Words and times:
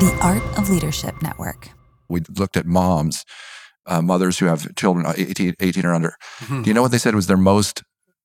The 0.00 0.18
Art 0.22 0.42
of 0.58 0.70
Leadership 0.70 1.20
Network. 1.20 1.68
We 2.08 2.20
looked 2.36 2.56
at 2.56 2.64
moms, 2.64 3.24
uh, 3.84 4.00
mothers 4.00 4.38
who 4.38 4.46
have 4.46 4.74
children 4.74 5.04
uh, 5.04 5.12
18, 5.16 5.54
18 5.60 5.84
or 5.84 5.92
under. 5.94 6.14
Mhm. 6.40 6.64
Do 6.64 6.70
you 6.70 6.74
know 6.74 6.80
what 6.80 6.90
they 6.90 6.96
said 6.98 7.14
was 7.14 7.26
their 7.26 7.36
most? 7.36 7.82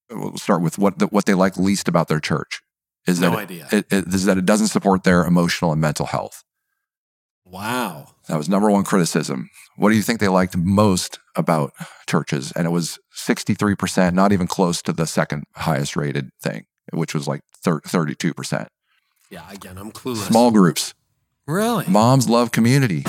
We'll 0.10 0.38
start 0.38 0.62
with 0.62 0.78
what 0.78 1.00
the, 1.00 1.08
what 1.08 1.26
they 1.26 1.34
like 1.34 1.58
least 1.58 1.90
about 1.90 2.08
their 2.08 2.22
church. 2.22 2.62
Is 3.06 3.20
No 3.20 3.32
that 3.32 3.40
idea. 3.40 3.68
It, 3.72 3.86
it, 3.92 4.08
is 4.08 4.24
that 4.24 4.38
it 4.38 4.46
doesn't 4.46 4.68
support 4.68 5.04
their 5.04 5.26
emotional 5.26 5.74
and 5.74 5.82
mental 5.82 6.06
health. 6.06 6.44
Wow. 7.44 8.08
That 8.30 8.38
was 8.38 8.48
number 8.48 8.72
one 8.72 8.84
criticism. 8.86 9.50
What 9.76 9.90
do 9.90 9.96
you 9.96 10.02
think 10.02 10.20
they 10.22 10.28
liked 10.30 10.56
most 10.56 11.20
about 11.36 11.74
churches? 12.08 12.52
And 12.54 12.66
it 12.66 12.72
was 12.72 12.98
63%, 13.16 14.14
not 14.14 14.32
even 14.32 14.48
close 14.48 14.82
to 14.84 14.94
the 14.94 15.06
second 15.06 15.44
highest 15.56 15.96
rated 15.96 16.30
thing, 16.42 16.64
which 16.94 17.14
was 17.14 17.28
like 17.28 17.42
thir- 17.64 17.82
32%. 17.82 18.68
Yeah, 19.30 19.44
again, 19.52 19.78
I'm 19.78 19.92
clueless. 19.92 20.28
Small 20.28 20.52
groups. 20.52 20.94
Really? 21.48 21.86
Moms 21.88 22.28
love 22.28 22.52
community. 22.52 23.04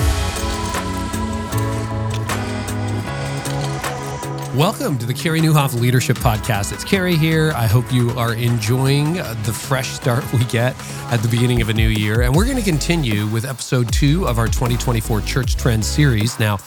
Welcome 4.55 4.99
to 4.99 5.07
the 5.07 5.13
Carey 5.15 5.41
Nieuwhof 5.41 5.79
Leadership 5.79 6.17
Podcast. 6.17 6.71
It's 6.71 6.83
Carey 6.83 7.15
here. 7.15 7.51
I 7.55 7.65
hope 7.65 7.91
you 7.91 8.11
are 8.11 8.35
enjoying 8.35 9.19
uh, 9.19 9.33
the 9.43 9.51
fresh 9.53 9.89
start 9.89 10.31
we 10.33 10.43
get 10.45 10.75
at 11.11 11.17
the 11.23 11.27
beginning 11.27 11.61
of 11.61 11.69
a 11.69 11.73
new 11.73 11.87
year. 11.87 12.21
And 12.21 12.35
we're 12.35 12.45
going 12.45 12.57
to 12.57 12.63
continue 12.63 13.25
with 13.25 13.43
episode 13.43 13.91
two 13.91 14.27
of 14.27 14.37
our 14.37 14.45
2024 14.45 15.21
Church 15.21 15.55
Trends 15.55 15.87
series. 15.87 16.39
Now, 16.39 16.57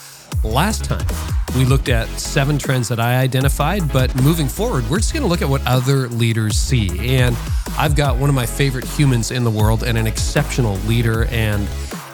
last 0.43 0.83
time 0.83 1.05
we 1.55 1.65
looked 1.65 1.89
at 1.89 2.07
seven 2.19 2.57
trends 2.57 2.87
that 2.87 2.99
I 2.99 3.19
identified, 3.19 3.91
but 3.91 4.15
moving 4.23 4.47
forward, 4.47 4.89
we're 4.89 4.99
just 4.99 5.13
going 5.13 5.23
to 5.23 5.29
look 5.29 5.41
at 5.41 5.49
what 5.49 5.65
other 5.67 6.07
leaders 6.07 6.57
see. 6.57 7.15
And 7.15 7.35
I've 7.77 7.95
got 7.95 8.17
one 8.17 8.29
of 8.29 8.35
my 8.35 8.45
favorite 8.45 8.85
humans 8.85 9.31
in 9.31 9.43
the 9.43 9.51
world 9.51 9.83
and 9.83 9.97
an 9.97 10.07
exceptional 10.07 10.75
leader 10.87 11.25
and 11.25 11.67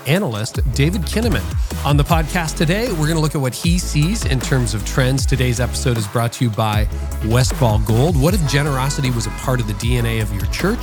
analyst, 0.08 0.60
David 0.74 1.04
Kinnaman. 1.04 1.44
On 1.86 1.96
the 1.98 2.04
podcast 2.04 2.58
today, 2.58 2.90
we're 2.92 3.08
going 3.08 3.16
to 3.16 3.20
look 3.20 3.36
at 3.36 3.42
what 3.42 3.54
he 3.54 3.78
sees 3.78 4.26
in 4.26 4.40
terms 4.40 4.74
of 4.74 4.84
trends. 4.86 5.26
Today's 5.26 5.60
episode 5.60 5.98
is 5.98 6.08
brought 6.08 6.32
to 6.34 6.46
you 6.46 6.50
by 6.50 6.88
Westfall 7.26 7.80
Gold. 7.80 8.20
What 8.20 8.34
if 8.34 8.50
generosity 8.50 9.12
was 9.12 9.28
a 9.28 9.32
part 9.32 9.60
of 9.60 9.68
the 9.68 9.74
DNA 9.74 10.22
of 10.22 10.34
your 10.34 10.46
church? 10.48 10.80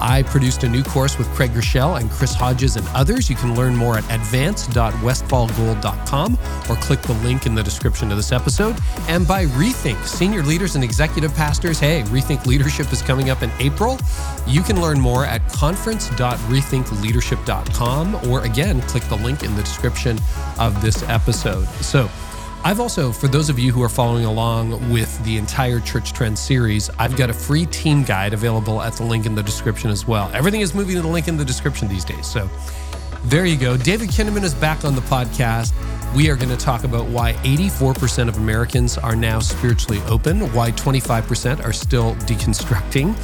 I 0.00 0.22
produced 0.26 0.62
a 0.62 0.68
new 0.68 0.84
course 0.84 1.18
with 1.18 1.26
Craig 1.34 1.50
Groeschel 1.50 2.00
and 2.00 2.08
Chris 2.10 2.32
Hodges 2.34 2.76
and 2.76 2.86
others. 2.88 3.28
You 3.28 3.34
can 3.36 3.56
learn 3.56 3.74
more 3.74 3.98
at 3.98 4.04
advance.westfallgold.com 4.04 6.38
or 6.70 6.76
click 6.76 7.02
the 7.02 7.14
link 7.14 7.46
in 7.46 7.54
the 7.54 7.62
description 7.62 8.10
of 8.10 8.16
this 8.16 8.32
episode. 8.32 8.76
And 9.08 9.26
by 9.26 9.46
Rethink, 9.46 10.04
senior 10.04 10.42
leaders 10.42 10.74
and 10.76 10.84
executive 10.84 11.34
pastors. 11.34 11.80
Hey, 11.80 12.02
Rethink 12.04 12.46
Leadership 12.46 12.92
is 12.92 13.02
coming 13.02 13.30
up 13.30 13.42
in 13.42 13.50
April. 13.58 13.98
You 14.48 14.62
can 14.62 14.80
learn 14.80 14.98
more 14.98 15.26
at 15.26 15.46
conference.rethinkleadership.com 15.52 18.30
or 18.30 18.44
again, 18.44 18.80
click 18.82 19.02
the 19.04 19.16
link 19.16 19.42
in 19.42 19.54
the 19.54 19.62
description 19.62 20.18
of 20.58 20.80
this 20.80 21.02
episode. 21.02 21.66
So, 21.82 22.08
I've 22.64 22.80
also, 22.80 23.12
for 23.12 23.28
those 23.28 23.50
of 23.50 23.58
you 23.58 23.72
who 23.72 23.82
are 23.82 23.88
following 23.88 24.24
along 24.24 24.90
with 24.90 25.22
the 25.24 25.36
entire 25.36 25.80
Church 25.80 26.12
Trend 26.12 26.36
series, 26.36 26.90
I've 26.98 27.16
got 27.16 27.30
a 27.30 27.32
free 27.32 27.66
team 27.66 28.02
guide 28.02 28.32
available 28.32 28.82
at 28.82 28.94
the 28.94 29.04
link 29.04 29.26
in 29.26 29.36
the 29.36 29.42
description 29.42 29.90
as 29.90 30.08
well. 30.08 30.30
Everything 30.34 30.62
is 30.62 30.74
moving 30.74 30.96
to 30.96 31.02
the 31.02 31.08
link 31.08 31.28
in 31.28 31.36
the 31.36 31.44
description 31.44 31.86
these 31.86 32.04
days. 32.04 32.26
So 32.26 32.50
there 33.24 33.46
you 33.46 33.56
go. 33.56 33.76
David 33.76 34.10
Kinnaman 34.10 34.42
is 34.42 34.54
back 34.54 34.84
on 34.84 34.94
the 34.94 35.00
podcast. 35.02 35.72
We 36.14 36.30
are 36.30 36.36
going 36.36 36.48
to 36.48 36.56
talk 36.56 36.84
about 36.84 37.06
why 37.08 37.34
84% 37.44 38.28
of 38.28 38.38
Americans 38.38 38.96
are 38.96 39.14
now 39.14 39.40
spiritually 39.40 40.00
open, 40.06 40.52
why 40.54 40.72
25% 40.72 41.62
are 41.64 41.72
still 41.72 42.14
deconstructing, 42.14 43.14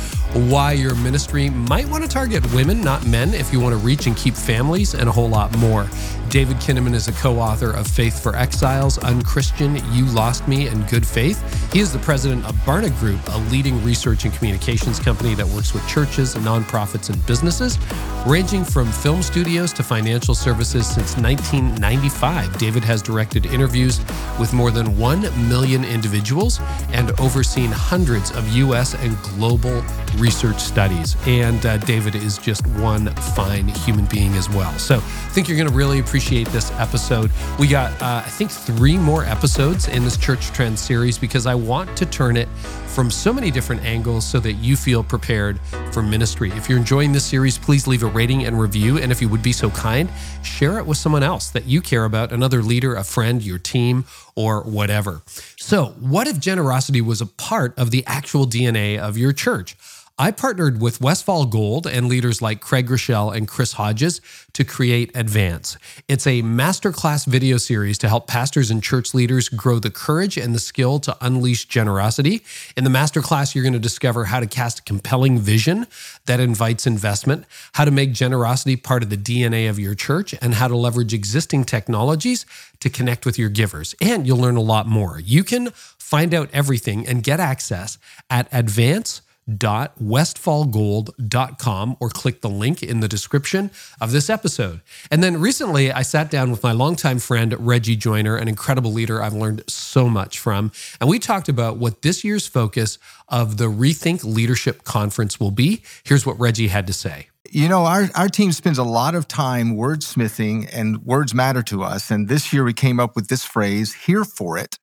why 0.50 0.72
your 0.72 0.94
ministry 0.96 1.48
might 1.48 1.88
want 1.88 2.04
to 2.04 2.08
target 2.08 2.44
women, 2.52 2.82
not 2.82 3.06
men, 3.06 3.32
if 3.32 3.52
you 3.52 3.60
want 3.60 3.72
to 3.72 3.78
reach 3.78 4.06
and 4.06 4.16
keep 4.16 4.34
families, 4.34 4.94
and 4.94 5.08
a 5.08 5.12
whole 5.12 5.28
lot 5.28 5.56
more. 5.56 5.88
David 6.28 6.56
Kinnaman 6.56 6.94
is 6.94 7.08
a 7.08 7.12
co 7.12 7.38
author 7.38 7.70
of 7.70 7.86
Faith 7.86 8.20
for 8.20 8.34
Exiles, 8.34 8.98
Unchristian, 8.98 9.76
You 9.92 10.04
Lost 10.06 10.48
Me, 10.48 10.66
and 10.66 10.88
Good 10.88 11.06
Faith. 11.06 11.40
He 11.72 11.80
is 11.80 11.92
the 11.92 11.98
president 12.00 12.44
of 12.46 12.54
Barna 12.66 12.96
Group, 12.98 13.20
a 13.28 13.38
leading 13.50 13.82
research 13.84 14.24
and 14.24 14.34
communications 14.34 14.98
company 14.98 15.34
that 15.34 15.46
works 15.46 15.72
with 15.72 15.86
churches, 15.88 16.34
nonprofits, 16.34 17.08
and 17.08 17.24
businesses, 17.26 17.78
ranging 18.26 18.64
from 18.64 18.90
film 18.90 19.22
studios 19.22 19.72
to 19.74 19.82
financial 19.84 20.34
services 20.34 20.86
since 20.86 21.16
1995. 21.16 22.58
David 22.58 22.82
has 22.82 23.00
directed 23.00 23.46
interviews 23.46 24.00
with 24.40 24.52
more 24.52 24.70
than 24.70 24.98
1 24.98 25.48
million 25.48 25.84
individuals 25.84 26.60
and 26.92 27.12
overseen 27.20 27.70
hundreds 27.70 28.32
of 28.32 28.48
U.S. 28.56 28.94
and 28.94 29.16
global 29.22 29.84
research 30.16 30.58
studies. 30.58 31.16
And 31.26 31.64
uh, 31.64 31.78
David 31.78 32.16
is 32.16 32.38
just 32.38 32.66
one 32.66 33.06
fine 33.36 33.68
human 33.68 34.06
being 34.06 34.34
as 34.34 34.48
well. 34.48 34.72
So 34.78 34.96
I 34.96 35.28
think 35.30 35.48
you're 35.48 35.56
going 35.56 35.68
to 35.68 35.74
really 35.74 36.00
appreciate 36.00 36.23
this 36.24 36.70
episode. 36.72 37.30
We 37.58 37.68
got, 37.68 37.92
uh, 38.00 38.22
I 38.24 38.30
think, 38.30 38.50
three 38.50 38.96
more 38.96 39.24
episodes 39.24 39.88
in 39.88 40.04
this 40.04 40.16
Church 40.16 40.46
Trend 40.52 40.78
series 40.78 41.18
because 41.18 41.44
I 41.44 41.54
want 41.54 41.94
to 41.98 42.06
turn 42.06 42.38
it 42.38 42.48
from 42.88 43.10
so 43.10 43.30
many 43.30 43.50
different 43.50 43.82
angles 43.84 44.24
so 44.24 44.40
that 44.40 44.54
you 44.54 44.74
feel 44.74 45.04
prepared 45.04 45.60
for 45.92 46.02
ministry. 46.02 46.50
If 46.52 46.68
you're 46.68 46.78
enjoying 46.78 47.12
this 47.12 47.26
series, 47.26 47.58
please 47.58 47.86
leave 47.86 48.02
a 48.02 48.06
rating 48.06 48.46
and 48.46 48.58
review. 48.58 48.98
And 48.98 49.12
if 49.12 49.20
you 49.20 49.28
would 49.28 49.42
be 49.42 49.52
so 49.52 49.68
kind, 49.70 50.08
share 50.42 50.78
it 50.78 50.86
with 50.86 50.96
someone 50.96 51.22
else 51.22 51.50
that 51.50 51.66
you 51.66 51.82
care 51.82 52.04
about, 52.04 52.32
another 52.32 52.62
leader, 52.62 52.94
a 52.94 53.04
friend, 53.04 53.42
your 53.42 53.58
team, 53.58 54.06
or 54.34 54.62
whatever. 54.62 55.22
So, 55.58 55.94
what 56.00 56.26
if 56.26 56.40
generosity 56.40 57.02
was 57.02 57.20
a 57.20 57.26
part 57.26 57.78
of 57.78 57.90
the 57.90 58.02
actual 58.06 58.46
DNA 58.46 58.98
of 58.98 59.18
your 59.18 59.32
church? 59.32 59.76
I 60.16 60.30
partnered 60.30 60.80
with 60.80 61.00
Westfall 61.00 61.46
Gold 61.46 61.88
and 61.88 62.06
leaders 62.06 62.40
like 62.40 62.60
Craig 62.60 62.86
Groeschel 62.86 63.34
and 63.34 63.48
Chris 63.48 63.72
Hodges 63.72 64.20
to 64.52 64.62
create 64.62 65.10
Advance. 65.12 65.76
It's 66.06 66.24
a 66.24 66.40
masterclass 66.40 67.26
video 67.26 67.56
series 67.56 67.98
to 67.98 68.08
help 68.08 68.28
pastors 68.28 68.70
and 68.70 68.80
church 68.80 69.12
leaders 69.12 69.48
grow 69.48 69.80
the 69.80 69.90
courage 69.90 70.36
and 70.36 70.54
the 70.54 70.60
skill 70.60 71.00
to 71.00 71.16
unleash 71.20 71.64
generosity. 71.64 72.44
In 72.76 72.84
the 72.84 72.90
masterclass, 72.90 73.56
you're 73.56 73.64
going 73.64 73.72
to 73.72 73.80
discover 73.80 74.26
how 74.26 74.38
to 74.38 74.46
cast 74.46 74.78
a 74.78 74.82
compelling 74.84 75.40
vision 75.40 75.88
that 76.26 76.38
invites 76.38 76.86
investment, 76.86 77.44
how 77.72 77.84
to 77.84 77.90
make 77.90 78.12
generosity 78.12 78.76
part 78.76 79.02
of 79.02 79.10
the 79.10 79.16
DNA 79.16 79.68
of 79.68 79.80
your 79.80 79.96
church, 79.96 80.32
and 80.40 80.54
how 80.54 80.68
to 80.68 80.76
leverage 80.76 81.12
existing 81.12 81.64
technologies 81.64 82.46
to 82.78 82.88
connect 82.88 83.26
with 83.26 83.36
your 83.36 83.48
givers. 83.48 83.96
And 84.00 84.28
you'll 84.28 84.38
learn 84.38 84.56
a 84.56 84.62
lot 84.62 84.86
more. 84.86 85.18
You 85.18 85.42
can 85.42 85.70
find 85.70 86.32
out 86.32 86.50
everything 86.52 87.04
and 87.04 87.20
get 87.24 87.40
access 87.40 87.98
at 88.30 88.46
advance 88.52 89.20
www.westfallgold.com 89.48 91.96
or 92.00 92.08
click 92.08 92.40
the 92.40 92.48
link 92.48 92.82
in 92.82 93.00
the 93.00 93.08
description 93.08 93.70
of 94.00 94.12
this 94.12 94.30
episode. 94.30 94.80
And 95.10 95.22
then 95.22 95.38
recently, 95.40 95.92
I 95.92 96.00
sat 96.02 96.30
down 96.30 96.50
with 96.50 96.62
my 96.62 96.72
longtime 96.72 97.18
friend, 97.18 97.54
Reggie 97.58 97.96
Joiner, 97.96 98.36
an 98.36 98.48
incredible 98.48 98.92
leader 98.92 99.22
I've 99.22 99.34
learned 99.34 99.64
so 99.68 100.08
much 100.08 100.38
from. 100.38 100.72
And 101.00 101.10
we 101.10 101.18
talked 101.18 101.48
about 101.48 101.76
what 101.76 102.02
this 102.02 102.24
year's 102.24 102.46
focus 102.46 102.98
of 103.28 103.56
the 103.56 103.66
Rethink 103.66 104.24
Leadership 104.24 104.84
Conference 104.84 105.40
will 105.40 105.50
be. 105.50 105.82
Here's 106.04 106.26
what 106.26 106.38
Reggie 106.38 106.68
had 106.68 106.86
to 106.86 106.92
say. 106.92 107.28
You 107.50 107.68
know, 107.68 107.84
our, 107.84 108.08
our 108.14 108.28
team 108.28 108.52
spends 108.52 108.78
a 108.78 108.84
lot 108.84 109.14
of 109.14 109.28
time 109.28 109.76
wordsmithing, 109.76 110.70
and 110.72 111.04
words 111.04 111.34
matter 111.34 111.62
to 111.64 111.82
us. 111.82 112.10
And 112.10 112.28
this 112.28 112.52
year 112.52 112.64
we 112.64 112.72
came 112.72 112.98
up 112.98 113.14
with 113.14 113.28
this 113.28 113.44
phrase, 113.44 113.92
here 113.92 114.24
for 114.24 114.58
it. 114.58 114.78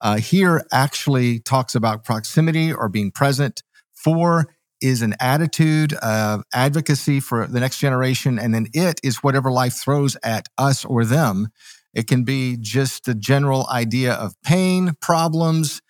Uh, 0.00 0.16
here 0.16 0.66
actually 0.72 1.38
talks 1.38 1.74
about 1.74 2.04
proximity 2.04 2.72
or 2.72 2.88
being 2.88 3.10
present. 3.10 3.62
For 4.06 4.46
is 4.80 5.02
an 5.02 5.16
attitude 5.18 5.92
of 5.94 6.44
advocacy 6.54 7.18
for 7.18 7.48
the 7.48 7.58
next 7.58 7.80
generation. 7.80 8.38
And 8.38 8.54
then 8.54 8.68
it 8.72 9.00
is 9.02 9.16
whatever 9.16 9.50
life 9.50 9.74
throws 9.74 10.16
at 10.22 10.46
us 10.56 10.84
or 10.84 11.04
them. 11.04 11.48
It 11.92 12.06
can 12.06 12.22
be 12.22 12.56
just 12.56 13.06
the 13.06 13.16
general 13.16 13.66
idea 13.68 14.12
of 14.12 14.40
pain, 14.44 14.92
problems, 15.00 15.82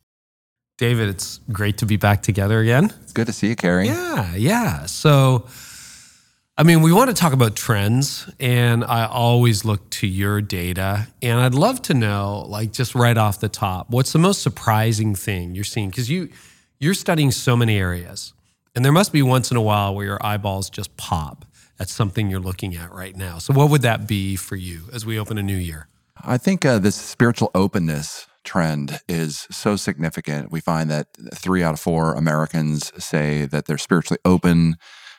David, 0.79 1.08
it's 1.08 1.41
great 1.52 1.79
to 1.79 1.87
be 1.87 1.96
back 1.96 2.23
together 2.23 2.61
again. 2.61 2.93
It's 3.02 3.12
good 3.12 3.26
to 3.26 3.32
see 3.32 3.49
you, 3.49 3.56
Carey. 3.56 3.87
Yeah, 3.87 4.35
yeah. 4.35 4.87
So, 4.87 5.46
I 6.56 6.62
mean, 6.62 6.83
we 6.83 6.93
want 6.93 7.11
to 7.11 7.15
talk 7.15 7.33
about 7.33 7.56
trends, 7.56 8.31
and 8.39 8.85
I 8.85 9.06
always 9.06 9.65
look 9.65 9.91
to 9.91 10.06
your 10.06 10.41
data. 10.41 11.09
And 11.21 11.41
I'd 11.41 11.55
love 11.55 11.83
to 11.83 11.95
know, 11.95 12.45
like, 12.47 12.73
just 12.73 12.95
right 12.95 13.19
off 13.19 13.41
the 13.41 13.49
top, 13.49 13.91
what's 13.91 14.12
the 14.12 14.21
most 14.21 14.41
surprising 14.41 15.17
thing 15.17 15.56
you're 15.56 15.65
seeing? 15.65 15.91
Because 15.91 16.09
you 16.09 16.29
you're 16.79 16.95
studying 16.95 17.33
so 17.33 17.56
many 17.56 17.79
areas, 17.79 18.35
And 18.77 18.85
there 18.85 18.93
must 18.93 19.12
be 19.12 19.23
once 19.23 19.51
in 19.51 19.56
a 19.56 19.62
while 19.62 19.95
where 19.95 20.05
your 20.06 20.27
eyeballs 20.27 20.69
just 20.71 20.97
pop 20.97 21.45
at 21.81 21.89
something 21.89 22.31
you're 22.31 22.41
looking 22.41 22.77
at 22.77 22.93
right 22.93 23.17
now. 23.17 23.39
So, 23.39 23.53
what 23.53 23.71
would 23.71 23.83
that 23.83 24.06
be 24.06 24.37
for 24.37 24.55
you 24.55 24.83
as 24.93 25.05
we 25.05 25.19
open 25.19 25.39
a 25.39 25.43
new 25.43 25.56
year? 25.56 25.89
I 26.23 26.39
think 26.39 26.65
uh, 26.65 26.79
this 26.79 26.95
spiritual 26.95 27.51
openness 27.55 28.29
trend 28.45 29.01
is 29.09 29.49
so 29.51 29.75
significant. 29.75 30.53
We 30.53 30.61
find 30.61 30.89
that 30.91 31.09
three 31.35 31.65
out 31.65 31.75
of 31.75 31.81
four 31.81 32.15
Americans 32.15 32.93
say 33.03 33.47
that 33.47 33.67
they're 33.67 33.79
spiritually 33.79 34.21
open, 34.25 34.77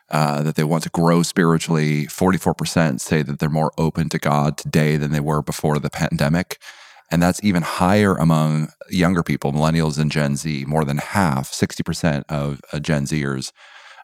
uh, 0.10 0.44
that 0.44 0.56
they 0.56 0.64
want 0.64 0.84
to 0.84 0.90
grow 0.90 1.24
spiritually. 1.24 2.06
44% 2.08 3.00
say 3.00 3.22
that 3.24 3.40
they're 3.40 3.50
more 3.50 3.72
open 3.78 4.10
to 4.10 4.20
God 4.20 4.58
today 4.58 4.98
than 4.98 5.12
they 5.12 5.20
were 5.20 5.42
before 5.42 5.80
the 5.80 5.90
pandemic. 5.90 6.60
And 7.12 7.22
that's 7.22 7.44
even 7.44 7.64
higher 7.64 8.16
among 8.16 8.70
younger 8.90 9.24
people, 9.24 9.52
millennials 9.52 10.00
and 10.00 10.12
Gen 10.12 10.36
Z. 10.36 10.66
More 10.68 10.86
than 10.86 10.98
half, 10.98 11.52
60% 11.52 12.24
of 12.30 12.62
uh, 12.74 12.80
Gen 12.80 13.06
Zers, 13.06 13.52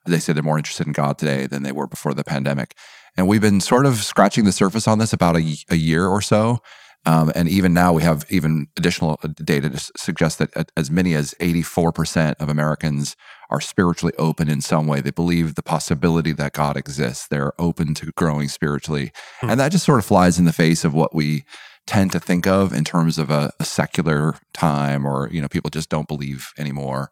they 0.06 0.20
say 0.20 0.34
they're 0.34 0.44
more 0.44 0.58
interested 0.58 0.88
in 0.88 0.94
God 0.94 1.18
today 1.18 1.48
than 1.48 1.64
they 1.64 1.72
were 1.72 1.88
before 1.88 2.14
the 2.14 2.24
pandemic. 2.24 2.76
And 3.18 3.28
we've 3.28 3.42
been 3.42 3.60
sort 3.60 3.86
of 3.86 3.98
scratching 3.98 4.46
the 4.46 4.52
surface 4.52 4.88
on 4.88 5.00
this 5.00 5.14
about 5.14 5.36
a, 5.36 5.58
a 5.70 5.76
year 5.76 6.08
or 6.08 6.22
so. 6.22 6.60
Um, 7.06 7.32
and 7.34 7.50
even 7.50 7.74
now, 7.74 7.94
we 7.94 8.04
have 8.04 8.26
even 8.30 8.68
additional 8.78 9.20
uh, 9.24 9.30
data 9.44 9.70
to 9.70 9.92
suggest 9.98 10.38
that 10.38 10.72
as 10.78 10.92
many 10.92 11.16
as 11.16 11.34
84% 11.40 12.36
of 12.40 12.48
Americans 12.48 13.16
are 13.50 13.60
spiritually 13.60 14.14
open 14.18 14.50
in 14.50 14.62
some 14.62 14.86
way. 14.86 15.02
They 15.02 15.12
believe 15.12 15.56
the 15.56 15.64
possibility 15.64 16.32
that 16.34 16.54
God 16.54 16.78
exists. 16.78 17.28
They're 17.28 17.60
open 17.60 17.96
to 17.96 18.12
growing 18.16 18.50
spiritually. 18.50 19.12
Hmm. 19.40 19.50
And 19.52 19.60
that 19.60 19.72
just 19.72 19.86
sort 19.86 20.00
of 20.00 20.06
flies 20.06 20.38
in 20.38 20.46
the 20.46 20.54
face 20.54 20.86
of 20.86 20.94
what 20.94 21.16
we 21.16 21.44
tend 21.88 22.12
to 22.12 22.20
think 22.20 22.46
of 22.46 22.72
in 22.72 22.84
terms 22.84 23.18
of 23.18 23.32
a, 23.32 23.52
a 23.60 23.66
secular 23.66 24.36
time 24.54 25.06
or, 25.06 25.28
you 25.32 25.42
know, 25.42 25.48
people 25.48 25.72
just 25.72 25.90
don't 25.90 26.08
believe 26.08 26.52
anymore. 26.58 27.12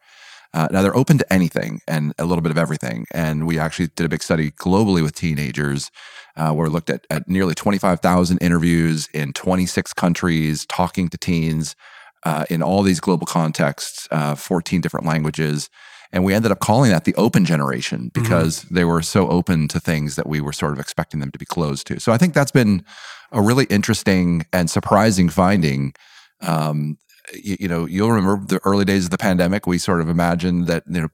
Uh, 0.54 0.68
now 0.72 0.82
they're 0.82 0.96
open 0.96 1.18
to 1.18 1.34
anything 1.34 1.82
and 1.88 2.14
a 2.18 2.26
little 2.26 2.42
bit 2.42 2.52
of 2.52 2.58
everything. 2.58 3.06
And 3.12 3.46
we 3.46 3.60
actually 3.60 3.88
did 3.96 4.06
a 4.06 4.10
big 4.10 4.24
study 4.24 4.52
globally 4.52 5.04
with 5.04 5.16
teenagers 5.16 5.92
uh, 6.40 6.54
where 6.54 6.68
we 6.68 6.74
looked 6.74 6.90
at, 6.90 7.06
at 7.10 7.28
nearly 7.28 7.54
25,000 7.54 8.38
interviews 8.38 9.10
in 9.14 9.34
26 9.34 9.94
countries, 9.94 10.66
talking 10.66 11.10
to 11.10 11.18
teens 11.18 11.76
uh, 12.24 12.46
in 12.50 12.64
all 12.64 12.82
these 12.82 13.00
global 13.00 13.28
contexts, 13.28 14.08
uh, 14.12 14.36
14 14.36 14.80
different 14.80 15.06
languages. 15.06 15.70
And 16.12 16.24
we 16.24 16.34
ended 16.34 16.52
up 16.52 16.60
calling 16.60 16.92
that 16.92 17.04
the 17.04 17.14
open 17.16 17.44
generation 17.46 18.10
mm-hmm. 18.10 18.22
because 18.22 18.64
mm-hmm. 18.64 18.76
they 18.76 18.86
were 18.86 19.02
so 19.02 19.28
open 19.28 19.68
to 19.68 19.80
things 19.80 20.16
that 20.16 20.28
we 20.28 20.40
were 20.40 20.54
sort 20.54 20.72
of 20.72 20.80
expecting 20.80 21.20
them 21.20 21.32
to 21.32 21.40
be 21.40 21.46
closed 21.46 21.86
to. 21.88 22.00
So 22.00 22.12
I 22.14 22.18
think 22.18 22.34
that's 22.34 22.52
been 22.52 22.84
a 23.32 23.42
really 23.42 23.66
interesting 23.66 24.46
and 24.54 24.70
surprising 24.70 25.28
finding 25.30 25.94
um, 26.42 26.98
you, 27.34 27.58
you, 27.62 27.68
know, 27.68 27.86
you'll 27.86 28.12
remember 28.12 28.46
the 28.46 28.60
early 28.66 28.86
days 28.86 29.06
of 29.06 29.12
the 29.12 29.18
pandemic. 29.18 29.68
We 29.68 29.78
sort 29.78 30.02
of 30.02 30.10
imagined 30.10 30.68
that 30.68 30.84
you 30.88 31.02
know 31.02 31.08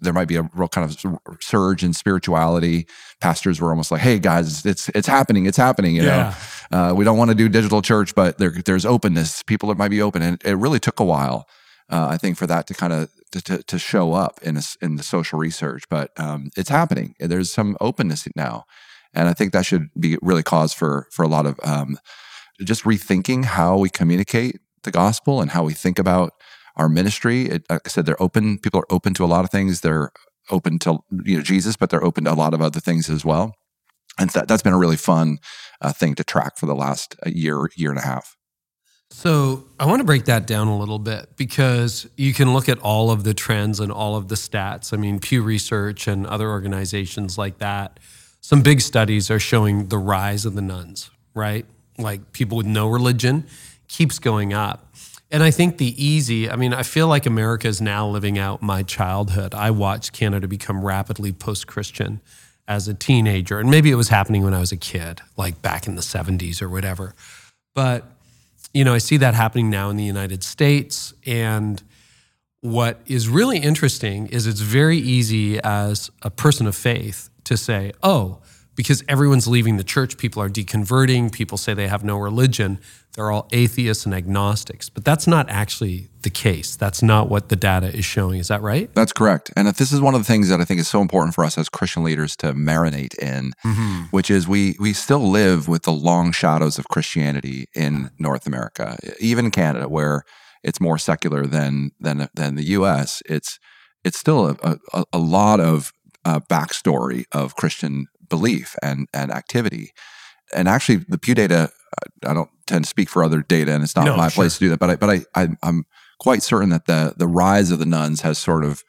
there 0.00 0.12
might 0.12 0.28
be 0.28 0.36
a 0.36 0.48
real 0.54 0.68
kind 0.68 0.90
of 0.90 1.16
surge 1.40 1.84
in 1.84 1.92
spirituality. 1.92 2.86
Pastors 3.20 3.60
were 3.60 3.70
almost 3.70 3.90
like, 3.90 4.00
"Hey 4.00 4.18
guys, 4.18 4.64
it's 4.66 4.88
it's 4.90 5.06
happening, 5.06 5.46
it's 5.46 5.56
happening." 5.56 5.96
You 5.96 6.04
yeah. 6.04 6.34
know, 6.70 6.78
uh, 6.78 6.94
we 6.94 7.04
don't 7.04 7.18
want 7.18 7.30
to 7.30 7.34
do 7.34 7.48
digital 7.48 7.82
church, 7.82 8.14
but 8.14 8.38
there, 8.38 8.54
there's 8.64 8.86
openness. 8.86 9.42
People 9.42 9.68
that 9.68 9.78
might 9.78 9.90
be 9.90 10.02
open, 10.02 10.22
and 10.22 10.42
it 10.44 10.54
really 10.54 10.80
took 10.80 11.00
a 11.00 11.04
while, 11.04 11.48
uh, 11.90 12.06
I 12.08 12.16
think, 12.16 12.36
for 12.36 12.46
that 12.46 12.66
to 12.68 12.74
kind 12.74 12.92
of 12.92 13.10
to, 13.32 13.62
to, 13.62 13.78
show 13.78 14.12
up 14.12 14.38
in 14.42 14.58
a, 14.58 14.62
in 14.82 14.96
the 14.96 15.02
social 15.02 15.38
research. 15.38 15.84
But 15.88 16.10
um, 16.20 16.50
it's 16.56 16.68
happening. 16.68 17.14
There's 17.18 17.50
some 17.50 17.76
openness 17.80 18.28
now, 18.36 18.64
and 19.14 19.28
I 19.28 19.32
think 19.32 19.52
that 19.52 19.66
should 19.66 19.88
be 19.98 20.18
really 20.22 20.42
cause 20.42 20.72
for 20.72 21.08
for 21.10 21.22
a 21.22 21.28
lot 21.28 21.46
of. 21.46 21.58
Um, 21.62 21.98
just 22.62 22.84
rethinking 22.84 23.44
how 23.44 23.76
we 23.76 23.90
communicate 23.90 24.60
the 24.82 24.90
gospel 24.90 25.40
and 25.40 25.50
how 25.50 25.64
we 25.64 25.72
think 25.72 25.98
about 25.98 26.32
our 26.76 26.88
ministry. 26.88 27.46
It, 27.46 27.64
like 27.70 27.82
I 27.84 27.88
said, 27.88 28.06
they're 28.06 28.22
open. 28.22 28.58
People 28.58 28.80
are 28.80 28.92
open 28.92 29.14
to 29.14 29.24
a 29.24 29.26
lot 29.26 29.44
of 29.44 29.50
things. 29.50 29.80
They're 29.80 30.10
open 30.50 30.78
to 30.80 30.98
you 31.24 31.36
know 31.36 31.42
Jesus, 31.42 31.76
but 31.76 31.90
they're 31.90 32.04
open 32.04 32.24
to 32.24 32.32
a 32.32 32.34
lot 32.34 32.54
of 32.54 32.60
other 32.60 32.80
things 32.80 33.08
as 33.08 33.24
well. 33.24 33.54
And 34.18 34.30
that, 34.30 34.48
that's 34.48 34.62
been 34.62 34.72
a 34.72 34.78
really 34.78 34.96
fun 34.96 35.38
uh, 35.80 35.92
thing 35.92 36.14
to 36.16 36.24
track 36.24 36.58
for 36.58 36.66
the 36.66 36.74
last 36.74 37.16
uh, 37.24 37.30
year, 37.30 37.70
year 37.76 37.90
and 37.90 37.98
a 37.98 38.02
half. 38.02 38.36
So 39.10 39.64
I 39.78 39.84
want 39.86 40.00
to 40.00 40.04
break 40.04 40.24
that 40.24 40.46
down 40.46 40.68
a 40.68 40.78
little 40.78 40.98
bit 40.98 41.36
because 41.36 42.08
you 42.16 42.32
can 42.32 42.54
look 42.54 42.68
at 42.68 42.78
all 42.78 43.10
of 43.10 43.24
the 43.24 43.34
trends 43.34 43.78
and 43.78 43.92
all 43.92 44.16
of 44.16 44.28
the 44.28 44.36
stats. 44.36 44.94
I 44.94 44.96
mean, 44.96 45.20
Pew 45.20 45.42
Research 45.42 46.08
and 46.08 46.26
other 46.26 46.48
organizations 46.48 47.36
like 47.36 47.58
that. 47.58 48.00
Some 48.40 48.62
big 48.62 48.80
studies 48.80 49.30
are 49.30 49.38
showing 49.38 49.88
the 49.88 49.98
rise 49.98 50.46
of 50.46 50.54
the 50.54 50.62
nones, 50.62 51.10
right? 51.34 51.66
Like 51.98 52.32
people 52.32 52.56
with 52.56 52.66
no 52.66 52.88
religion 52.88 53.46
keeps 53.92 54.18
going 54.18 54.54
up. 54.54 54.88
And 55.30 55.42
I 55.42 55.50
think 55.50 55.78
the 55.78 56.02
easy, 56.02 56.50
I 56.50 56.56
mean, 56.56 56.74
I 56.74 56.82
feel 56.82 57.08
like 57.08 57.26
America 57.26 57.68
is 57.68 57.80
now 57.80 58.08
living 58.08 58.38
out 58.38 58.62
my 58.62 58.82
childhood. 58.82 59.54
I 59.54 59.70
watched 59.70 60.12
Canada 60.12 60.48
become 60.48 60.84
rapidly 60.84 61.32
post 61.32 61.66
Christian 61.66 62.20
as 62.66 62.88
a 62.88 62.94
teenager. 62.94 63.58
And 63.58 63.70
maybe 63.70 63.90
it 63.90 63.94
was 63.94 64.08
happening 64.08 64.44
when 64.44 64.54
I 64.54 64.60
was 64.60 64.72
a 64.72 64.76
kid, 64.76 65.20
like 65.36 65.60
back 65.62 65.86
in 65.86 65.94
the 65.94 66.02
70s 66.02 66.60
or 66.60 66.68
whatever. 66.68 67.14
But, 67.74 68.04
you 68.74 68.84
know, 68.84 68.94
I 68.94 68.98
see 68.98 69.16
that 69.18 69.34
happening 69.34 69.70
now 69.70 69.90
in 69.90 69.96
the 69.96 70.04
United 70.04 70.42
States. 70.42 71.14
And 71.26 71.82
what 72.60 73.00
is 73.06 73.28
really 73.28 73.58
interesting 73.58 74.26
is 74.28 74.46
it's 74.46 74.60
very 74.60 74.98
easy 74.98 75.58
as 75.60 76.10
a 76.22 76.30
person 76.30 76.66
of 76.66 76.76
faith 76.76 77.30
to 77.44 77.56
say, 77.56 77.92
oh, 78.02 78.41
because 78.74 79.04
everyone's 79.08 79.46
leaving 79.46 79.76
the 79.76 79.84
church, 79.84 80.16
people 80.16 80.42
are 80.42 80.48
deconverting, 80.48 81.30
people 81.30 81.58
say 81.58 81.74
they 81.74 81.88
have 81.88 82.04
no 82.04 82.16
religion, 82.16 82.78
they're 83.14 83.30
all 83.30 83.48
atheists 83.52 84.06
and 84.06 84.14
agnostics. 84.14 84.88
But 84.88 85.04
that's 85.04 85.26
not 85.26 85.50
actually 85.50 86.08
the 86.22 86.30
case. 86.30 86.76
That's 86.76 87.02
not 87.02 87.28
what 87.28 87.50
the 87.50 87.56
data 87.56 87.94
is 87.94 88.04
showing. 88.04 88.40
Is 88.40 88.48
that 88.48 88.62
right? 88.62 88.92
That's 88.94 89.12
correct. 89.12 89.50
And 89.56 89.68
if 89.68 89.76
this 89.76 89.92
is 89.92 90.00
one 90.00 90.14
of 90.14 90.20
the 90.20 90.24
things 90.24 90.48
that 90.48 90.60
I 90.60 90.64
think 90.64 90.80
is 90.80 90.88
so 90.88 91.02
important 91.02 91.34
for 91.34 91.44
us 91.44 91.58
as 91.58 91.68
Christian 91.68 92.04
leaders 92.04 92.36
to 92.36 92.54
marinate 92.54 93.18
in, 93.18 93.52
mm-hmm. 93.64 94.04
which 94.10 94.30
is 94.30 94.48
we 94.48 94.76
we 94.80 94.92
still 94.94 95.30
live 95.30 95.68
with 95.68 95.82
the 95.82 95.92
long 95.92 96.32
shadows 96.32 96.78
of 96.78 96.88
Christianity 96.88 97.66
in 97.74 98.10
North 98.18 98.46
America, 98.46 98.98
even 99.20 99.50
Canada, 99.50 99.88
where 99.88 100.24
it's 100.62 100.80
more 100.80 100.96
secular 100.96 101.46
than 101.46 101.90
than 102.00 102.28
than 102.34 102.54
the 102.54 102.64
U.S. 102.64 103.22
It's 103.26 103.58
it's 104.04 104.18
still 104.18 104.56
a, 104.62 104.78
a, 104.92 105.04
a 105.12 105.18
lot 105.18 105.60
of 105.60 105.92
uh, 106.24 106.40
backstory 106.40 107.24
of 107.32 107.56
Christian 107.56 108.06
belief 108.32 108.74
and 108.82 109.08
and 109.12 109.30
activity. 109.30 109.92
And 110.54 110.68
actually, 110.68 111.04
the 111.08 111.18
Pew 111.18 111.34
data, 111.34 111.70
I 112.26 112.34
don't 112.34 112.50
tend 112.66 112.84
to 112.84 112.88
speak 112.88 113.08
for 113.08 113.22
other 113.22 113.42
data, 113.42 113.72
and 113.72 113.82
it's 113.84 113.94
not 113.94 114.06
no, 114.06 114.16
my 114.16 114.28
sure. 114.28 114.42
place 114.42 114.54
to 114.54 114.60
do 114.60 114.68
that. 114.70 114.80
But 114.80 114.90
I, 114.90 114.96
but 114.96 115.10
I, 115.10 115.20
I, 115.34 115.48
am 115.62 115.84
quite 116.18 116.42
certain 116.42 116.70
that 116.70 116.86
the 116.86 117.14
the 117.16 117.28
rise 117.28 117.70
of 117.70 117.78
the 117.78 117.86
nones 117.86 118.22
has 118.22 118.38
sort 118.38 118.64
of 118.64 118.82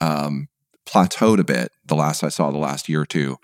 um, 0.00 0.48
plateaued 0.86 1.38
a 1.38 1.44
bit. 1.44 1.70
The 1.86 1.94
last 1.94 2.24
I 2.24 2.28
saw, 2.28 2.50
the 2.50 2.58
last 2.58 2.88
year 2.88 3.02
or 3.02 3.06
two, 3.06 3.38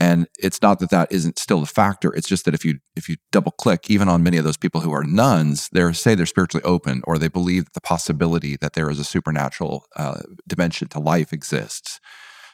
and 0.00 0.26
it's 0.38 0.60
not 0.60 0.78
that 0.80 0.90
that 0.90 1.10
isn't 1.10 1.38
still 1.38 1.62
a 1.62 1.66
factor. 1.66 2.14
It's 2.14 2.28
just 2.28 2.44
that 2.46 2.54
if 2.54 2.64
you 2.64 2.78
if 2.96 3.08
you 3.08 3.16
double 3.32 3.52
click, 3.52 3.90
even 3.90 4.08
on 4.08 4.22
many 4.22 4.38
of 4.38 4.44
those 4.44 4.58
people 4.58 4.80
who 4.80 4.92
are 4.92 5.04
nones, 5.04 5.68
they 5.72 5.92
say 5.92 6.14
they're 6.14 6.26
spiritually 6.26 6.64
open, 6.64 7.02
or 7.04 7.18
they 7.18 7.28
believe 7.28 7.66
that 7.66 7.74
the 7.74 7.80
possibility 7.80 8.56
that 8.56 8.72
there 8.72 8.90
is 8.90 8.98
a 8.98 9.04
supernatural 9.04 9.84
uh, 9.96 10.22
dimension 10.46 10.88
to 10.88 10.98
life 10.98 11.32
exists. 11.32 12.00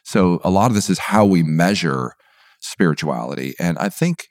So 0.05 0.41
a 0.43 0.51
lot 0.51 0.71
of 0.71 0.75
this 0.75 0.91
is 0.91 0.99
how 0.99 1.25
we 1.25 1.43
measure 1.43 2.15
spirituality. 2.63 3.55
And 3.59 3.79
I 3.79 3.89
think 3.89 4.29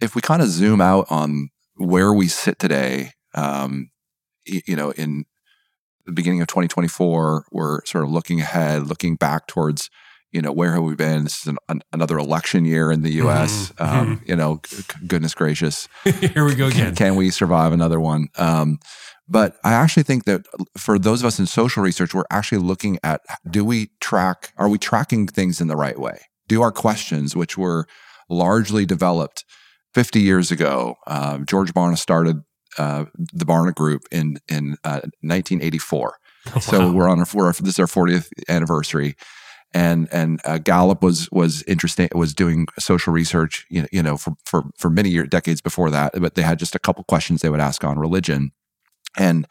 if 0.00 0.14
we 0.14 0.20
kind 0.20 0.42
of 0.42 0.48
zoom 0.48 0.80
out 0.80 1.06
on 1.10 1.48
where 1.76 2.12
we 2.12 2.28
sit 2.28 2.58
today, 2.58 3.12
um, 3.34 3.90
you 4.44 4.76
know, 4.76 4.90
in 4.92 5.24
the 6.04 6.12
beginning 6.12 6.40
of 6.40 6.48
2024, 6.48 7.46
we're 7.52 7.84
sort 7.84 8.04
of 8.04 8.10
looking 8.10 8.40
ahead, 8.40 8.86
looking 8.86 9.14
back 9.14 9.46
towards, 9.46 9.88
you 10.32 10.42
know, 10.42 10.52
where 10.52 10.72
have 10.72 10.82
we 10.82 10.96
been? 10.96 11.24
This 11.24 11.40
is 11.42 11.46
an, 11.46 11.58
an, 11.68 11.82
another 11.92 12.18
election 12.18 12.64
year 12.64 12.90
in 12.90 13.02
the 13.02 13.12
U.S. 13.12 13.72
Mm-hmm. 13.72 13.82
Um, 13.82 14.16
mm-hmm. 14.16 14.30
You 14.30 14.36
know, 14.36 14.60
g- 14.64 14.82
goodness 15.06 15.34
gracious, 15.34 15.88
here 16.04 16.44
we 16.44 16.54
go 16.54 16.66
again. 16.66 16.86
Can, 16.86 16.94
can 16.94 17.16
we 17.16 17.30
survive 17.30 17.72
another 17.72 18.00
one? 18.00 18.28
Um, 18.36 18.80
but 19.28 19.56
I 19.62 19.72
actually 19.72 20.02
think 20.02 20.24
that 20.24 20.44
for 20.76 20.98
those 20.98 21.22
of 21.22 21.26
us 21.26 21.38
in 21.38 21.46
social 21.46 21.82
research, 21.82 22.12
we're 22.12 22.24
actually 22.30 22.58
looking 22.58 22.98
at 23.04 23.20
do 23.48 23.64
we 23.64 23.90
track, 24.00 24.52
are 24.56 24.68
we 24.68 24.78
tracking 24.78 25.28
things 25.28 25.60
in 25.60 25.68
the 25.68 25.76
right 25.76 25.98
way? 25.98 26.20
Do 26.48 26.62
our 26.62 26.72
questions, 26.72 27.36
which 27.36 27.56
were 27.56 27.86
largely 28.28 28.86
developed 28.86 29.44
50 29.94 30.20
years 30.20 30.50
ago. 30.50 30.96
Uh, 31.06 31.38
George 31.38 31.72
Barna 31.74 31.98
started 31.98 32.42
uh, 32.78 33.04
the 33.16 33.44
Barna 33.44 33.74
Group 33.74 34.02
in 34.10 34.38
in 34.48 34.76
uh, 34.84 35.00
1984. 35.20 36.18
Wow. 36.46 36.60
So 36.60 36.92
we're 36.92 37.08
on 37.08 37.20
our, 37.20 37.26
we're, 37.34 37.52
this 37.52 37.74
is 37.74 37.78
our 37.78 37.86
40th 37.86 38.28
anniversary, 38.48 39.14
and 39.74 40.08
and 40.10 40.40
uh, 40.44 40.58
Gallup 40.58 41.02
was 41.02 41.30
was 41.30 41.62
interesting 41.64 42.08
was 42.14 42.34
doing 42.34 42.66
social 42.78 43.12
research 43.12 43.66
you 43.70 43.82
know, 43.82 43.88
you 43.92 44.02
know 44.02 44.16
for 44.16 44.34
for 44.44 44.64
for 44.78 44.90
many 44.90 45.10
years 45.10 45.28
decades 45.28 45.60
before 45.60 45.90
that, 45.90 46.12
but 46.20 46.34
they 46.34 46.42
had 46.42 46.58
just 46.58 46.74
a 46.74 46.78
couple 46.78 47.04
questions 47.04 47.42
they 47.42 47.50
would 47.50 47.60
ask 47.60 47.84
on 47.84 47.98
religion, 47.98 48.52
and 49.18 49.46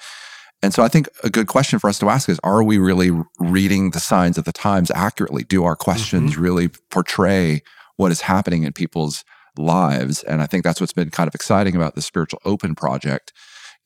and 0.61 0.73
so 0.73 0.83
I 0.83 0.87
think 0.87 1.09
a 1.23 1.29
good 1.29 1.47
question 1.47 1.79
for 1.79 1.89
us 1.89 1.97
to 1.99 2.09
ask 2.09 2.29
is 2.29 2.39
Are 2.43 2.63
we 2.63 2.77
really 2.77 3.11
reading 3.39 3.91
the 3.91 3.99
signs 3.99 4.37
of 4.37 4.45
the 4.45 4.51
times 4.51 4.91
accurately? 4.91 5.43
Do 5.43 5.63
our 5.63 5.75
questions 5.75 6.33
mm-hmm. 6.33 6.41
really 6.41 6.67
portray 6.89 7.61
what 7.97 8.11
is 8.11 8.21
happening 8.21 8.63
in 8.63 8.73
people's 8.73 9.23
lives? 9.57 10.23
And 10.23 10.41
I 10.41 10.45
think 10.45 10.63
that's 10.63 10.79
what's 10.79 10.93
been 10.93 11.09
kind 11.09 11.27
of 11.27 11.35
exciting 11.35 11.75
about 11.75 11.95
the 11.95 12.01
Spiritual 12.01 12.39
Open 12.45 12.75
project 12.75 13.33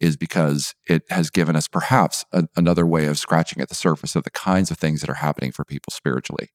is 0.01 0.17
because 0.17 0.75
it 0.89 1.03
has 1.09 1.29
given 1.29 1.55
us 1.55 1.69
perhaps 1.69 2.25
a, 2.33 2.47
another 2.57 2.85
way 2.85 3.05
of 3.05 3.17
scratching 3.17 3.61
at 3.61 3.69
the 3.69 3.75
surface 3.75 4.15
of 4.15 4.23
the 4.23 4.29
kinds 4.29 4.69
of 4.69 4.77
things 4.77 4.99
that 4.99 5.09
are 5.09 5.15
happening 5.15 5.53
for 5.53 5.63
people 5.63 5.91
spiritually. 5.91 6.49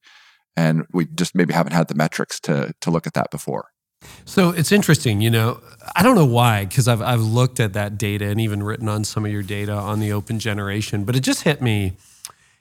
And 0.55 0.85
we 0.93 1.07
just 1.07 1.33
maybe 1.33 1.53
haven't 1.53 1.73
had 1.73 1.87
the 1.87 1.95
metrics 1.95 2.39
to, 2.41 2.73
to 2.81 2.91
look 2.91 3.07
at 3.07 3.15
that 3.15 3.31
before. 3.31 3.70
So 4.25 4.51
it's 4.51 4.71
interesting, 4.71 5.21
you 5.21 5.29
know, 5.29 5.59
I 5.95 6.03
don't 6.03 6.15
know 6.15 6.25
why, 6.25 6.65
because 6.65 6.87
I've, 6.87 7.01
I've 7.01 7.21
looked 7.21 7.59
at 7.59 7.73
that 7.73 7.97
data 7.97 8.27
and 8.27 8.39
even 8.39 8.63
written 8.63 8.87
on 8.87 9.03
some 9.03 9.25
of 9.25 9.31
your 9.31 9.43
data 9.43 9.73
on 9.73 9.99
the 9.99 10.13
open 10.13 10.39
generation, 10.39 11.03
but 11.03 11.15
it 11.15 11.19
just 11.19 11.43
hit 11.43 11.61
me. 11.61 11.93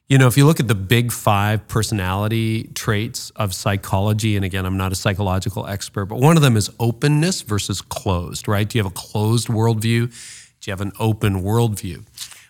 You 0.08 0.18
know, 0.18 0.26
if 0.26 0.36
you 0.36 0.44
look 0.44 0.58
at 0.58 0.66
the 0.66 0.74
big 0.74 1.12
five 1.12 1.68
personality 1.68 2.64
traits 2.74 3.30
of 3.36 3.54
psychology, 3.54 4.34
and 4.34 4.44
again, 4.44 4.66
I'm 4.66 4.76
not 4.76 4.90
a 4.90 4.96
psychological 4.96 5.66
expert, 5.68 6.06
but 6.06 6.18
one 6.18 6.36
of 6.36 6.42
them 6.42 6.56
is 6.56 6.68
openness 6.80 7.42
versus 7.42 7.80
closed, 7.80 8.48
right? 8.48 8.68
Do 8.68 8.76
you 8.76 8.82
have 8.82 8.90
a 8.90 8.94
closed 8.94 9.46
worldview? 9.46 10.10
Do 10.10 10.70
you 10.70 10.72
have 10.72 10.80
an 10.80 10.92
open 10.98 11.42
worldview? 11.42 12.04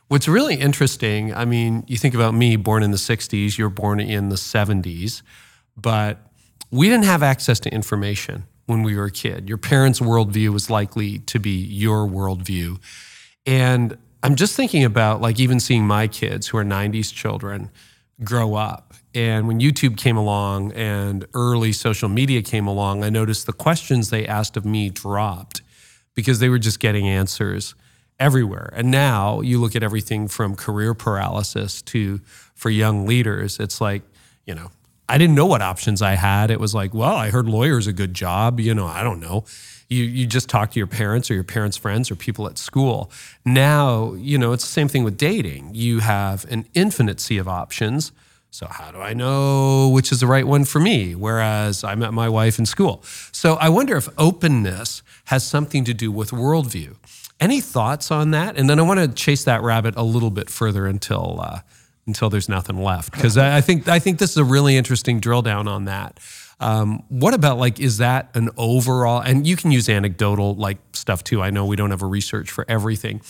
What's 0.08 0.26
really 0.26 0.54
interesting, 0.54 1.34
I 1.34 1.44
mean, 1.44 1.84
you 1.86 1.98
think 1.98 2.14
about 2.14 2.32
me, 2.32 2.56
born 2.56 2.82
in 2.82 2.90
the 2.90 2.96
60s, 2.96 3.58
you're 3.58 3.68
born 3.68 4.00
in 4.00 4.30
the 4.30 4.36
70s, 4.36 5.20
but 5.76 6.18
we 6.70 6.88
didn't 6.88 7.04
have 7.04 7.22
access 7.22 7.60
to 7.60 7.70
information 7.72 8.44
when 8.70 8.82
we 8.82 8.96
were 8.96 9.06
a 9.06 9.10
kid. 9.10 9.48
Your 9.48 9.58
parents' 9.58 10.00
worldview 10.00 10.50
was 10.50 10.70
likely 10.70 11.18
to 11.20 11.38
be 11.38 11.50
your 11.50 12.06
worldview. 12.06 12.80
And 13.44 13.98
I'm 14.22 14.36
just 14.36 14.54
thinking 14.54 14.84
about 14.84 15.20
like 15.20 15.40
even 15.40 15.60
seeing 15.60 15.86
my 15.86 16.06
kids 16.06 16.46
who 16.48 16.58
are 16.58 16.64
90s 16.64 17.12
children 17.12 17.70
grow 18.22 18.54
up. 18.54 18.94
And 19.14 19.48
when 19.48 19.60
YouTube 19.60 19.96
came 19.96 20.16
along 20.16 20.72
and 20.72 21.26
early 21.34 21.72
social 21.72 22.08
media 22.08 22.42
came 22.42 22.66
along, 22.66 23.02
I 23.02 23.10
noticed 23.10 23.46
the 23.46 23.52
questions 23.52 24.10
they 24.10 24.26
asked 24.26 24.56
of 24.56 24.64
me 24.64 24.88
dropped 24.88 25.62
because 26.14 26.38
they 26.38 26.48
were 26.48 26.58
just 26.58 26.78
getting 26.78 27.08
answers 27.08 27.74
everywhere. 28.20 28.70
And 28.74 28.90
now 28.90 29.40
you 29.40 29.60
look 29.60 29.74
at 29.74 29.82
everything 29.82 30.28
from 30.28 30.54
career 30.54 30.94
paralysis 30.94 31.82
to 31.82 32.20
for 32.54 32.70
young 32.70 33.06
leaders, 33.06 33.58
it's 33.58 33.80
like, 33.80 34.02
you 34.46 34.54
know, 34.54 34.70
I 35.10 35.18
didn't 35.18 35.34
know 35.34 35.46
what 35.46 35.60
options 35.60 36.02
I 36.02 36.14
had. 36.14 36.52
It 36.52 36.60
was 36.60 36.72
like, 36.72 36.94
well, 36.94 37.16
I 37.16 37.30
heard 37.30 37.48
lawyer's 37.48 37.88
a 37.88 37.92
good 37.92 38.14
job. 38.14 38.60
You 38.60 38.74
know, 38.74 38.86
I 38.86 39.02
don't 39.02 39.18
know. 39.18 39.44
You 39.88 40.04
you 40.04 40.24
just 40.24 40.48
talk 40.48 40.70
to 40.70 40.78
your 40.78 40.86
parents 40.86 41.30
or 41.32 41.34
your 41.34 41.42
parents' 41.42 41.76
friends 41.76 42.12
or 42.12 42.14
people 42.14 42.46
at 42.46 42.58
school. 42.58 43.10
Now, 43.44 44.14
you 44.14 44.38
know, 44.38 44.52
it's 44.52 44.64
the 44.64 44.70
same 44.70 44.86
thing 44.86 45.02
with 45.02 45.16
dating. 45.16 45.74
You 45.74 45.98
have 45.98 46.44
an 46.48 46.66
infinite 46.74 47.18
sea 47.18 47.38
of 47.38 47.48
options. 47.48 48.12
So 48.52 48.66
how 48.66 48.92
do 48.92 48.98
I 48.98 49.12
know 49.12 49.88
which 49.88 50.12
is 50.12 50.20
the 50.20 50.28
right 50.28 50.46
one 50.46 50.64
for 50.64 50.78
me? 50.78 51.16
Whereas 51.16 51.82
I 51.82 51.96
met 51.96 52.12
my 52.12 52.28
wife 52.28 52.60
in 52.60 52.66
school. 52.66 53.02
So 53.32 53.54
I 53.54 53.68
wonder 53.68 53.96
if 53.96 54.08
openness 54.16 55.02
has 55.26 55.44
something 55.44 55.84
to 55.84 55.94
do 55.94 56.12
with 56.12 56.30
worldview. 56.30 56.94
Any 57.40 57.60
thoughts 57.60 58.10
on 58.12 58.30
that? 58.30 58.56
And 58.56 58.70
then 58.70 58.78
I 58.78 58.82
want 58.82 59.00
to 59.00 59.08
chase 59.08 59.42
that 59.44 59.62
rabbit 59.62 59.94
a 59.96 60.04
little 60.04 60.30
bit 60.30 60.50
further 60.50 60.86
until 60.86 61.40
uh, 61.40 61.60
until 62.10 62.28
there's 62.28 62.48
nothing 62.48 62.82
left. 62.82 63.12
Because 63.12 63.38
I 63.38 63.60
think 63.60 63.88
I 63.88 64.00
think 64.00 64.18
this 64.18 64.30
is 64.30 64.36
a 64.36 64.44
really 64.44 64.76
interesting 64.76 65.20
drill 65.20 65.42
down 65.42 65.68
on 65.68 65.84
that. 65.84 66.18
Um, 66.58 67.04
what 67.08 67.34
about 67.34 67.56
like 67.56 67.78
is 67.78 67.98
that 67.98 68.30
an 68.34 68.50
overall? 68.56 69.20
And 69.20 69.46
you 69.46 69.56
can 69.56 69.70
use 69.70 69.88
anecdotal 69.88 70.54
like 70.56 70.78
stuff 70.92 71.22
too. 71.22 71.40
I 71.40 71.50
know 71.50 71.64
we 71.66 71.76
don't 71.76 71.90
have 71.90 72.02
a 72.02 72.06
research 72.06 72.50
for 72.50 72.66
everything, 72.68 73.22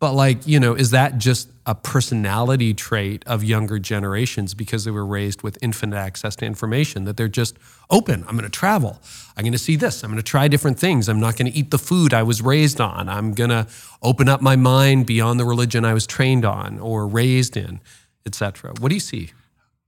but 0.00 0.14
like 0.14 0.46
you 0.46 0.58
know, 0.58 0.74
is 0.74 0.90
that 0.90 1.18
just 1.18 1.48
a 1.64 1.76
personality 1.76 2.74
trait 2.74 3.22
of 3.26 3.44
younger 3.44 3.78
generations 3.78 4.52
because 4.52 4.84
they 4.84 4.90
were 4.90 5.06
raised 5.06 5.42
with 5.42 5.56
infinite 5.62 5.96
access 5.96 6.34
to 6.34 6.44
information 6.44 7.04
that 7.04 7.16
they're 7.16 7.28
just 7.28 7.56
open. 7.88 8.24
I'm 8.26 8.36
going 8.36 8.42
to 8.42 8.50
travel. 8.50 9.00
I'm 9.36 9.44
going 9.44 9.52
to 9.52 9.58
see 9.58 9.76
this. 9.76 10.02
I'm 10.02 10.10
going 10.10 10.16
to 10.16 10.28
try 10.28 10.48
different 10.48 10.80
things. 10.80 11.08
I'm 11.08 11.20
not 11.20 11.36
going 11.36 11.52
to 11.52 11.56
eat 11.56 11.70
the 11.70 11.78
food 11.78 12.12
I 12.12 12.24
was 12.24 12.42
raised 12.42 12.80
on. 12.80 13.08
I'm 13.08 13.32
going 13.32 13.50
to 13.50 13.68
open 14.02 14.28
up 14.28 14.40
my 14.40 14.56
mind 14.56 15.06
beyond 15.06 15.38
the 15.38 15.44
religion 15.44 15.84
I 15.84 15.94
was 15.94 16.04
trained 16.04 16.44
on 16.44 16.80
or 16.80 17.06
raised 17.06 17.56
in 17.56 17.80
etc. 18.26 18.72
What 18.80 18.88
do 18.88 18.94
you 18.94 19.00
see? 19.00 19.30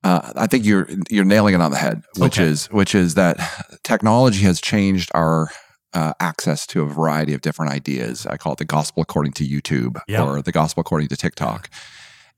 Uh, 0.02 0.32
I 0.36 0.46
think 0.46 0.64
you're 0.66 0.86
you're 1.08 1.24
nailing 1.24 1.54
it 1.54 1.60
on 1.60 1.70
the 1.70 1.78
head, 1.78 2.02
which 2.18 2.38
okay. 2.38 2.48
is 2.48 2.66
which 2.66 2.94
is 2.94 3.14
that 3.14 3.38
technology 3.84 4.40
has 4.40 4.60
changed 4.60 5.10
our 5.14 5.48
uh, 5.94 6.12
access 6.20 6.66
to 6.66 6.82
a 6.82 6.86
variety 6.86 7.32
of 7.32 7.40
different 7.40 7.72
ideas. 7.72 8.26
I 8.26 8.36
call 8.36 8.52
it 8.52 8.58
the 8.58 8.64
gospel 8.66 9.02
according 9.02 9.32
to 9.34 9.48
YouTube 9.48 9.98
yep. 10.06 10.26
or 10.26 10.42
the 10.42 10.52
gospel 10.52 10.82
according 10.82 11.08
to 11.08 11.16
TikTok, 11.16 11.70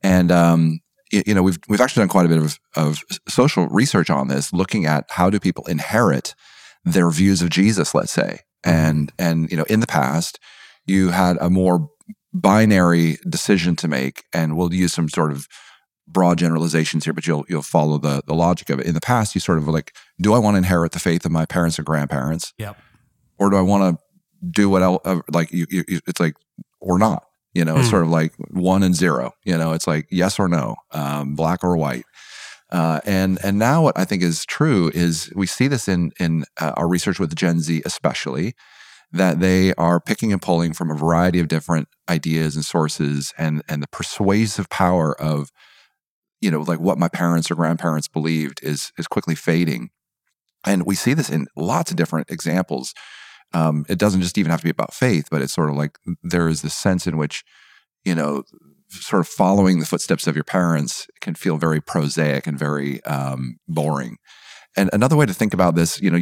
and 0.03 0.31
um, 0.31 0.81
you 1.11 1.35
know 1.35 1.43
we've 1.43 1.59
we've 1.69 1.81
actually 1.81 2.03
done 2.03 2.09
quite 2.09 2.27
a 2.27 2.29
bit 2.29 2.39
of, 2.39 2.61
of 2.77 3.03
social 3.29 3.67
research 3.69 4.11
on 4.11 4.29
this, 4.29 4.53
looking 4.53 4.87
at 4.87 5.07
how 5.11 5.29
do 5.29 5.41
people 5.41 5.65
inherit 5.67 6.37
their 6.85 7.11
views 7.11 7.43
of 7.43 7.51
Jesus, 7.51 7.95
let's 7.95 8.13
say, 8.13 8.41
mm-hmm. 8.65 8.71
and 8.71 9.13
and 9.19 9.51
you 9.51 9.57
know 9.57 9.65
in 9.65 9.81
the 9.81 9.87
past 9.89 10.39
you 10.87 11.09
had 11.09 11.37
a 11.41 11.51
more 11.51 11.89
binary 12.33 13.19
decision 13.29 13.75
to 13.77 13.89
make, 13.89 14.25
and 14.33 14.57
we'll 14.57 14.73
use 14.73 14.93
some 14.93 15.09
sort 15.09 15.33
of 15.33 15.49
broad 16.09 16.39
generalizations 16.39 17.05
here, 17.05 17.13
but 17.13 17.27
you'll 17.27 17.45
you'll 17.49 17.63
follow 17.63 17.99
the 17.99 18.23
the 18.27 18.35
logic 18.35 18.71
of 18.71 18.81
it. 18.81 18.87
In 18.87 18.95
the 18.95 19.01
past, 19.01 19.35
you 19.35 19.41
sort 19.41 19.59
of 19.59 19.69
like, 19.69 19.95
do 20.21 20.35
I 20.35 20.39
want 20.39 20.55
to 20.55 20.59
inherit 20.59 20.93
the 20.93 20.99
faith 20.99 21.25
of 21.25 21.33
my 21.33 21.47
parents 21.47 21.79
or 21.79 21.83
grandparents? 21.83 22.53
Yep. 22.59 22.77
Or 23.39 23.51
do 23.51 23.57
I 23.57 23.63
want 23.63 23.99
to 23.99 24.05
do 24.51 24.69
what 24.71 24.83
else? 24.83 25.23
Like 25.31 25.53
you, 25.53 25.67
you, 25.69 25.85
it's 26.07 26.21
like 26.21 26.35
or 26.81 26.99
not. 26.99 27.25
You 27.55 27.65
know, 27.65 27.77
it's 27.77 27.87
hmm. 27.87 27.91
sort 27.91 28.03
of 28.03 28.11
like 28.11 28.35
one 28.51 28.83
and 28.83 28.95
zero. 28.95 29.33
You 29.45 29.57
know, 29.57 29.73
it's 29.73 29.87
like 29.87 30.07
yes 30.11 30.39
or 30.39 30.49
no, 30.49 30.77
um, 30.93 31.35
black 31.35 31.65
or 31.65 31.77
white. 31.77 32.05
Uh, 32.71 33.01
and 33.05 33.39
and 33.43 33.59
now 33.59 33.83
what 33.83 33.99
I 33.99 34.05
think 34.05 34.23
is 34.23 34.45
true 34.45 34.91
is 34.95 35.33
we 35.35 35.47
see 35.47 35.69
this 35.69 35.89
in 35.89 36.13
in 36.19 36.45
uh, 36.61 36.73
our 36.77 36.89
research 36.89 37.19
with 37.19 37.35
Gen 37.35 37.61
Z, 37.61 37.83
especially 37.85 38.55
that 39.13 39.41
they 39.41 39.73
are 39.75 40.01
picking 40.01 40.33
and 40.33 40.43
pulling 40.43 40.73
from 40.73 40.91
a 40.91 40.97
variety 40.97 41.39
of 41.39 41.49
different 41.49 41.89
ideas 42.09 42.57
and 42.57 42.65
sources, 42.65 43.33
and 43.39 43.63
and 43.69 43.83
the 43.83 43.89
persuasive 43.89 44.69
power 44.69 45.19
of 45.21 45.51
you 46.41 46.51
know, 46.51 46.63
like 46.63 46.81
what 46.81 46.99
my 46.99 47.09
parents 47.09 47.51
or 47.51 47.55
grandparents 47.55 48.09
believed 48.09 48.61
is 48.63 48.93
is 48.99 49.07
quickly 49.07 49.35
fading. 49.35 49.91
And 50.67 50.85
we 50.85 50.95
see 50.95 51.15
this 51.15 51.31
in 51.31 51.47
lots 51.57 51.91
of 51.91 51.97
different 51.97 52.31
examples. 52.31 52.93
Um, 53.55 53.87
it 53.89 53.99
doesn't 53.99 54.21
just 54.21 54.37
even 54.37 54.51
have 54.51 54.61
to 54.61 54.65
be 54.65 54.71
about 54.71 54.93
faith, 54.93 55.29
but 55.31 55.41
it's 55.41 55.53
sort 55.53 55.71
of 55.71 55.77
like 55.77 55.99
there 56.23 56.49
is 56.49 56.63
this 56.63 56.75
sense 56.75 57.07
in 57.07 57.17
which, 57.17 57.45
you 58.05 58.15
know, 58.15 58.43
sort 58.91 59.21
of 59.21 59.29
following 59.29 59.79
the 59.79 59.87
footsteps 59.87 60.27
of 60.27 60.35
your 60.35 60.45
parents 60.45 61.07
can 61.21 61.35
feel 61.35 61.57
very 61.57 61.81
prosaic 61.81 62.47
and 62.47 62.59
very 62.59 63.03
um, 63.05 63.57
boring. 63.69 64.17
And 64.77 64.91
another 64.93 65.17
way 65.17 65.25
to 65.25 65.33
think 65.33 65.55
about 65.55 65.75
this, 65.75 66.01
you 66.01 66.11
know, 66.11 66.19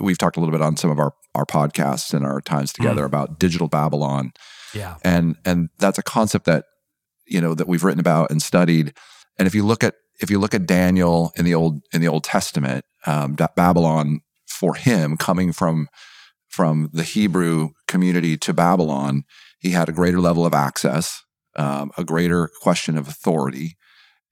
we've 0.00 0.16
talked 0.16 0.36
a 0.36 0.40
little 0.40 0.52
bit 0.52 0.62
on 0.62 0.76
some 0.76 0.90
of 0.90 0.98
our 0.98 1.12
our 1.34 1.44
podcasts 1.44 2.14
and 2.14 2.24
our 2.24 2.40
times 2.40 2.72
together 2.72 3.02
mm. 3.02 3.06
about 3.06 3.38
digital 3.38 3.68
Babylon. 3.68 4.32
Yeah. 4.74 4.96
And 5.02 5.36
and 5.44 5.68
that's 5.78 5.98
a 5.98 6.02
concept 6.02 6.46
that 6.46 6.64
you 7.26 7.40
know 7.40 7.54
that 7.54 7.68
we've 7.68 7.84
written 7.84 8.00
about 8.00 8.30
and 8.30 8.40
studied 8.40 8.94
and 9.38 9.46
if 9.46 9.54
you 9.54 9.64
look 9.64 9.84
at 9.84 9.94
if 10.20 10.30
you 10.30 10.38
look 10.38 10.54
at 10.54 10.66
Daniel 10.66 11.32
in 11.36 11.44
the 11.44 11.54
old 11.54 11.82
in 11.92 12.00
the 12.00 12.08
Old 12.08 12.24
Testament, 12.24 12.84
um, 13.06 13.36
Babylon 13.56 14.20
for 14.46 14.74
him 14.74 15.16
coming 15.16 15.52
from 15.52 15.88
from 16.48 16.90
the 16.92 17.04
Hebrew 17.04 17.70
community 17.86 18.36
to 18.38 18.52
Babylon, 18.52 19.24
he 19.58 19.70
had 19.70 19.88
a 19.88 19.92
greater 19.92 20.20
level 20.20 20.44
of 20.44 20.54
access, 20.54 21.22
um, 21.56 21.90
a 21.96 22.04
greater 22.04 22.50
question 22.62 22.96
of 22.96 23.06
authority, 23.06 23.76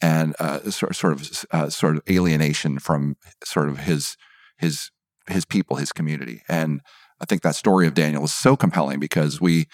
and 0.00 0.34
uh, 0.40 0.70
sort, 0.70 0.96
sort 0.96 1.12
of 1.12 1.44
uh, 1.52 1.70
sort 1.70 1.96
of 1.96 2.02
alienation 2.10 2.78
from 2.78 3.16
sort 3.44 3.68
of 3.68 3.80
his 3.80 4.16
his 4.58 4.90
his 5.28 5.44
people, 5.44 5.76
his 5.76 5.92
community. 5.92 6.42
And 6.48 6.80
I 7.20 7.24
think 7.24 7.42
that 7.42 7.56
story 7.56 7.86
of 7.86 7.94
Daniel 7.94 8.24
is 8.24 8.34
so 8.34 8.56
compelling 8.56 9.00
because 9.00 9.40
we 9.40 9.66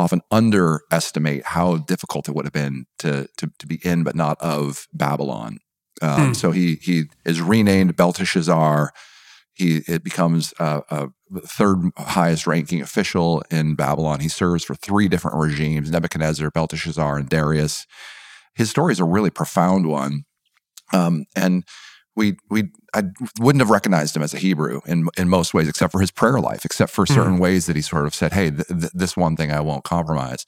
often 0.00 0.22
underestimate 0.30 1.44
how 1.44 1.76
difficult 1.76 2.28
it 2.28 2.34
would 2.34 2.46
have 2.46 2.52
been 2.52 2.86
to 2.98 3.28
to, 3.36 3.50
to 3.58 3.66
be 3.66 3.80
in 3.84 4.02
but 4.02 4.16
not 4.16 4.40
of 4.40 4.86
Babylon. 4.92 5.58
Um, 6.02 6.28
hmm. 6.28 6.32
So 6.32 6.50
he 6.50 6.76
he 6.76 7.04
is 7.24 7.40
renamed 7.40 7.96
Belteshazzar. 7.96 8.92
He 9.52 9.82
it 9.86 10.02
becomes 10.02 10.54
a, 10.58 10.82
a 10.90 11.08
third 11.46 11.90
highest 11.98 12.46
ranking 12.46 12.80
official 12.80 13.42
in 13.50 13.74
Babylon. 13.74 14.20
He 14.20 14.28
serves 14.28 14.64
for 14.64 14.74
three 14.74 15.08
different 15.08 15.36
regimes: 15.36 15.90
Nebuchadnezzar, 15.90 16.50
Belteshazzar, 16.50 17.18
and 17.18 17.28
Darius. 17.28 17.86
His 18.54 18.70
story 18.70 18.92
is 18.92 19.00
a 19.00 19.04
really 19.04 19.30
profound 19.30 19.86
one, 19.86 20.24
um, 20.92 21.26
and 21.36 21.64
we 22.16 22.36
we 22.48 22.70
I 22.94 23.04
wouldn't 23.38 23.60
have 23.60 23.70
recognized 23.70 24.16
him 24.16 24.22
as 24.22 24.34
a 24.34 24.38
Hebrew 24.38 24.80
in 24.86 25.08
in 25.16 25.28
most 25.28 25.54
ways, 25.54 25.68
except 25.68 25.92
for 25.92 26.00
his 26.00 26.10
prayer 26.10 26.40
life, 26.40 26.64
except 26.64 26.92
for 26.92 27.06
certain 27.06 27.36
mm 27.36 27.40
ways 27.40 27.66
that 27.66 27.76
he 27.76 27.82
sort 27.82 28.06
of 28.06 28.14
said, 28.14 28.32
"Hey, 28.32 28.50
th- 28.50 28.66
th- 28.66 28.92
this 28.92 29.16
one 29.16 29.36
thing 29.36 29.52
I 29.52 29.60
won't 29.60 29.84
compromise." 29.84 30.44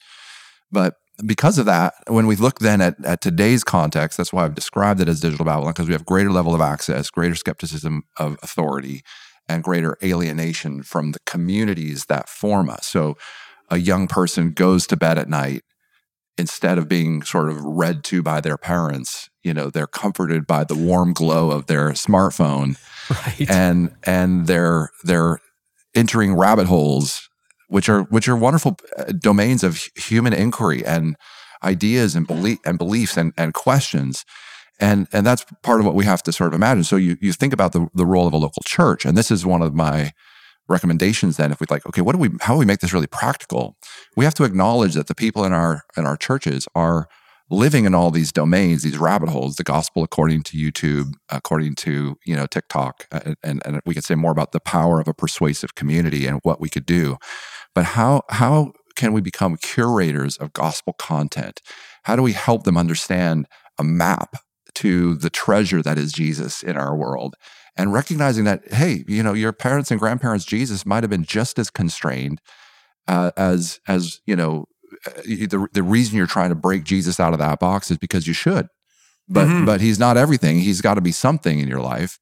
But 0.71 0.95
because 1.25 1.57
of 1.57 1.65
that, 1.65 1.93
when 2.07 2.27
we 2.27 2.35
look 2.35 2.59
then 2.59 2.81
at, 2.81 3.03
at 3.05 3.21
today's 3.21 3.63
context, 3.63 4.17
that's 4.17 4.33
why 4.33 4.43
I've 4.43 4.55
described 4.55 4.99
it 4.99 5.07
as 5.07 5.21
digital 5.21 5.45
Babylon, 5.45 5.71
because 5.73 5.87
we 5.87 5.93
have 5.93 6.05
greater 6.05 6.31
level 6.31 6.55
of 6.55 6.61
access, 6.61 7.09
greater 7.09 7.35
skepticism 7.35 8.03
of 8.17 8.37
authority, 8.43 9.03
and 9.47 9.63
greater 9.63 9.97
alienation 10.03 10.83
from 10.83 11.11
the 11.11 11.19
communities 11.25 12.05
that 12.05 12.29
form 12.29 12.69
us. 12.69 12.87
So 12.87 13.17
a 13.69 13.77
young 13.77 14.07
person 14.07 14.51
goes 14.51 14.87
to 14.87 14.97
bed 14.97 15.17
at 15.17 15.29
night 15.29 15.63
instead 16.37 16.77
of 16.77 16.87
being 16.87 17.21
sort 17.21 17.49
of 17.49 17.63
read 17.63 18.03
to 18.05 18.23
by 18.23 18.41
their 18.41 18.57
parents, 18.57 19.29
you 19.43 19.53
know, 19.53 19.69
they're 19.69 19.87
comforted 19.87 20.47
by 20.47 20.63
the 20.63 20.75
warm 20.75 21.13
glow 21.13 21.51
of 21.51 21.67
their 21.67 21.89
smartphone. 21.91 22.77
Right. 23.09 23.49
And 23.49 23.93
and 24.03 24.47
they're 24.47 24.89
they're 25.03 25.39
entering 25.93 26.35
rabbit 26.35 26.67
holes 26.67 27.29
which 27.73 27.89
are 27.89 28.03
which 28.03 28.27
are 28.27 28.35
wonderful 28.35 28.77
uh, 28.97 29.05
domains 29.17 29.63
of 29.63 29.89
human 29.95 30.31
inquiry 30.31 30.85
and 30.85 31.15
ideas 31.63 32.15
and 32.15 32.27
belief 32.27 32.59
and 32.65 32.77
beliefs 32.77 33.17
and, 33.17 33.33
and 33.35 33.55
questions. 33.55 34.25
And 34.79 35.07
and 35.11 35.25
that's 35.25 35.43
part 35.63 35.79
of 35.79 35.85
what 35.87 35.95
we 35.95 36.05
have 36.05 36.21
to 36.23 36.31
sort 36.31 36.49
of 36.49 36.53
imagine. 36.53 36.83
So 36.83 36.97
you 36.97 37.17
you 37.19 37.33
think 37.33 37.51
about 37.51 37.71
the 37.71 37.87
the 37.95 38.05
role 38.05 38.27
of 38.27 38.33
a 38.33 38.37
local 38.37 38.61
church, 38.63 39.05
and 39.05 39.17
this 39.17 39.31
is 39.31 39.43
one 39.43 39.63
of 39.63 39.73
my 39.73 40.11
recommendations 40.69 41.37
then 41.37 41.51
if 41.51 41.59
we'd 41.59 41.69
like 41.69 41.85
okay 41.85 42.01
what 42.01 42.13
do 42.13 42.17
we 42.17 42.29
how 42.41 42.53
do 42.53 42.59
we 42.59 42.65
make 42.65 42.79
this 42.79 42.93
really 42.93 43.07
practical? 43.07 43.75
We 44.15 44.25
have 44.25 44.33
to 44.35 44.43
acknowledge 44.43 44.93
that 44.93 45.07
the 45.07 45.15
people 45.15 45.43
in 45.43 45.53
our 45.53 45.83
in 45.97 46.05
our 46.05 46.17
churches 46.17 46.67
are 46.75 47.07
living 47.49 47.85
in 47.85 47.93
all 47.93 48.09
these 48.09 48.31
domains 48.31 48.83
these 48.83 48.97
rabbit 48.97 49.29
holes 49.29 49.57
the 49.57 49.63
gospel 49.63 50.01
according 50.01 50.41
to 50.41 50.57
youtube 50.57 51.11
according 51.29 51.75
to 51.75 52.15
you 52.25 52.35
know 52.35 52.47
tiktok 52.47 53.05
and, 53.11 53.35
and, 53.43 53.61
and 53.65 53.81
we 53.85 53.93
could 53.93 54.03
say 54.03 54.15
more 54.15 54.31
about 54.31 54.53
the 54.53 54.59
power 54.59 54.99
of 54.99 55.07
a 55.07 55.13
persuasive 55.13 55.75
community 55.75 56.25
and 56.25 56.39
what 56.43 56.59
we 56.59 56.69
could 56.69 56.85
do. 56.85 57.17
But 57.75 57.85
how 57.85 58.23
how 58.29 58.73
can 58.95 59.13
we 59.13 59.21
become 59.21 59.57
curators 59.57 60.37
of 60.37 60.53
gospel 60.53 60.93
content? 60.93 61.61
How 62.03 62.15
do 62.15 62.21
we 62.21 62.33
help 62.33 62.63
them 62.63 62.77
understand 62.77 63.47
a 63.79 63.83
map 63.83 64.35
to 64.75 65.15
the 65.15 65.29
treasure 65.29 65.81
that 65.81 65.97
is 65.97 66.11
jesus 66.11 66.63
in 66.63 66.77
our 66.77 66.95
world 66.95 67.35
and 67.75 67.93
recognizing 67.93 68.43
that 68.43 68.71
hey 68.73 69.03
you 69.07 69.23
know 69.23 69.33
your 69.33 69.53
parents 69.53 69.91
and 69.91 69.99
grandparents 69.99 70.45
jesus 70.45 70.85
might 70.85 71.03
have 71.03 71.09
been 71.09 71.23
just 71.23 71.59
as 71.59 71.69
constrained 71.69 72.41
uh, 73.07 73.31
as 73.35 73.79
as 73.87 74.21
you 74.25 74.35
know 74.35 74.65
uh, 75.05 75.21
the, 75.25 75.67
the 75.73 75.83
reason 75.83 76.15
you're 76.15 76.27
trying 76.27 76.49
to 76.49 76.55
break 76.55 76.83
jesus 76.83 77.19
out 77.19 77.33
of 77.33 77.39
that 77.39 77.59
box 77.59 77.91
is 77.91 77.97
because 77.97 78.27
you 78.27 78.33
should 78.33 78.67
but 79.27 79.47
mm-hmm. 79.47 79.65
but 79.65 79.81
he's 79.81 79.99
not 79.99 80.17
everything 80.17 80.59
he's 80.59 80.81
got 80.81 80.95
to 80.95 81.01
be 81.01 81.11
something 81.11 81.59
in 81.59 81.67
your 81.67 81.81
life 81.81 82.19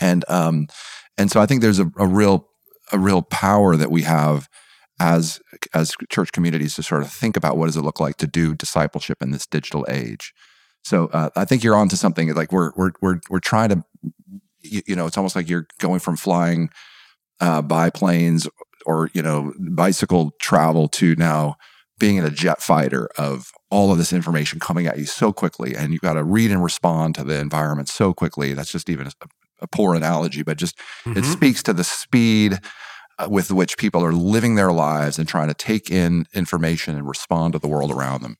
and 0.00 0.24
um 0.28 0.66
and 1.18 1.30
so 1.30 1.40
i 1.40 1.46
think 1.46 1.62
there's 1.62 1.80
a, 1.80 1.90
a 1.98 2.06
real 2.06 2.48
a 2.92 2.98
real 2.98 3.22
power 3.22 3.76
that 3.76 3.90
we 3.90 4.02
have 4.02 4.48
as 5.00 5.40
as 5.72 5.94
church 6.10 6.30
communities 6.30 6.76
to 6.76 6.82
sort 6.82 7.02
of 7.02 7.10
think 7.10 7.36
about 7.36 7.56
what 7.56 7.66
does 7.66 7.76
it 7.76 7.82
look 7.82 7.98
like 7.98 8.16
to 8.16 8.26
do 8.26 8.54
discipleship 8.54 9.20
in 9.20 9.32
this 9.32 9.46
digital 9.46 9.84
age 9.88 10.32
so 10.84 11.06
uh, 11.06 11.30
I 11.34 11.44
think 11.46 11.64
you're 11.64 11.74
onto 11.74 11.96
something. 11.96 12.32
Like 12.34 12.52
we're 12.52 12.70
we're 12.76 12.92
we're 13.00 13.20
we're 13.30 13.40
trying 13.40 13.70
to 13.70 13.82
you, 14.64 14.82
you 14.86 14.96
know, 14.96 15.06
it's 15.06 15.16
almost 15.16 15.36
like 15.36 15.48
you're 15.48 15.66
going 15.78 16.00
from 16.00 16.16
flying 16.16 16.70
uh, 17.40 17.62
biplanes 17.62 18.48
or 18.86 19.10
you 19.14 19.22
know 19.22 19.52
bicycle 19.58 20.32
travel 20.40 20.88
to 20.88 21.14
now 21.16 21.56
being 21.98 22.16
in 22.16 22.24
a 22.24 22.30
jet 22.30 22.60
fighter 22.60 23.08
of 23.16 23.50
all 23.70 23.92
of 23.92 23.98
this 23.98 24.12
information 24.12 24.58
coming 24.58 24.86
at 24.86 24.98
you 24.98 25.04
so 25.04 25.32
quickly 25.32 25.74
and 25.76 25.92
you've 25.92 26.02
got 26.02 26.14
to 26.14 26.24
read 26.24 26.50
and 26.50 26.62
respond 26.62 27.14
to 27.14 27.24
the 27.24 27.38
environment 27.38 27.88
so 27.88 28.12
quickly. 28.12 28.52
That's 28.52 28.70
just 28.72 28.90
even 28.90 29.06
a, 29.06 29.12
a 29.60 29.66
poor 29.68 29.94
analogy 29.94 30.42
but 30.42 30.58
just 30.58 30.76
mm-hmm. 31.04 31.18
it 31.18 31.24
speaks 31.24 31.62
to 31.64 31.72
the 31.72 31.84
speed 31.84 32.58
uh, 33.18 33.28
with 33.30 33.52
which 33.52 33.78
people 33.78 34.04
are 34.04 34.12
living 34.12 34.56
their 34.56 34.72
lives 34.72 35.18
and 35.18 35.28
trying 35.28 35.48
to 35.48 35.54
take 35.54 35.90
in 35.90 36.26
information 36.34 36.96
and 36.96 37.06
respond 37.06 37.52
to 37.52 37.58
the 37.58 37.68
world 37.68 37.92
around 37.92 38.22
them. 38.22 38.36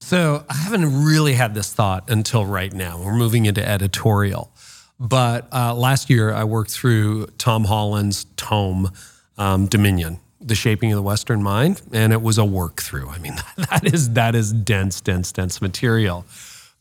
So 0.00 0.44
i 0.48 0.54
haven't 0.54 1.04
really 1.04 1.34
had 1.34 1.54
this 1.54 1.72
thought 1.72 2.08
until 2.08 2.44
right 2.44 2.72
now. 2.72 3.00
We're 3.02 3.14
moving 3.14 3.46
into 3.46 3.66
editorial 3.66 4.52
but 5.00 5.48
uh, 5.52 5.74
last 5.74 6.10
year, 6.10 6.32
I 6.32 6.44
worked 6.44 6.70
through 6.70 7.26
Tom 7.38 7.64
Holland's 7.64 8.26
tome, 8.36 8.90
um, 9.36 9.66
Dominion, 9.66 10.20
The 10.40 10.54
Shaping 10.54 10.92
of 10.92 10.96
the 10.96 11.02
Western 11.02 11.42
Mind, 11.42 11.82
and 11.92 12.12
it 12.12 12.22
was 12.22 12.38
a 12.38 12.44
work 12.44 12.82
through. 12.82 13.08
I 13.08 13.18
mean, 13.18 13.36
that 13.56 13.82
is 13.84 14.10
that 14.10 14.34
is 14.34 14.52
dense, 14.52 15.00
dense, 15.00 15.32
dense 15.32 15.62
material. 15.62 16.24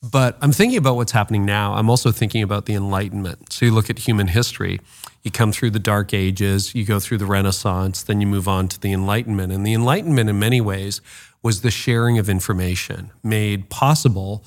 But 0.01 0.37
I'm 0.41 0.51
thinking 0.51 0.77
about 0.77 0.95
what's 0.95 1.11
happening 1.11 1.45
now. 1.45 1.73
I'm 1.73 1.89
also 1.89 2.11
thinking 2.11 2.43
about 2.43 2.65
the 2.65 2.75
Enlightenment. 2.75 3.51
So 3.51 3.65
you 3.65 3.71
look 3.71 3.89
at 3.89 3.99
human 3.99 4.27
history, 4.27 4.79
you 5.23 5.31
come 5.31 5.51
through 5.51 5.71
the 5.71 5.79
Dark 5.79 6.13
Ages, 6.13 6.75
you 6.75 6.85
go 6.85 6.99
through 6.99 7.17
the 7.17 7.25
Renaissance, 7.25 8.03
then 8.03 8.21
you 8.21 8.27
move 8.27 8.47
on 8.47 8.67
to 8.69 8.79
the 8.79 8.93
Enlightenment. 8.93 9.51
And 9.51 9.65
the 9.65 9.73
Enlightenment, 9.73 10.29
in 10.29 10.37
many 10.39 10.61
ways, 10.61 11.01
was 11.41 11.61
the 11.61 11.71
sharing 11.71 12.19
of 12.19 12.29
information 12.29 13.11
made 13.23 13.69
possible 13.69 14.45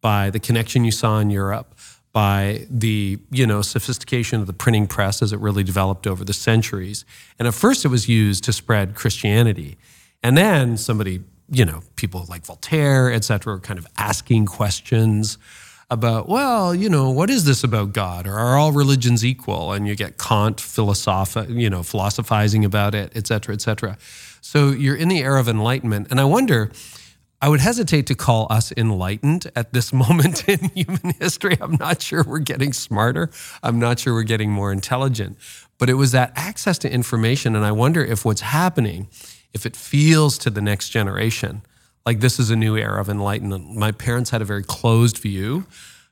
by 0.00 0.30
the 0.30 0.40
connection 0.40 0.84
you 0.84 0.90
saw 0.90 1.18
in 1.18 1.30
Europe, 1.30 1.74
by 2.12 2.66
the 2.68 3.18
you 3.30 3.46
know 3.46 3.62
sophistication 3.62 4.40
of 4.40 4.46
the 4.46 4.52
printing 4.52 4.86
press 4.86 5.22
as 5.22 5.32
it 5.32 5.40
really 5.40 5.64
developed 5.64 6.06
over 6.06 6.24
the 6.24 6.32
centuries. 6.32 7.04
And 7.38 7.48
at 7.48 7.54
first, 7.54 7.84
it 7.84 7.88
was 7.88 8.08
used 8.08 8.44
to 8.44 8.52
spread 8.52 8.94
Christianity, 8.94 9.78
and 10.22 10.36
then 10.36 10.76
somebody 10.76 11.22
you 11.50 11.64
know 11.64 11.82
people 11.96 12.26
like 12.28 12.44
Voltaire, 12.44 13.10
et 13.12 13.24
cetera, 13.24 13.54
were 13.54 13.60
kind 13.60 13.78
of 13.78 13.86
asking 13.96 14.46
questions 14.46 15.38
about 15.90 16.26
well 16.26 16.74
you 16.74 16.88
know 16.88 17.10
what 17.10 17.28
is 17.28 17.44
this 17.44 17.62
about 17.62 17.92
God 17.92 18.26
or 18.26 18.34
are 18.38 18.56
all 18.56 18.72
religions 18.72 19.24
equal? 19.24 19.72
And 19.72 19.88
you 19.88 19.94
get 19.94 20.18
Kant 20.18 20.60
philosoph 20.60 21.36
you 21.48 21.70
know 21.70 21.82
philosophizing 21.82 22.64
about 22.64 22.94
it, 22.94 23.12
et 23.14 23.26
cetera, 23.26 23.54
et 23.54 23.62
cetera. 23.62 23.96
So 24.42 24.70
you're 24.70 24.96
in 24.96 25.08
the 25.08 25.20
era 25.20 25.40
of 25.40 25.48
enlightenment, 25.48 26.08
and 26.10 26.20
I 26.20 26.24
wonder 26.24 26.70
I 27.42 27.48
would 27.48 27.60
hesitate 27.60 28.06
to 28.06 28.14
call 28.14 28.46
us 28.48 28.72
enlightened 28.76 29.50
at 29.56 29.72
this 29.72 29.92
moment 30.04 30.48
in 30.48 30.70
human 30.70 31.14
history. 31.18 31.58
I'm 31.60 31.76
not 31.76 32.00
sure 32.00 32.22
we're 32.22 32.38
getting 32.38 32.72
smarter. 32.72 33.30
I'm 33.62 33.78
not 33.78 33.98
sure 33.98 34.14
we're 34.14 34.22
getting 34.22 34.50
more 34.50 34.72
intelligent. 34.72 35.36
But 35.78 35.90
it 35.90 35.94
was 35.94 36.12
that 36.12 36.32
access 36.36 36.78
to 36.78 36.90
information. 36.90 37.56
And 37.56 37.64
I 37.64 37.72
wonder 37.72 38.02
if 38.02 38.24
what's 38.24 38.42
happening, 38.42 39.08
if 39.52 39.66
it 39.66 39.76
feels 39.76 40.38
to 40.38 40.50
the 40.50 40.62
next 40.62 40.90
generation 40.90 41.62
like 42.04 42.20
this 42.20 42.38
is 42.38 42.50
a 42.50 42.56
new 42.56 42.76
era 42.76 43.00
of 43.00 43.08
enlightenment. 43.08 43.76
My 43.76 43.92
parents 43.92 44.30
had 44.30 44.42
a 44.42 44.44
very 44.44 44.64
closed 44.64 45.18
view. 45.18 45.66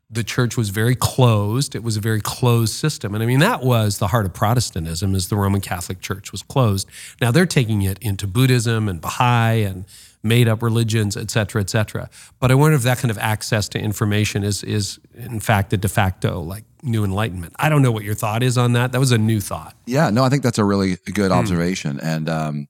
The 0.09 0.25
church 0.25 0.57
was 0.57 0.71
very 0.71 0.97
closed. 0.97 1.75
It 1.75 1.83
was 1.83 1.97
a 1.97 2.01
very 2.01 2.21
closed 2.21 2.75
system. 2.75 3.15
And 3.15 3.23
I 3.23 3.27
mean, 3.27 3.41
that 3.41 3.63
was 3.63 3.99
the 3.99 4.09
heart 4.09 4.27
of 4.27 4.35
Protestantism 4.35 5.15
is 5.15 5.29
the 5.29 5.37
Roman 5.37 5.61
Catholic 5.61 6.01
Church 6.01 6.33
was 6.33 6.43
closed. 6.43 6.89
Now 7.21 7.31
they're 7.31 7.47
taking 7.47 7.83
it 7.83 7.99
into 8.01 8.27
Buddhism 8.27 8.89
and 8.89 9.01
Baha'i 9.01 9.63
and 9.63 9.85
made 10.23 10.49
up 10.49 10.63
religions, 10.63 11.17
et 11.17 11.31
cetera, 11.31 11.61
et 11.61 11.71
cetera. 11.71 12.11
But 12.39 12.51
I 12.51 12.55
wonder 12.55 12.77
if 12.77 12.83
that 12.83 12.99
kind 12.99 13.11
of 13.11 13.19
access 13.19 13.69
to 13.71 13.79
information 13.79 14.45
is, 14.45 14.63
is 14.63 14.99
in 15.15 15.41
fact, 15.41 15.73
a 15.73 15.77
de 15.77 15.89
facto 15.89 16.41
like 16.41 16.65
new 16.83 17.05
enlightenment. 17.05 17.55
I 17.59 17.69
don't 17.69 17.83
know 17.83 17.93
what 17.93 18.05
your 18.05 18.15
thought 18.15 18.43
is 18.43 18.59
on 18.59 18.73
that. 18.75 18.93
That 18.93 18.99
was 18.99 19.13
a 19.13 19.19
new 19.19 19.41
thought. 19.41 19.77
Yeah, 19.87 20.11
no, 20.11 20.25
I 20.25 20.29
think 20.29 20.43
that's 20.43 20.59
a 20.59 20.65
really 20.65 20.97
good 21.13 21.31
hmm. 21.31 21.39
observation. 21.39 21.99
Mm. 21.99 22.05
And 22.05 22.29
um, 22.29 22.67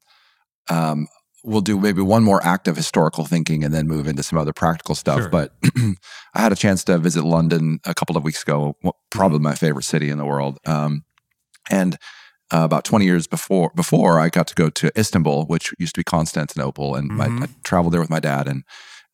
um, 0.68 1.08
we'll 1.42 1.60
do 1.60 1.78
maybe 1.78 2.02
one 2.02 2.22
more 2.22 2.44
act 2.44 2.68
of 2.68 2.76
historical 2.76 3.24
thinking 3.24 3.64
and 3.64 3.72
then 3.72 3.86
move 3.86 4.06
into 4.06 4.22
some 4.22 4.38
other 4.38 4.52
practical 4.52 4.94
stuff. 4.94 5.20
Sure. 5.20 5.28
But 5.28 5.52
I 6.34 6.40
had 6.40 6.52
a 6.52 6.56
chance 6.56 6.84
to 6.84 6.98
visit 6.98 7.24
London 7.24 7.80
a 7.84 7.94
couple 7.94 8.16
of 8.16 8.24
weeks 8.24 8.42
ago, 8.42 8.76
probably 9.10 9.38
mm. 9.38 9.42
my 9.42 9.54
favorite 9.54 9.84
city 9.84 10.10
in 10.10 10.18
the 10.18 10.26
world. 10.26 10.58
Um, 10.66 11.04
and 11.70 11.96
uh, 12.52 12.64
about 12.64 12.84
20 12.84 13.04
years 13.04 13.26
before 13.26 13.72
before 13.74 14.18
I 14.18 14.28
got 14.28 14.46
to 14.48 14.54
go 14.54 14.70
to 14.70 14.90
Istanbul, 14.98 15.46
which 15.46 15.72
used 15.78 15.94
to 15.94 16.00
be 16.00 16.04
Constantinople, 16.04 16.94
and 16.94 17.10
mm-hmm. 17.10 17.38
my, 17.38 17.44
I 17.44 17.48
traveled 17.64 17.92
there 17.92 18.00
with 18.00 18.10
my 18.10 18.20
dad. 18.20 18.48
And 18.48 18.64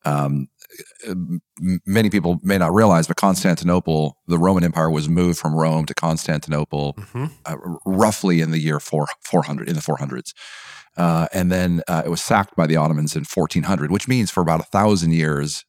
um, 0.05 0.47
many 1.85 2.09
people 2.09 2.39
may 2.43 2.57
not 2.57 2.73
realize, 2.73 3.07
but 3.07 3.17
Constantinople, 3.17 4.17
the 4.27 4.37
Roman 4.37 4.63
Empire, 4.63 4.89
was 4.89 5.09
moved 5.09 5.39
from 5.39 5.55
Rome 5.55 5.85
to 5.85 5.93
Constantinople 5.93 6.93
mm-hmm. 6.93 7.25
uh, 7.45 7.55
roughly 7.85 8.41
in 8.41 8.51
the 8.51 8.59
year 8.59 8.79
four, 8.79 9.07
400 9.23 9.67
in 9.67 9.75
the 9.75 9.81
400s. 9.81 10.33
Uh, 10.95 11.27
and 11.31 11.51
then 11.51 11.81
uh, 11.87 12.01
it 12.05 12.09
was 12.09 12.23
sacked 12.23 12.55
by 12.55 12.65
the 12.65 12.75
Ottomans 12.75 13.15
in 13.15 13.23
1400, 13.23 13.91
which 13.91 14.07
means 14.07 14.31
for 14.31 14.41
about 14.41 14.59
a 14.59 14.63
thousand 14.63 15.13
years, 15.13 15.63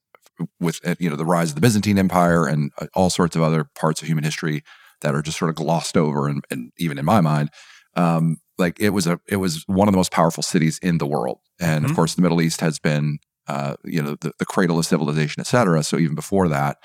with 0.60 0.80
uh, 0.86 0.94
you 0.98 1.10
know 1.10 1.16
the 1.16 1.24
rise 1.24 1.50
of 1.50 1.54
the 1.56 1.60
Byzantine 1.60 1.98
Empire 1.98 2.46
and 2.46 2.70
uh, 2.80 2.86
all 2.94 3.10
sorts 3.10 3.36
of 3.36 3.42
other 3.42 3.64
parts 3.74 4.00
of 4.00 4.08
human 4.08 4.24
history, 4.24 4.62
that 5.00 5.14
are 5.14 5.22
just 5.22 5.38
sort 5.38 5.48
of 5.50 5.56
glossed 5.56 5.96
over 5.96 6.28
and, 6.28 6.44
and 6.50 6.72
even 6.78 6.98
in 6.98 7.04
my 7.04 7.20
mind 7.20 7.50
um, 7.96 8.38
like 8.58 8.78
it 8.80 8.90
was 8.90 9.06
a 9.06 9.20
it 9.28 9.36
was 9.36 9.64
one 9.66 9.88
of 9.88 9.92
the 9.92 9.98
most 9.98 10.12
powerful 10.12 10.42
cities 10.42 10.78
in 10.78 10.98
the 10.98 11.06
world 11.06 11.40
and 11.60 11.82
mm-hmm. 11.82 11.90
of 11.90 11.96
course 11.96 12.14
the 12.14 12.22
middle 12.22 12.40
east 12.40 12.60
has 12.60 12.78
been 12.78 13.18
uh, 13.46 13.74
you 13.84 14.02
know 14.02 14.16
the, 14.20 14.32
the, 14.38 14.44
cradle 14.44 14.78
of 14.78 14.86
civilization 14.86 15.40
et 15.40 15.46
cetera 15.46 15.82
so 15.82 15.96
even 15.96 16.14
before 16.14 16.48
that 16.48 16.76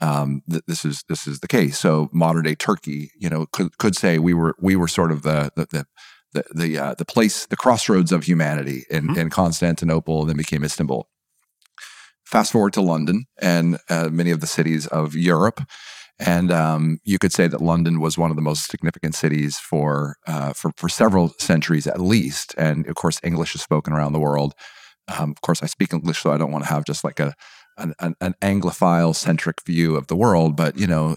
um, 0.00 0.42
th- 0.48 0.62
this 0.66 0.84
is 0.84 1.04
this 1.08 1.26
is 1.26 1.40
the 1.40 1.48
case 1.48 1.78
so 1.78 2.08
modern 2.12 2.44
day 2.44 2.54
turkey 2.54 3.10
you 3.18 3.28
know 3.28 3.46
could, 3.52 3.76
could 3.78 3.96
say 3.96 4.18
we 4.18 4.32
were 4.32 4.54
we 4.60 4.76
were 4.76 4.88
sort 4.88 5.12
of 5.12 5.22
the 5.22 5.50
the, 5.54 5.66
the 5.66 5.86
the 6.32 6.44
the, 6.54 6.78
uh, 6.78 6.94
the 6.94 7.04
place, 7.04 7.46
the 7.46 7.56
crossroads 7.56 8.12
of 8.12 8.24
humanity 8.24 8.84
in, 8.90 9.08
mm-hmm. 9.08 9.18
in 9.18 9.30
Constantinople, 9.30 10.20
and 10.20 10.30
then 10.30 10.36
became 10.36 10.64
Istanbul. 10.64 11.08
Fast 12.24 12.52
forward 12.52 12.74
to 12.74 12.82
London 12.82 13.24
and 13.40 13.78
uh, 13.88 14.10
many 14.10 14.30
of 14.30 14.40
the 14.40 14.46
cities 14.46 14.86
of 14.88 15.14
Europe, 15.14 15.62
and 16.18 16.50
um, 16.50 16.98
you 17.04 17.18
could 17.18 17.32
say 17.32 17.46
that 17.46 17.60
London 17.60 18.00
was 18.00 18.18
one 18.18 18.30
of 18.30 18.36
the 18.36 18.42
most 18.42 18.70
significant 18.70 19.14
cities 19.14 19.58
for, 19.58 20.16
uh, 20.26 20.52
for, 20.52 20.72
for 20.76 20.88
several 20.88 21.28
centuries 21.38 21.86
at 21.86 22.00
least. 22.00 22.54
And 22.58 22.86
of 22.88 22.96
course, 22.96 23.20
English 23.22 23.54
is 23.54 23.62
spoken 23.62 23.92
around 23.92 24.12
the 24.12 24.20
world. 24.20 24.54
Um, 25.06 25.30
of 25.30 25.40
course, 25.40 25.62
I 25.62 25.66
speak 25.66 25.92
English, 25.92 26.20
so 26.20 26.32
I 26.32 26.36
don't 26.36 26.52
want 26.52 26.64
to 26.64 26.70
have 26.70 26.84
just 26.84 27.04
like 27.04 27.20
a 27.20 27.34
an, 27.78 27.94
an, 28.00 28.16
an 28.20 28.34
Anglophile 28.42 29.14
centric 29.14 29.62
view 29.64 29.94
of 29.96 30.08
the 30.08 30.16
world. 30.16 30.56
But 30.56 30.76
you 30.76 30.86
know, 30.86 31.16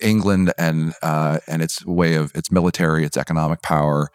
England 0.00 0.52
and 0.58 0.92
uh, 1.02 1.38
and 1.46 1.62
its 1.62 1.86
way 1.86 2.14
of 2.14 2.32
its 2.34 2.50
military, 2.50 3.04
its 3.04 3.16
economic 3.16 3.62
power, 3.62 4.08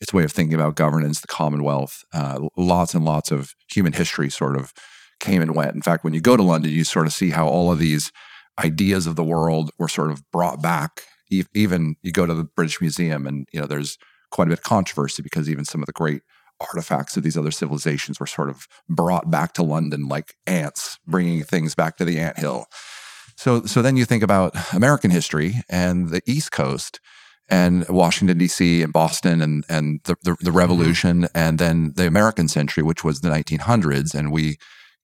its 0.00 0.12
way 0.12 0.24
of 0.24 0.32
thinking 0.32 0.54
about 0.54 0.74
governance, 0.74 1.20
the 1.20 1.28
Commonwealth, 1.28 2.04
uh, 2.12 2.40
lots 2.56 2.94
and 2.94 3.04
lots 3.04 3.30
of 3.30 3.54
human 3.72 3.92
history 3.92 4.28
sort 4.28 4.56
of 4.56 4.72
came 5.20 5.40
and 5.40 5.54
went. 5.54 5.74
In 5.74 5.82
fact, 5.82 6.04
when 6.04 6.14
you 6.14 6.20
go 6.20 6.36
to 6.36 6.42
London, 6.42 6.72
you 6.72 6.84
sort 6.84 7.06
of 7.06 7.12
see 7.12 7.30
how 7.30 7.46
all 7.46 7.72
of 7.72 7.78
these 7.78 8.12
ideas 8.58 9.06
of 9.06 9.16
the 9.16 9.24
world 9.24 9.70
were 9.78 9.88
sort 9.88 10.10
of 10.10 10.22
brought 10.30 10.62
back. 10.62 11.02
Even 11.54 11.96
you 12.02 12.12
go 12.12 12.26
to 12.26 12.34
the 12.34 12.44
British 12.44 12.80
Museum, 12.80 13.26
and 13.26 13.46
you 13.52 13.60
know 13.60 13.66
there's 13.66 13.98
quite 14.30 14.48
a 14.48 14.50
bit 14.50 14.58
of 14.58 14.64
controversy 14.64 15.22
because 15.22 15.48
even 15.48 15.64
some 15.64 15.82
of 15.82 15.86
the 15.86 15.92
great 15.92 16.22
artifacts 16.60 17.16
of 17.16 17.22
these 17.22 17.36
other 17.36 17.50
civilizations 17.50 18.18
were 18.18 18.26
sort 18.26 18.48
of 18.48 18.66
brought 18.88 19.30
back 19.30 19.52
to 19.54 19.62
London 19.62 20.08
like 20.08 20.34
ants, 20.46 20.98
bringing 21.06 21.42
things 21.42 21.74
back 21.74 21.96
to 21.96 22.04
the 22.04 22.18
ant 22.18 22.38
hill. 22.38 22.66
So, 23.36 23.64
so 23.64 23.82
then 23.82 23.96
you 23.96 24.04
think 24.04 24.22
about 24.22 24.54
American 24.74 25.10
history 25.10 25.54
and 25.68 26.08
the 26.08 26.22
East 26.26 26.50
Coast 26.50 26.98
and 27.48 27.88
Washington 27.88 28.36
D.C. 28.36 28.82
and 28.82 28.92
Boston 28.92 29.40
and 29.40 29.64
and 29.68 30.00
the, 30.04 30.16
the, 30.22 30.36
the 30.40 30.52
Revolution 30.52 31.22
mm-hmm. 31.22 31.38
and 31.38 31.58
then 31.58 31.92
the 31.96 32.06
American 32.06 32.48
century, 32.48 32.82
which 32.82 33.04
was 33.04 33.20
the 33.20 33.28
1900s, 33.28 34.14
and 34.14 34.32
we 34.32 34.58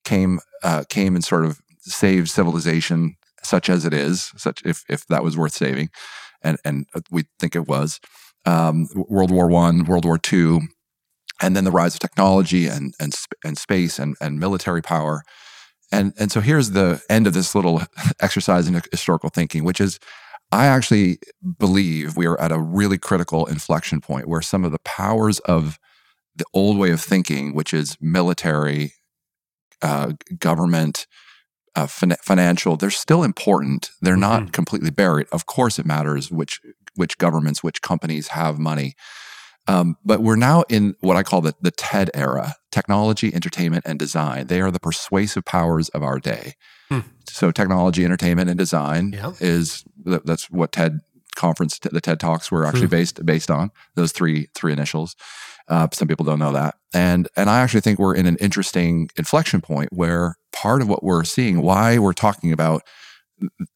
came 0.04 0.40
uh, 0.62 0.84
came 0.88 1.14
and 1.14 1.24
sort 1.24 1.44
of 1.44 1.60
saved 1.80 2.28
civilization 2.28 3.16
such 3.44 3.68
as 3.68 3.84
it 3.84 3.92
is, 3.92 4.32
such 4.36 4.62
if 4.64 4.84
if 4.88 5.06
that 5.06 5.24
was 5.24 5.36
worth 5.36 5.52
saving, 5.52 5.90
and 6.42 6.58
and 6.64 6.86
we 7.10 7.24
think 7.38 7.54
it 7.54 7.68
was. 7.68 8.00
Um, 8.46 8.88
World 8.94 9.30
War 9.30 9.48
One, 9.48 9.84
World 9.84 10.04
War 10.04 10.18
Two, 10.18 10.62
and 11.40 11.56
then 11.56 11.64
the 11.64 11.70
rise 11.70 11.94
of 11.94 12.00
technology 12.00 12.66
and 12.66 12.94
and 13.00 13.14
and 13.44 13.58
space 13.58 13.98
and 13.98 14.16
and 14.20 14.38
military 14.38 14.82
power. 14.82 15.22
And 15.92 16.12
and 16.18 16.32
so 16.32 16.40
here's 16.40 16.70
the 16.70 17.02
end 17.08 17.26
of 17.26 17.34
this 17.34 17.54
little 17.54 17.82
exercise 18.20 18.68
in 18.68 18.80
historical 18.90 19.30
thinking, 19.30 19.64
which 19.64 19.80
is 19.80 19.98
I 20.52 20.66
actually 20.66 21.18
believe 21.58 22.16
we 22.16 22.26
are 22.26 22.40
at 22.40 22.52
a 22.52 22.58
really 22.60 22.98
critical 22.98 23.46
inflection 23.46 24.00
point 24.00 24.28
where 24.28 24.42
some 24.42 24.64
of 24.64 24.72
the 24.72 24.78
powers 24.84 25.40
of 25.40 25.78
the 26.36 26.44
old 26.52 26.78
way 26.78 26.90
of 26.90 27.00
thinking, 27.00 27.54
which 27.54 27.72
is 27.72 27.96
military, 28.00 28.92
uh, 29.82 30.12
government, 30.38 31.06
uh, 31.76 31.86
fin- 31.86 32.16
financial, 32.22 32.76
they're 32.76 32.90
still 32.90 33.22
important. 33.22 33.90
They're 34.00 34.16
not 34.16 34.42
mm-hmm. 34.42 34.50
completely 34.50 34.90
buried. 34.90 35.26
Of 35.32 35.46
course, 35.46 35.78
it 35.78 35.86
matters 35.86 36.30
which 36.30 36.60
which 36.96 37.18
governments, 37.18 37.62
which 37.62 37.82
companies 37.82 38.28
have 38.28 38.58
money. 38.58 38.94
Um, 39.66 39.96
but 40.04 40.20
we're 40.20 40.36
now 40.36 40.62
in 40.68 40.94
what 41.00 41.16
I 41.16 41.22
call 41.22 41.40
the, 41.40 41.54
the 41.60 41.70
TED 41.70 42.10
era 42.14 42.54
technology, 42.70 43.34
entertainment, 43.34 43.84
and 43.86 43.98
design. 43.98 44.48
They 44.48 44.60
are 44.60 44.70
the 44.70 44.80
persuasive 44.80 45.44
powers 45.44 45.88
of 45.90 46.02
our 46.02 46.18
day. 46.18 46.54
Hmm. 46.90 47.00
So 47.28 47.50
technology, 47.50 48.04
entertainment, 48.04 48.50
and 48.50 48.58
design 48.58 49.12
yeah. 49.12 49.32
is 49.40 49.84
that's 50.04 50.50
what 50.50 50.72
TED 50.72 51.00
conference, 51.34 51.78
the 51.78 52.00
TED 52.00 52.20
talks 52.20 52.50
were 52.50 52.64
actually 52.64 52.86
based 52.88 53.24
based 53.24 53.50
on 53.50 53.70
those 53.94 54.12
three 54.12 54.48
three 54.54 54.72
initials. 54.72 55.16
Uh, 55.66 55.88
some 55.92 56.08
people 56.08 56.26
don't 56.26 56.38
know 56.38 56.52
that, 56.52 56.74
and 56.92 57.28
and 57.36 57.48
I 57.48 57.60
actually 57.60 57.80
think 57.80 57.98
we're 57.98 58.14
in 58.14 58.26
an 58.26 58.36
interesting 58.36 59.08
inflection 59.16 59.62
point 59.62 59.90
where 59.92 60.36
part 60.54 60.80
of 60.80 60.88
what 60.88 61.02
we're 61.02 61.24
seeing, 61.24 61.60
why 61.60 61.98
we're 61.98 62.12
talking 62.12 62.52
about 62.52 62.82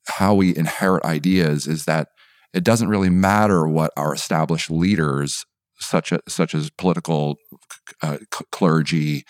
how 0.06 0.34
we 0.34 0.56
inherit 0.56 1.04
ideas, 1.04 1.66
is 1.66 1.84
that 1.84 2.08
it 2.54 2.64
doesn't 2.64 2.88
really 2.88 3.10
matter 3.10 3.68
what 3.68 3.92
our 3.96 4.14
established 4.14 4.70
leaders, 4.70 5.44
such 5.80 6.12
as 6.12 6.20
such 6.28 6.54
as 6.54 6.70
political 6.70 7.36
uh, 8.02 8.18
clergy, 8.50 9.24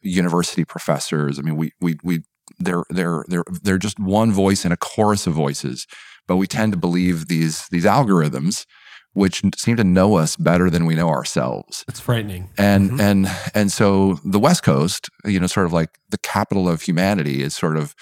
university 0.00 0.64
professors. 0.64 1.38
I 1.38 1.42
mean, 1.42 1.56
we 1.56 1.72
we 1.80 1.96
we 2.02 2.20
they're 2.58 2.84
they're 2.90 3.24
they're 3.28 3.44
they're 3.62 3.78
just 3.78 3.98
one 3.98 4.32
voice 4.32 4.64
in 4.64 4.72
a 4.72 4.76
chorus 4.76 5.26
of 5.26 5.34
voices. 5.34 5.86
But 6.26 6.36
we 6.36 6.46
tend 6.46 6.72
to 6.72 6.78
believe 6.78 7.28
these 7.28 7.68
these 7.68 7.84
algorithms, 7.84 8.64
which 9.14 9.42
seem 9.56 9.76
to 9.76 9.84
know 9.84 10.16
us 10.16 10.36
better 10.36 10.68
than 10.68 10.86
we 10.86 10.94
know 10.94 11.08
ourselves. 11.08 11.84
It's 11.88 12.00
frightening. 12.00 12.50
And 12.58 12.90
mm-hmm. 12.90 13.00
and 13.00 13.28
and 13.54 13.72
so 13.72 14.18
the 14.24 14.38
West 14.38 14.62
Coast, 14.62 15.08
you 15.24 15.40
know, 15.40 15.46
sort 15.46 15.66
of 15.66 15.72
like 15.72 15.98
the 16.10 16.18
capital 16.18 16.68
of 16.68 16.82
humanity, 16.82 17.42
is 17.42 17.54
sort 17.54 17.76
of, 17.76 17.94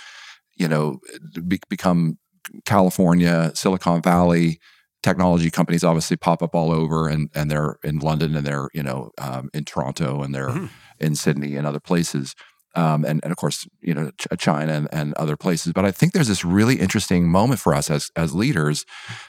you 0.56 0.66
know, 0.66 0.98
be, 1.46 1.60
become 1.68 2.18
California, 2.64 3.52
Silicon 3.54 4.02
Valley. 4.02 4.58
Technology 5.02 5.50
companies 5.50 5.82
obviously 5.82 6.16
pop 6.16 6.42
up 6.42 6.54
all 6.54 6.70
over, 6.70 7.08
and 7.08 7.28
and 7.34 7.50
they're 7.50 7.76
in 7.82 7.98
London, 7.98 8.36
and 8.36 8.46
they're 8.46 8.68
you 8.72 8.82
know 8.82 9.10
um, 9.18 9.50
in 9.52 9.64
Toronto, 9.64 10.22
and 10.22 10.34
they're 10.34 10.48
mm-hmm. 10.48 10.66
in 10.98 11.14
Sydney 11.14 11.56
and 11.56 11.66
other 11.66 11.80
places 11.80 12.34
um, 12.74 13.04
and, 13.04 13.20
and 13.22 13.30
of 13.30 13.36
course, 13.36 13.66
you 13.80 13.94
know, 13.94 14.10
China 14.38 14.72
and, 14.72 14.88
and, 14.92 15.14
other 15.14 15.36
places. 15.36 15.72
But 15.72 15.84
I 15.84 15.90
think 15.90 16.12
there's 16.12 16.28
this 16.28 16.44
really 16.44 16.76
interesting 16.76 17.28
moment 17.28 17.60
for 17.60 17.74
us 17.74 17.90
as, 17.90 18.10
as 18.16 18.34
leaders 18.34 18.86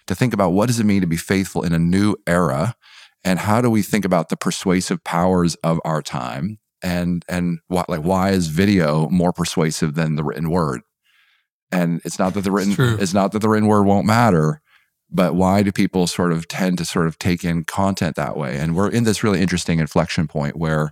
to 0.08 0.16
think 0.16 0.34
about 0.34 0.52
what 0.52 0.68
does 0.68 0.80
it 0.80 0.86
mean 0.86 1.02
to 1.02 1.08
be 1.08 1.18
faithful 1.18 1.64
in 1.64 1.74
a 1.74 1.80
new 1.80 2.16
era, 2.26 2.76
and 3.24 3.40
how 3.40 3.62
do 3.62 3.70
we 3.70 3.82
think 3.82 4.06
about 4.06 4.30
the 4.30 4.38
persuasive 4.38 5.04
powers 5.04 5.56
of 5.56 5.80
our 5.84 6.02
time, 6.02 6.60
and 6.82 7.26
and 7.28 7.60
what 7.68 7.90
like 7.90 8.02
why 8.02 8.32
is 8.32 8.48
video 8.48 9.10
more 9.10 9.34
persuasive 9.34 9.96
than 9.96 10.16
the 10.16 10.24
written 10.24 10.50
word? 10.50 10.82
And 11.72 12.02
it's 12.06 12.20
not 12.20 12.34
that 12.36 12.42
the 12.42 12.52
written 12.52 12.74
it's, 12.74 13.02
it's 13.02 13.14
not 13.14 13.32
that 13.32 13.40
the 13.40 13.50
written 13.50 13.68
word 13.68 13.84
won't 13.84 14.06
matter, 14.06 14.62
but 15.10 15.36
why 15.36 15.64
do 15.64 15.72
people 15.72 16.08
sort 16.08 16.32
of 16.32 16.48
tend 16.48 16.78
to 16.80 16.86
sort 16.86 17.08
of 17.08 17.20
take 17.20 17.44
in 17.44 17.66
content 17.66 18.16
that 18.16 18.38
way? 18.38 18.58
And 18.58 18.76
we're 18.76 18.90
in 18.90 19.04
this 19.04 19.24
really 19.24 19.42
interesting 19.42 19.80
inflection 19.80 20.28
point 20.28 20.56
where 20.56 20.92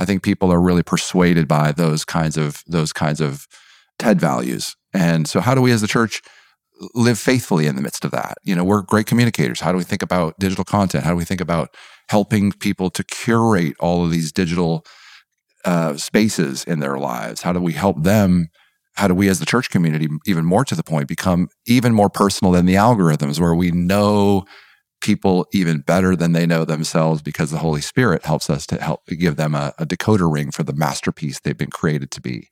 I 0.00 0.06
think 0.06 0.22
people 0.22 0.50
are 0.50 0.60
really 0.60 0.82
persuaded 0.82 1.46
by 1.46 1.72
those 1.72 2.06
kinds 2.06 2.38
of 2.38 2.64
those 2.66 2.90
kinds 2.90 3.20
of 3.20 3.46
TED 3.98 4.18
values. 4.18 4.74
And 4.94 5.28
so 5.28 5.40
how 5.40 5.54
do 5.54 5.60
we 5.60 5.72
as 5.72 5.82
the 5.82 5.86
church 5.86 6.22
live 6.94 7.18
faithfully 7.18 7.66
in 7.66 7.76
the 7.76 7.82
midst 7.82 8.06
of 8.06 8.10
that? 8.12 8.38
You 8.42 8.54
know, 8.54 8.64
we're 8.64 8.80
great 8.80 9.06
communicators. 9.06 9.60
How 9.60 9.72
do 9.72 9.78
we 9.78 9.84
think 9.84 10.02
about 10.02 10.38
digital 10.38 10.64
content? 10.64 11.04
How 11.04 11.10
do 11.10 11.16
we 11.16 11.26
think 11.26 11.42
about 11.42 11.76
helping 12.08 12.50
people 12.52 12.88
to 12.90 13.04
curate 13.04 13.76
all 13.78 14.02
of 14.02 14.10
these 14.10 14.32
digital 14.32 14.86
uh, 15.66 15.98
spaces 15.98 16.64
in 16.64 16.80
their 16.80 16.96
lives? 16.96 17.42
How 17.42 17.52
do 17.52 17.60
we 17.60 17.74
help 17.74 18.02
them? 18.02 18.48
How 18.94 19.06
do 19.06 19.14
we 19.14 19.28
as 19.28 19.38
the 19.38 19.46
church 19.46 19.68
community, 19.68 20.08
even 20.26 20.46
more 20.46 20.64
to 20.64 20.74
the 20.74 20.82
point, 20.82 21.08
become 21.08 21.48
even 21.66 21.92
more 21.92 22.08
personal 22.08 22.52
than 22.52 22.64
the 22.64 22.74
algorithms 22.74 23.38
where 23.38 23.54
we 23.54 23.70
know 23.70 24.46
people 25.00 25.46
even 25.52 25.80
better 25.80 26.14
than 26.14 26.32
they 26.32 26.46
know 26.46 26.64
themselves 26.64 27.22
because 27.22 27.50
the 27.50 27.58
Holy 27.58 27.80
Spirit 27.80 28.24
helps 28.24 28.50
us 28.50 28.66
to 28.66 28.80
help 28.80 29.06
give 29.06 29.36
them 29.36 29.54
a, 29.54 29.72
a 29.78 29.86
decoder 29.86 30.32
ring 30.32 30.50
for 30.50 30.62
the 30.62 30.72
masterpiece 30.72 31.40
they've 31.40 31.56
been 31.56 31.70
created 31.70 32.10
to 32.12 32.20
be. 32.20 32.48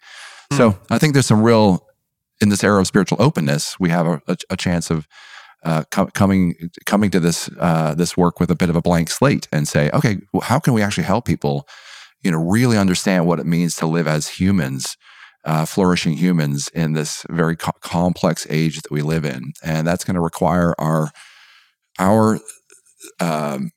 Mm. 0.53 0.57
So 0.57 0.79
I 0.91 0.99
think 0.99 1.13
there's 1.13 1.27
some 1.27 1.43
real, 1.43 1.87
in 2.41 2.49
this 2.49 2.65
era 2.65 2.81
of 2.81 2.87
spiritual 2.87 3.21
openness, 3.21 3.79
we 3.79 3.91
have 3.91 4.07
a, 4.07 4.23
a, 4.27 4.37
a 4.51 4.57
chance 4.57 4.91
of 4.91 5.07
uh, 5.65 5.85
co- 5.91 6.07
coming 6.07 6.55
coming 6.87 7.11
to 7.11 7.21
this 7.21 7.51
uh, 7.59 7.95
this 7.95 8.17
work 8.17 8.39
with 8.41 8.51
a 8.51 8.55
bit 8.55 8.71
of 8.71 8.77
a 8.77 8.83
blank 8.83 9.11
slate 9.11 9.49
and 9.53 9.67
say, 9.67 9.91
okay, 9.93 10.19
well, 10.33 10.43
how 10.43 10.59
can 10.59 10.73
we 10.73 10.83
actually 10.83 11.05
help 11.05 11.25
people, 11.25 11.67
you 12.23 12.31
know, 12.31 12.39
really 12.39 12.79
understand 12.79 13.27
what 13.27 13.41
it 13.41 13.47
means 13.47 13.75
to 13.77 13.87
live 13.87 14.07
as 14.07 14.29
humans, 14.29 14.97
uh, 15.45 15.65
flourishing 15.65 16.17
humans 16.17 16.69
in 16.75 16.93
this 16.93 17.27
very 17.29 17.57
co- 17.57 17.73
complex 17.81 18.47
age 18.49 18.81
that 18.83 18.93
we 18.93 19.03
live 19.03 19.25
in, 19.25 19.53
and 19.63 19.87
that's 19.87 20.05
going 20.05 20.15
to 20.15 20.21
require 20.21 20.75
our 20.79 21.11
our 21.99 22.39
um, 23.21 23.71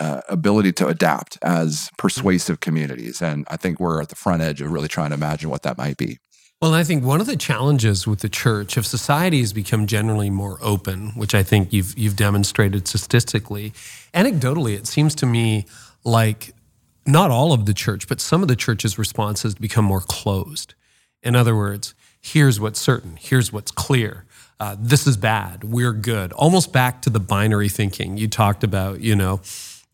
uh, 0.00 0.22
ability 0.28 0.72
to 0.72 0.86
adapt 0.88 1.38
as 1.42 1.90
persuasive 1.98 2.60
communities. 2.60 3.22
And 3.22 3.46
I 3.48 3.56
think 3.56 3.78
we're 3.78 4.00
at 4.00 4.08
the 4.08 4.16
front 4.16 4.42
edge 4.42 4.60
of 4.60 4.70
really 4.70 4.88
trying 4.88 5.10
to 5.10 5.14
imagine 5.14 5.50
what 5.50 5.62
that 5.62 5.78
might 5.78 5.96
be. 5.96 6.18
Well, 6.60 6.74
I 6.74 6.84
think 6.84 7.04
one 7.04 7.20
of 7.20 7.26
the 7.26 7.36
challenges 7.36 8.06
with 8.06 8.20
the 8.20 8.28
church, 8.28 8.78
if 8.78 8.86
society 8.86 9.40
has 9.40 9.52
become 9.52 9.88
generally 9.88 10.30
more 10.30 10.58
open, 10.62 11.08
which 11.16 11.34
I 11.34 11.42
think 11.42 11.72
you've 11.72 11.98
you've 11.98 12.14
demonstrated 12.14 12.86
statistically, 12.86 13.72
anecdotally, 14.14 14.76
it 14.76 14.86
seems 14.86 15.16
to 15.16 15.26
me 15.26 15.66
like 16.04 16.54
not 17.04 17.32
all 17.32 17.52
of 17.52 17.66
the 17.66 17.74
church, 17.74 18.06
but 18.06 18.20
some 18.20 18.42
of 18.42 18.48
the 18.48 18.54
church's 18.54 18.96
responses 18.96 19.56
become 19.56 19.84
more 19.84 20.00
closed. 20.00 20.74
In 21.20 21.34
other 21.34 21.56
words, 21.56 21.94
here's 22.20 22.60
what's 22.60 22.80
certain, 22.80 23.16
here's 23.18 23.52
what's 23.52 23.72
clear 23.72 24.24
uh, 24.62 24.76
this 24.78 25.08
is 25.08 25.16
bad, 25.16 25.64
we're 25.64 25.92
good. 25.92 26.32
Almost 26.34 26.72
back 26.72 27.02
to 27.02 27.10
the 27.10 27.18
binary 27.18 27.68
thinking 27.68 28.16
you 28.16 28.28
talked 28.28 28.62
about, 28.62 29.00
you 29.00 29.16
know, 29.16 29.40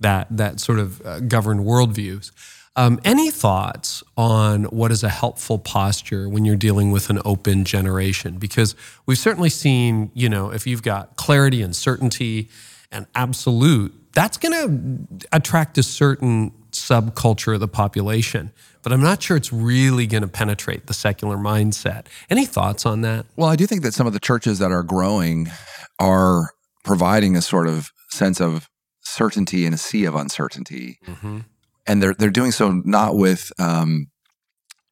that 0.00 0.26
that 0.31 0.61
sort 0.61 0.78
of 0.78 1.00
uh, 1.07 1.20
governed 1.20 1.61
worldviews. 1.61 2.33
Um, 2.76 3.00
any 3.02 3.31
thoughts 3.31 4.02
on 4.14 4.64
what 4.64 4.92
is 4.92 5.02
a 5.02 5.09
helpful 5.09 5.59
posture 5.59 6.28
when 6.28 6.44
you're 6.44 6.54
dealing 6.54 6.90
with 6.90 7.09
an 7.09 7.18
open 7.24 7.64
generation? 7.64 8.37
Because 8.37 8.76
we've 9.07 9.16
certainly 9.16 9.48
seen, 9.48 10.11
you 10.12 10.28
know, 10.28 10.52
if 10.52 10.66
you've 10.66 10.83
got 10.83 11.16
clarity 11.16 11.62
and 11.62 11.74
certainty 11.74 12.50
and 12.92 13.07
absolute, 13.14 13.94
that's 14.12 14.37
going 14.37 14.52
to 14.52 15.26
attract 15.33 15.78
a 15.78 15.83
certain 15.83 16.52
subculture 16.72 17.54
of 17.54 17.61
the 17.61 17.68
population 17.68 18.52
but 18.88 18.94
I'm 18.94 19.03
not 19.03 19.22
sure 19.22 19.37
it's 19.37 19.53
really 19.53 20.07
going 20.07 20.22
to 20.22 20.29
penetrate 20.29 20.87
the 20.87 20.94
secular 20.94 21.37
mindset. 21.37 22.07
Any 22.31 22.46
thoughts 22.46 22.87
on 22.87 23.03
that? 23.03 23.27
Well, 23.37 23.51
I 23.51 23.55
do 23.55 23.66
think 23.66 23.83
that 23.83 23.92
some 23.92 24.07
of 24.07 24.14
the 24.14 24.18
churches 24.18 24.61
that 24.61 24.72
are 24.72 24.83
growing 24.83 25.51
are 25.98 26.53
providing 26.85 27.37
a 27.37 27.42
sort 27.42 27.68
of 27.68 27.92
sense 28.09 28.40
of 28.40 28.66
certainty 29.03 29.66
in 29.66 29.74
a 29.74 29.77
sea 29.77 30.07
of 30.07 30.14
uncertainty. 30.14 31.01
Mm-hmm. 31.07 31.40
And 31.87 32.03
they're 32.03 32.14
they're 32.14 32.31
doing 32.31 32.51
so 32.51 32.81
not 32.87 33.14
with 33.14 33.53
um, 33.59 34.07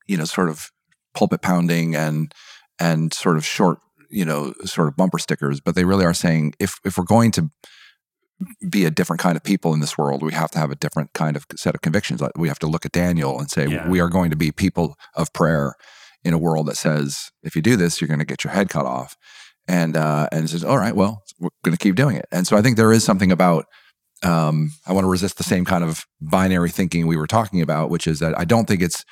you 0.07 0.19
know, 0.19 0.27
sort 0.27 0.51
of 0.51 0.71
pulpit 1.15 1.41
pounding 1.41 1.97
and 1.97 2.35
and 2.79 3.15
sort 3.15 3.39
of 3.39 3.47
short, 3.47 3.79
you 4.11 4.27
know, 4.27 4.53
sort 4.67 4.89
of 4.89 4.97
bumper 4.97 5.19
stickers, 5.19 5.59
but 5.59 5.75
they 5.75 5.87
really 5.87 6.05
are 6.05 6.13
saying 6.13 6.53
if 6.59 6.81
if 6.85 6.99
we're 6.99 7.05
going 7.05 7.31
to 7.31 7.51
be 8.69 8.85
a 8.85 8.91
different 8.91 9.21
kind 9.21 9.37
of 9.37 9.43
people 9.43 9.73
in 9.73 9.81
this 9.81 9.97
world. 9.97 10.23
We 10.23 10.35
have 10.35 10.51
to 10.53 10.59
have 10.59 10.71
a 10.71 10.77
different 10.77 11.13
kind 11.15 11.37
of 11.37 11.47
set 11.57 11.75
of 11.75 11.81
convictions. 11.81 12.23
We 12.37 12.49
have 12.49 12.59
to 12.61 12.67
look 12.67 12.85
at 12.85 12.93
Daniel 12.93 13.39
and 13.39 13.51
say, 13.51 13.67
yeah. 13.67 13.89
we 13.89 14.01
are 14.01 14.09
going 14.09 14.31
to 14.31 14.37
be 14.37 14.53
people 14.53 14.97
of 15.15 15.33
prayer 15.33 15.75
in 16.25 16.35
a 16.35 16.39
world 16.39 16.67
that 16.67 16.77
says, 16.77 17.31
if 17.43 17.57
you 17.57 17.63
do 17.63 17.77
this, 17.77 18.01
you're 18.01 18.09
going 18.09 18.19
to 18.19 18.27
get 18.27 18.45
your 18.45 18.53
head 18.53 18.69
cut 18.69 18.85
off. 18.85 19.17
And, 19.69 19.97
uh, 19.97 20.29
and 20.33 20.45
it 20.45 20.49
says, 20.49 20.65
all 20.65 20.79
right, 20.79 20.95
well, 20.95 21.23
we're 21.41 21.51
going 21.65 21.77
to 21.77 21.83
keep 21.83 21.95
doing 21.95 22.17
it. 22.17 22.27
And 22.31 22.47
so 22.47 22.57
I 22.57 22.63
think 22.63 22.77
there 22.77 22.93
is 22.93 23.05
something 23.05 23.33
about 23.33 23.67
um, 24.23 24.71
I 24.87 24.93
want 24.93 25.05
to 25.05 25.11
resist 25.11 25.37
the 25.37 25.45
same 25.45 25.65
kind 25.65 25.85
of 25.85 26.05
binary 26.21 26.71
thinking 26.71 27.07
we 27.07 27.17
were 27.17 27.27
talking 27.27 27.61
about, 27.61 27.91
which 27.91 28.07
is 28.07 28.19
that 28.21 28.39
I 28.39 28.45
don't 28.45 28.67
think 28.67 28.81
it's 28.81 29.05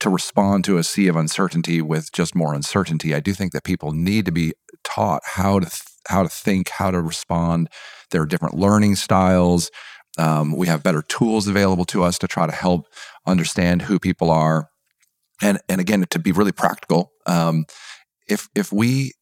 to 0.00 0.10
respond 0.10 0.64
to 0.64 0.78
a 0.78 0.84
sea 0.84 1.08
of 1.08 1.16
uncertainty 1.16 1.80
with 1.80 2.12
just 2.12 2.34
more 2.34 2.54
uncertainty. 2.54 3.14
I 3.14 3.20
do 3.20 3.32
think 3.32 3.52
that 3.52 3.64
people 3.64 3.92
need 3.92 4.26
to 4.26 4.32
be 4.32 4.52
taught 4.84 5.22
how 5.24 5.60
to 5.60 5.70
how 6.08 6.22
to 6.22 6.28
think, 6.28 6.68
how 6.68 6.90
to 6.90 7.00
respond. 7.00 7.68
There 8.10 8.22
are 8.22 8.26
different 8.26 8.56
learning 8.56 8.96
styles. 8.96 9.70
Um, 10.18 10.56
we 10.56 10.66
have 10.68 10.82
better 10.82 11.02
tools 11.02 11.48
available 11.48 11.84
to 11.86 12.02
us 12.02 12.18
to 12.18 12.28
try 12.28 12.46
to 12.46 12.52
help 12.52 12.86
understand 13.26 13.82
who 13.82 13.98
people 13.98 14.30
are, 14.30 14.68
and 15.42 15.58
and 15.68 15.80
again 15.80 16.04
to 16.08 16.18
be 16.18 16.32
really 16.32 16.52
practical. 16.52 17.12
Um, 17.26 17.64
if 18.28 18.48
if 18.54 18.72
we 18.72 19.12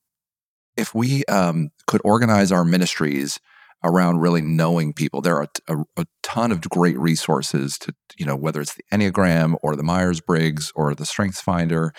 if 0.76 0.94
we 0.94 1.24
um, 1.26 1.70
could 1.86 2.00
organize 2.04 2.52
our 2.52 2.64
ministries 2.64 3.38
around 3.84 4.20
really 4.20 4.40
knowing 4.40 4.92
people. 4.92 5.20
There 5.20 5.36
are 5.36 5.48
a, 5.68 5.78
a, 5.96 6.06
ton 6.22 6.52
of 6.52 6.60
great 6.62 6.98
resources 6.98 7.76
to, 7.78 7.94
you 8.16 8.24
know, 8.24 8.36
whether 8.36 8.60
it's 8.60 8.74
the 8.74 8.84
Enneagram 8.92 9.56
or 9.62 9.74
the 9.74 9.82
Myers 9.82 10.20
Briggs 10.20 10.72
or 10.74 10.94
the 10.94 11.04
Strengths 11.04 11.40
Finder. 11.40 11.92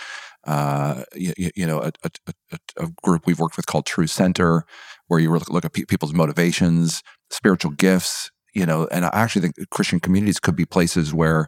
Uh, 0.46 1.04
you, 1.16 1.52
you, 1.56 1.66
know, 1.66 1.80
a, 1.82 1.92
a, 2.04 2.60
a, 2.78 2.88
group 3.02 3.26
we've 3.26 3.40
worked 3.40 3.56
with 3.56 3.66
called 3.66 3.86
True 3.86 4.08
Center, 4.08 4.66
where 5.08 5.20
you 5.20 5.32
look, 5.32 5.50
look 5.50 5.64
at 5.64 5.72
pe- 5.72 5.86
people's 5.86 6.14
motivations, 6.14 7.02
spiritual 7.30 7.72
gifts, 7.72 8.30
you 8.54 8.66
know, 8.66 8.88
and 8.92 9.06
I 9.06 9.10
actually 9.14 9.44
think 9.44 9.70
Christian 9.70 10.02
communities 10.02 10.40
could 10.40 10.56
be 10.56 10.66
places 10.66 11.14
where 11.14 11.48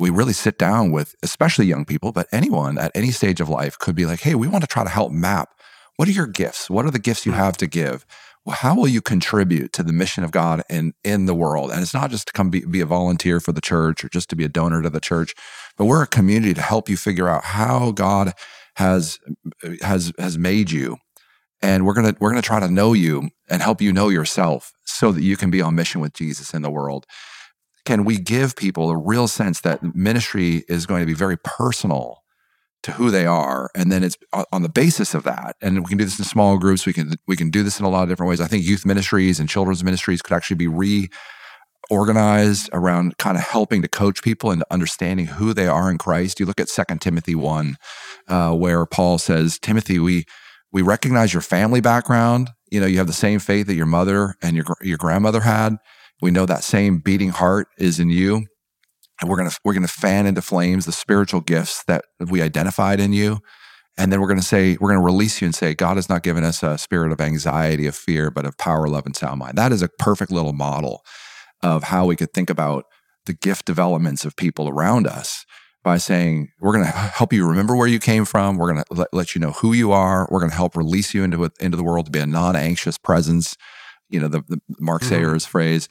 we 0.00 0.10
really 0.10 0.32
sit 0.32 0.58
down 0.58 0.90
with, 0.90 1.14
especially 1.22 1.66
young 1.66 1.84
people, 1.84 2.10
but 2.10 2.26
anyone 2.32 2.78
at 2.78 2.90
any 2.96 3.12
stage 3.12 3.40
of 3.40 3.48
life 3.48 3.78
could 3.78 3.94
be 3.94 4.06
like, 4.06 4.20
hey, 4.20 4.34
we 4.34 4.48
want 4.48 4.64
to 4.64 4.68
try 4.68 4.82
to 4.82 4.90
help 4.90 5.12
map 5.12 5.50
what 5.96 6.08
are 6.08 6.12
your 6.12 6.26
gifts? 6.26 6.70
What 6.70 6.86
are 6.86 6.90
the 6.90 6.98
gifts 6.98 7.26
you 7.26 7.32
hmm. 7.32 7.38
have 7.38 7.56
to 7.58 7.66
give? 7.66 8.06
well, 8.44 8.56
how 8.56 8.74
will 8.74 8.88
you 8.88 9.00
contribute 9.00 9.72
to 9.72 9.82
the 9.82 9.92
mission 9.92 10.24
of 10.24 10.32
God 10.32 10.62
in 10.68 10.94
in 11.04 11.26
the 11.26 11.34
world? 11.34 11.70
And 11.70 11.80
it's 11.80 11.94
not 11.94 12.10
just 12.10 12.26
to 12.26 12.32
come 12.32 12.50
be, 12.50 12.64
be 12.64 12.80
a 12.80 12.86
volunteer 12.86 13.38
for 13.38 13.52
the 13.52 13.60
church 13.60 14.04
or 14.04 14.08
just 14.08 14.28
to 14.30 14.36
be 14.36 14.44
a 14.44 14.48
donor 14.48 14.82
to 14.82 14.90
the 14.90 15.00
church, 15.00 15.34
but 15.76 15.86
we're 15.86 16.02
a 16.02 16.06
community 16.06 16.54
to 16.54 16.62
help 16.62 16.88
you 16.88 16.96
figure 16.96 17.28
out 17.28 17.44
how 17.44 17.92
God 17.92 18.32
has 18.76 19.18
has 19.82 20.12
has 20.18 20.38
made 20.38 20.70
you. 20.70 20.98
And 21.60 21.86
we're 21.86 21.94
gonna 21.94 22.14
we're 22.20 22.30
gonna 22.30 22.42
try 22.42 22.60
to 22.60 22.68
know 22.68 22.92
you 22.92 23.30
and 23.48 23.62
help 23.62 23.80
you 23.80 23.92
know 23.92 24.08
yourself 24.08 24.72
so 24.84 25.12
that 25.12 25.22
you 25.22 25.36
can 25.36 25.50
be 25.50 25.62
on 25.62 25.74
mission 25.74 26.00
with 26.00 26.14
Jesus 26.14 26.54
in 26.54 26.62
the 26.62 26.70
world. 26.70 27.06
Can 27.84 28.04
we 28.04 28.18
give 28.18 28.56
people 28.56 28.90
a 28.90 28.96
real 28.96 29.28
sense 29.28 29.60
that 29.62 29.82
ministry 29.94 30.64
is 30.68 30.86
going 30.86 31.00
to 31.00 31.06
be 31.06 31.14
very 31.14 31.36
personal 31.36 32.22
to 32.82 32.92
who 32.92 33.10
they 33.10 33.26
are 33.26 33.70
and 33.74 33.92
then 33.92 34.02
it's 34.02 34.16
uh, 34.32 34.44
on 34.52 34.62
the 34.62 34.68
basis 34.68 35.14
of 35.14 35.22
that 35.22 35.56
and 35.62 35.80
we 35.80 35.88
can 35.88 35.98
do 35.98 36.04
this 36.04 36.18
in 36.18 36.24
small 36.24 36.58
groups 36.58 36.84
we 36.84 36.92
can 36.92 37.14
we 37.26 37.36
can 37.36 37.48
do 37.48 37.62
this 37.62 37.78
in 37.78 37.86
a 37.86 37.88
lot 37.88 38.02
of 38.02 38.08
different 38.08 38.28
ways 38.28 38.40
i 38.40 38.46
think 38.46 38.64
youth 38.64 38.84
ministries 38.84 39.38
and 39.38 39.48
children's 39.48 39.84
ministries 39.84 40.20
could 40.20 40.34
actually 40.34 40.56
be 40.56 40.66
reorganized 41.92 42.70
around 42.72 43.18
kind 43.18 43.36
of 43.36 43.42
helping 43.44 43.82
to 43.82 43.88
coach 43.88 44.22
people 44.22 44.50
into 44.50 44.64
understanding 44.70 45.26
who 45.26 45.52
they 45.52 45.66
are 45.66 45.90
in 45.90 45.98
christ. 45.98 46.40
You 46.40 46.46
look 46.46 46.60
at 46.60 46.68
2 46.68 46.96
timothy 47.00 47.34
1 47.34 47.76
uh, 48.28 48.54
where 48.54 48.86
paul 48.86 49.18
says 49.18 49.58
timothy 49.58 49.98
we 49.98 50.24
we 50.72 50.80
recognize 50.80 51.34
your 51.34 51.42
family 51.42 51.82
background. 51.82 52.50
You 52.70 52.80
know 52.80 52.86
you 52.86 52.96
have 52.96 53.06
the 53.06 53.12
same 53.12 53.38
faith 53.38 53.66
that 53.66 53.74
your 53.74 53.86
mother 53.86 54.34
and 54.42 54.56
your 54.56 54.64
your 54.80 54.96
grandmother 54.96 55.40
had. 55.40 55.76
We 56.22 56.30
know 56.30 56.46
that 56.46 56.64
same 56.64 56.98
beating 56.98 57.28
heart 57.28 57.68
is 57.78 58.00
in 58.00 58.08
you. 58.08 58.46
And 59.20 59.28
we're 59.28 59.36
going 59.36 59.50
to 59.50 59.58
we're 59.62 59.74
going 59.74 59.86
to 59.86 59.92
fan 59.92 60.26
into 60.26 60.40
flames 60.40 60.86
the 60.86 60.92
spiritual 60.92 61.42
gifts 61.42 61.84
that 61.84 62.06
we 62.18 62.40
identified 62.40 63.00
in 63.00 63.12
you. 63.12 63.40
And 63.98 64.10
then 64.10 64.22
we're 64.22 64.28
going 64.28 64.40
to 64.40 64.46
say 64.46 64.78
we're 64.80 64.88
going 64.88 65.00
to 65.00 65.04
release 65.04 65.42
you 65.42 65.44
and 65.44 65.54
say 65.54 65.74
god 65.74 65.96
has 65.96 66.08
not 66.08 66.22
given 66.22 66.42
us 66.42 66.62
a 66.62 66.78
spirit 66.78 67.12
of 67.12 67.20
anxiety 67.20 67.86
of 67.86 67.94
fear 67.94 68.30
but 68.30 68.46
of 68.46 68.56
power 68.56 68.88
love 68.88 69.04
and 69.04 69.14
sound 69.14 69.40
mind. 69.40 69.58
That 69.58 69.72
is 69.72 69.82
a 69.82 69.88
perfect 69.98 70.32
little 70.32 70.54
model 70.54 71.04
of 71.62 71.84
how 71.84 72.06
we 72.06 72.16
could 72.16 72.32
think 72.32 72.50
about 72.50 72.86
the 73.26 73.32
gift 73.32 73.64
developments 73.64 74.24
of 74.24 74.36
people 74.36 74.68
around 74.68 75.06
us 75.06 75.44
by 75.84 75.96
saying 75.96 76.48
we're 76.60 76.72
going 76.72 76.84
to 76.90 76.90
help 76.90 77.32
you 77.32 77.46
remember 77.46 77.76
where 77.76 77.88
you 77.88 77.98
came 77.98 78.24
from 78.24 78.56
we're 78.56 78.72
going 78.72 78.84
to 78.84 78.94
let, 78.94 79.08
let 79.12 79.34
you 79.34 79.40
know 79.40 79.52
who 79.52 79.72
you 79.72 79.92
are 79.92 80.28
we're 80.30 80.40
going 80.40 80.50
to 80.50 80.56
help 80.56 80.76
release 80.76 81.14
you 81.14 81.22
into 81.24 81.50
into 81.60 81.76
the 81.76 81.84
world 81.84 82.06
to 82.06 82.12
be 82.12 82.18
a 82.18 82.26
non-anxious 82.26 82.98
presence 82.98 83.56
you 84.08 84.20
know 84.20 84.28
the, 84.28 84.42
the 84.48 84.60
mark 84.78 85.02
mm-hmm. 85.02 85.10
sayers 85.10 85.46
phrase 85.46 85.88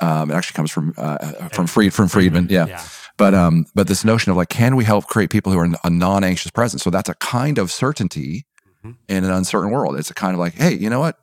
um, 0.00 0.30
it 0.30 0.34
actually 0.34 0.56
comes 0.56 0.70
from 0.70 0.94
uh, 0.98 1.16
uh 1.20 1.48
from 1.48 1.66
Fried 1.66 1.94
from 1.94 2.08
Friedman, 2.08 2.48
yeah. 2.50 2.66
yeah. 2.66 2.84
But 3.16 3.34
um, 3.34 3.66
but 3.74 3.88
this 3.88 4.04
notion 4.04 4.30
of 4.30 4.36
like, 4.36 4.50
can 4.50 4.76
we 4.76 4.84
help 4.84 5.06
create 5.06 5.30
people 5.30 5.52
who 5.52 5.58
are 5.58 5.68
a 5.84 5.90
non-anxious 5.90 6.50
presence? 6.50 6.82
So 6.82 6.90
that's 6.90 7.08
a 7.08 7.14
kind 7.14 7.58
of 7.58 7.72
certainty 7.72 8.44
mm-hmm. 8.84 8.92
in 9.08 9.24
an 9.24 9.30
uncertain 9.30 9.70
world. 9.70 9.98
It's 9.98 10.10
a 10.10 10.14
kind 10.14 10.34
of 10.34 10.38
like, 10.38 10.54
hey, 10.54 10.74
you 10.74 10.90
know 10.90 11.00
what? 11.00 11.16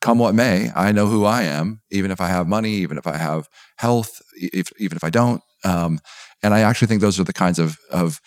Come 0.00 0.18
what 0.18 0.34
may, 0.34 0.70
I 0.74 0.92
know 0.92 1.06
who 1.06 1.24
I 1.24 1.42
am, 1.42 1.80
even 1.90 2.10
if 2.10 2.20
I 2.20 2.28
have 2.28 2.46
money, 2.46 2.74
even 2.74 2.98
if 2.98 3.06
I 3.06 3.16
have 3.16 3.48
health, 3.76 4.20
if, 4.36 4.70
even 4.78 4.96
if 4.96 5.04
I 5.04 5.10
don't. 5.10 5.42
Um, 5.64 5.98
and 6.42 6.54
I 6.54 6.60
actually 6.60 6.86
think 6.86 7.00
those 7.00 7.18
are 7.18 7.24
the 7.24 7.32
kinds 7.32 7.58
of 7.58 7.78
of 7.90 8.20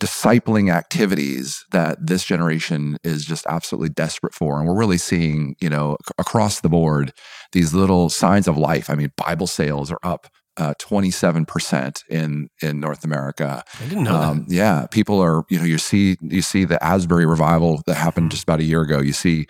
discipling 0.00 0.72
activities 0.72 1.64
that 1.72 1.98
this 2.00 2.24
generation 2.24 2.98
is 3.02 3.24
just 3.24 3.44
absolutely 3.46 3.88
desperate 3.88 4.32
for. 4.32 4.58
And 4.58 4.68
we're 4.68 4.78
really 4.78 4.98
seeing, 4.98 5.56
you 5.60 5.68
know, 5.68 5.96
across 6.18 6.60
the 6.60 6.68
board, 6.68 7.12
these 7.52 7.74
little 7.74 8.08
signs 8.08 8.46
of 8.46 8.56
life. 8.56 8.90
I 8.90 8.94
mean, 8.94 9.10
Bible 9.16 9.48
sales 9.48 9.90
are 9.90 9.98
up 10.04 10.28
uh, 10.56 10.74
27% 10.80 12.02
in 12.08 12.48
in 12.62 12.80
North 12.80 13.04
America. 13.04 13.62
I 13.80 13.84
didn't 13.84 14.04
know 14.04 14.16
um, 14.16 14.44
that. 14.44 14.54
Yeah, 14.54 14.86
people 14.90 15.20
are, 15.20 15.44
you 15.48 15.58
know, 15.58 15.64
you 15.64 15.78
see 15.78 16.16
you 16.20 16.42
see 16.42 16.64
the 16.64 16.82
Asbury 16.82 17.26
revival 17.26 17.82
that 17.86 17.94
happened 17.94 18.26
mm-hmm. 18.26 18.30
just 18.30 18.42
about 18.42 18.60
a 18.60 18.64
year 18.64 18.82
ago. 18.82 19.00
You 19.00 19.12
see 19.12 19.46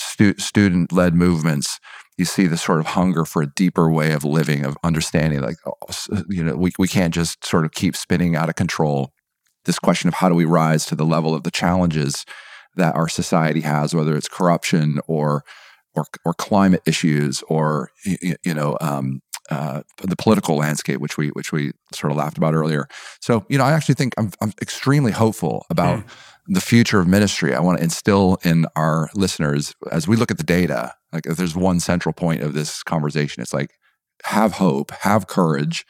stu- 0.00 0.38
student 0.38 0.92
led 0.92 1.14
movements. 1.14 1.78
You 2.18 2.24
see 2.24 2.46
the 2.46 2.56
sort 2.56 2.80
of 2.80 2.86
hunger 2.86 3.24
for 3.24 3.42
a 3.42 3.46
deeper 3.46 3.90
way 3.90 4.12
of 4.12 4.24
living, 4.24 4.64
of 4.64 4.76
understanding. 4.84 5.40
Like, 5.40 5.56
oh, 5.66 6.22
you 6.28 6.44
know, 6.44 6.56
we 6.56 6.72
we 6.78 6.88
can't 6.88 7.14
just 7.14 7.44
sort 7.46 7.64
of 7.64 7.72
keep 7.72 7.96
spinning 7.96 8.36
out 8.36 8.48
of 8.48 8.56
control 8.56 9.12
this 9.64 9.78
question 9.78 10.08
of 10.08 10.14
how 10.14 10.28
do 10.28 10.34
we 10.34 10.44
rise 10.44 10.86
to 10.86 10.94
the 10.94 11.04
level 11.04 11.34
of 11.34 11.42
the 11.42 11.50
challenges 11.50 12.24
that 12.76 12.94
our 12.94 13.08
society 13.08 13.60
has, 13.60 13.94
whether 13.94 14.16
it's 14.16 14.28
corruption 14.28 15.00
or 15.06 15.44
or, 15.96 16.04
or 16.24 16.32
climate 16.34 16.82
issues 16.86 17.42
or 17.48 17.90
you, 18.04 18.36
you 18.44 18.54
know 18.54 18.78
um, 18.80 19.20
uh, 19.50 19.82
the 20.02 20.16
political 20.16 20.56
landscape, 20.56 21.00
which 21.00 21.18
we 21.18 21.28
which 21.30 21.52
we 21.52 21.72
sort 21.92 22.10
of 22.10 22.16
laughed 22.16 22.38
about 22.38 22.54
earlier. 22.54 22.86
So 23.20 23.44
you 23.48 23.58
know, 23.58 23.64
I 23.64 23.72
actually 23.72 23.96
think 23.96 24.14
I'm, 24.16 24.30
I'm 24.40 24.52
extremely 24.62 25.12
hopeful 25.12 25.66
about 25.68 25.98
mm. 25.98 26.08
The 26.46 26.60
future 26.60 27.00
of 27.00 27.06
ministry. 27.06 27.54
I 27.54 27.60
want 27.60 27.78
to 27.78 27.84
instill 27.84 28.38
in 28.44 28.66
our 28.76 29.10
listeners 29.14 29.74
as 29.90 30.08
we 30.08 30.16
look 30.16 30.30
at 30.30 30.38
the 30.38 30.44
data. 30.44 30.94
Like, 31.12 31.26
if 31.26 31.36
there's 31.36 31.56
one 31.56 31.80
central 31.80 32.12
point 32.12 32.42
of 32.42 32.54
this 32.54 32.82
conversation, 32.82 33.42
it's 33.42 33.52
like 33.52 33.72
have 34.24 34.52
hope, 34.54 34.90
have 34.90 35.26
courage, 35.26 35.84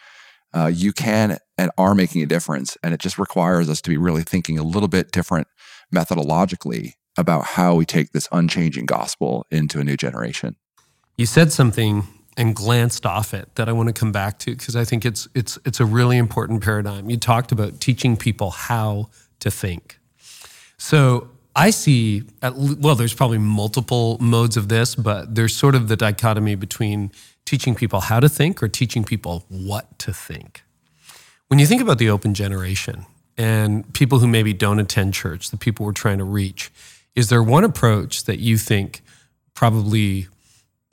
uh, 0.55 0.71
you 0.73 0.93
can 0.93 1.39
and 1.59 1.71
are 1.79 1.95
making 1.95 2.23
a 2.23 2.27
difference. 2.27 2.77
And 2.83 2.95
it 2.95 3.01
just 3.01 3.19
requires 3.19 3.69
us 3.69 3.81
to 3.83 3.91
be 3.91 3.97
really 3.97 4.23
thinking 4.23 4.59
a 4.59 4.63
little 4.63 4.89
bit 4.89 5.13
different 5.13 5.49
methodologically 5.95 6.93
about 7.17 7.45
how 7.45 7.75
we 7.75 7.85
take 7.85 8.13
this 8.13 8.29
unchanging 8.33 8.87
gospel 8.87 9.47
into 9.51 9.81
a 9.81 9.85
new 9.85 9.97
generation. 9.97 10.57
You 11.17 11.27
said 11.27 11.53
something 11.53 12.05
and 12.37 12.57
glanced 12.57 13.05
off 13.05 13.35
it 13.35 13.55
that 13.57 13.69
I 13.69 13.73
want 13.73 13.89
to 13.89 13.93
come 13.93 14.13
back 14.13 14.39
to 14.41 14.53
because 14.53 14.77
I 14.77 14.85
think 14.85 15.05
it's 15.05 15.29
it's 15.35 15.59
it's 15.65 15.81
a 15.81 15.85
really 15.85 16.17
important 16.17 16.63
paradigm. 16.63 17.11
You 17.11 17.19
talked 17.19 17.53
about 17.53 17.81
teaching 17.81 18.17
people 18.17 18.51
how 18.51 19.11
to 19.41 19.51
think. 19.51 20.00
So 20.81 21.29
I 21.55 21.69
see, 21.69 22.23
at, 22.41 22.55
well, 22.57 22.95
there's 22.95 23.13
probably 23.13 23.37
multiple 23.37 24.17
modes 24.19 24.57
of 24.57 24.71
this, 24.71 24.95
but 24.95 25.35
there's 25.35 25.55
sort 25.55 25.75
of 25.75 25.89
the 25.89 25.97
dichotomy 25.97 26.55
between 26.55 27.13
teaching 27.45 27.75
people 27.75 28.01
how 28.01 28.19
to 28.19 28.31
think 28.31 28.63
or 28.63 28.69
teaching 28.69 29.05
people 29.05 29.45
what 29.49 29.99
to 29.99 30.15
think. 30.15 30.63
When 31.49 31.59
you 31.59 31.67
think 31.67 31.83
about 31.83 31.99
the 31.99 32.09
open 32.09 32.33
generation 32.33 33.05
and 33.37 33.93
people 33.93 34.21
who 34.21 34.27
maybe 34.27 34.55
don't 34.55 34.79
attend 34.79 35.13
church, 35.13 35.51
the 35.51 35.59
people 35.59 35.85
we're 35.85 35.93
trying 35.93 36.17
to 36.17 36.25
reach, 36.25 36.73
is 37.15 37.29
there 37.29 37.43
one 37.43 37.65
approach 37.65 38.25
that 38.25 38.39
you 38.39 38.57
think 38.57 39.03
probably 39.53 40.29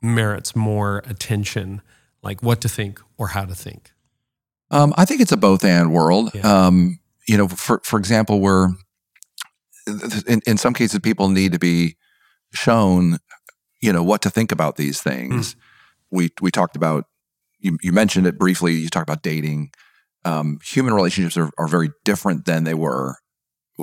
merits 0.02 0.54
more 0.54 1.02
attention, 1.06 1.82
like 2.21 2.43
what 2.43 2.60
to 2.60 2.67
think 2.67 3.00
or 3.17 3.30
how 3.30 3.45
to 3.45 3.56
think? 3.56 3.91
Um, 4.69 4.93
I 4.97 5.06
think 5.06 5.21
it's 5.21 5.32
a 5.32 5.38
both 5.38 5.63
and 5.63 5.93
world. 5.93 6.32
Yeah. 6.34 6.41
Um, 6.41 7.00
you 7.26 7.38
know, 7.38 7.47
for 7.47 7.80
for 7.86 7.97
example, 7.97 8.41
we're 8.41 8.69
in, 10.28 10.41
in 10.45 10.58
some 10.58 10.73
cases 10.73 11.00
people 11.00 11.30
need 11.30 11.54
to 11.54 11.60
be 11.60 11.95
shown, 12.54 13.17
you 13.82 13.91
know, 13.91 14.04
what 14.04 14.21
to 14.21 14.30
think 14.30 14.52
about 14.52 14.76
these 14.76 15.02
things. 15.02 15.56
Mm 15.56 15.60
we 16.12 16.32
we 16.41 16.52
talked 16.52 16.76
about 16.76 17.06
you, 17.60 17.78
you 17.82 17.91
mentioned 17.91 18.28
it 18.28 18.38
briefly. 18.38 18.73
You 18.73 18.89
talked 18.89 19.10
about 19.10 19.23
dating. 19.23 19.71
Um, 20.26 20.60
human 20.63 20.93
relationships 20.93 21.38
are, 21.38 21.52
are 21.58 21.67
very 21.67 21.89
different 22.04 22.45
than 22.45 22.63
they 22.63 22.73
were 22.73 23.17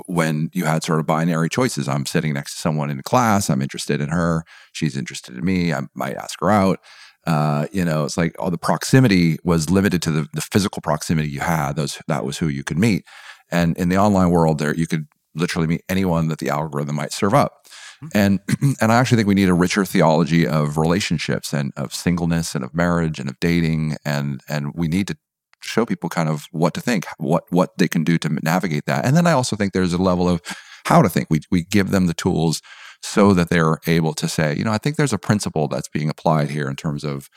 when 0.07 0.49
you 0.53 0.65
had 0.65 0.83
sort 0.83 0.99
of 0.99 1.05
binary 1.05 1.49
choices. 1.49 1.87
I'm 1.87 2.05
sitting 2.05 2.33
next 2.33 2.55
to 2.55 2.61
someone 2.61 2.89
in 2.89 3.01
class. 3.01 3.49
I'm 3.49 3.61
interested 3.61 4.01
in 4.01 4.09
her. 4.09 4.43
She's 4.73 4.97
interested 4.97 5.35
in 5.35 5.43
me. 5.43 5.73
I 5.73 5.81
might 5.93 6.15
ask 6.15 6.39
her 6.41 6.51
out. 6.51 6.79
Uh, 7.25 7.65
you 7.71 7.83
know, 7.83 8.03
it's 8.03 8.17
like 8.17 8.35
all 8.37 8.51
the 8.51 8.57
proximity 8.57 9.37
was 9.43 9.69
limited 9.69 10.01
to 10.03 10.11
the, 10.11 10.27
the 10.33 10.41
physical 10.41 10.81
proximity 10.81 11.29
you 11.29 11.39
had. 11.39 11.75
Those 11.75 11.99
that 12.07 12.23
was 12.23 12.37
who 12.37 12.47
you 12.47 12.63
could 12.63 12.77
meet. 12.77 13.05
And 13.51 13.77
in 13.77 13.89
the 13.89 13.97
online 13.97 14.29
world, 14.29 14.59
there 14.59 14.75
you 14.75 14.87
could 14.87 15.07
literally 15.35 15.67
meet 15.67 15.83
anyone 15.89 16.27
that 16.29 16.39
the 16.39 16.49
algorithm 16.49 16.95
might 16.95 17.13
serve 17.13 17.33
up. 17.33 17.67
Hmm. 17.99 18.07
And 18.13 18.39
and 18.81 18.91
I 18.91 18.95
actually 18.95 19.17
think 19.17 19.27
we 19.27 19.35
need 19.35 19.49
a 19.49 19.53
richer 19.53 19.85
theology 19.85 20.47
of 20.47 20.77
relationships 20.77 21.53
and 21.53 21.71
of 21.75 21.93
singleness 21.93 22.55
and 22.55 22.63
of 22.63 22.73
marriage 22.73 23.19
and 23.19 23.29
of 23.29 23.39
dating 23.39 23.97
and 24.05 24.41
and 24.47 24.73
we 24.73 24.87
need 24.87 25.07
to 25.07 25.17
show 25.61 25.85
people 25.85 26.09
kind 26.09 26.29
of 26.29 26.45
what 26.51 26.73
to 26.75 26.81
think, 26.81 27.05
what 27.17 27.43
what 27.49 27.77
they 27.77 27.87
can 27.87 28.03
do 28.03 28.17
to 28.19 28.29
navigate 28.41 28.85
that. 28.85 29.05
And 29.05 29.15
then 29.15 29.27
I 29.27 29.31
also 29.31 29.55
think 29.55 29.73
there's 29.73 29.93
a 29.93 30.01
level 30.01 30.29
of 30.29 30.41
how 30.85 31.01
to 31.01 31.09
think. 31.09 31.27
We 31.29 31.41
we 31.51 31.63
give 31.63 31.91
them 31.91 32.07
the 32.07 32.13
tools 32.13 32.61
so 33.01 33.33
that 33.33 33.49
they're 33.49 33.79
able 33.87 34.13
to 34.13 34.27
say, 34.27 34.55
you 34.55 34.63
know, 34.63 34.71
I 34.71 34.77
think 34.77 34.95
there's 34.95 35.13
a 35.13 35.19
principle 35.19 35.67
that's 35.67 35.89
being 35.89 36.09
applied 36.09 36.49
here 36.49 36.67
in 36.67 36.75
terms 36.75 37.03
of 37.03 37.29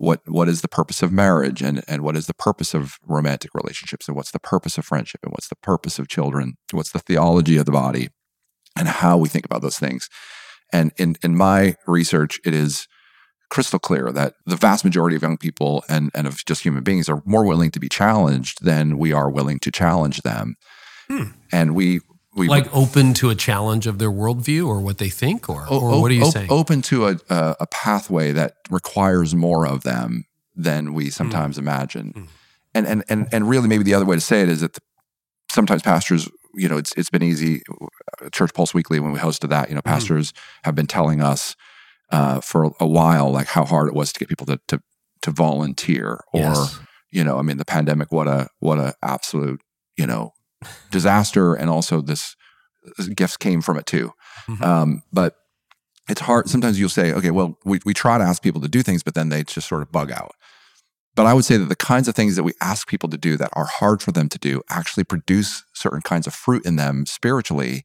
what 0.00 0.22
what 0.26 0.48
is 0.48 0.62
the 0.62 0.68
purpose 0.68 1.02
of 1.02 1.12
marriage 1.12 1.60
and 1.60 1.84
and 1.86 2.02
what 2.02 2.16
is 2.16 2.26
the 2.26 2.32
purpose 2.34 2.72
of 2.72 2.98
romantic 3.06 3.50
relationships 3.54 4.08
and 4.08 4.16
what's 4.16 4.30
the 4.30 4.40
purpose 4.40 4.78
of 4.78 4.84
friendship 4.86 5.20
and 5.22 5.30
what's 5.30 5.48
the 5.48 5.56
purpose 5.56 5.98
of 5.98 6.08
children 6.08 6.54
what's 6.72 6.92
the 6.92 6.98
theology 6.98 7.58
of 7.58 7.66
the 7.66 7.72
body 7.72 8.08
and 8.78 8.88
how 8.88 9.18
we 9.18 9.28
think 9.28 9.44
about 9.44 9.60
those 9.60 9.78
things 9.78 10.08
and 10.72 10.90
in 10.96 11.16
in 11.22 11.36
my 11.36 11.76
research 11.86 12.40
it 12.46 12.54
is 12.54 12.88
crystal 13.50 13.78
clear 13.78 14.10
that 14.10 14.32
the 14.46 14.56
vast 14.56 14.86
majority 14.86 15.16
of 15.16 15.22
young 15.22 15.36
people 15.36 15.84
and 15.86 16.10
and 16.14 16.26
of 16.26 16.42
just 16.46 16.62
human 16.62 16.82
beings 16.82 17.06
are 17.10 17.20
more 17.26 17.44
willing 17.44 17.70
to 17.70 17.78
be 17.78 17.88
challenged 17.88 18.64
than 18.64 18.96
we 18.96 19.12
are 19.12 19.30
willing 19.30 19.58
to 19.58 19.70
challenge 19.70 20.22
them 20.22 20.56
Hmm. 21.08 21.32
and 21.52 21.74
we 21.74 22.00
we 22.40 22.48
Like 22.48 22.74
open 22.74 23.14
to 23.14 23.30
a 23.30 23.34
challenge 23.34 23.86
of 23.86 23.98
their 23.98 24.10
worldview 24.10 24.66
or 24.66 24.80
what 24.80 24.98
they 24.98 25.08
think, 25.08 25.48
or, 25.48 25.66
o- 25.70 25.78
or 25.80 26.00
what 26.00 26.10
are 26.10 26.14
you 26.14 26.24
o- 26.24 26.30
saying? 26.30 26.48
Open 26.50 26.82
to 26.82 27.06
a, 27.08 27.16
a, 27.28 27.56
a 27.60 27.66
pathway 27.68 28.32
that 28.32 28.54
requires 28.70 29.34
more 29.34 29.66
of 29.66 29.82
them 29.82 30.24
than 30.56 30.86
Hmm. 30.88 30.94
we 30.94 31.10
sometimes 31.10 31.58
imagine. 31.58 32.28
And, 32.74 32.86
and, 32.86 33.04
and, 33.08 33.28
and 33.32 33.48
really, 33.48 33.68
maybe 33.68 33.84
the 33.84 33.94
other 33.94 34.04
way 34.04 34.16
to 34.16 34.20
say 34.20 34.42
it 34.42 34.48
is 34.48 34.60
that 34.60 34.74
the, 34.74 34.80
sometimes 35.50 35.82
pastors, 35.82 36.28
you 36.54 36.68
know, 36.68 36.76
it's, 36.78 36.92
it's 36.96 37.10
been 37.10 37.22
easy. 37.22 37.62
uh, 38.22 38.28
Church 38.30 38.52
Pulse 38.54 38.74
Weekly, 38.74 39.00
when 39.00 39.12
we 39.12 39.18
hosted 39.18 39.48
that, 39.50 39.68
you 39.68 39.74
know, 39.74 39.80
Hmm. 39.84 39.90
pastors 39.94 40.32
have 40.64 40.74
been 40.74 40.86
telling 40.86 41.20
us 41.22 41.56
uh, 42.10 42.40
for 42.40 42.72
a 42.80 42.86
while, 42.86 43.30
like 43.30 43.46
how 43.48 43.64
hard 43.64 43.88
it 43.88 43.94
was 43.94 44.12
to 44.12 44.18
get 44.18 44.28
people 44.28 44.46
to, 44.46 44.58
to, 44.68 44.80
to 45.22 45.30
volunteer 45.30 46.20
or, 46.32 46.40
Yes. 46.40 46.80
you 47.10 47.22
know, 47.24 47.38
I 47.38 47.42
mean, 47.42 47.56
the 47.56 47.64
pandemic, 47.64 48.10
what 48.12 48.26
a, 48.28 48.48
what 48.58 48.78
a 48.78 48.94
absolute, 49.02 49.60
you 49.96 50.06
know, 50.06 50.32
disaster. 50.90 51.54
And 51.54 51.70
also 51.70 52.00
this 52.00 52.36
gifts 53.14 53.36
came 53.36 53.60
from 53.60 53.76
it 53.78 53.86
too. 53.86 54.12
Mhm. 54.48 54.62
Um, 54.62 55.02
but 55.12 55.36
it's 56.08 56.22
hard. 56.22 56.48
Sometimes 56.48 56.78
you'll 56.80 56.88
say, 56.88 57.12
okay, 57.12 57.30
well, 57.30 57.58
we, 57.64 57.78
we 57.84 57.94
try 57.94 58.18
to 58.18 58.24
ask 58.24 58.42
people 58.42 58.60
to 58.62 58.68
do 58.68 58.82
things, 58.82 59.02
but 59.02 59.14
then 59.14 59.28
they 59.28 59.44
just 59.44 59.68
sort 59.68 59.82
of 59.82 59.92
bug 59.92 60.10
out. 60.10 60.32
But 61.14 61.26
I 61.26 61.34
would 61.34 61.44
say 61.44 61.56
that 61.56 61.68
the 61.68 61.76
kinds 61.76 62.08
of 62.08 62.14
things 62.14 62.36
that 62.36 62.42
we 62.42 62.52
ask 62.60 62.88
people 62.88 63.08
to 63.10 63.18
do 63.18 63.36
that 63.36 63.50
are 63.52 63.66
hard 63.66 64.02
for 64.02 64.12
them 64.12 64.28
to 64.30 64.38
do 64.38 64.62
actually 64.70 65.04
produce 65.04 65.64
certain 65.74 66.00
kinds 66.00 66.26
of 66.26 66.34
fruit 66.34 66.64
in 66.64 66.76
them 66.76 67.04
spiritually 67.06 67.84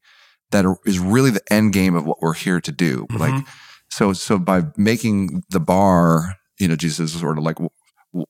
that 0.52 0.66
are, 0.66 0.78
is 0.86 1.00
really 1.00 1.32
the 1.32 1.54
end 1.54 1.74
game 1.74 1.96
of 1.96 2.06
what 2.06 2.22
we're 2.22 2.34
here 2.34 2.62
to 2.62 2.72
do. 2.72 3.06
Mhm. 3.12 3.20
Like, 3.20 3.46
so, 3.90 4.14
so 4.14 4.38
by 4.40 4.64
making 4.78 5.44
the 5.50 5.60
bar, 5.60 6.36
you 6.60 6.68
know, 6.68 6.76
Jesus 6.76 7.14
is 7.14 7.20
sort 7.22 7.38
of 7.38 7.44
like, 7.44 7.58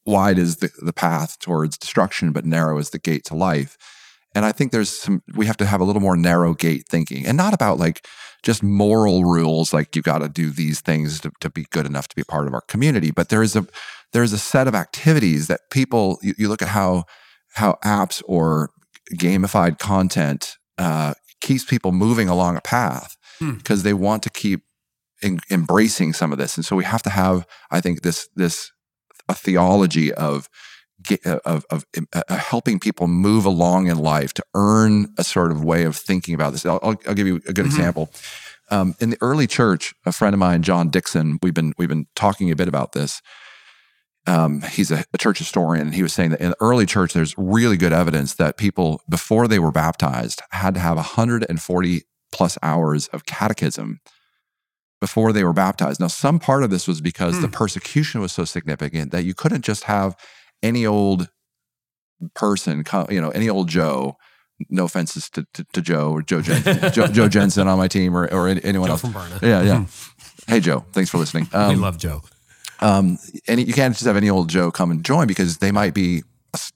wide 0.06 0.40
is 0.40 0.58
the, 0.58 0.72
the 0.82 0.94
path 0.94 1.40
towards 1.40 1.78
destruction, 1.78 2.32
but 2.32 2.46
narrow 2.46 2.78
is 2.80 2.90
the 2.90 3.00
gate 3.00 3.24
to 3.26 3.36
life. 3.36 3.78
And 4.36 4.46
I 4.46 4.52
think 4.52 4.72
there's 4.72 4.90
some, 4.90 5.24
we 5.34 5.46
have 5.46 5.58
to 5.58 5.66
have 5.66 5.82
a 5.82 5.84
little 5.84 6.02
more 6.02 6.18
narrow 6.18 6.54
gate 6.54 6.86
thinking 6.88 7.26
and 7.26 7.38
not 7.38 7.54
about 7.54 7.80
like 7.80 8.06
just 8.44 8.62
moral 8.62 9.24
rules, 9.24 9.74
like 9.74 9.96
you 9.96 10.02
got 10.02 10.20
to 10.20 10.30
do 10.30 10.52
these 10.52 10.82
things 10.82 11.20
to, 11.22 11.32
to 11.40 11.50
be 11.50 11.66
good 11.72 11.86
enough 11.86 12.08
to 12.10 12.16
be 12.16 12.24
part 12.24 12.46
of 12.46 12.54
our 12.54 12.62
community. 12.68 13.10
But 13.12 13.30
there 13.30 13.42
is 13.42 13.56
a, 13.56 13.66
there's 14.14 14.34
a 14.34 14.38
set 14.38 14.68
of 14.68 14.76
activities 14.76 15.48
that 15.48 15.62
people, 15.72 16.20
you, 16.22 16.34
you 16.38 16.50
look 16.50 16.62
at 16.62 16.68
how, 16.68 17.06
how 17.54 17.78
apps 17.84 18.22
or 18.28 18.70
gamified 19.16 19.80
content 19.80 20.58
uh, 20.78 21.14
keeps 21.42 21.64
people 21.64 21.92
moving 21.92 22.30
along 22.30 22.58
a 22.58 22.62
path 22.62 23.16
Hmm. 23.40 23.56
because 23.56 23.84
they 23.84 23.94
want 23.94 24.24
to 24.24 24.30
keep 24.30 24.62
en- 25.22 25.40
embracing 25.52 26.14
some 26.14 26.32
of 26.32 26.38
this. 26.38 26.56
And 26.56 26.66
so 26.66 26.76
we 26.78 26.86
have 26.86 27.04
to 27.04 27.10
have, 27.10 27.46
I 27.70 27.82
think, 27.82 28.02
this, 28.02 28.30
this, 28.36 28.72
a 29.28 29.34
theology 29.34 30.14
of 30.14 30.48
ge- 31.06 31.26
of, 31.46 31.66
of 31.70 31.86
uh, 32.14 32.22
uh, 32.28 32.36
helping 32.38 32.80
people 32.80 33.08
move 33.08 33.46
along 33.46 33.88
in 33.88 33.98
life 33.98 34.34
to 34.36 34.44
earn 34.54 35.14
a 35.18 35.24
sort 35.24 35.52
of 35.52 35.64
way 35.64 35.84
of 35.84 35.96
thinking 35.96 36.34
about 36.36 36.52
this. 36.52 36.66
I'll, 36.66 36.80
I'll, 36.84 36.96
I'll 37.08 37.14
give 37.14 37.28
you 37.28 37.38
a 37.48 37.54
good 37.54 37.66
Mhm. 37.66 37.74
example. 37.74 38.10
Um, 38.72 38.96
in 39.00 39.12
the 39.12 39.18
early 39.22 39.48
church, 39.48 39.94
a 40.06 40.12
friend 40.12 40.34
of 40.34 40.40
mine, 40.40 40.64
John 40.64 40.90
Dixon, 40.90 41.38
we've 41.44 41.54
been 41.54 41.74
we've 41.78 41.90
been 41.90 42.08
talking 42.16 42.50
a 42.52 42.56
bit 42.56 42.68
about 42.68 42.94
this. 42.94 43.22
Um, 44.28 44.62
he's 44.64 44.90
a, 44.90 45.06
a 45.14 45.18
church 45.20 45.38
historian, 45.38 45.84
and 45.88 45.94
he 45.96 46.02
was 46.02 46.12
saying 46.14 46.32
that 46.32 46.42
in 46.42 46.50
the 46.50 46.58
early 46.60 46.88
church, 46.88 47.14
there's 47.14 47.36
really 47.38 47.78
good 47.78 47.94
evidence 47.94 48.34
that 48.36 48.58
people 48.58 49.02
before 49.08 49.48
they 49.48 49.60
were 49.60 49.72
baptized 49.72 50.42
had 50.50 50.74
to 50.74 50.80
have 50.80 50.96
140 50.98 52.02
plus 52.32 52.58
hours 52.64 53.08
of 53.10 53.26
catechism 53.28 54.00
before 55.00 55.32
they 55.32 55.44
were 55.44 55.54
baptized. 55.54 56.00
Now, 56.00 56.08
some 56.08 56.40
part 56.40 56.64
of 56.64 56.72
this 56.72 56.88
was 56.88 57.02
because 57.02 57.40
the 57.40 57.48
Hmm. 57.48 57.54
persecution 57.54 58.20
was 58.20 58.32
so 58.32 58.46
significant 58.46 59.12
that 59.12 59.26
you 59.26 59.36
couldn't 59.36 59.64
just 59.64 59.84
have 59.84 60.16
any 60.64 60.86
old 60.86 61.30
person, 62.34 62.84
you 63.10 63.22
know, 63.22 63.30
any 63.30 63.50
old 63.50 63.68
Joe. 63.70 64.18
No 64.70 64.86
offenses 64.86 65.30
to, 65.32 65.46
to, 65.54 65.66
to 65.74 65.82
Joe 65.82 66.12
or 66.14 66.22
Joe, 66.22 66.42
Jen, 66.42 66.64
Joe, 66.94 67.08
Joe 67.08 67.28
Jensen 67.28 67.68
on 67.68 67.78
my 67.78 67.90
team 67.90 68.16
or, 68.16 68.32
or 68.34 68.48
anyone 68.48 68.88
Joe 68.88 68.94
else. 68.94 69.02
from 69.02 69.12
Barna. 69.12 69.42
Yeah, 69.42 69.62
yeah. 69.64 69.86
hey, 70.48 70.62
Joe, 70.62 70.86
thanks 70.94 71.10
for 71.10 71.18
listening. 71.18 71.50
we 71.52 71.60
Um, 71.60 71.82
love 71.82 71.98
Joe. 71.98 72.22
um, 72.80 73.18
and 73.50 73.60
you 73.60 73.74
can't 73.74 73.94
just 73.94 74.06
have 74.06 74.16
any 74.16 74.30
old 74.30 74.48
Joe 74.50 74.72
come 74.72 74.92
and 74.92 75.04
join 75.04 75.28
because 75.28 75.58
they 75.58 75.74
might 75.74 75.94
be 75.94 76.24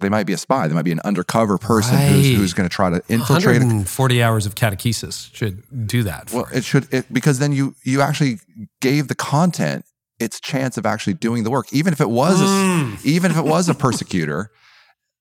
they 0.01 0.09
might 0.09 0.25
be 0.25 0.33
a 0.33 0.37
spy. 0.37 0.67
They 0.67 0.73
might 0.73 0.83
be 0.83 0.91
an 0.91 0.99
undercover 1.05 1.57
person 1.57 1.97
who's, 1.97 2.27
Right. 2.27 2.35
who's 2.35 2.53
going 2.53 2.67
to 2.67 2.73
try 2.75 2.89
to 2.89 3.01
infiltrate. 3.07 3.61
Forty 3.87 4.21
hours 4.21 4.45
of 4.45 4.55
catechesis 4.55 5.33
should 5.33 5.63
do 5.87 6.03
that. 6.03 6.33
Well, 6.33 6.47
it 6.53 6.65
should 6.65 6.93
it, 6.93 7.05
because 7.13 7.39
then 7.39 7.53
you 7.53 7.75
you 7.85 8.01
actually 8.01 8.39
gave 8.81 9.07
the 9.07 9.15
content 9.15 9.85
its 10.19 10.39
chance 10.39 10.77
of 10.77 10.85
actually 10.85 11.13
doing 11.13 11.43
the 11.43 11.49
work, 11.51 11.71
even 11.71 11.93
if 11.93 12.01
it 12.01 12.09
was 12.09 12.41
a, 12.41 12.45
Mm. 12.45 13.05
even 13.05 13.31
if 13.31 13.37
it 13.37 13.45
was 13.45 13.69
a 13.69 13.73
persecutor. 13.85 14.51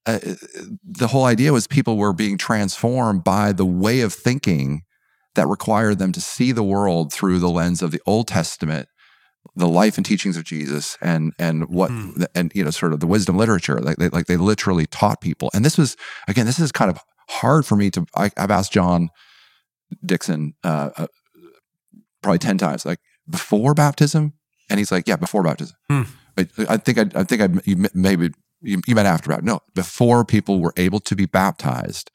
Uh, 0.07 0.19
the 0.83 1.09
whole 1.09 1.25
idea 1.25 1.53
was 1.53 1.67
people 1.67 1.97
were 1.99 2.15
being 2.15 2.39
transformed 2.39 3.23
by 3.25 3.53
the 3.53 3.67
way 3.67 4.01
of 4.01 4.13
thinking 4.13 4.83
that 5.35 5.47
required 5.47 5.99
them 5.99 6.13
to 6.13 6.21
see 6.21 6.51
the 6.51 6.63
world 6.63 7.13
through 7.13 7.39
the 7.39 7.51
lens 7.51 7.83
of 7.83 7.91
the 7.91 8.01
Old 8.07 8.27
Testament, 8.27 8.89
the 9.55 9.69
life 9.69 9.99
and 9.99 10.07
teachings 10.07 10.37
of 10.39 10.45
Jesus, 10.45 10.97
and 11.03 11.33
and 11.39 11.69
what 11.69 11.91
Hmm. 11.91 12.23
and 12.35 12.51
you 12.55 12.65
know 12.65 12.71
sort 12.71 12.93
of 12.95 13.01
the 13.01 13.07
wisdom 13.07 13.37
literature. 13.37 13.79
Like 13.81 13.97
they, 13.99 14.09
like 14.09 14.27
they 14.27 14.37
literally 14.39 14.87
taught 14.87 15.21
people, 15.21 15.51
and 15.53 15.63
this 15.65 15.77
was 15.77 15.97
again 16.27 16.47
this 16.47 16.59
is 16.59 16.73
kind 16.73 16.91
of 16.91 16.99
hard 17.29 17.67
for 17.67 17.77
me 17.77 17.91
to. 17.91 18.07
I, 18.17 18.31
I've 18.37 18.51
asked 18.51 18.73
John 18.73 19.11
Dixon 20.05 20.55
uh, 20.65 20.91
uh, 20.97 21.07
probably 22.23 22.39
ten 22.39 22.57
times, 22.57 22.87
like 22.87 23.01
before 23.29 23.75
baptism, 23.75 24.33
and 24.69 24.79
he's 24.79 24.93
like, 24.93 25.07
yeah, 25.09 25.17
before 25.17 25.43
baptism. 25.43 25.77
Hmm. 25.91 26.03
I, 26.37 26.47
I 26.69 26.77
think 26.77 26.99
I, 26.99 27.21
I 27.21 27.25
think 27.25 27.43
I 27.43 27.49
you 27.65 27.87
maybe 27.95 28.31
you, 28.61 28.81
you 28.87 28.95
meant 28.95 29.09
after 29.09 29.29
baptism. 29.31 29.47
No, 29.47 29.61
before 29.75 30.25
people 30.25 30.61
were 30.61 30.75
able 30.77 31.01
to 31.01 31.17
be 31.17 31.27
baptized, 31.27 32.11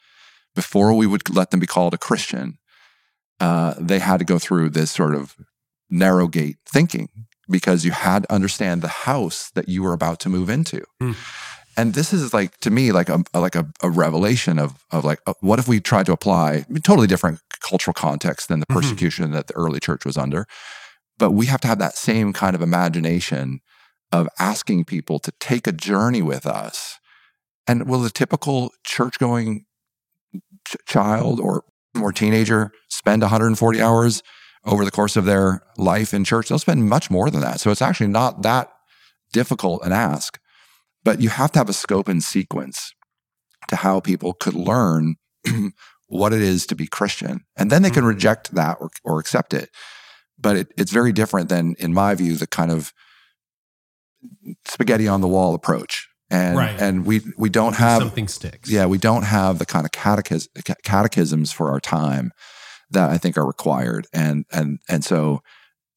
before 0.55 0.93
we 0.93 1.07
would 1.07 1.33
let 1.33 1.51
them 1.51 1.59
be 1.59 1.67
called 1.67 1.93
a 1.93 1.97
Christian, 1.97 2.57
uh, 3.39 3.73
they 3.79 3.99
had 3.99 4.17
to 4.19 4.25
go 4.25 4.39
through 4.39 4.69
this 4.69 4.91
sort 4.91 5.15
of 5.15 5.35
narrow 5.89 6.27
gate 6.27 6.57
thinking 6.67 7.09
because 7.49 7.83
you 7.85 7.91
had 7.91 8.23
to 8.23 8.33
understand 8.33 8.81
the 8.81 8.87
house 8.87 9.51
that 9.55 9.67
you 9.67 9.83
were 9.83 9.93
about 9.93 10.19
to 10.21 10.29
move 10.29 10.49
into. 10.49 10.83
Hmm. 11.01 11.11
And 11.75 11.93
this 11.95 12.13
is 12.13 12.33
like 12.33 12.57
to 12.59 12.69
me 12.69 12.91
like 12.91 13.09
a 13.09 13.23
like 13.33 13.55
a, 13.55 13.67
a 13.81 13.89
revelation 13.89 14.59
of 14.59 14.85
of 14.91 15.03
like 15.03 15.19
uh, 15.25 15.33
what 15.41 15.59
if 15.59 15.67
we 15.67 15.79
tried 15.81 16.05
to 16.05 16.11
apply 16.13 16.53
I 16.53 16.65
mean, 16.69 16.81
totally 16.81 17.07
different 17.07 17.39
cultural 17.61 17.93
context 17.93 18.47
than 18.47 18.59
the 18.59 18.65
Mhm. 18.67 18.75
persecution 18.75 19.31
that 19.31 19.47
the 19.47 19.55
early 19.55 19.79
church 19.79 20.05
was 20.05 20.15
under, 20.17 20.45
but 21.23 21.31
we 21.31 21.45
have 21.45 21.61
to 21.61 21.69
have 21.69 21.79
that 21.79 21.95
same 21.95 22.33
kind 22.33 22.53
of 22.53 22.61
imagination 22.61 23.61
of 24.11 24.27
asking 24.39 24.83
people 24.83 25.19
to 25.19 25.31
take 25.39 25.65
a 25.65 25.71
journey 25.71 26.21
with 26.21 26.45
us. 26.45 26.99
And 27.65 27.87
will 27.87 28.01
the 28.01 28.09
typical 28.09 28.71
church 28.85 29.19
going 29.19 29.63
ch- 30.67 30.75
child 30.85 31.39
or 31.39 31.63
or 31.97 32.11
teenager 32.11 32.73
spend 32.89 33.21
140 33.21 33.81
hours 33.81 34.21
over 34.65 34.83
the 34.83 34.91
course 34.91 35.15
of 35.15 35.23
their 35.23 35.61
life 35.77 36.13
in 36.13 36.25
church? 36.25 36.49
They'll 36.49 36.59
spend 36.59 36.89
much 36.89 37.09
more 37.09 37.29
than 37.29 37.39
that. 37.39 37.61
So 37.61 37.71
it's 37.71 37.81
actually 37.81 38.07
not 38.07 38.41
that 38.41 38.69
difficult 39.31 39.85
an 39.85 39.93
ask. 39.93 40.37
But 41.05 41.21
you 41.21 41.29
have 41.29 41.53
to 41.53 41.59
have 41.59 41.69
a 41.69 41.73
scope 41.73 42.09
and 42.09 42.21
sequence 42.21 42.91
to 43.69 43.77
how 43.77 44.01
people 44.01 44.33
could 44.33 44.55
learn 44.55 45.15
what 46.07 46.33
it 46.33 46.41
is 46.41 46.65
to 46.65 46.75
be 46.75 46.85
Christian. 46.85 47.45
And 47.55 47.71
then 47.71 47.81
they 47.81 47.91
can 47.91 48.03
Mhm. 48.03 48.07
reject 48.09 48.53
that 48.55 48.75
or, 48.81 48.89
or 49.05 49.19
accept 49.21 49.53
it. 49.53 49.69
But 50.39 50.55
it, 50.57 50.73
it's 50.77 50.91
very 50.91 51.11
different 51.13 51.49
than, 51.49 51.75
in 51.79 51.93
my 51.93 52.15
view, 52.15 52.35
the 52.35 52.47
kind 52.47 52.71
of 52.71 52.91
spaghetti 54.65 55.07
on 55.07 55.21
the 55.21 55.27
wall 55.27 55.53
approach. 55.55 56.07
And, 56.29 56.57
Right. 56.57 56.79
and 56.81 57.05
we, 57.05 57.21
we 57.37 57.49
don't 57.49 57.75
have 57.75 58.01
something 58.01 58.27
sticks. 58.27 58.69
yeah, 58.69 58.85
we 58.87 58.97
don't 58.97 59.23
have 59.23 59.59
the 59.59 59.65
kind 59.65 59.85
of 59.85 59.91
catechis- 59.91 60.47
catechisms 60.83 61.51
for 61.51 61.69
our 61.69 61.79
time 61.79 62.31
that 62.89 63.09
I 63.09 63.17
think 63.17 63.37
are 63.37 63.45
required, 63.45 64.07
and 64.13 64.45
and 64.51 64.79
and 64.87 65.03
so, 65.03 65.41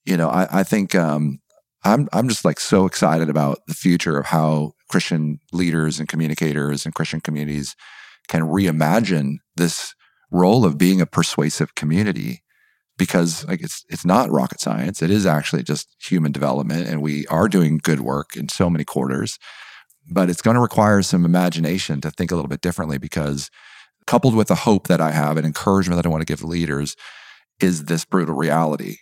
you 0.05 0.17
know, 0.17 0.29
I, 0.29 0.61
I 0.61 0.63
think 0.63 0.95
um, 0.95 1.41
I'm 1.85 2.09
I'm 2.13 2.29
just 2.29 2.45
like 2.45 2.59
so 2.61 2.87
excited 2.87 3.29
about 3.31 3.59
the 3.67 3.75
future 3.75 4.19
of 4.19 4.27
how 4.27 4.73
Christian 4.91 5.39
leaders 5.53 5.99
and 5.99 6.09
communicators 6.09 6.85
and 6.85 6.95
Christian 6.95 7.21
communities 7.21 7.75
can 8.29 8.43
reimagine 8.43 9.37
this 9.57 9.95
role 10.31 10.65
of 10.65 10.77
being 10.79 11.01
a 11.01 11.07
persuasive 11.07 11.75
community 11.75 12.43
because 12.99 13.47
like 13.47 13.63
it's 13.63 13.85
it's 13.89 14.05
not 14.05 14.31
rocket 14.31 14.61
science. 14.61 15.03
It 15.03 15.11
is 15.11 15.27
actually 15.27 15.63
just 15.63 15.89
human 16.01 16.33
development, 16.33 16.89
and 16.89 17.03
we 17.03 17.27
are 17.27 17.49
doing 17.49 17.81
good 17.83 18.01
work 18.01 18.37
in 18.37 18.49
so 18.49 18.71
many 18.71 18.85
quarters. 18.85 19.39
But 20.09 20.31
it's 20.31 20.43
going 20.43 20.55
to 20.55 20.61
require 20.61 21.03
some 21.03 21.25
imagination 21.25 22.01
to 22.03 22.11
think 22.11 22.31
a 22.31 22.37
little 22.37 22.49
bit 22.49 22.61
differently 22.61 22.99
because 22.99 23.51
coupled 24.07 24.37
with 24.37 24.47
the 24.47 24.55
hope 24.55 24.87
that 24.87 25.01
I 25.01 25.11
have 25.11 25.37
and 25.37 25.45
encouragement 25.45 25.97
that 25.97 26.07
I 26.07 26.11
want 26.11 26.21
to 26.21 26.33
give 26.33 26.45
leaders 26.45 26.95
is 27.61 27.87
this 27.87 28.05
brutal 28.05 28.37
reality 28.37 28.99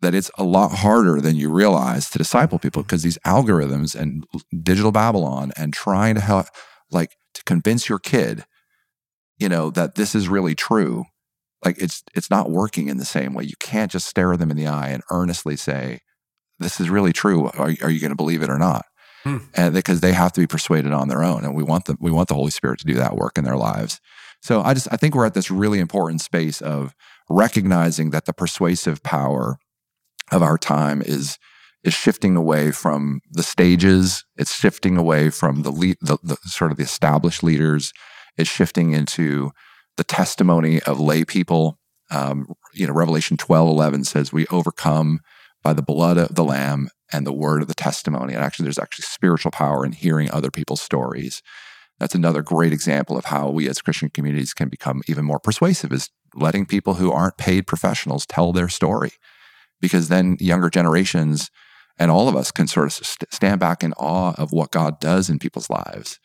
that 0.00 0.14
it's 0.14 0.30
a 0.38 0.44
lot 0.44 0.72
harder 0.72 1.20
than 1.20 1.36
you 1.36 1.50
realize 1.50 2.08
to 2.10 2.18
disciple 2.18 2.58
people 2.58 2.82
mm-hmm. 2.82 2.86
because 2.86 3.02
these 3.02 3.18
algorithms 3.18 3.94
and 3.94 4.24
digital 4.62 4.92
Babylon 4.92 5.52
and 5.56 5.72
trying 5.72 6.14
to 6.14 6.20
help, 6.20 6.46
like, 6.90 7.16
to 7.34 7.44
convince 7.44 7.88
your 7.88 7.98
kid, 7.98 8.44
you 9.38 9.48
know, 9.48 9.70
that 9.70 9.94
this 9.94 10.14
is 10.14 10.28
really 10.28 10.54
true, 10.54 11.04
like 11.64 11.80
it's 11.80 12.02
it's 12.14 12.30
not 12.30 12.50
working 12.50 12.88
in 12.88 12.96
the 12.96 13.04
same 13.04 13.34
way. 13.34 13.44
You 13.44 13.56
can't 13.58 13.90
just 13.90 14.08
stare 14.08 14.36
them 14.36 14.50
in 14.50 14.56
the 14.56 14.66
eye 14.66 14.88
and 14.88 15.02
earnestly 15.10 15.56
say, 15.56 16.00
"This 16.58 16.80
is 16.80 16.90
really 16.90 17.12
true. 17.12 17.46
Are, 17.46 17.74
are 17.82 17.90
you 17.90 18.00
going 18.00 18.10
to 18.10 18.16
believe 18.16 18.42
it 18.42 18.50
or 18.50 18.58
not?" 18.58 18.86
Hmm. 19.24 19.38
And 19.54 19.74
because 19.74 20.00
they 20.00 20.12
have 20.12 20.32
to 20.32 20.40
be 20.40 20.46
persuaded 20.46 20.92
on 20.92 21.08
their 21.08 21.22
own, 21.22 21.44
and 21.44 21.54
we 21.54 21.62
want 21.62 21.84
the 21.84 21.96
we 22.00 22.10
want 22.10 22.28
the 22.28 22.34
Holy 22.34 22.50
Spirit 22.50 22.78
to 22.80 22.86
do 22.86 22.94
that 22.94 23.16
work 23.16 23.36
in 23.36 23.44
their 23.44 23.56
lives. 23.56 24.00
So 24.42 24.62
I 24.62 24.74
just 24.74 24.88
I 24.90 24.96
think 24.96 25.14
we're 25.14 25.26
at 25.26 25.34
this 25.34 25.50
really 25.50 25.78
important 25.78 26.22
space 26.22 26.62
of 26.62 26.94
recognizing 27.28 28.10
that 28.10 28.24
the 28.24 28.32
persuasive 28.32 29.02
power 29.02 29.58
of 30.32 30.42
our 30.42 30.56
time 30.56 31.02
is 31.02 31.38
is 31.82 31.94
shifting 31.94 32.36
away 32.36 32.70
from 32.70 33.20
the 33.30 33.42
stages. 33.42 34.24
It's 34.36 34.54
shifting 34.54 34.96
away 34.98 35.30
from 35.30 35.62
the, 35.62 35.70
lead, 35.72 35.96
the, 36.02 36.18
the 36.22 36.36
sort 36.44 36.70
of 36.70 36.76
the 36.76 36.82
established 36.82 37.42
leaders. 37.42 37.92
It's 38.36 38.50
shifting 38.50 38.92
into 38.92 39.52
the 40.00 40.04
testimony 40.04 40.80
of 40.84 40.98
lay 40.98 41.26
people. 41.26 41.78
Um, 42.10 42.54
you 42.72 42.86
know, 42.86 42.94
Revelation 42.94 43.36
12, 43.36 43.68
11 43.68 44.04
says 44.04 44.32
we 44.32 44.46
overcome 44.46 45.20
by 45.62 45.74
the 45.74 45.82
blood 45.82 46.16
of 46.16 46.34
the 46.34 46.42
lamb 46.42 46.88
and 47.12 47.26
the 47.26 47.34
word 47.34 47.60
of 47.60 47.68
the 47.68 47.74
testimony. 47.74 48.32
And 48.32 48.42
actually, 48.42 48.64
there's 48.64 48.78
actually 48.78 49.02
spiritual 49.02 49.50
power 49.50 49.84
in 49.84 49.92
hearing 49.92 50.30
other 50.30 50.50
people's 50.50 50.80
stories. 50.80 51.42
That's 51.98 52.14
another 52.14 52.40
great 52.40 52.72
example 52.72 53.18
of 53.18 53.26
how 53.26 53.50
we 53.50 53.68
as 53.68 53.82
Christian 53.82 54.08
communities 54.08 54.54
can 54.54 54.70
become 54.70 55.02
even 55.06 55.26
more 55.26 55.38
persuasive 55.38 55.92
is 55.92 56.08
letting 56.34 56.64
people 56.64 56.94
who 56.94 57.12
aren't 57.12 57.36
paid 57.36 57.66
professionals 57.66 58.24
tell 58.24 58.54
their 58.54 58.70
story 58.70 59.12
because 59.82 60.08
then 60.08 60.38
younger 60.40 60.70
generations 60.70 61.50
and 61.98 62.10
all 62.10 62.26
of 62.26 62.36
us 62.36 62.50
can 62.50 62.66
sort 62.66 62.86
of 62.86 62.92
st- 62.94 63.30
stand 63.34 63.60
back 63.60 63.84
in 63.84 63.92
awe 63.98 64.32
of 64.38 64.50
what 64.50 64.70
God 64.70 64.98
does 64.98 65.28
in 65.28 65.38
people's 65.38 65.68
lives 65.68 66.18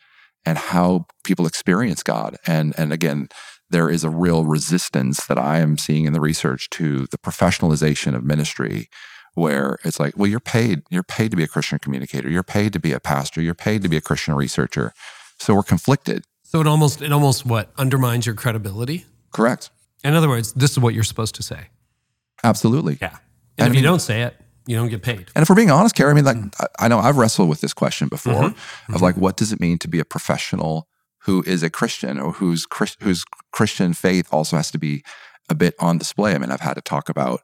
and 0.45 0.57
how 0.57 1.07
people 1.23 1.47
experience 1.47 2.03
God. 2.03 2.37
And 2.45 2.73
and 2.77 2.93
again, 2.93 3.29
there 3.69 3.89
is 3.89 4.03
a 4.03 4.09
real 4.09 4.45
resistance 4.45 5.25
that 5.25 5.37
I 5.37 5.59
am 5.59 5.77
seeing 5.77 6.05
in 6.05 6.13
the 6.13 6.21
research 6.21 6.69
to 6.71 7.07
the 7.07 7.17
professionalization 7.17 8.15
of 8.15 8.23
ministry 8.23 8.89
where 9.33 9.79
it's 9.83 9.99
like, 9.99 10.17
well, 10.17 10.27
you're 10.27 10.39
paid, 10.39 10.83
you're 10.89 11.03
paid 11.03 11.31
to 11.31 11.37
be 11.37 11.43
a 11.43 11.47
Christian 11.47 11.77
communicator, 11.79 12.29
you're 12.29 12.43
paid 12.43 12.73
to 12.73 12.79
be 12.79 12.93
a 12.93 12.99
pastor, 12.99 13.41
you're 13.41 13.53
paid 13.53 13.81
to 13.81 13.89
be 13.89 13.97
a 13.97 14.01
Christian 14.01 14.33
researcher. 14.33 14.93
So 15.39 15.55
we're 15.55 15.63
conflicted. 15.63 16.23
So 16.43 16.61
it 16.61 16.67
almost 16.67 17.01
it 17.01 17.11
almost 17.11 17.45
what 17.45 17.71
undermines 17.77 18.25
your 18.25 18.35
credibility? 18.35 19.05
Correct. 19.31 19.71
In 20.03 20.13
other 20.13 20.29
words, 20.29 20.53
this 20.53 20.71
is 20.71 20.79
what 20.79 20.93
you're 20.93 21.03
supposed 21.03 21.35
to 21.35 21.43
say. 21.43 21.67
Absolutely. 22.43 22.97
Yeah. 23.01 23.17
And, 23.57 23.67
if 23.67 23.73
mean, 23.73 23.83
you 23.83 23.89
don't 23.89 23.99
say 23.99 24.21
it, 24.21 24.35
you 24.67 24.75
don't 24.75 24.89
get 24.89 25.01
paid. 25.01 25.29
And 25.35 25.41
if 25.41 25.49
we're 25.49 25.55
being 25.55 25.71
honest, 25.71 25.95
Carey, 25.95 26.11
I 26.11 26.13
mean, 26.13 26.25
like 26.25 26.37
mm. 26.37 26.67
I 26.79 26.87
know 26.87 26.99
I've 26.99 27.17
wrestled 27.17 27.49
with 27.49 27.61
this 27.61 27.73
question 27.73 28.07
before 28.07 28.33
mm-hmm. 28.33 28.45
of 28.45 28.55
mm-hmm. 28.55 29.03
like, 29.03 29.17
what 29.17 29.37
does 29.37 29.51
it 29.51 29.59
mean 29.59 29.77
to 29.79 29.87
be 29.87 29.99
a 29.99 30.05
professional 30.05 30.87
who 31.25 31.43
is 31.45 31.63
a 31.63 31.69
Christian 31.69 32.19
or 32.19 32.33
whose 32.33 32.65
whose 33.01 33.23
Christian 33.51 33.93
faith 33.93 34.27
also 34.31 34.57
has 34.57 34.71
to 34.71 34.79
be 34.79 35.03
a 35.49 35.55
bit 35.55 35.75
on 35.79 35.97
display? 35.97 36.33
I 36.33 36.37
mean, 36.37 36.51
I've 36.51 36.61
had 36.61 36.75
to 36.75 36.81
talk 36.81 37.09
about 37.09 37.41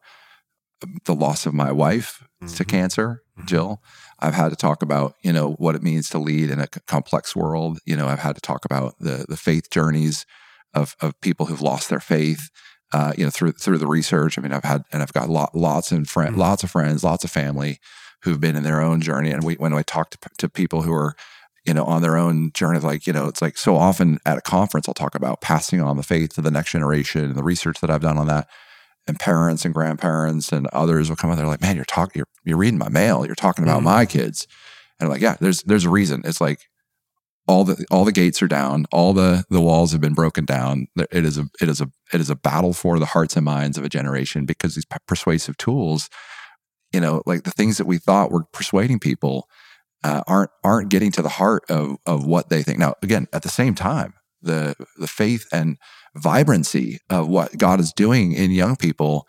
the 1.06 1.14
loss 1.14 1.46
of 1.46 1.54
my 1.54 1.72
wife 1.72 2.24
mm-hmm. 2.42 2.54
to 2.56 2.66
cancer, 2.66 3.24
mm-hmm. 3.38 3.48
Jill. 3.48 3.82
I've 4.20 4.34
had 4.34 4.50
to 4.50 4.56
talk 4.56 4.82
about 4.82 5.16
you 5.22 5.34
know 5.34 5.54
what 5.54 5.76
it 5.76 5.84
means 5.84 6.10
to 6.10 6.20
lead 6.20 6.50
in 6.50 6.60
a 6.60 6.68
complex 6.68 7.36
world. 7.36 7.80
You 7.86 7.96
know, 7.96 8.08
I've 8.08 8.20
had 8.20 8.36
to 8.36 8.42
talk 8.42 8.66
about 8.66 8.96
the 9.00 9.26
the 9.28 9.38
faith 9.38 9.70
journeys 9.70 10.26
of 10.74 10.96
of 11.02 11.20
people 11.22 11.48
who've 11.48 11.62
lost 11.62 11.90
their 11.90 12.00
faith 12.00 12.50
uh, 12.94 13.14
you 13.18 13.24
know, 13.24 13.30
through 13.30 13.54
through 13.54 13.78
the 13.78 13.88
research. 13.88 14.38
I 14.38 14.42
mean, 14.42 14.54
I've 14.54 14.64
had 14.64 14.84
and 14.92 15.02
I've 15.02 15.14
got 15.14 15.30
lot, 15.30 15.56
lots 15.56 15.92
and 15.92 16.08
friend, 16.08 16.32
mm-hmm. 16.32 16.42
lots 16.42 16.64
of 16.64 16.72
friends, 16.72 17.04
lots 17.04 17.24
of 17.24 17.32
family 17.32 17.80
who've 18.24 18.40
been 18.40 18.56
in 18.56 18.64
their 18.64 18.82
own 18.82 19.02
journey. 19.02 19.32
And 19.32 19.44
we, 19.44 19.56
when 19.56 19.74
I 19.74 19.82
talk 19.82 20.12
to, 20.12 20.18
to 20.38 20.50
people 20.50 20.84
who 20.84 20.94
are, 20.94 21.16
you 21.66 21.74
know, 21.74 21.84
on 21.86 22.02
their 22.02 22.18
own 22.18 22.52
journey, 22.54 22.80
like 22.80 23.06
you 23.06 23.14
know, 23.14 23.28
it's 23.28 23.42
like 23.42 23.58
so 23.58 23.76
often 23.76 24.20
at 24.26 24.38
a 24.38 24.42
conference, 24.42 24.88
I'll 24.88 24.94
talk 24.94 25.16
about 25.16 25.42
passing 25.42 25.82
on 25.82 25.98
the 25.98 26.04
faith 26.04 26.34
to 26.36 26.42
the 26.42 26.52
next 26.52 26.72
generation 26.72 27.24
and 27.26 27.36
the 27.36 27.44
research 27.44 27.80
that 27.82 27.90
I've 27.90 28.02
done 28.02 28.18
on 28.18 28.28
that. 28.28 28.48
And 29.08 29.20
parents 29.20 29.66
and 29.66 29.74
grandparents 29.74 30.52
and 30.52 30.68
others 30.68 31.10
will 31.10 31.16
come 31.16 31.32
out. 31.32 31.38
They're 31.38 31.48
like, 31.48 31.62
"Man, 31.62 31.76
you're 31.76 31.86
talking, 31.86 32.20
you're 32.20 32.28
you're 32.44 32.58
reading 32.58 32.78
my 32.78 32.90
mail. 32.90 33.26
You're 33.26 33.36
talking 33.36 33.64
about 33.64 33.78
mm-hmm. 33.78 33.86
my 33.86 34.06
kids." 34.06 34.48
And 35.00 35.08
I'm 35.08 35.12
like, 35.12 35.22
"Yeah, 35.22 35.38
there's 35.40 35.64
there's 35.64 35.86
a 35.86 35.90
reason. 35.90 36.22
It's 36.26 36.42
like 36.42 36.60
all 37.48 37.64
the 37.64 37.86
all 37.90 38.06
the 38.06 38.12
gates 38.12 38.42
are 38.42 38.48
down 38.48 38.86
all 38.92 39.14
the 39.14 39.44
the 39.50 39.62
walls 39.62 39.92
have 39.92 40.02
been 40.02 40.14
broken 40.14 40.46
down 40.46 40.88
it 40.96 41.26
is 41.26 41.38
a 41.38 41.50
it 41.60 41.68
is 41.68 41.82
a 41.82 41.90
it 42.14 42.22
is 42.22 42.30
a 42.30 42.36
battle 42.36 42.74
for 42.74 43.00
the 43.00 43.06
hearts 43.08 43.36
and 43.36 43.46
minds 43.46 43.78
of 43.78 43.84
a 43.84 43.90
generation 43.90 44.46
because 44.46 44.76
these 44.76 44.86
persuasive 45.08 45.58
tools 45.58 46.10
you 46.94 47.00
know 47.00 47.22
like 47.26 47.44
the 47.44 47.52
things 47.52 47.78
that 47.78 47.88
we 47.88 47.98
thought 47.98 48.32
were 48.32 48.44
persuading 48.54 49.00
people 49.00 49.48
uh, 50.04 50.24
aren't 50.28 50.52
aren't 50.64 50.90
getting 50.90 51.12
to 51.12 51.22
the 51.22 51.30
heart 51.30 51.64
of 51.70 51.98
of 52.06 52.26
what 52.26 52.50
they 52.50 52.64
think 52.64 52.80
now 52.80 52.96
again 53.02 53.28
at 53.34 53.44
the 53.44 53.50
same 53.50 53.76
time 53.76 54.14
the 54.42 54.76
the 54.98 55.08
faith 55.08 55.46
and 55.52 55.78
vibrancy 56.16 57.00
of 57.10 57.28
what 57.28 57.58
God 57.58 57.80
is 57.80 57.94
doing 57.94 58.34
in 58.34 58.52
young 58.52 58.76
people 58.76 59.28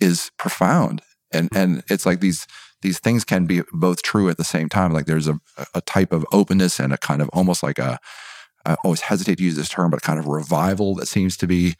is 0.00 0.30
profound 0.38 1.02
and 1.32 1.48
and 1.54 1.82
it's 1.88 2.06
like 2.06 2.20
these 2.20 2.46
these 2.82 2.98
things 2.98 3.24
can 3.24 3.46
be 3.46 3.62
both 3.72 4.02
true 4.02 4.28
at 4.28 4.36
the 4.36 4.44
same 4.44 4.68
time. 4.68 4.92
Like 4.92 5.06
there's 5.06 5.28
a, 5.28 5.40
a 5.74 5.80
type 5.82 6.12
of 6.12 6.24
openness 6.32 6.78
and 6.78 6.92
a 6.92 6.98
kind 6.98 7.22
of 7.22 7.28
almost 7.32 7.62
like 7.62 7.78
a, 7.78 7.98
I 8.64 8.76
always 8.84 9.02
hesitate 9.02 9.38
to 9.38 9.44
use 9.44 9.56
this 9.56 9.68
term, 9.68 9.90
but 9.90 10.02
kind 10.02 10.18
of 10.18 10.26
revival 10.26 10.94
that 10.96 11.06
seems 11.06 11.36
to 11.38 11.46
be 11.46 11.74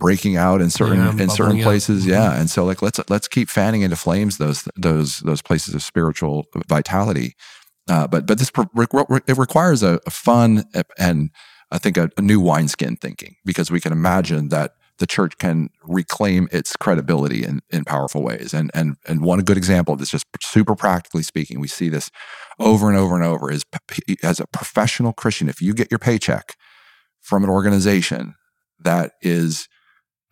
breaking 0.00 0.36
out 0.36 0.60
in 0.60 0.70
certain 0.70 0.98
yeah, 0.98 1.22
in 1.22 1.28
certain 1.28 1.62
places. 1.62 2.04
Up. 2.04 2.10
Yeah, 2.10 2.30
mm-hmm. 2.30 2.40
and 2.40 2.50
so 2.50 2.64
like 2.64 2.82
let's 2.82 3.00
let's 3.08 3.28
keep 3.28 3.48
fanning 3.48 3.82
into 3.82 3.96
flames 3.96 4.38
those 4.38 4.68
those 4.76 5.18
those 5.20 5.42
places 5.42 5.74
of 5.74 5.82
spiritual 5.82 6.46
vitality. 6.68 7.34
Uh, 7.88 8.06
but 8.06 8.26
but 8.26 8.38
this 8.38 8.50
it 8.56 9.38
requires 9.38 9.82
a, 9.82 10.00
a 10.06 10.10
fun 10.10 10.64
and 10.98 11.30
I 11.70 11.78
think 11.78 11.96
a, 11.96 12.10
a 12.16 12.22
new 12.22 12.40
wineskin 12.40 12.96
thinking 12.96 13.36
because 13.44 13.70
we 13.70 13.80
can 13.80 13.92
imagine 13.92 14.48
that 14.48 14.72
the 14.98 15.06
church 15.06 15.38
can 15.38 15.70
reclaim 15.82 16.48
its 16.50 16.74
credibility 16.76 17.44
in, 17.44 17.60
in 17.70 17.84
powerful 17.84 18.22
ways. 18.22 18.52
And, 18.52 18.70
and, 18.74 18.96
and 19.06 19.22
one 19.22 19.40
good 19.40 19.56
example 19.56 19.94
of 19.94 20.00
this, 20.00 20.10
just 20.10 20.26
super 20.42 20.74
practically 20.74 21.22
speaking, 21.22 21.60
we 21.60 21.68
see 21.68 21.88
this 21.88 22.10
over 22.58 22.88
and 22.88 22.98
over 22.98 23.14
and 23.14 23.24
over 23.24 23.50
is 23.50 23.64
as 24.22 24.40
a 24.40 24.46
professional 24.48 25.12
Christian, 25.12 25.48
if 25.48 25.62
you 25.62 25.72
get 25.72 25.90
your 25.90 25.98
paycheck 25.98 26.56
from 27.20 27.44
an 27.44 27.50
organization 27.50 28.34
that 28.80 29.12
is 29.22 29.68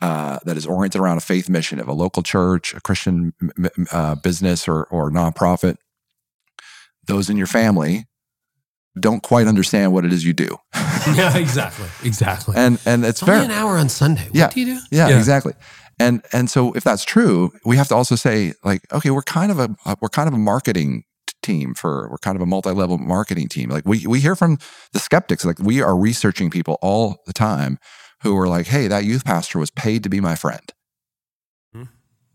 uh, 0.02 0.38
that 0.44 0.58
is 0.58 0.66
oriented 0.66 1.00
around 1.00 1.16
a 1.16 1.22
faith 1.22 1.48
mission 1.48 1.80
of 1.80 1.88
a 1.88 1.92
local 1.92 2.22
church, 2.22 2.74
a 2.74 2.80
Christian 2.82 3.32
uh, 3.90 4.14
business, 4.16 4.68
or 4.68 4.84
or 4.84 5.10
nonprofit, 5.10 5.76
those 7.06 7.30
in 7.30 7.36
your 7.36 7.46
family 7.46 8.06
don't 8.98 9.22
quite 9.22 9.46
understand 9.46 9.92
what 9.92 10.04
it 10.04 10.12
is 10.12 10.24
you 10.24 10.32
do. 10.32 10.56
yeah, 11.14 11.36
exactly, 11.36 11.86
exactly. 12.02 12.54
And 12.56 12.78
and 12.86 13.04
it's, 13.04 13.20
it's 13.20 13.28
fair. 13.28 13.42
an 13.42 13.50
hour 13.50 13.76
on 13.76 13.88
Sunday. 13.88 14.24
What 14.24 14.34
yeah, 14.34 14.48
do 14.48 14.60
you 14.60 14.66
do? 14.66 14.80
Yeah, 14.90 15.08
yeah, 15.08 15.18
exactly. 15.18 15.52
And 15.98 16.22
and 16.32 16.50
so 16.50 16.72
if 16.72 16.84
that's 16.84 17.04
true, 17.04 17.52
we 17.64 17.76
have 17.76 17.88
to 17.88 17.94
also 17.94 18.16
say 18.16 18.54
like, 18.64 18.82
okay, 18.92 19.10
we're 19.10 19.22
kind 19.22 19.50
of 19.50 19.58
a 19.58 19.96
we're 20.00 20.08
kind 20.08 20.28
of 20.28 20.34
a 20.34 20.38
marketing 20.38 21.04
team 21.42 21.74
for 21.74 22.08
we're 22.10 22.18
kind 22.18 22.36
of 22.36 22.42
a 22.42 22.46
multi-level 22.46 22.98
marketing 22.98 23.48
team. 23.48 23.70
Like 23.70 23.86
we 23.86 24.06
we 24.06 24.20
hear 24.20 24.36
from 24.36 24.58
the 24.92 24.98
skeptics, 24.98 25.44
like 25.44 25.58
we 25.58 25.82
are 25.82 25.96
researching 25.96 26.50
people 26.50 26.78
all 26.82 27.18
the 27.26 27.32
time 27.32 27.78
who 28.22 28.36
are 28.36 28.48
like, 28.48 28.66
hey, 28.66 28.88
that 28.88 29.04
youth 29.04 29.24
pastor 29.24 29.58
was 29.58 29.70
paid 29.70 30.02
to 30.02 30.08
be 30.08 30.20
my 30.20 30.34
friend. 30.34 30.72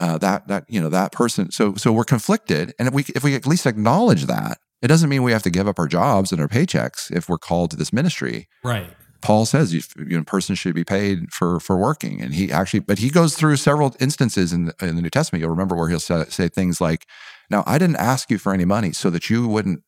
Uh, 0.02 0.18
that 0.18 0.47
that 0.47 0.66
you 0.68 0.82
know 0.82 0.89
that 0.89 1.12
person. 1.12 1.52
So 1.52 1.76
so 1.76 1.91
we're 1.91 2.04
conflicted, 2.04 2.74
and 2.80 2.88
if 2.88 2.93
we 2.93 3.06
if 3.16 3.24
we 3.24 3.36
at 3.36 3.45
least 3.45 3.68
acknowledge 3.68 4.26
that, 4.26 4.58
it 4.82 4.88
doesn't 4.88 5.10
mean 5.10 5.22
we 5.22 5.32
have 5.32 5.43
to 5.43 5.52
give 5.52 5.68
up 5.68 5.78
our 5.78 5.88
jobs 5.88 6.32
and 6.32 6.41
our 6.41 6.47
paychecks 6.47 7.16
if 7.16 7.30
we're 7.30 7.38
called 7.38 7.70
to 7.72 7.78
this 7.78 7.93
ministry. 7.93 8.47
Right. 8.64 8.89
Paul 9.22 9.45
says 9.45 9.76
you, 9.76 9.82
you 9.97 10.18
know, 10.18 10.24
person 10.24 10.56
should 10.56 10.74
be 10.74 10.84
paid 10.84 11.32
for 11.32 11.60
for 11.60 11.78
working, 11.78 12.20
and 12.20 12.34
he 12.34 12.52
actually, 12.52 12.80
but 12.80 12.97
he 12.97 13.12
goes 13.12 13.36
through 13.36 13.58
several 13.58 13.95
instances 13.99 14.52
in 14.52 14.66
the, 14.66 14.76
in 14.82 14.95
the 14.95 15.04
New 15.04 15.12
Testament. 15.12 15.41
You'll 15.41 15.52
remember 15.52 15.76
where 15.76 15.89
he'll 15.89 15.99
say, 15.99 16.26
say 16.30 16.47
things 16.47 16.82
like, 16.82 17.06
"Now 17.52 17.64
I 17.68 17.78
didn't 17.78 17.97
ask 17.97 18.32
you 18.32 18.39
for 18.39 18.54
any 18.54 18.66
money 18.66 18.93
so 18.93 19.12
that 19.12 19.30
you 19.30 19.47
wouldn't 19.47 19.84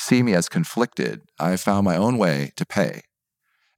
see 0.00 0.22
me 0.22 0.34
as 0.34 0.48
conflicted. 0.48 1.22
I 1.40 1.56
found 1.56 1.84
my 1.84 1.96
own 1.96 2.16
way 2.16 2.52
to 2.54 2.64
pay." 2.64 3.02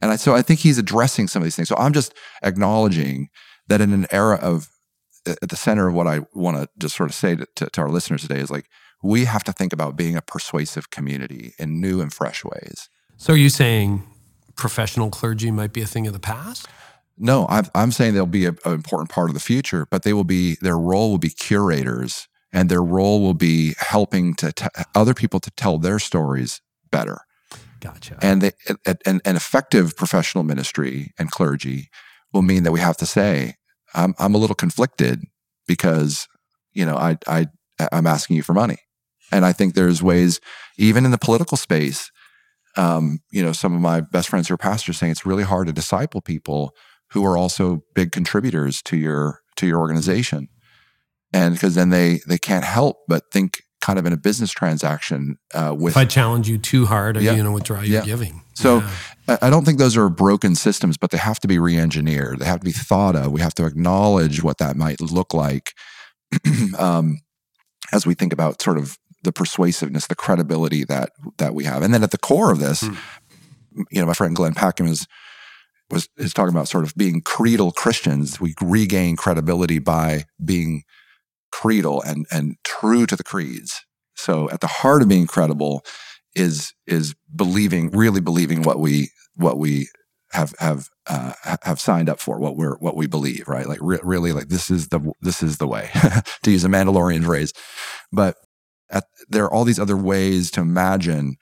And 0.03 0.11
I, 0.13 0.17
so 0.17 0.35
I 0.35 0.43
think 0.43 0.61
he's 0.61 0.77
addressing 0.77 1.27
some 1.27 1.41
of 1.41 1.45
these 1.45 1.57
things. 1.57 1.69
So 1.69 1.77
I'm 1.77 1.95
just 1.95 2.13
acknowledging 2.43 3.31
that 3.69 3.81
in 3.81 3.95
an 3.95 4.07
era 4.11 4.37
of 4.37 4.69
at 5.29 5.49
the 5.49 5.57
center 5.57 5.89
of 5.89 5.95
what 5.95 6.07
I 6.07 6.21
want 6.33 6.57
to 6.57 6.69
just 6.79 6.97
sort 6.97 7.11
of 7.11 7.15
say 7.15 7.37
to, 7.37 7.47
to, 7.57 7.71
to 7.71 7.81
our 7.81 7.91
listeners 7.91 8.23
today 8.23 8.41
is 8.41 8.51
like 8.51 8.67
we 9.03 9.25
have 9.25 9.45
to 9.45 9.53
think 9.53 9.73
about 9.73 9.97
being 9.97 10.17
a 10.17 10.23
persuasive 10.23 10.91
community 10.91 11.55
in 11.59 11.81
new 11.81 12.01
and 12.01 12.13
fresh 12.13 12.45
ways. 12.45 12.89
So, 13.17 13.33
are 13.33 13.37
you 13.37 13.49
saying 13.49 14.03
professional 14.57 15.11
clergy 15.11 15.51
might 15.51 15.73
be 15.73 15.83
a 15.83 15.87
thing 15.87 16.07
of 16.07 16.13
the 16.13 16.21
past? 16.21 16.67
No, 17.17 17.47
I'm, 17.49 17.67
I'm 17.75 17.91
saying 17.91 18.15
they'll 18.15 18.27
be 18.27 18.47
an 18.47 18.57
important 18.65 19.11
part 19.11 19.29
of 19.29 19.35
the 19.35 19.41
future, 19.41 19.87
but 19.91 20.05
they 20.05 20.13
will 20.13 20.25
be 20.25 20.57
their 20.61 20.79
role 20.79 21.11
will 21.11 21.19
be 21.19 21.31
curators, 21.31 22.29
and 22.53 22.69
their 22.69 22.83
role 22.83 23.21
will 23.21 23.35
be 23.35 23.75
helping 23.79 24.35
to 24.35 24.53
t- 24.53 24.67
other 24.95 25.15
people 25.15 25.41
to 25.41 25.51
tell 25.53 25.79
their 25.79 25.99
stories 25.99 26.61
better. 26.91 27.19
Gotcha. 27.81 28.19
And 28.21 28.43
they, 28.43 28.53
and, 29.07 29.21
and 29.25 29.37
effective 29.37 29.97
professional 29.97 30.45
ministry 30.45 31.13
and 31.19 31.31
clergy 31.31 31.91
will 32.33 32.43
mean 32.43 32.63
that 32.65 32.73
we 32.73 32.81
have 32.81 32.97
to 32.99 33.07
say, 33.07 33.57
I'm, 33.95 34.15
I'm 34.19 34.35
a 34.35 34.39
little 34.39 34.57
conflicted 34.57 35.23
because, 35.67 36.29
you 36.73 36.85
know, 36.85 36.97
I, 36.97 37.17
I, 37.27 37.47
I'm 37.93 38.07
asking 38.07 38.37
you 38.37 38.43
for 38.43 38.55
money. 38.55 38.79
And 39.31 39.45
I 39.45 39.53
think 39.53 39.75
there's 39.75 40.03
ways, 40.03 40.41
even 40.79 41.05
in 41.05 41.11
the 41.11 41.19
political 41.19 41.57
space, 41.57 42.11
um, 42.77 43.21
you 43.31 43.43
know, 43.43 43.53
some 43.53 43.75
of 43.75 43.81
my 43.81 44.01
best 44.01 44.29
friends 44.29 44.49
who 44.49 44.55
are 44.55 44.59
pastors 44.59 44.99
saying 44.99 45.13
it's 45.13 45.27
really 45.27 45.43
hard 45.43 45.67
to 45.67 45.73
disciple 45.73 46.21
people 46.21 46.75
who 47.11 47.25
are 47.25 47.37
also 47.37 47.83
big 47.95 48.13
contributors 48.13 48.83
to 48.83 48.97
your 48.97 49.41
to 49.57 49.67
your 49.67 49.79
organization, 49.79 50.49
and 51.33 51.55
because 51.55 51.75
then 51.75 51.91
they 51.91 52.21
they 52.29 52.39
can't 52.39 52.65
help 52.65 52.99
but 53.09 53.25
think 53.33 53.63
kind 53.81 53.99
of 53.99 54.07
in 54.07 54.13
a 54.13 54.17
business 54.17 54.51
transaction 54.51 55.37
uh, 55.55 55.75
with. 55.79 55.93
if 55.93 55.97
I 55.97 56.05
challenge 56.05 56.49
you 56.49 56.59
too 56.59 56.87
hard, 56.87 57.17
are 57.17 57.21
Yeah. 57.21 57.31
you 57.33 57.37
going 57.37 57.47
to 57.47 57.53
withdraw 57.53 57.81
your 57.81 58.01
Yeah. 58.01 58.05
giving? 58.05 58.43
So 58.55 58.79
Yeah. 59.29 59.39
I 59.43 59.51
don't 59.51 59.65
think 59.65 59.79
those 59.79 59.97
are 59.97 60.09
broken 60.09 60.55
systems, 60.55 60.97
but 60.97 61.11
they 61.11 61.19
have 61.19 61.39
to 61.41 61.49
be 61.49 61.59
re-engineered. 61.59 62.39
They 62.41 62.47
have 62.47 62.61
to 62.61 62.65
be 62.65 62.73
thought 62.73 63.15
of. 63.15 63.31
We 63.31 63.41
have 63.41 63.55
to 63.55 63.67
acknowledge 63.67 64.43
what 64.43 64.59
that 64.59 64.77
might 64.77 65.01
look 65.01 65.33
like 65.35 65.75
um, 66.79 67.19
as 67.93 68.07
we 68.07 68.15
think 68.15 68.33
about 68.33 68.61
sort 68.63 68.79
of 68.79 68.99
the 69.23 69.33
persuasiveness, 69.33 70.07
the 70.07 70.15
credibility 70.15 70.85
that 70.85 71.11
that 71.39 71.55
we 71.55 71.65
have. 71.65 71.83
And 71.83 71.93
then 71.93 72.03
at 72.03 72.11
the 72.11 72.19
core 72.19 72.51
of 72.53 72.59
this, 72.59 72.81
Hmm. 72.83 72.95
you 73.91 74.01
know, 74.01 74.07
my 74.07 74.15
friend 74.15 74.35
Glenn 74.35 74.55
Packiam 74.55 74.89
is 74.89 75.07
was 75.91 76.09
is 76.17 76.33
talking 76.35 76.55
about 76.55 76.69
sort 76.69 76.85
of 76.85 76.95
being 76.97 77.21
creedal 77.23 77.73
Christians. 77.73 78.41
We 78.41 78.55
regain 78.61 79.17
credibility 79.17 79.79
by 79.79 80.25
being 80.45 80.83
creedal 81.53 82.03
and 82.03 82.27
and 82.31 82.57
true 82.65 83.07
to 83.07 83.17
the 83.17 83.25
creeds. 83.25 83.81
So 84.15 84.51
at 84.51 84.61
the 84.61 84.67
heart 84.67 85.03
of 85.03 85.09
being 85.09 85.27
credible 85.27 85.85
is 86.35 86.73
is 86.87 87.15
believing, 87.35 87.91
really 87.91 88.21
believing 88.21 88.63
what 88.63 88.79
we 88.79 89.11
what 89.35 89.59
we 89.59 89.89
have 90.33 90.55
have 90.59 90.89
uh, 91.07 91.33
have 91.63 91.81
signed 91.81 92.09
up 92.09 92.21
for, 92.21 92.39
what 92.39 92.57
we're 92.57 92.77
what 92.79 92.97
we 92.97 93.07
believe, 93.07 93.49
right? 93.49 93.67
Like 93.67 93.79
re- 93.81 94.01
really, 94.03 94.33
like 94.33 94.49
this 94.49 94.71
is 94.71 94.89
the 94.89 95.13
this 95.21 95.43
is 95.43 95.59
the 95.59 95.67
way, 95.67 95.91
to 96.43 96.51
use 96.51 96.65
a 96.65 96.69
Mandalorian 96.69 97.25
phrase. 97.25 97.53
But 98.13 98.37
at, 98.91 99.05
there 99.29 99.45
are 99.45 99.53
all 99.53 99.65
these 99.65 99.81
other 99.81 99.97
ways 99.97 100.51
to 100.53 100.61
imagine. 100.61 101.37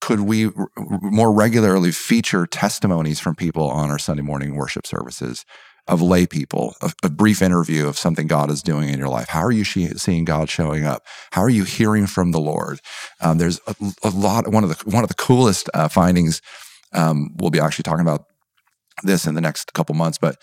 Could 0.00 0.20
we 0.20 0.46
r- 0.46 0.68
more 0.76 1.32
regularly 1.32 1.90
feature 1.90 2.46
testimonies 2.46 3.20
from 3.20 3.34
people 3.36 3.70
on 3.70 3.90
our 3.90 3.98
Sunday 3.98 4.22
morning 4.22 4.54
worship 4.54 4.86
services? 4.86 5.44
Of 5.86 6.00
lay 6.00 6.26
people, 6.26 6.74
a, 6.80 6.92
a 7.02 7.10
brief 7.10 7.42
interview 7.42 7.86
of 7.86 7.98
something 7.98 8.26
God 8.26 8.50
is 8.50 8.62
doing 8.62 8.88
in 8.88 8.98
your 8.98 9.08
life. 9.08 9.28
How 9.28 9.40
are 9.40 9.52
you 9.52 9.64
she- 9.64 9.98
seeing 9.98 10.24
God 10.24 10.48
showing 10.48 10.84
up? 10.84 11.04
How 11.32 11.42
are 11.42 11.50
you 11.50 11.64
hearing 11.64 12.06
from 12.06 12.32
the 12.32 12.40
Lord? 12.40 12.80
Um, 13.20 13.38
there's 13.38 13.60
a, 13.66 13.74
a 14.02 14.10
lot. 14.10 14.48
One 14.48 14.64
of 14.64 14.70
the 14.70 14.90
one 14.90 15.02
of 15.02 15.08
the 15.08 15.14
coolest 15.14 15.68
uh, 15.74 15.88
findings. 15.88 16.40
Um, 16.92 17.34
we'll 17.36 17.50
be 17.50 17.60
actually 17.60 17.82
talking 17.82 18.02
about 18.02 18.26
this 19.02 19.26
in 19.26 19.34
the 19.34 19.40
next 19.40 19.72
couple 19.74 19.94
months, 19.94 20.16
but 20.16 20.36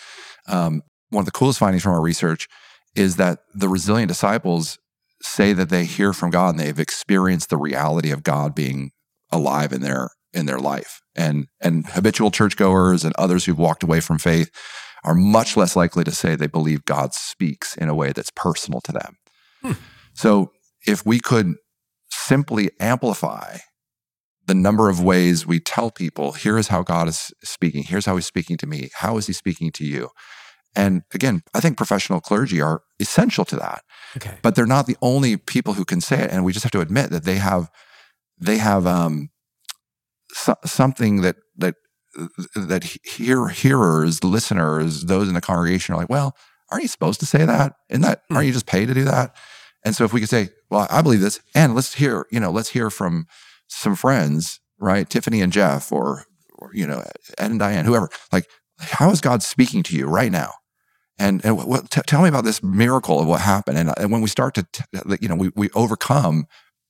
um, 0.47 0.83
one 1.09 1.21
of 1.21 1.25
the 1.25 1.31
coolest 1.31 1.59
findings 1.59 1.83
from 1.83 1.93
our 1.93 2.01
research 2.01 2.47
is 2.95 3.15
that 3.15 3.39
the 3.53 3.69
resilient 3.69 4.09
disciples 4.09 4.77
say 5.21 5.53
that 5.53 5.69
they 5.69 5.85
hear 5.85 6.13
from 6.13 6.29
God 6.29 6.49
and 6.49 6.59
they've 6.59 6.79
experienced 6.79 7.49
the 7.49 7.57
reality 7.57 8.11
of 8.11 8.23
God 8.23 8.53
being 8.53 8.91
alive 9.31 9.71
in 9.71 9.81
their 9.81 10.09
in 10.33 10.45
their 10.45 10.59
life. 10.59 11.01
And 11.15 11.47
and 11.61 11.87
habitual 11.87 12.31
churchgoers 12.31 13.03
and 13.03 13.13
others 13.17 13.45
who've 13.45 13.57
walked 13.57 13.83
away 13.83 14.01
from 14.01 14.19
faith 14.19 14.51
are 15.03 15.15
much 15.15 15.57
less 15.57 15.75
likely 15.75 16.03
to 16.03 16.11
say 16.11 16.35
they 16.35 16.47
believe 16.47 16.85
God 16.85 17.13
speaks 17.13 17.75
in 17.75 17.89
a 17.89 17.95
way 17.95 18.11
that's 18.11 18.31
personal 18.35 18.81
to 18.81 18.91
them. 18.91 19.17
So 20.13 20.51
if 20.85 21.05
we 21.05 21.19
could 21.19 21.55
simply 22.09 22.69
amplify 22.79 23.57
the 24.45 24.53
number 24.55 24.89
of 24.89 25.01
ways 25.01 25.45
we 25.47 25.59
tell 25.59 25.91
people, 25.91 26.33
here 26.33 26.57
is 26.57 26.67
how 26.67 26.81
God 26.83 27.07
is 27.07 27.31
speaking, 27.43 27.83
here's 27.83 28.05
how 28.05 28.15
he's 28.15 28.25
speaking 28.25 28.57
to 28.57 28.67
me, 28.67 28.89
how 28.95 29.17
is 29.17 29.27
he 29.27 29.33
speaking 29.33 29.71
to 29.73 29.85
you? 29.85 30.09
And 30.75 31.01
again, 31.13 31.41
I 31.53 31.59
think 31.59 31.77
professional 31.77 32.21
clergy 32.21 32.61
are 32.61 32.81
essential 32.99 33.45
to 33.45 33.55
that 33.57 33.81
Okay. 34.17 34.37
but 34.41 34.55
they're 34.55 34.65
not 34.65 34.87
the 34.87 34.97
only 35.01 35.37
people 35.37 35.73
who 35.73 35.85
can 35.85 36.01
say 36.01 36.19
it 36.23 36.31
and 36.31 36.43
we 36.43 36.53
just 36.53 36.63
have 36.63 36.71
to 36.71 36.81
admit 36.81 37.09
that 37.11 37.23
they 37.23 37.35
have 37.35 37.69
they 38.39 38.57
have 38.57 38.85
um 38.87 39.29
so, 40.33 40.55
something 40.65 41.21
that 41.21 41.35
that 41.57 41.75
that 42.55 42.97
hear 43.03 43.47
hearers 43.47 44.23
listeners 44.23 45.05
those 45.05 45.27
in 45.27 45.33
the 45.33 45.41
congregation 45.41 45.93
are 45.93 45.97
like 45.97 46.09
well 46.09 46.35
aren't 46.69 46.83
you 46.83 46.87
supposed 46.87 47.19
to 47.19 47.25
say 47.25 47.43
that? 47.43 47.75
Isn't 47.89 48.01
that 48.01 48.23
hmm. 48.29 48.35
aren't 48.35 48.47
you 48.47 48.53
just 48.53 48.65
paid 48.65 48.87
to 48.87 48.93
do 48.93 49.03
that? 49.03 49.35
And 49.83 49.95
so 49.95 50.05
if 50.05 50.13
we 50.13 50.19
could 50.19 50.29
say 50.29 50.49
well 50.69 50.87
i 50.89 51.01
believe 51.01 51.21
this 51.21 51.39
and 51.55 51.75
let's 51.75 51.95
hear 51.95 52.25
you 52.31 52.39
know 52.39 52.51
let's 52.51 52.69
hear 52.69 52.89
from 52.89 53.27
some 53.67 53.95
friends 53.95 54.59
right 54.79 55.09
tiffany 55.09 55.41
and 55.41 55.51
jeff 55.51 55.91
or, 55.91 56.25
or 56.59 56.71
you 56.73 56.85
know 56.85 56.99
ed 57.37 57.51
and 57.51 57.59
diane 57.59 57.85
whoever 57.85 58.09
like 58.31 58.47
how 58.81 59.11
is 59.11 59.21
god 59.21 59.43
speaking 59.43 59.83
to 59.83 59.95
you 59.95 60.07
right 60.07 60.31
now? 60.31 60.53
And 61.17 61.43
and 61.45 61.57
what, 61.57 61.89
t- 61.91 62.01
tell 62.07 62.23
me 62.23 62.29
about 62.29 62.45
this 62.45 62.63
miracle 62.63 63.19
of 63.19 63.27
what 63.27 63.41
happened. 63.41 63.77
And, 63.77 63.89
uh, 63.89 63.95
and 63.97 64.11
when 64.11 64.21
we 64.21 64.27
start 64.27 64.55
to, 64.55 64.65
t- 64.71 64.83
you 65.19 65.27
know, 65.27 65.35
we 65.35 65.51
we 65.55 65.69
overcome 65.71 66.45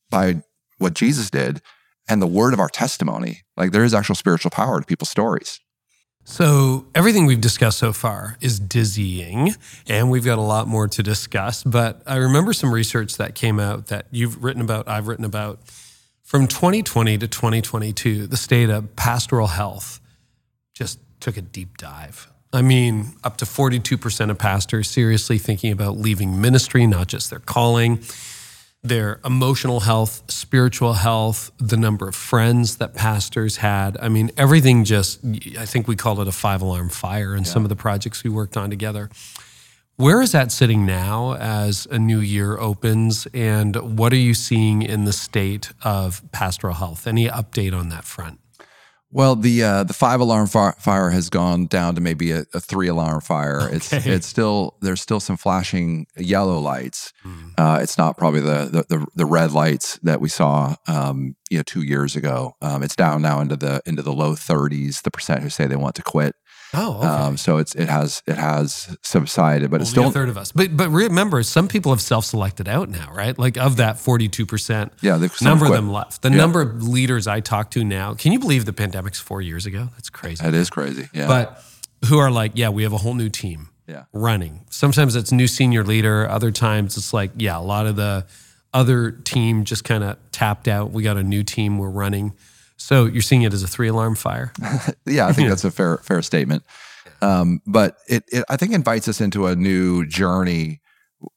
by 0.09 0.41
what 0.77 0.93
Jesus 0.93 1.29
did 1.29 1.61
and 2.07 2.21
the 2.21 2.27
word 2.27 2.53
of 2.53 2.59
our 2.59 2.69
testimony. 2.69 3.41
Like 3.57 3.71
there 3.71 3.83
is 3.83 3.93
actual 3.93 4.15
spiritual 4.15 4.51
power 4.51 4.79
to 4.79 4.85
people's 4.85 5.09
stories. 5.09 5.59
So, 6.23 6.85
everything 6.93 7.25
we've 7.25 7.41
discussed 7.41 7.79
so 7.79 7.93
far 7.93 8.37
is 8.41 8.59
dizzying, 8.59 9.55
and 9.87 10.11
we've 10.11 10.23
got 10.23 10.37
a 10.37 10.43
lot 10.43 10.67
more 10.67 10.87
to 10.87 11.01
discuss. 11.01 11.63
But 11.63 12.03
I 12.05 12.17
remember 12.17 12.53
some 12.53 12.71
research 12.71 13.17
that 13.17 13.33
came 13.33 13.59
out 13.59 13.87
that 13.87 14.05
you've 14.11 14.43
written 14.43 14.61
about, 14.61 14.87
I've 14.87 15.07
written 15.07 15.25
about. 15.25 15.59
From 16.21 16.47
2020 16.47 17.17
to 17.17 17.27
2022, 17.27 18.27
the 18.27 18.37
state 18.37 18.69
of 18.69 18.95
pastoral 18.95 19.47
health 19.47 19.99
just 20.73 20.99
took 21.19 21.37
a 21.37 21.41
deep 21.41 21.77
dive. 21.77 22.31
I 22.53 22.61
mean, 22.61 23.13
up 23.23 23.37
to 23.37 23.45
42% 23.45 24.29
of 24.29 24.37
pastors 24.37 24.89
seriously 24.89 25.37
thinking 25.37 25.71
about 25.71 25.97
leaving 25.97 26.39
ministry, 26.39 26.85
not 26.85 27.07
just 27.07 27.29
their 27.29 27.39
calling 27.39 27.99
their 28.83 29.19
emotional 29.23 29.81
health, 29.81 30.23
spiritual 30.27 30.93
health, 30.93 31.51
the 31.59 31.77
number 31.77 32.07
of 32.07 32.15
friends 32.15 32.77
that 32.77 32.95
pastors 32.95 33.57
had. 33.57 33.95
I 34.01 34.09
mean, 34.09 34.31
everything 34.37 34.83
just, 34.85 35.23
I 35.57 35.65
think 35.65 35.87
we 35.87 35.95
called 35.95 36.19
it 36.19 36.27
a 36.27 36.31
five 36.31 36.61
alarm 36.61 36.89
fire 36.89 37.35
in 37.35 37.45
some 37.45 37.63
of 37.63 37.69
the 37.69 37.75
projects 37.75 38.23
we 38.23 38.31
worked 38.31 38.57
on 38.57 38.69
together. 38.69 39.09
Where 39.97 40.19
is 40.19 40.31
that 40.31 40.51
sitting 40.51 40.83
now 40.83 41.35
as 41.35 41.85
a 41.91 41.99
new 41.99 42.19
year 42.19 42.57
opens? 42.57 43.27
And 43.35 43.97
what 43.99 44.11
are 44.13 44.17
you 44.17 44.33
seeing 44.33 44.81
in 44.81 45.05
the 45.05 45.13
state 45.13 45.71
of 45.83 46.23
pastoral 46.31 46.73
health? 46.73 47.05
Any 47.05 47.27
update 47.27 47.77
on 47.77 47.89
that 47.89 48.03
front? 48.03 48.40
Well, 49.13 49.35
the 49.35 49.63
uh, 49.63 49.83
the 49.83 49.93
five 49.93 50.19
alarm 50.21 50.47
fi- 50.47 50.71
fire 50.79 51.09
has 51.09 51.29
gone 51.29 51.65
down 51.67 51.95
to 51.95 52.01
maybe 52.01 52.31
a, 52.31 52.45
a 52.53 52.59
three 52.59 52.87
alarm 52.87 53.21
fire. 53.21 53.69
It's 53.73 53.91
Okay. 53.93 54.11
it's 54.11 54.27
still 54.27 54.77
there's 54.81 55.01
still 55.01 55.19
some 55.19 55.37
flashing 55.37 56.07
yellow 56.17 56.59
lights. 56.59 57.11
Uh, 57.57 57.79
it's 57.81 57.97
not 57.97 58.17
probably 58.17 58.39
the, 58.39 58.65
the 58.71 58.85
the 58.97 59.05
the 59.15 59.25
red 59.25 59.51
lights 59.51 59.99
that 60.03 60.21
we 60.21 60.29
saw 60.29 60.75
um, 60.87 61.35
you 61.49 61.57
know 61.57 61.63
two 61.63 61.81
years 61.83 62.15
ago. 62.15 62.55
Um, 62.61 62.83
it's 62.83 62.95
down 62.95 63.21
now 63.21 63.41
into 63.41 63.55
the 63.57 63.81
into 63.85 64.01
the 64.01 64.13
low 64.13 64.33
30s. 64.33 65.01
The 65.03 65.11
percent 65.11 65.41
who 65.43 65.49
say 65.49 65.67
they 65.67 65.75
want 65.75 65.95
to 65.95 66.03
quit. 66.03 66.35
Oh, 66.73 66.97
okay. 66.99 67.07
Um, 67.07 67.37
so 67.37 67.57
it's 67.57 67.75
it 67.75 67.89
has 67.89 68.23
it 68.25 68.37
has 68.37 68.95
subsided, 69.03 69.69
but 69.71 69.81
it's 69.81 69.89
still 69.89 70.07
a 70.07 70.11
third 70.11 70.29
of 70.29 70.37
us. 70.37 70.51
But 70.51 70.75
but 70.77 70.89
remember, 70.89 71.43
some 71.43 71.67
people 71.67 71.91
have 71.91 72.01
self-selected 72.01 72.67
out 72.67 72.89
now, 72.89 73.11
right? 73.13 73.37
Like 73.37 73.57
of 73.57 73.77
that 73.77 73.97
42%, 73.97 74.91
yeah. 75.01 75.17
The 75.17 75.29
some 75.29 75.47
number 75.47 75.65
of 75.65 75.71
them 75.73 75.91
left. 75.91 76.21
The 76.21 76.29
Yeah. 76.29 76.37
number 76.37 76.61
of 76.61 76.87
leaders 76.87 77.27
I 77.27 77.39
talk 77.41 77.71
to 77.71 77.83
now, 77.83 78.13
can 78.13 78.31
you 78.31 78.39
believe 78.39 78.65
the 78.65 78.73
pandemic's 78.73 79.19
four 79.19 79.41
years 79.41 79.65
ago? 79.65 79.89
That's 79.95 80.09
crazy. 80.09 80.43
That 80.43 80.53
is 80.53 80.69
crazy. 80.69 81.09
Yeah. 81.13 81.27
But 81.27 81.61
who 82.07 82.17
are 82.17 82.31
like, 82.31 82.53
yeah, 82.55 82.69
we 82.69 82.83
have 82.83 82.93
a 82.93 82.97
whole 82.97 83.13
new 83.13 83.29
team 83.29 83.69
yeah. 83.87 84.05
running. 84.13 84.65
Sometimes 84.69 85.15
it's 85.15 85.31
new 85.31 85.47
senior 85.47 85.83
leader. 85.83 86.27
Other 86.29 86.51
times 86.51 86.97
it's 86.97 87.13
like, 87.13 87.31
yeah, 87.37 87.57
a 87.57 87.61
lot 87.61 87.85
of 87.85 87.95
the 87.95 88.25
other 88.73 89.11
team 89.11 89.65
just 89.65 89.83
kind 89.83 90.03
of 90.03 90.17
tapped 90.31 90.67
out. 90.67 90.91
We 90.91 91.03
got 91.03 91.17
a 91.17 91.23
new 91.23 91.43
team 91.43 91.77
we're 91.77 91.89
running. 91.89 92.33
So 92.91 93.05
you're 93.05 93.21
seeing 93.21 93.43
it 93.43 93.53
as 93.53 93.63
a 93.63 93.67
three 93.67 93.87
alarm 93.87 94.15
fire. 94.15 94.51
yeah, 95.05 95.25
I 95.27 95.31
think 95.33 95.47
that's 95.49 95.63
a 95.63 95.71
fair 95.71 95.97
fair 95.99 96.21
statement. 96.21 96.63
Um, 97.21 97.61
but 97.65 97.97
it, 98.09 98.23
it 98.31 98.43
I 98.49 98.57
think 98.57 98.73
invites 98.73 99.07
us 99.07 99.21
into 99.21 99.45
a 99.47 99.55
new 99.55 100.05
journey 100.05 100.81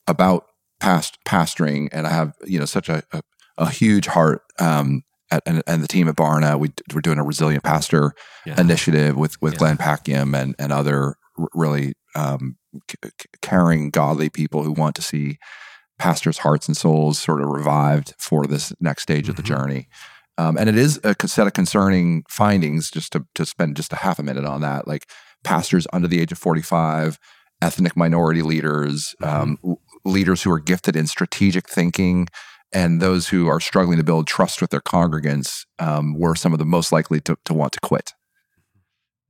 about 0.09 0.47
past 0.81 1.19
pastoring, 1.27 1.89
and 1.93 2.07
I 2.07 2.11
have 2.11 2.33
you 2.45 2.59
know 2.59 2.65
such 2.65 2.89
a 2.89 3.03
a, 3.13 3.23
a 3.59 3.71
huge 3.71 4.07
heart. 4.07 4.43
Um, 4.59 5.03
at, 5.31 5.43
and, 5.47 5.63
and 5.67 5.83
the 5.83 5.89
team 5.89 6.09
at 6.09 6.17
Barna, 6.17 6.59
we 6.59 6.71
we're 6.93 7.01
doing 7.01 7.19
a 7.19 7.25
resilient 7.25 7.63
pastor 7.65 8.13
Yeah. 8.45 8.61
initiative 8.61 9.17
with 9.17 9.41
with 9.41 9.53
Yeah. 9.55 9.59
Glenn 9.61 9.77
Packiam 9.79 10.37
and 10.37 10.55
and 10.59 10.73
other 10.73 11.15
really 11.55 11.95
um, 12.17 12.57
c- 12.91 13.11
caring, 13.43 13.91
godly 13.91 14.29
people 14.29 14.63
who 14.65 14.73
want 14.73 14.95
to 14.97 15.03
see 15.03 15.39
pastors' 15.99 16.39
hearts 16.39 16.67
and 16.69 16.77
souls 16.77 17.19
sort 17.19 17.41
of 17.41 17.49
revived 17.49 18.15
for 18.19 18.47
this 18.47 18.73
next 18.81 19.03
stage 19.03 19.29
of 19.29 19.37
the 19.37 19.43
Mhm. 19.43 19.47
journey. 19.47 19.89
Um, 20.37 20.57
and 20.57 20.69
it 20.69 20.77
is 20.77 21.01
a 21.05 21.15
set 21.29 21.47
of 21.47 21.53
concerning 21.53 22.25
findings. 22.29 22.91
Just 22.91 23.13
to 23.13 23.27
to 23.35 23.47
spend 23.47 23.77
just 23.77 23.93
a 23.93 23.97
half 23.97 24.19
a 24.19 24.23
minute 24.23 24.45
on 24.45 24.61
that, 24.63 24.89
like 24.89 25.09
pastors 25.45 25.87
under 25.93 26.09
the 26.09 26.21
age 26.21 26.33
of 26.33 26.39
45, 26.39 27.19
ethnic 27.63 27.97
minority 27.97 28.43
leaders, 28.43 29.15
um, 29.23 29.59
l- 29.65 29.81
leaders 30.05 30.43
who 30.43 30.51
are 30.51 30.61
gifted 30.61 30.97
in 30.97 31.07
strategic 31.07 31.69
thinking, 31.69 32.29
and 32.73 33.01
those 33.01 33.29
who 33.29 33.47
are 33.47 33.61
struggling 33.61 33.99
to 33.99 34.05
build 34.05 34.27
trust 34.27 34.61
with 34.61 34.71
their 34.71 34.81
congregants 34.81 35.65
um, 35.79 36.19
were 36.19 36.35
some 36.35 36.53
of 36.53 36.59
the 36.59 36.65
most 36.65 36.91
likely 36.91 37.21
to, 37.21 37.37
to 37.45 37.55
want 37.55 37.73
to 37.73 37.81
quit. 37.81 38.13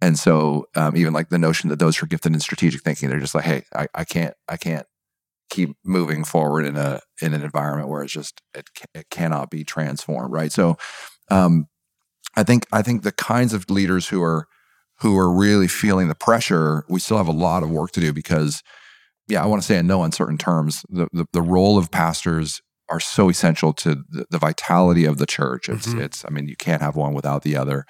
And 0.00 0.18
so, 0.18 0.66
um, 0.74 0.96
even 0.96 1.12
like 1.12 1.28
the 1.28 1.38
notion 1.38 1.70
that 1.70 1.78
those 1.78 1.96
who 1.96 2.04
are 2.04 2.08
gifted 2.08 2.32
in 2.32 2.40
strategic 2.40 2.82
thinking, 2.82 3.08
they're 3.08 3.20
just 3.20 3.34
like, 3.34 3.44
"Hey, 3.44 3.64
I, 3.74 3.86
I 3.94 4.04
can't, 4.04 4.34
I 4.48 4.56
can't 4.56 4.86
keep 5.50 5.76
moving 5.84 6.24
forward 6.24 6.64
in 6.66 6.76
a 6.76 7.00
in 7.22 7.34
an 7.34 7.42
environment 7.42 7.88
where 7.88 8.02
it's 8.02 8.12
just 8.12 8.40
it, 8.54 8.68
it 8.94 9.10
cannot 9.10 9.50
be 9.50 9.64
transformed." 9.64 10.32
Right. 10.32 10.52
So, 10.52 10.76
um, 11.30 11.66
I 12.36 12.42
think 12.42 12.66
I 12.72 12.82
think 12.82 13.02
the 13.02 13.12
kinds 13.12 13.52
of 13.52 13.70
leaders 13.70 14.08
who 14.08 14.22
are 14.22 14.46
who 15.00 15.16
are 15.18 15.30
really 15.32 15.68
feeling 15.68 16.08
the 16.08 16.14
pressure, 16.14 16.84
we 16.88 17.00
still 17.00 17.16
have 17.18 17.28
a 17.28 17.32
lot 17.32 17.62
of 17.62 17.70
work 17.70 17.90
to 17.92 18.00
do 18.00 18.12
because, 18.12 18.62
yeah, 19.28 19.42
I 19.42 19.46
want 19.46 19.60
to 19.62 19.66
say 19.66 19.76
in 19.78 19.86
no 19.86 20.02
uncertain 20.02 20.38
terms, 20.38 20.84
the 20.88 21.08
the, 21.12 21.26
the 21.32 21.42
role 21.42 21.78
of 21.78 21.90
pastors 21.90 22.60
are 22.90 23.00
so 23.00 23.28
essential 23.30 23.72
to 23.72 23.96
the, 24.10 24.26
the 24.30 24.38
vitality 24.38 25.04
of 25.06 25.18
the 25.18 25.26
church. 25.26 25.68
It's 25.68 25.86
Mhm. 25.88 26.00
it's 26.00 26.24
I 26.26 26.30
mean 26.30 26.48
you 26.48 26.56
can't 26.56 26.82
have 26.82 26.96
one 26.96 27.14
without 27.14 27.42
the 27.42 27.56
other. 27.56 27.84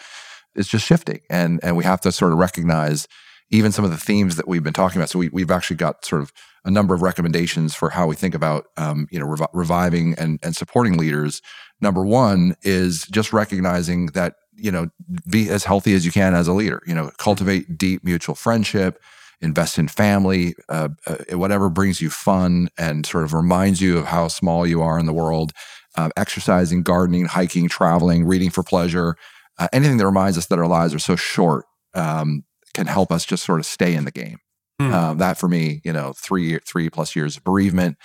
It's 0.55 0.69
just 0.69 0.87
shifting, 0.87 1.21
and 1.31 1.61
and 1.63 1.77
we 1.77 1.85
have 1.85 2.01
to 2.03 2.13
sort 2.13 2.33
of 2.33 2.39
recognize 2.39 3.07
even 3.55 3.71
some 3.71 3.85
of 3.85 3.93
the 3.93 3.97
themes 3.97 4.35
that 4.35 4.49
we've 4.49 4.65
been 4.65 4.73
talking 4.73 5.01
about. 5.01 5.09
So 5.11 5.19
we 5.21 5.29
we've 5.29 5.51
actually 5.51 5.77
got 5.77 6.05
sort 6.05 6.23
of 6.23 6.33
a 6.65 6.71
number 6.71 6.95
of 6.95 7.03
recommendations 7.03 7.75
for 7.75 7.91
how 7.91 8.07
we 8.07 8.17
think 8.17 8.35
about 8.35 8.67
um, 8.77 9.07
you 9.11 9.19
know 9.19 9.27
revi- 9.27 9.49
reviving 9.53 10.15
and 10.15 10.41
and 10.43 10.57
supporting 10.57 10.99
leaders. 10.99 11.41
Number 11.81 12.05
one 12.05 12.57
is 12.63 13.07
just 13.07 13.33
recognizing 13.33 14.07
that 14.07 14.35
you 14.57 14.73
know 14.73 14.89
be 15.31 15.49
as 15.51 15.65
healthy 15.65 15.95
as 15.95 16.05
you 16.05 16.11
can 16.11 16.35
as 16.35 16.49
a 16.49 16.53
leader. 16.53 16.83
You 16.87 16.95
know, 16.95 17.11
cultivate 17.19 17.79
deep 17.79 18.03
mutual 18.03 18.35
friendship, 18.35 19.01
invest 19.41 19.79
in 19.79 19.87
family, 19.87 20.55
uh, 20.69 20.89
uh, 21.07 21.39
whatever 21.39 21.71
brings 21.71 22.01
you 22.01 22.11
fun 22.11 22.69
and 22.77 23.07
sort 23.07 23.23
of 23.23 23.33
reminds 23.35 23.81
you 23.81 23.99
of 23.99 24.07
how 24.07 24.27
small 24.27 24.67
you 24.67 24.83
are 24.83 24.99
in 24.99 25.07
the 25.07 25.13
world. 25.13 25.53
Uh, 25.97 26.11
exercising, 26.17 26.83
gardening, 26.83 27.27
hiking, 27.27 27.69
traveling, 27.69 28.25
reading 28.25 28.51
for 28.51 28.65
pleasure, 28.65 29.17
uh, 29.61 29.69
anything 29.73 29.97
that 29.97 30.07
reminds 30.07 30.37
us 30.37 30.47
that 30.47 30.59
our 30.59 30.67
lives 30.67 30.93
are 30.93 30.99
so 30.99 31.15
short 31.15 31.67
um, 31.95 32.43
can 32.75 32.87
help 32.87 33.11
us 33.11 33.25
just 33.25 33.45
sort 33.45 33.61
of 33.61 33.67
stay 33.67 33.95
in 33.95 34.05
the 34.05 34.11
game. 34.11 34.39
Hmm. 34.81 34.93
Um, 34.93 35.19
that 35.19 35.39
for 35.39 35.49
me, 35.49 35.81
you 35.85 35.93
know, 35.93 36.13
three 36.17 36.59
three 36.59 36.91
plus 36.91 37.15
years 37.15 37.37
of 37.37 37.45
bereavement, 37.45 37.97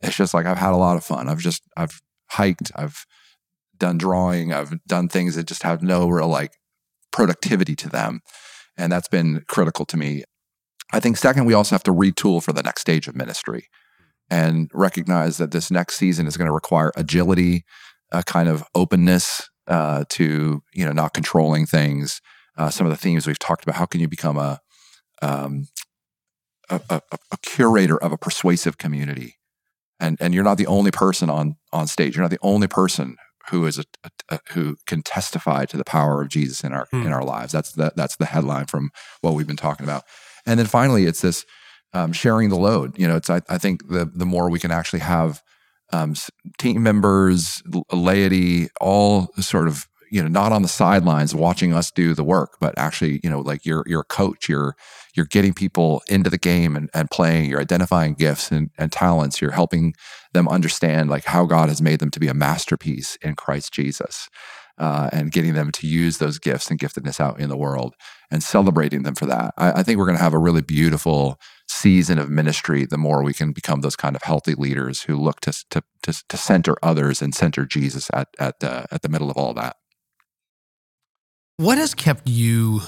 it's 0.00 0.16
just 0.16 0.34
like 0.34 0.46
I've 0.46 0.58
had 0.58 0.72
a 0.72 0.78
lot 0.78 0.96
of 0.96 1.04
fun. 1.04 1.28
I've 1.28 1.38
just 1.38 1.62
I've 1.76 2.00
hiked, 2.30 2.72
I've 2.74 3.04
done 3.76 3.98
drawing, 3.98 4.52
I've 4.52 4.74
done 4.86 5.08
things 5.08 5.34
that 5.36 5.46
just 5.46 5.62
have 5.62 5.82
no 5.82 6.08
real 6.08 6.28
like 6.28 6.52
productivity 7.12 7.76
to 7.76 7.88
them, 7.88 8.20
and 8.76 8.90
that's 8.90 9.08
been 9.08 9.44
critical 9.48 9.84
to 9.86 9.96
me. 9.96 10.24
I 10.92 11.00
think 11.00 11.16
second, 11.16 11.44
we 11.44 11.54
also 11.54 11.74
have 11.74 11.82
to 11.84 11.92
retool 11.92 12.42
for 12.42 12.52
the 12.52 12.62
next 12.62 12.80
stage 12.80 13.06
of 13.06 13.14
ministry, 13.14 13.68
and 14.30 14.70
recognize 14.72 15.36
that 15.36 15.50
this 15.50 15.70
next 15.70 15.96
season 15.96 16.26
is 16.26 16.38
going 16.38 16.48
to 16.48 16.54
require 16.54 16.90
agility, 16.96 17.64
a 18.10 18.22
kind 18.22 18.48
of 18.48 18.64
openness 18.74 19.50
uh, 19.66 20.04
to 20.08 20.62
you 20.72 20.86
know 20.86 20.92
not 20.92 21.12
controlling 21.12 21.66
things. 21.66 22.22
Uh, 22.56 22.70
some 22.70 22.86
of 22.86 22.90
the 22.92 22.96
themes 22.96 23.26
we've 23.26 23.38
talked 23.38 23.64
about. 23.64 23.76
How 23.76 23.86
can 23.86 24.00
you 24.00 24.08
become 24.08 24.36
a 24.36 24.60
um, 25.22 25.66
a, 26.70 26.80
a, 26.90 27.00
a 27.32 27.36
curator 27.42 27.96
of 28.02 28.12
a 28.12 28.18
persuasive 28.18 28.78
community, 28.78 29.36
and 30.00 30.16
and 30.20 30.34
you're 30.34 30.44
not 30.44 30.58
the 30.58 30.66
only 30.66 30.90
person 30.90 31.28
on 31.30 31.56
on 31.72 31.86
stage. 31.86 32.16
You're 32.16 32.22
not 32.24 32.30
the 32.30 32.38
only 32.42 32.68
person 32.68 33.16
who 33.50 33.66
is 33.66 33.78
a, 33.78 33.84
a, 34.04 34.10
a- 34.30 34.40
who 34.52 34.76
can 34.86 35.02
testify 35.02 35.66
to 35.66 35.76
the 35.76 35.84
power 35.84 36.22
of 36.22 36.28
Jesus 36.28 36.64
in 36.64 36.72
our 36.72 36.86
Hmm. 36.90 37.02
in 37.06 37.12
our 37.12 37.24
lives. 37.24 37.52
That's 37.52 37.72
the 37.72 37.92
that's 37.96 38.16
the 38.16 38.26
headline 38.26 38.66
from 38.66 38.90
what 39.20 39.34
we've 39.34 39.46
been 39.46 39.56
talking 39.56 39.84
about. 39.84 40.04
And 40.46 40.58
then 40.58 40.66
finally, 40.66 41.04
it's 41.06 41.20
this 41.20 41.44
um, 41.92 42.12
sharing 42.12 42.48
the 42.50 42.56
load. 42.56 42.98
You 42.98 43.06
know, 43.08 43.16
it's 43.16 43.30
I, 43.30 43.40
I 43.48 43.58
think 43.58 43.88
the 43.88 44.04
the 44.06 44.26
more 44.26 44.48
we 44.50 44.58
can 44.58 44.70
actually 44.70 45.00
have 45.00 45.42
um, 45.92 46.14
team 46.58 46.82
members, 46.82 47.62
laity, 47.92 48.68
all 48.80 49.28
sort 49.38 49.68
of 49.68 49.86
you 50.14 50.22
know 50.22 50.28
not 50.28 50.52
on 50.52 50.62
the 50.62 50.68
sidelines 50.68 51.34
watching 51.34 51.72
us 51.74 51.90
do 51.90 52.14
the 52.14 52.22
work, 52.22 52.58
but 52.60 52.72
actually 52.78 53.20
you 53.24 53.28
know 53.28 53.40
like 53.40 53.66
you're 53.66 53.82
you're 53.88 54.02
a 54.02 54.04
coach. 54.04 54.48
You're 54.48 54.76
you're 55.14 55.26
getting 55.26 55.52
people 55.52 56.02
into 56.08 56.30
the 56.30 56.38
game 56.38 56.76
and, 56.76 56.88
and 56.94 57.10
playing. 57.10 57.50
You're 57.50 57.60
identifying 57.60 58.14
gifts 58.14 58.52
and, 58.52 58.70
and 58.78 58.92
talents. 58.92 59.40
You're 59.40 59.50
helping 59.50 59.94
them 60.32 60.46
understand 60.46 61.10
like 61.10 61.24
how 61.24 61.46
God 61.46 61.68
has 61.68 61.82
made 61.82 61.98
them 61.98 62.12
to 62.12 62.20
be 62.20 62.28
a 62.28 62.34
masterpiece 62.34 63.16
in 63.22 63.34
Christ 63.34 63.72
Jesus. 63.72 64.28
Uh, 64.76 65.08
and 65.12 65.30
getting 65.30 65.54
them 65.54 65.70
to 65.70 65.86
use 65.86 66.18
those 66.18 66.40
gifts 66.40 66.68
and 66.68 66.80
giftedness 66.80 67.20
out 67.20 67.38
in 67.38 67.48
the 67.48 67.56
world 67.56 67.94
and 68.28 68.42
celebrating 68.42 69.04
them 69.04 69.14
for 69.14 69.24
that. 69.24 69.54
I, 69.56 69.70
I 69.70 69.82
think 69.84 69.98
we're 69.98 70.06
going 70.06 70.18
to 70.18 70.22
have 70.24 70.34
a 70.34 70.38
really 70.38 70.62
beautiful 70.62 71.38
season 71.68 72.18
of 72.18 72.28
ministry 72.28 72.84
the 72.84 72.98
more 72.98 73.22
we 73.22 73.32
can 73.32 73.52
become 73.52 73.82
those 73.82 73.94
kind 73.94 74.16
of 74.16 74.22
healthy 74.22 74.56
leaders 74.56 75.02
who 75.02 75.16
look 75.16 75.38
to 75.42 75.52
to 75.70 75.80
to, 76.02 76.12
to 76.28 76.36
center 76.36 76.74
others 76.82 77.22
and 77.22 77.36
center 77.36 77.64
Jesus 77.64 78.10
at 78.12 78.26
at 78.40 78.64
uh, 78.64 78.86
at 78.90 79.02
the 79.02 79.08
middle 79.08 79.30
of 79.30 79.36
all 79.36 79.54
that. 79.54 79.76
What 81.56 81.78
has 81.78 81.94
kept 81.94 82.26
you 82.28 82.80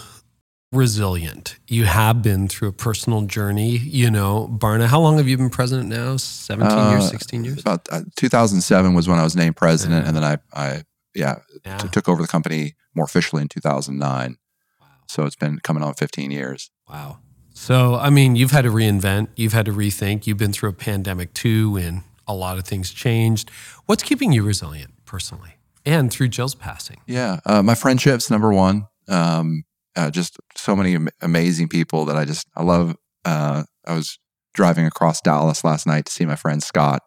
resilient? 0.72 1.56
You 1.68 1.84
have 1.84 2.20
been 2.22 2.48
through 2.48 2.68
a 2.68 2.72
personal 2.72 3.22
journey. 3.22 3.76
You 3.76 4.10
know, 4.10 4.48
Barna, 4.60 4.86
how 4.86 5.00
long 5.00 5.18
have 5.18 5.28
you 5.28 5.36
been 5.36 5.50
president 5.50 5.88
now? 5.88 6.16
17 6.16 6.90
years, 6.90 7.04
Uh, 7.04 7.08
16 7.08 7.44
years? 7.44 7.60
About 7.60 7.86
uh, 7.92 8.02
2007 8.16 8.94
was 8.94 9.06
when 9.08 9.18
I 9.18 9.22
was 9.22 9.36
named 9.36 9.56
president, 9.56 10.02
Yeah. 10.02 10.08
and 10.08 10.16
then 10.16 10.24
I 10.24 10.38
I 10.52 10.82
yeah, 11.14 11.36
Yeah. 11.64 11.78
t- 11.78 11.88
took 11.88 12.08
over 12.08 12.20
the 12.20 12.28
company 12.28 12.74
more 12.94 13.04
officially 13.04 13.40
in 13.42 13.48
2009. 13.48 14.36
Wow. 14.80 14.86
So 15.08 15.22
it's 15.24 15.36
been 15.36 15.60
coming 15.60 15.82
on 15.82 15.94
15 15.94 16.30
years. 16.30 16.70
Wow. 16.88 17.18
So, 17.54 17.94
I 17.94 18.10
mean, 18.10 18.36
you've 18.36 18.50
had 18.50 18.62
to 18.64 18.70
reinvent, 18.70 19.28
you've 19.36 19.54
had 19.54 19.64
to 19.66 19.72
rethink, 19.72 20.26
you've 20.26 20.36
been 20.36 20.52
through 20.52 20.68
a 20.70 20.74
pandemic 20.74 21.32
too, 21.32 21.76
and 21.78 22.02
a 22.26 22.34
lot 22.34 22.58
of 22.58 22.64
things 22.64 22.90
changed. 22.90 23.50
What's 23.86 24.02
keeping 24.02 24.32
you 24.32 24.42
resilient 24.42 24.92
personally 25.06 25.55
and 25.86 26.10
through 26.10 26.28
Jill's 26.28 26.54
passing? 26.54 26.98
Yeah, 27.06 27.40
uh, 27.46 27.62
my 27.62 27.74
friendships 27.74 28.30
number 28.30 28.52
one. 28.52 28.86
Um, 29.08 29.62
uh, 29.94 30.10
just 30.10 30.36
so 30.56 30.76
many 30.76 30.94
am- 30.94 31.08
amazing 31.22 31.68
people 31.68 32.04
that 32.06 32.16
I 32.16 32.24
just 32.26 32.46
I 32.54 32.62
love. 32.62 32.96
Uh, 33.24 33.62
I 33.86 33.94
was 33.94 34.18
driving 34.52 34.84
across 34.86 35.20
Dallas 35.22 35.64
last 35.64 35.86
night 35.86 36.04
to 36.06 36.12
see 36.12 36.26
my 36.26 36.36
friend 36.36 36.62
Scott, 36.62 37.02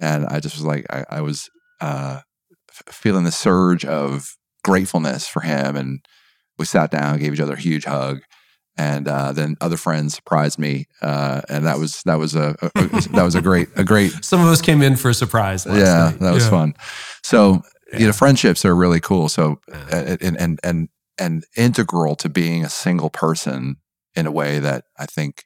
and 0.00 0.24
I 0.26 0.40
just 0.40 0.54
was 0.56 0.64
like 0.64 0.86
I, 0.90 1.04
I 1.10 1.20
was 1.20 1.50
uh, 1.80 2.20
f- 2.70 2.94
feeling 2.94 3.24
the 3.24 3.32
surge 3.32 3.84
of 3.84 4.30
gratefulness 4.62 5.26
for 5.28 5.40
him, 5.40 5.76
and 5.76 6.00
we 6.58 6.64
sat 6.64 6.90
down, 6.90 7.18
gave 7.18 7.34
each 7.34 7.40
other 7.40 7.54
a 7.54 7.60
huge 7.60 7.84
hug. 7.84 8.20
And 8.76 9.06
uh, 9.06 9.30
then 9.30 9.54
other 9.60 9.76
friends 9.76 10.14
surprised 10.16 10.58
me, 10.58 10.86
uh, 11.00 11.42
and 11.48 11.64
that 11.64 11.78
was 11.78 12.02
that 12.06 12.18
was 12.18 12.34
a, 12.34 12.56
a, 12.60 12.70
a 12.74 12.86
that 13.10 13.22
was 13.22 13.36
a 13.36 13.40
great 13.42 13.68
a 13.76 13.84
great 13.84 14.10
Some 14.24 14.40
of 14.40 14.48
us 14.48 14.60
came 14.60 14.82
in 14.82 14.96
for 14.96 15.10
a 15.10 15.14
surprise 15.14 15.64
last 15.64 15.78
yeah, 15.78 16.10
night. 16.10 16.18
that 16.20 16.32
was 16.34 16.42
Yeah. 16.44 16.50
fun. 16.50 16.74
So 17.22 17.62
you 17.98 18.06
know, 18.06 18.12
friendships 18.12 18.64
are 18.64 18.74
really 18.74 19.00
cool. 19.00 19.28
So 19.28 19.60
Yeah. 19.68 19.86
uh, 19.92 20.16
and 20.20 20.36
and 20.40 20.60
and 20.62 20.88
and 21.18 21.44
integral 21.56 22.16
to 22.16 22.28
being 22.28 22.64
a 22.64 22.68
single 22.70 23.10
person 23.10 23.76
in 24.14 24.26
a 24.26 24.32
way 24.32 24.58
that 24.58 24.84
I 24.98 25.06
think 25.06 25.44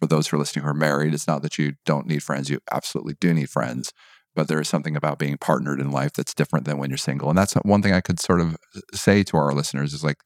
for 0.00 0.06
those 0.06 0.28
who 0.28 0.36
are 0.36 0.40
listening 0.40 0.64
who 0.64 0.70
are 0.70 0.74
married, 0.74 1.14
it's 1.14 1.26
not 1.26 1.42
that 1.42 1.58
you 1.58 1.74
don't 1.84 2.06
need 2.06 2.22
friends. 2.22 2.48
You 2.50 2.60
absolutely 2.70 3.14
do 3.20 3.34
need 3.34 3.50
friends. 3.50 3.92
But 4.34 4.46
there 4.46 4.60
is 4.60 4.68
something 4.68 4.94
about 4.94 5.18
being 5.18 5.36
partnered 5.36 5.80
in 5.80 5.90
life 5.90 6.12
that's 6.12 6.34
different 6.34 6.64
than 6.64 6.78
when 6.78 6.90
you're 6.90 6.96
single. 6.96 7.28
And 7.28 7.36
that's 7.36 7.54
one 7.54 7.82
thing 7.82 7.92
I 7.92 8.00
could 8.00 8.20
sort 8.20 8.40
of 8.40 8.56
say 8.94 9.24
to 9.24 9.36
our 9.36 9.52
listeners 9.52 9.92
is 9.92 10.04
like 10.04 10.18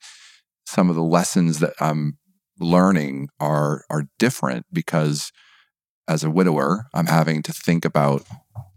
some 0.67 0.91
of 0.91 0.97
the 0.97 1.03
lessons 1.03 1.61
that 1.61 1.73
I'm 1.81 2.19
learning 2.61 3.29
are 3.41 3.85
are 3.89 4.05
different 4.19 4.67
because 4.73 5.33
as 6.09 6.25
a 6.25 6.31
widower, 6.31 6.87
I'm 6.93 7.07
having 7.07 7.43
to 7.45 7.53
think 7.53 7.85
about, 7.85 8.27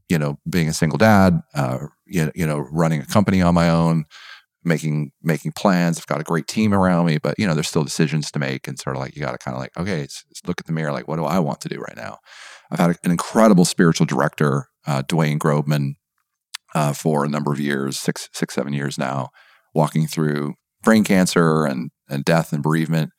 you 0.10 0.18
know, 0.18 0.38
being 0.49 0.68
a 0.68 0.74
single 0.74 0.97
dad, 0.97 1.41
uh, 1.53 1.80
you, 2.06 2.32
you 2.36 2.45
know, 2.45 2.60
running 2.72 3.01
a 3.01 3.06
company 3.06 3.41
on 3.41 3.53
my 3.53 3.70
own, 3.70 4.06
making 4.64 5.12
making 5.22 5.51
plans. 5.53 5.97
I've 5.97 6.08
got 6.08 6.22
a 6.22 6.24
great 6.24 6.47
team 6.47 6.74
around 6.74 7.06
me, 7.06 7.18
but 7.18 7.36
you 7.38 7.47
know, 7.47 7.53
there's 7.53 7.68
still 7.68 7.84
decisions 7.84 8.32
to 8.32 8.39
make, 8.39 8.68
and 8.68 8.80
sort 8.80 8.95
of 8.95 9.01
like 9.01 9.16
you 9.16 9.22
got 9.22 9.32
to 9.32 9.38
kind 9.38 9.56
of 9.56 9.62
like, 9.62 9.76
okay, 9.78 10.08
look 10.47 10.60
at 10.60 10.66
the 10.66 10.74
mirror, 10.74 10.91
like, 10.91 11.08
what 11.08 11.18
do 11.18 11.26
I 11.26 11.39
want 11.39 11.62
to 11.62 11.70
do 11.70 11.80
right 11.80 11.95
now? 11.95 12.20
I've 12.72 12.80
had 12.80 12.97
an 13.03 13.12
incredible 13.12 13.66
spiritual 13.66 14.06
director, 14.06 14.68
uh, 14.88 15.03
Dwayne 15.03 15.38
Grobman, 15.38 15.93
uh, 16.74 16.93
for 16.93 17.24
a 17.24 17.30
number 17.30 17.51
of 17.51 17.60
years, 17.60 17.99
six 17.99 18.30
six 18.34 18.53
seven 18.53 18.74
years 18.74 18.97
now, 18.97 19.30
walking 19.74 20.08
through 20.08 20.56
brain 20.84 21.03
cancer 21.03 21.66
and 21.66 21.91
and 22.10 22.24
death 22.24 22.53
and 22.53 22.62
bereavement 22.62 23.12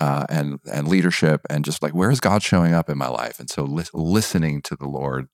uh, 0.00 0.26
and 0.28 0.58
and 0.70 0.88
leadership 0.88 1.40
and 1.48 1.64
just 1.64 1.82
like 1.82 1.94
where 1.94 2.10
is 2.10 2.20
God 2.20 2.42
showing 2.42 2.74
up 2.74 2.90
in 2.90 2.98
my 2.98 3.08
life? 3.08 3.38
And 3.38 3.48
so 3.48 3.64
lis- 3.64 3.90
listening 3.94 4.62
to 4.62 4.76
the 4.76 4.88
Lord, 4.88 5.28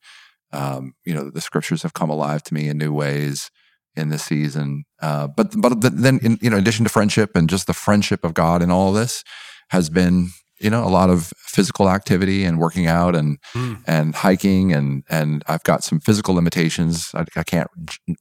um, 0.52 0.94
you 1.04 1.14
know, 1.14 1.30
the 1.30 1.40
scriptures 1.40 1.82
have 1.82 1.94
come 1.94 2.10
alive 2.10 2.42
to 2.44 2.54
me 2.54 2.68
in 2.68 2.78
new 2.78 2.92
ways 2.92 3.50
in 3.96 4.08
this 4.08 4.24
season. 4.24 4.84
Uh, 5.00 5.28
but 5.28 5.54
but 5.60 5.80
th- 5.80 5.92
then 5.96 6.18
in 6.22 6.38
you 6.40 6.50
know, 6.50 6.56
in 6.56 6.62
addition 6.62 6.84
to 6.84 6.90
friendship 6.90 7.36
and 7.36 7.48
just 7.50 7.66
the 7.66 7.74
friendship 7.74 8.24
of 8.24 8.34
God 8.34 8.62
in 8.62 8.70
all 8.70 8.88
of 8.90 8.94
this 8.94 9.22
has 9.70 9.90
been 9.90 10.30
you 10.60 10.70
know 10.70 10.84
a 10.84 10.88
lot 10.88 11.10
of 11.10 11.32
physical 11.38 11.88
activity 11.90 12.44
and 12.44 12.58
working 12.58 12.86
out 12.86 13.14
and 13.16 13.38
Mm. 13.54 13.82
and 13.86 14.14
hiking 14.14 14.72
and 14.72 15.02
and 15.10 15.42
I've 15.48 15.64
got 15.64 15.84
some 15.84 16.00
physical 16.00 16.34
limitations. 16.34 17.10
I, 17.14 17.24
I 17.36 17.42
can't 17.42 17.68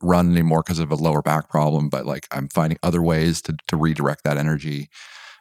run 0.01 0.31
anymore 0.31 0.63
because 0.65 0.79
of 0.79 0.91
a 0.91 0.95
lower 0.95 1.21
back 1.21 1.49
problem, 1.49 1.89
but 1.89 2.05
like 2.05 2.27
I'm 2.31 2.49
finding 2.49 2.79
other 2.83 3.01
ways 3.01 3.41
to 3.43 3.55
to 3.67 3.77
redirect 3.77 4.23
that 4.23 4.37
energy. 4.37 4.89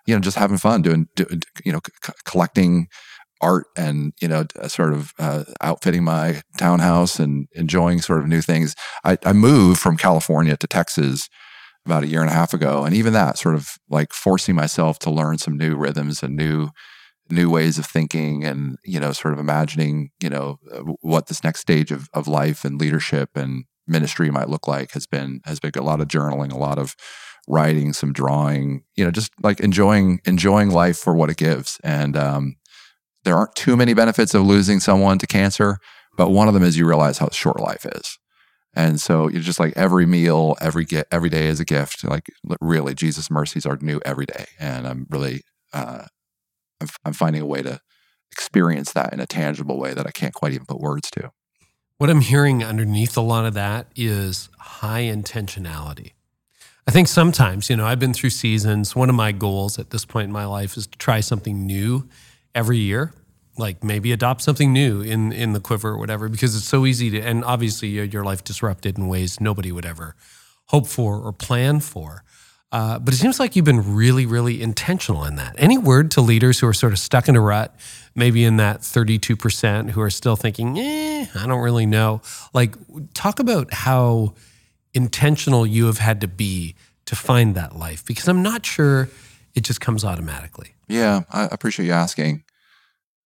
you 0.07 0.15
know, 0.17 0.21
just 0.21 0.39
having 0.39 0.59
fun 0.59 0.83
doing, 0.83 1.07
do, 1.15 1.25
you 1.65 1.73
know, 1.73 1.81
c- 2.05 2.13
collecting 2.25 2.89
art 3.41 3.67
and 3.77 4.13
you 4.21 4.29
know 4.29 4.45
sort 4.69 4.93
of 4.93 5.13
uh, 5.19 5.45
outfitting 5.61 6.05
my 6.05 6.43
townhouse 6.59 7.19
and 7.19 7.49
enjoying 7.55 8.01
sort 8.01 8.21
of 8.21 8.27
new 8.27 8.43
things. 8.43 8.75
I, 9.05 9.19
I, 9.25 9.33
moved 9.33 9.81
from 9.81 9.97
california 9.97 10.57
to 10.57 10.67
texas 10.67 11.29
about 11.87 12.03
a 12.03 12.07
year 12.07 12.21
and 12.21 12.29
a 12.29 12.35
half 12.35 12.53
ago 12.53 12.85
and 12.85 12.95
even 12.95 13.13
that 13.15 13.39
sort 13.39 13.55
of 13.55 13.79
like 13.89 14.13
forcing 14.13 14.55
myself 14.55 14.99
to 15.01 15.11
learn 15.11 15.39
some 15.39 15.57
new 15.57 15.77
rhythms 15.77 16.23
and 16.23 16.37
new 16.37 16.69
new 17.31 17.49
ways 17.49 17.79
of 17.79 17.87
thinking 17.87 18.45
and 18.45 18.77
you 18.85 19.01
know 19.01 19.13
sort 19.13 19.33
of 19.33 19.41
imagining 19.41 20.11
you 20.21 20.29
know 20.29 20.59
uh, 20.73 20.81
what 21.01 21.29
this 21.29 21.43
next 21.43 21.61
stage 21.61 21.91
of, 21.91 22.09
of 22.13 22.29
life 22.29 22.65
and 22.65 22.79
leadership 22.79 23.31
and 23.35 23.65
ministry 23.87 24.31
might 24.31 24.49
look 24.49 24.69
like 24.69 24.93
has 24.93 25.07
been 25.07 25.41
has 25.47 25.59
been 25.59 25.73
a 25.77 25.83
lot 25.83 26.01
of 26.01 26.09
journaling 26.09 26.53
a 26.53 26.59
lot 26.59 26.79
of 26.79 26.95
writing 27.49 27.93
some 27.93 28.13
drawing 28.13 28.83
you 28.97 29.05
know 29.05 29.11
just 29.11 29.33
like 29.43 29.61
enjoying 29.61 30.21
enjoying 30.25 30.71
life 30.71 30.99
for 30.99 31.15
what 31.15 31.31
it 31.31 31.37
gives. 31.37 31.79
And 31.83 32.17
um, 32.17 32.57
there 33.25 33.37
aren't 33.37 33.55
too 33.55 33.77
many 33.77 33.95
benefits 33.95 34.35
of 34.35 34.47
losing 34.47 34.81
someone 34.81 35.19
to 35.19 35.27
cancer 35.27 35.79
but 36.17 36.31
one 36.31 36.49
of 36.49 36.55
them 36.55 36.63
is 36.63 36.77
you 36.77 36.87
realize 36.87 37.19
how 37.19 37.29
short 37.31 37.61
life 37.61 37.87
is 37.87 38.19
and 38.75 39.01
so 39.01 39.29
you're 39.29 39.43
just 39.43 39.61
like 39.61 39.73
every 39.77 40.07
meal 40.07 40.57
every 40.61 40.85
get 40.85 41.07
every 41.11 41.29
day 41.29 41.47
is 41.47 41.61
a 41.61 41.65
gift 41.65 42.05
like 42.05 42.27
really 42.61 42.95
jesus 42.95 43.31
mercies 43.31 43.67
are 43.67 43.79
new 43.81 44.01
every 44.05 44.27
day 44.27 44.47
and 44.59 44.87
i'm 44.87 45.07
really 45.11 45.43
uh, 45.73 46.05
I'm, 46.81 46.89
I'm 47.05 47.13
finding 47.13 47.43
a 47.43 47.47
way 47.47 47.63
to 47.63 47.81
experience 48.33 48.93
that 48.93 49.13
in 49.13 49.21
a 49.21 49.27
tangible 49.27 49.79
way 49.79 49.95
that 49.95 50.07
I 50.07 50.11
can't 50.11 50.35
quite 50.35 50.53
even 50.53 50.67
put 50.67 50.81
words 50.81 51.11
to. 51.13 51.31
What 51.99 52.11
I'm 52.11 52.21
hearing 52.21 52.65
underneath 52.65 53.17
a 53.17 53.21
lot 53.21 53.45
of 53.45 53.55
that 53.55 53.89
is 53.95 54.49
high 54.59 55.03
intentionality. 55.03 56.13
I 56.87 56.93
think 56.93 57.09
sometimes, 57.09 57.69
you 57.69 57.77
know, 57.77 57.87
I've 57.87 57.99
been 57.99 58.15
through 58.15 58.31
seasons. 58.31 58.97
One 58.97 59.11
of 59.11 59.15
my 59.15 59.33
goals 59.33 59.79
at 59.79 59.91
this 59.91 60.05
point 60.05 60.25
in 60.27 60.33
my 60.33 60.47
life 60.47 60.77
is 60.77 60.87
to 60.87 60.99
try 60.99 61.21
something 61.21 61.67
new 61.67 62.09
every 62.55 62.79
year, 62.79 63.13
like 63.59 63.85
maybe 63.85 64.13
adopt 64.13 64.43
something 64.43 64.73
new 64.73 65.03
in 65.03 65.33
in 65.33 65.53
the 65.53 65.61
quiver 65.61 65.91
or 65.91 65.99
whatever, 65.99 66.29
because 66.29 66.57
it's 66.57 66.69
so 66.69 66.87
easy 66.87 67.11
to. 67.11 67.21
And 67.21 67.45
obviously, 67.45 67.89
your 67.89 68.25
life 68.25 68.45
disrupted 68.45 68.99
in 68.99 69.09
ways 69.09 69.41
nobody 69.41 69.73
would 69.73 69.87
ever 69.87 70.15
hope 70.67 70.87
for 70.87 71.19
or 71.19 71.33
plan 71.33 71.81
for. 71.81 72.23
Uh, 72.73 72.99
but 73.01 73.13
it 73.13 73.17
seems 73.17 73.41
like 73.41 73.57
you've 73.57 73.65
been 73.65 73.95
really, 73.95 74.27
really 74.27 74.63
intentional 74.63 75.25
in 75.25 75.35
that. 75.35 75.57
Any 75.59 75.77
word 75.77 76.13
to 76.13 76.21
leaders 76.21 76.61
who 76.61 76.69
are 76.69 76.73
sort 76.73 76.93
of 76.93 77.01
stuck 77.01 77.29
in 77.29 77.35
a 77.35 77.41
rut, 77.41 77.75
maybe 78.15 78.45
in 78.45 78.59
that 78.59 78.81
32% 78.81 79.91
who 79.91 80.01
are 80.01 80.11
still 80.11 80.37
thinking, 80.37 80.79
eh, 80.79 81.27
I 81.35 81.47
don't 81.49 81.61
really 81.61 81.87
know. 81.87 82.23
Like, 82.55 82.77
talk 83.13 83.41
about 83.41 83.73
how 83.73 84.35
intentional 84.95 85.67
you 85.67 85.87
have 85.87 85.99
had 85.99 86.21
to 86.21 86.29
be 86.29 86.77
to 87.07 87.17
find 87.17 87.57
that 87.57 87.75
life, 87.77 88.05
because 88.05 88.29
I'm 88.29 88.43
not 88.43 88.65
sure 88.65 89.09
it 89.57 89.63
just 89.65 89.81
comes 89.81 90.05
automatically. 90.05 90.75
Yeah, 90.91 91.23
I 91.31 91.45
appreciate 91.45 91.87
you 91.87 91.93
asking. 91.93 92.45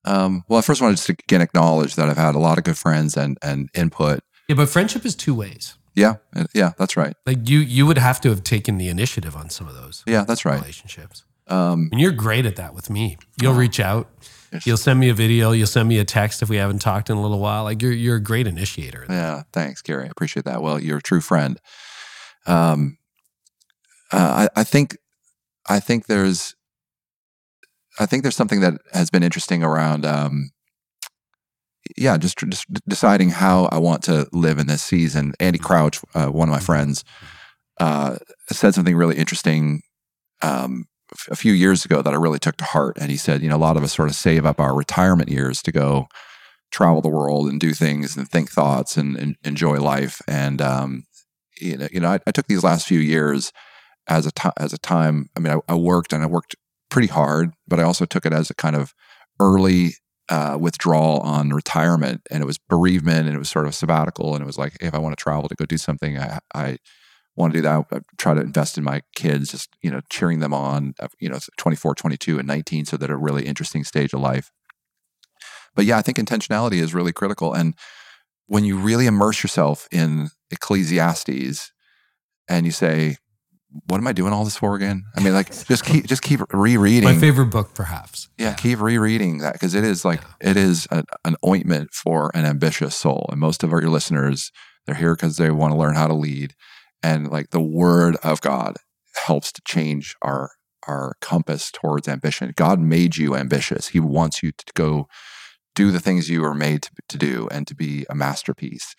Um, 0.05 0.45
well, 0.49 0.59
I 0.59 0.62
first 0.62 0.83
wanted 0.83 0.99
to 0.99 1.12
again 1.12 1.41
acknowledge 1.41 1.97
that 1.97 2.09
I've 2.09 2.17
had 2.17 2.35
a 2.35 2.39
lot 2.39 2.59
of 2.59 2.65
good 2.65 2.79
friends 2.79 3.17
and 3.17 3.39
and 3.43 3.71
input. 3.75 4.21
Yeah, 4.49 4.57
but 4.57 4.69
friendship 4.69 5.05
is 5.07 5.15
two 5.15 5.35
ways. 5.35 5.75
Yeah, 5.95 6.17
yeah, 6.53 6.73
that's 6.77 6.97
right. 6.97 7.15
Like 7.25 7.49
you, 7.49 7.61
you 7.61 7.87
would 7.87 7.99
have 7.99 8.21
to 8.23 8.29
have 8.31 8.43
taken 8.43 8.79
the 8.79 8.89
initiative 8.89 9.37
on 9.37 9.49
some 9.49 9.69
of 9.69 9.75
those. 9.75 10.03
Yeah, 10.07 10.25
that's 10.25 10.45
right. 10.45 10.61
Relationships. 10.61 11.25
Um, 11.47 11.89
and 11.93 12.01
you're 12.01 12.12
great 12.12 12.47
at 12.47 12.57
that 12.57 12.75
with 12.75 12.91
me. 12.91 13.17
You'll 13.41 13.55
oh, 13.55 13.59
reach 13.59 13.79
out. 13.79 14.09
You'll 14.65 14.77
send 14.77 15.01
me 15.01 15.09
a 15.09 15.15
video. 15.15 15.53
You'll 15.53 15.67
send 15.67 15.89
me 15.89 15.99
a 15.99 16.05
text 16.05 16.43
if 16.43 16.49
we 16.49 16.57
haven't 16.57 16.81
talked 16.81 17.11
in 17.11 17.17
a 17.17 17.23
little 17.23 17.39
while. 17.39 17.65
Like 17.65 17.83
you're, 17.83 17.93
you're 17.93 18.17
a 18.17 18.23
great 18.23 18.47
initiator. 18.47 19.05
Yeah, 19.09 19.43
thanks, 19.53 19.83
Carey. 19.83 20.05
I 20.05 20.09
appreciate 20.09 20.45
that. 20.45 20.62
Well, 20.62 20.81
you're 20.81 20.99
a 20.99 21.03
true 21.03 21.21
friend. 21.21 21.61
Um, 22.47 22.99
uh, 24.12 24.49
I, 24.57 24.61
I 24.61 24.65
think, 24.65 24.97
I 25.69 25.81
think 25.81 26.07
there's, 26.07 26.55
I 27.99 28.07
think 28.07 28.22
there's 28.22 28.36
something 28.36 28.61
that 28.61 28.74
has 28.92 29.11
been 29.11 29.22
interesting 29.22 29.62
around 29.62 30.05
um, 30.05 30.51
yeah, 31.97 32.16
just, 32.16 32.38
just 32.38 32.66
deciding 32.88 33.30
how 33.30 33.66
I 33.66 33.78
want 33.78 34.03
to 34.05 34.26
live 34.32 34.59
in 34.59 34.66
this 34.66 34.82
season. 34.82 35.34
Andy 35.38 35.59
mm-hmm. 35.59 35.66
Crouch, 35.66 36.01
uh, 36.14 36.26
one 36.26 36.49
of 36.49 36.53
my 36.53 36.61
friends, 36.61 37.05
uh, 37.80 38.16
said 38.51 38.74
something 38.74 38.97
really 38.97 39.16
interesting 39.16 39.82
um, 40.42 40.86
a 41.30 41.36
few 41.36 41.53
years 41.53 41.84
ago 41.84 42.03
that 42.03 42.12
I 42.12 42.16
really 42.16 42.38
took 42.38 42.57
to 42.59 42.64
heart. 42.64 42.97
And 43.01 43.11
he 43.11 43.16
said, 43.16 43.42
you 43.42 43.49
know, 43.49 43.57
a 43.57 43.59
lot 43.59 43.76
of 43.76 43.82
us 43.82 43.92
sort 43.92 44.09
of 44.09 44.14
save 44.14 44.47
up 44.47 44.61
our 44.61 44.74
retirement 44.74 45.28
years 45.28 45.62
to 45.62 45.72
go 45.72 46.07
travel 46.70 47.01
the 47.01 47.09
world 47.09 47.49
and 47.49 47.61
do 47.61 47.72
things 47.72 48.16
and 48.16 48.28
think 48.28 48.51
thoughts 48.51 48.97
and, 48.97 49.16
and 49.16 49.36
enjoy 49.45 49.80
life. 49.80 50.20
And 50.26 50.61
um, 50.61 51.05
you 51.61 51.76
know, 51.76 51.88
you 51.92 52.01
know, 52.01 52.09
I, 52.09 52.18
I, 52.26 52.32
took 52.32 52.47
these 52.47 52.64
last 52.64 52.86
few 52.86 52.99
years 52.99 53.53
as 54.09 54.26
a 54.26 54.32
t- 54.32 54.51
as 54.57 54.72
a 54.72 54.78
time. 54.78 55.28
I 55.36 55.40
mean, 55.40 55.53
I, 55.53 55.72
I 55.72 55.76
worked 55.76 56.12
and 56.12 56.22
I 56.22 56.26
worked 56.26 56.57
pretty 56.91 57.09
hard, 57.09 57.53
but 57.66 57.80
I 57.80 57.82
also 57.82 58.05
took 58.05 58.26
it 58.26 58.32
as 58.32 58.51
a 58.51 58.55
kind 58.55 58.76
of 58.76 58.95
early 59.41 59.95
uh, 60.28 60.57
withdrawal 60.59 61.20
on 61.20 61.51
retirement 61.51 62.22
and 62.30 62.43
it 62.43 62.47
was 62.47 62.59
bereavement 62.59 63.26
and 63.26 63.35
it 63.35 63.39
was 63.39 63.51
sort 63.51 63.66
of 63.66 63.74
sabbatical 63.74 64.35
and 64.35 64.43
it 64.43 64.47
was 64.47 64.57
like 64.57 64.74
hey, 64.80 64.87
if 64.87 64.95
i 64.95 64.99
want 64.99 65.14
to 65.14 65.22
travel 65.22 65.49
to 65.49 65.55
go 65.55 65.66
do 65.66 65.76
something 65.76 66.18
i, 66.18 66.39
I 66.55 66.78
want 67.37 67.53
to 67.53 67.59
do 67.59 67.62
that 67.62 67.85
I 67.93 68.01
try 68.16 68.35
to 68.35 68.41
invest 68.41 68.78
in 68.78 68.85
my 68.85 69.03
kids 69.14 69.51
just 69.51 69.70
you 69.82 69.91
know 69.91 70.01
cheering 70.11 70.41
them 70.41 70.55
on 70.55 70.95
you 71.18 71.28
know 71.28 71.39
24 71.57 71.95
22 71.95 72.39
and 72.39 72.49
19 72.49 72.85
so 72.87 72.97
that 72.97 73.11
a 73.11 73.16
really 73.16 73.45
interesting 73.45 73.85
stage 73.85 74.12
of 74.12 74.20
life. 74.20 74.51
But 75.74 75.85
yeah 75.85 75.99
i 75.99 76.03
think 76.03 76.18
intentionality 76.18 76.80
is 76.80 76.95
really 76.95 77.12
critical 77.12 77.53
and 77.53 77.74
when 78.47 78.64
you 78.64 78.78
really 78.78 79.07
immerse 79.07 79.43
yourself 79.43 79.89
in 79.91 80.30
ecclesiastes 80.51 81.72
and 82.49 82.66
you 82.66 82.72
say 82.72 83.16
what 83.87 83.99
am 83.99 84.07
I 84.07 84.12
doing 84.12 84.33
all 84.33 84.45
this 84.45 84.57
for 84.57 84.77
again? 84.77 85.05
I 85.16 85.20
mean, 85.20 85.33
like 85.33 85.49
just 85.66 85.85
keep 85.85 86.07
just 86.07 86.22
keep 86.22 86.41
rereading. 86.53 87.05
My 87.05 87.16
favorite 87.16 87.47
book, 87.47 87.75
perhaps. 87.75 88.29
Yeah, 88.39 88.51
yeah. 88.51 88.55
keep 88.55 88.81
rereading 88.81 89.39
that 89.39 89.55
because 89.55 89.75
it 89.75 89.85
is 89.85 90.05
like 90.05 90.20
yeah. 90.22 90.51
it 90.51 90.57
is 90.57 90.87
a, 90.91 91.05
an 91.25 91.37
ointment 91.45 91.93
for 91.93 92.31
an 92.35 92.45
ambitious 92.45 92.95
soul. 92.95 93.27
And 93.31 93.41
most 93.41 93.62
of 93.62 93.72
our 93.72 93.81
your 93.81 93.91
listeners, 93.91 94.53
they're 94.87 94.95
here 94.95 95.14
because 95.14 95.37
they 95.37 95.51
want 95.51 95.72
to 95.72 95.79
learn 95.79 95.95
how 95.95 96.07
to 96.07 96.14
lead, 96.14 96.55
and 97.03 97.31
like 97.31 97.51
the 97.51 97.61
Word 97.61 98.16
of 98.22 98.41
God 98.41 98.77
helps 99.27 99.51
to 99.53 99.62
change 99.66 100.14
our 100.22 100.51
our 100.87 101.14
compass 101.20 101.70
towards 101.72 102.09
ambition. 102.09 102.53
God 102.57 102.79
made 102.79 103.16
you 103.16 103.35
ambitious. 103.35 103.89
He 103.89 104.01
wants 104.01 104.43
you 104.43 104.53
to 104.53 104.64
go 104.75 105.09
do 105.75 105.91
the 105.91 106.01
things 106.01 106.31
you 106.31 106.43
were 106.43 106.55
made 106.55 106.83
to, 106.83 106.91
to 107.09 107.18
do 107.18 107.49
and 107.51 107.66
to 107.66 107.75
be 107.75 108.07
a 108.09 108.14
masterpiece. 108.14 108.95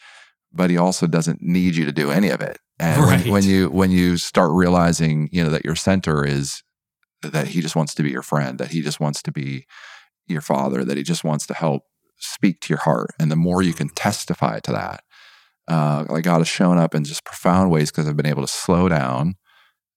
But 0.51 0.69
he 0.69 0.77
also 0.77 1.07
doesn't 1.07 1.41
need 1.41 1.75
you 1.75 1.85
to 1.85 1.91
do 1.91 2.11
any 2.11 2.29
of 2.29 2.41
it 2.41 2.59
and 2.79 3.01
right. 3.01 3.23
when, 3.23 3.31
when 3.31 3.43
you 3.43 3.69
when 3.69 3.91
you 3.91 4.17
start 4.17 4.51
realizing, 4.51 5.29
you 5.31 5.43
know, 5.43 5.49
that 5.49 5.65
your 5.65 5.75
center 5.75 6.25
is 6.25 6.61
that 7.21 7.47
he 7.47 7.61
just 7.61 7.75
wants 7.75 7.93
to 7.95 8.03
be 8.03 8.11
your 8.11 8.21
friend, 8.21 8.59
that 8.59 8.71
he 8.71 8.81
just 8.81 8.99
wants 8.99 9.21
to 9.23 9.31
be 9.31 9.65
your 10.27 10.41
father, 10.41 10.83
that 10.83 10.97
he 10.97 11.03
just 11.03 11.23
wants 11.23 11.47
to 11.47 11.53
help 11.53 11.83
speak 12.17 12.59
to 12.61 12.69
your 12.69 12.79
heart. 12.79 13.11
And 13.19 13.31
the 13.31 13.35
more 13.35 13.61
you 13.61 13.73
can 13.73 13.89
testify 13.89 14.59
to 14.61 14.71
that, 14.71 15.03
uh, 15.67 16.05
like 16.09 16.23
God 16.23 16.39
has 16.39 16.47
shown 16.47 16.77
up 16.77 16.93
in 16.93 17.03
just 17.03 17.23
profound 17.25 17.71
ways 17.71 17.91
because 17.91 18.07
I've 18.07 18.17
been 18.17 18.25
able 18.25 18.43
to 18.43 18.51
slow 18.51 18.89
down. 18.89 19.35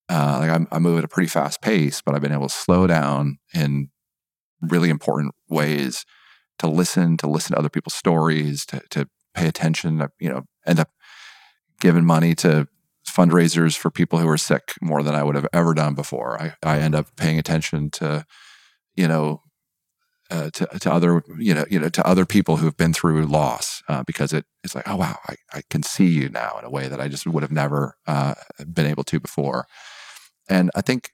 Uh, 0.08 0.38
like 0.40 0.50
I'm, 0.50 0.66
I 0.72 0.78
move 0.78 0.98
at 0.98 1.04
a 1.04 1.08
pretty 1.08 1.28
fast 1.28 1.60
pace, 1.60 2.00
but 2.00 2.14
I've 2.14 2.22
been 2.22 2.32
able 2.32 2.48
to 2.48 2.54
slow 2.54 2.86
down 2.86 3.38
in 3.52 3.90
really 4.62 4.88
important 4.88 5.34
ways 5.50 6.06
to 6.60 6.66
listen, 6.66 7.16
to 7.18 7.28
listen 7.28 7.52
to 7.52 7.58
other 7.58 7.68
people's 7.68 7.94
stories, 7.94 8.64
to, 8.66 8.80
to 8.90 9.08
pay 9.34 9.46
attention, 9.46 9.98
to, 9.98 10.10
you 10.18 10.30
know, 10.30 10.44
end 10.66 10.80
up 10.80 10.90
given 11.80 12.04
money 12.04 12.34
to 12.36 12.68
fundraisers 13.06 13.76
for 13.76 13.90
people 13.90 14.18
who 14.18 14.28
are 14.28 14.38
sick 14.38 14.74
more 14.80 15.02
than 15.02 15.14
I 15.14 15.22
would 15.22 15.34
have 15.34 15.46
ever 15.52 15.74
done 15.74 15.94
before. 15.94 16.40
I, 16.40 16.54
I 16.62 16.78
end 16.78 16.94
up 16.94 17.16
paying 17.16 17.38
attention 17.38 17.90
to, 17.92 18.26
you 18.94 19.08
know, 19.08 19.42
uh, 20.30 20.50
to, 20.50 20.66
to 20.66 20.92
other 20.92 21.22
you 21.38 21.54
know 21.54 21.64
you 21.70 21.78
know 21.78 21.88
to 21.88 22.06
other 22.06 22.26
people 22.26 22.58
who've 22.58 22.76
been 22.76 22.92
through 22.92 23.24
loss 23.24 23.82
uh, 23.88 24.02
because 24.02 24.32
it 24.34 24.44
it's 24.62 24.74
like 24.74 24.86
oh 24.86 24.96
wow 24.96 25.16
I, 25.26 25.36
I 25.54 25.62
can 25.70 25.82
see 25.82 26.06
you 26.06 26.28
now 26.28 26.58
in 26.58 26.66
a 26.66 26.70
way 26.70 26.86
that 26.86 27.00
I 27.00 27.08
just 27.08 27.26
would 27.26 27.42
have 27.42 27.50
never 27.50 27.96
uh, 28.06 28.34
been 28.70 28.84
able 28.84 29.04
to 29.04 29.20
before, 29.20 29.66
and 30.46 30.70
I 30.74 30.82
think 30.82 31.12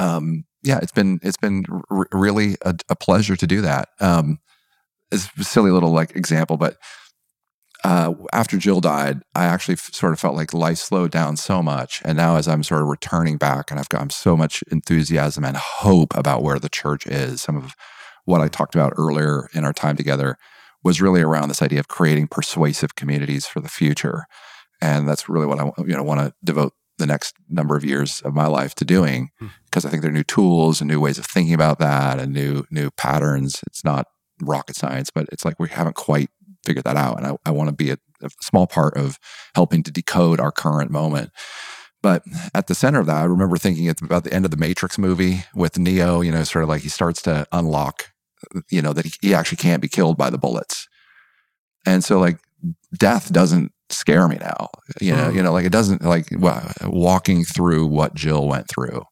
um, 0.00 0.46
yeah 0.64 0.80
it's 0.82 0.90
been 0.90 1.20
it's 1.22 1.36
been 1.36 1.64
r- 1.90 2.08
really 2.10 2.56
a, 2.62 2.74
a, 2.88 2.96
pleasure 2.96 3.36
to 3.36 3.46
do 3.46 3.60
that. 3.60 3.90
Um, 4.00 4.40
it's 5.12 5.28
a 5.38 5.44
silly 5.44 5.70
little 5.70 5.92
like 5.92 6.16
example, 6.16 6.56
but 6.56 6.76
uh, 7.84 8.12
after 8.32 8.56
Jill 8.56 8.80
died, 8.80 9.22
I 9.34 9.44
actually 9.44 9.74
f- 9.74 9.92
sort 9.92 10.12
of 10.12 10.18
felt 10.18 10.34
like 10.34 10.52
life 10.52 10.78
slowed 10.78 11.10
down 11.10 11.36
so 11.36 11.62
much. 11.62 12.02
And 12.04 12.16
now, 12.16 12.36
as 12.36 12.48
I'm 12.48 12.62
sort 12.62 12.82
of 12.82 12.88
returning 12.88 13.36
back, 13.36 13.70
and 13.70 13.78
I've 13.78 13.88
got 13.88 14.10
so 14.12 14.36
much 14.36 14.64
enthusiasm 14.70 15.44
and 15.44 15.56
hope 15.56 16.16
about 16.16 16.42
where 16.42 16.58
the 16.58 16.68
church 16.68 17.06
is, 17.06 17.42
some 17.42 17.56
of 17.56 17.74
what 18.24 18.40
I 18.40 18.48
talked 18.48 18.74
about 18.74 18.94
earlier 18.96 19.48
in 19.54 19.64
our 19.64 19.72
time 19.72 19.96
together 19.96 20.36
was 20.82 21.00
really 21.00 21.22
around 21.22 21.48
this 21.48 21.62
idea 21.62 21.80
of 21.80 21.88
creating 21.88 22.28
persuasive 22.28 22.94
communities 22.94 23.46
for 23.46 23.60
the 23.60 23.68
future. 23.68 24.24
And 24.80 25.08
that's 25.08 25.28
really 25.28 25.46
what 25.46 25.60
I 25.60 25.70
you 25.78 25.96
know 25.96 26.02
want 26.02 26.20
to 26.20 26.34
devote 26.44 26.72
the 26.98 27.06
next 27.06 27.36
number 27.48 27.76
of 27.76 27.84
years 27.84 28.20
of 28.22 28.34
my 28.34 28.46
life 28.46 28.74
to 28.76 28.84
doing 28.84 29.30
because 29.66 29.84
hmm. 29.84 29.88
I 29.88 29.90
think 29.90 30.02
there 30.02 30.10
are 30.10 30.14
new 30.14 30.24
tools 30.24 30.80
and 30.80 30.90
new 30.90 31.00
ways 31.00 31.18
of 31.18 31.26
thinking 31.26 31.54
about 31.54 31.78
that 31.78 32.18
and 32.18 32.32
new 32.32 32.64
new 32.70 32.90
patterns. 32.90 33.62
It's 33.66 33.84
not 33.84 34.06
rocket 34.42 34.76
science, 34.76 35.10
but 35.10 35.26
it's 35.32 35.44
like 35.44 35.58
we 35.58 35.68
haven't 35.68 35.96
quite 35.96 36.30
figure 36.64 36.82
that 36.82 36.96
out. 36.96 37.18
And 37.18 37.26
I, 37.26 37.36
I 37.46 37.50
want 37.50 37.68
to 37.68 37.74
be 37.74 37.90
a, 37.90 37.98
a, 38.22 38.28
small 38.40 38.66
part 38.66 38.96
of 38.96 39.18
helping 39.54 39.82
to 39.84 39.90
decode 39.90 40.40
our 40.40 40.52
current 40.52 40.90
moment. 40.90 41.30
But 42.02 42.22
at 42.54 42.68
the 42.68 42.74
center 42.74 43.00
of 43.00 43.06
that, 43.06 43.16
I 43.16 43.24
remember 43.24 43.56
thinking 43.56 43.88
at 43.88 44.00
about 44.00 44.24
the 44.24 44.32
end 44.32 44.44
of 44.44 44.50
the 44.50 44.56
Matrix 44.56 44.98
movie 44.98 45.44
with 45.54 45.78
Neo, 45.78 46.20
you 46.20 46.30
know, 46.30 46.44
sort 46.44 46.62
of 46.62 46.68
like 46.68 46.82
he 46.82 46.88
starts 46.88 47.20
to 47.22 47.46
unlock, 47.52 48.10
you 48.70 48.80
know, 48.80 48.92
that 48.92 49.04
he, 49.04 49.12
he 49.20 49.34
actually 49.34 49.56
can't 49.56 49.82
be 49.82 49.88
killed 49.88 50.16
by 50.16 50.30
the 50.30 50.38
bullets. 50.38 50.88
And 51.86 52.04
so 52.04 52.18
like 52.20 52.38
death 52.96 53.32
doesn't 53.32 53.72
scare 53.90 54.28
me 54.28 54.36
now. 54.40 54.68
You 55.00 55.16
know, 55.16 55.30
Mm. 55.30 55.34
you 55.34 55.42
know, 55.42 55.52
like 55.52 55.64
it 55.64 55.72
doesn't 55.72 56.02
like 56.04 56.28
wa- 56.32 56.72
walking 56.84 57.44
through 57.44 57.86
what 57.86 58.14
Jill 58.14 58.46
went 58.46 58.68
through 58.68 59.02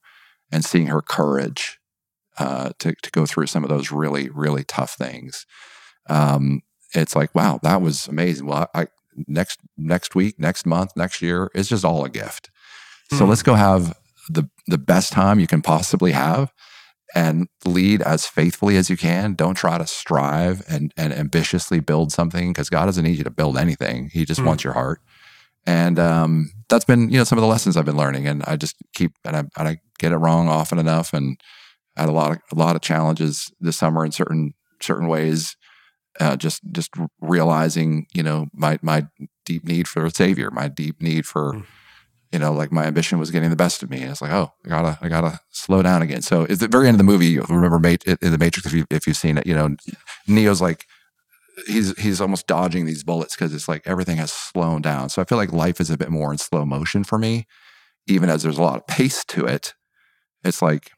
and 0.53 0.65
seeing 0.65 0.87
her 0.89 1.03
courage 1.03 1.79
uh, 2.39 2.71
to 2.79 2.95
to 3.03 3.11
go 3.11 3.27
through 3.27 3.47
some 3.47 3.65
of 3.65 3.71
those 3.71 3.91
really 3.91 4.29
really 4.29 4.63
tough 4.65 4.95
things. 4.95 5.47
Um, 6.09 6.61
it's 7.03 7.17
like 7.17 7.35
wow, 7.35 7.61
that 7.63 7.83
was 7.83 8.09
amazing. 8.09 8.47
Well, 8.47 8.69
I, 8.75 8.83
I 8.83 8.87
next 9.27 9.61
next 9.77 10.15
week, 10.15 10.39
next 10.39 10.67
month, 10.67 10.93
next 10.97 11.23
year, 11.23 11.51
it's 11.55 11.69
just 11.69 11.85
all 11.85 12.05
a 12.05 12.09
gift. 12.09 12.51
So 13.11 13.25
Hmm. 13.25 13.31
let's 13.31 13.43
go 13.43 13.55
have 13.55 13.97
the 14.29 14.49
the 14.67 14.79
best 14.79 15.13
time 15.13 15.39
you 15.41 15.47
can 15.47 15.63
possibly 15.63 16.13
have 16.13 16.53
and 17.15 17.49
lead 17.65 18.03
as 18.03 18.27
faithfully 18.27 18.77
as 18.77 18.91
you 18.91 18.97
can. 18.97 19.35
Don't 19.35 19.55
try 19.55 19.79
to 19.79 19.87
strive 19.87 20.63
and 20.69 20.93
and 20.97 21.13
ambitiously 21.13 21.81
build 21.81 22.13
something 22.13 22.53
because 22.53 22.69
God 22.69 22.87
doesn't 22.87 23.05
need 23.05 23.17
you 23.19 23.25
to 23.25 23.31
build 23.31 23.57
anything. 23.57 24.11
He 24.13 24.25
just 24.25 24.41
Hmm. 24.41 24.47
wants 24.49 24.65
your 24.65 24.73
heart. 24.73 25.01
And 25.69 25.99
um, 25.99 26.51
that's 26.69 26.85
been 26.85 27.11
you 27.11 27.19
know 27.19 27.25
some 27.25 27.39
of 27.39 27.43
the 27.43 27.49
lessons 27.49 27.77
I've 27.77 27.85
been 27.85 27.97
learning, 27.97 28.27
and 28.29 28.43
I 28.47 28.57
just 28.57 28.77
keep 28.95 29.13
and 29.25 29.37
I, 29.37 29.41
and 29.59 29.69
I 29.69 29.79
get 29.99 30.13
it 30.13 30.17
wrong 30.17 30.49
often 30.49 30.79
enough, 30.79 31.13
and 31.13 31.41
had 31.97 32.09
a 32.09 32.13
lot 32.13 32.31
of 32.33 32.39
a 32.53 32.55
lot 32.55 32.77
of 32.77 32.83
challenges 32.83 33.51
this 33.61 33.77
summer 33.77 34.05
in 34.05 34.13
certain 34.13 34.53
certain 34.81 35.09
ways. 35.09 35.57
Uh, 36.21 36.37
just 36.37 36.61
just 36.73 36.91
realizing 37.21 38.07
you 38.15 38.23
know 38.23 38.47
my 38.53 38.79
my 38.83 39.07
deep 39.45 39.65
need 39.65 39.89
for 39.89 40.05
a 40.05 40.11
savior, 40.11 40.51
my 40.51 40.69
deep 40.69 41.01
need 41.01 41.27
for 41.27 41.53
Hmm. 41.53 41.61
you 42.33 42.39
know 42.39 42.53
like 42.53 42.73
my 42.73 42.85
ambition 42.85 43.19
was 43.19 43.31
getting 43.31 43.51
the 43.51 43.57
best 43.57 43.83
of 43.83 43.91
me. 43.91 44.03
And 44.03 44.11
it's 44.11 44.23
like 44.23 44.33
oh 44.33 44.53
I 44.65 44.69
gotta 44.69 44.99
I 45.01 45.09
gotta 45.09 45.41
slow 45.51 45.83
down 45.83 46.03
again. 46.03 46.23
So 46.23 46.45
at 46.45 46.59
the 46.59 46.69
very 46.69 46.89
end 46.89 46.95
of 46.95 46.99
the 46.99 47.05
movie, 47.05 47.27
you 47.27 47.43
remember 47.43 47.77
in 47.77 48.33
the 48.33 48.39
Matrix 48.39 48.67
if 48.67 48.73
you 48.73 48.87
if 48.91 49.07
you've 49.07 49.17
seen 49.17 49.39
it, 49.39 49.47
you 49.47 49.55
know 49.55 49.77
Neo's 50.27 50.61
like 50.61 50.87
he's 51.67 51.99
he's 51.99 52.21
almost 52.21 52.47
dodging 52.47 52.87
these 52.87 53.05
bullets 53.05 53.35
because 53.35 53.55
it's 53.55 53.69
like 53.69 53.83
everything 53.87 54.17
has 54.17 54.33
slowed 54.33 54.83
down. 54.83 55.09
So 55.09 55.23
I 55.23 55.25
feel 55.25 55.39
like 55.39 55.53
life 55.53 55.81
is 55.81 55.91
a 55.91 55.97
bit 55.97 56.11
more 56.11 56.33
in 56.33 56.39
slow 56.39 56.65
motion 56.65 57.05
for 57.05 57.19
me, 57.19 57.47
even 58.07 58.29
as 58.29 58.43
there's 58.43 58.59
a 58.59 58.63
lot 58.63 58.77
of 58.77 58.87
pace 58.87 59.25
to 59.27 59.47
it. 59.47 59.75
It's 60.45 60.63
like 60.63 60.91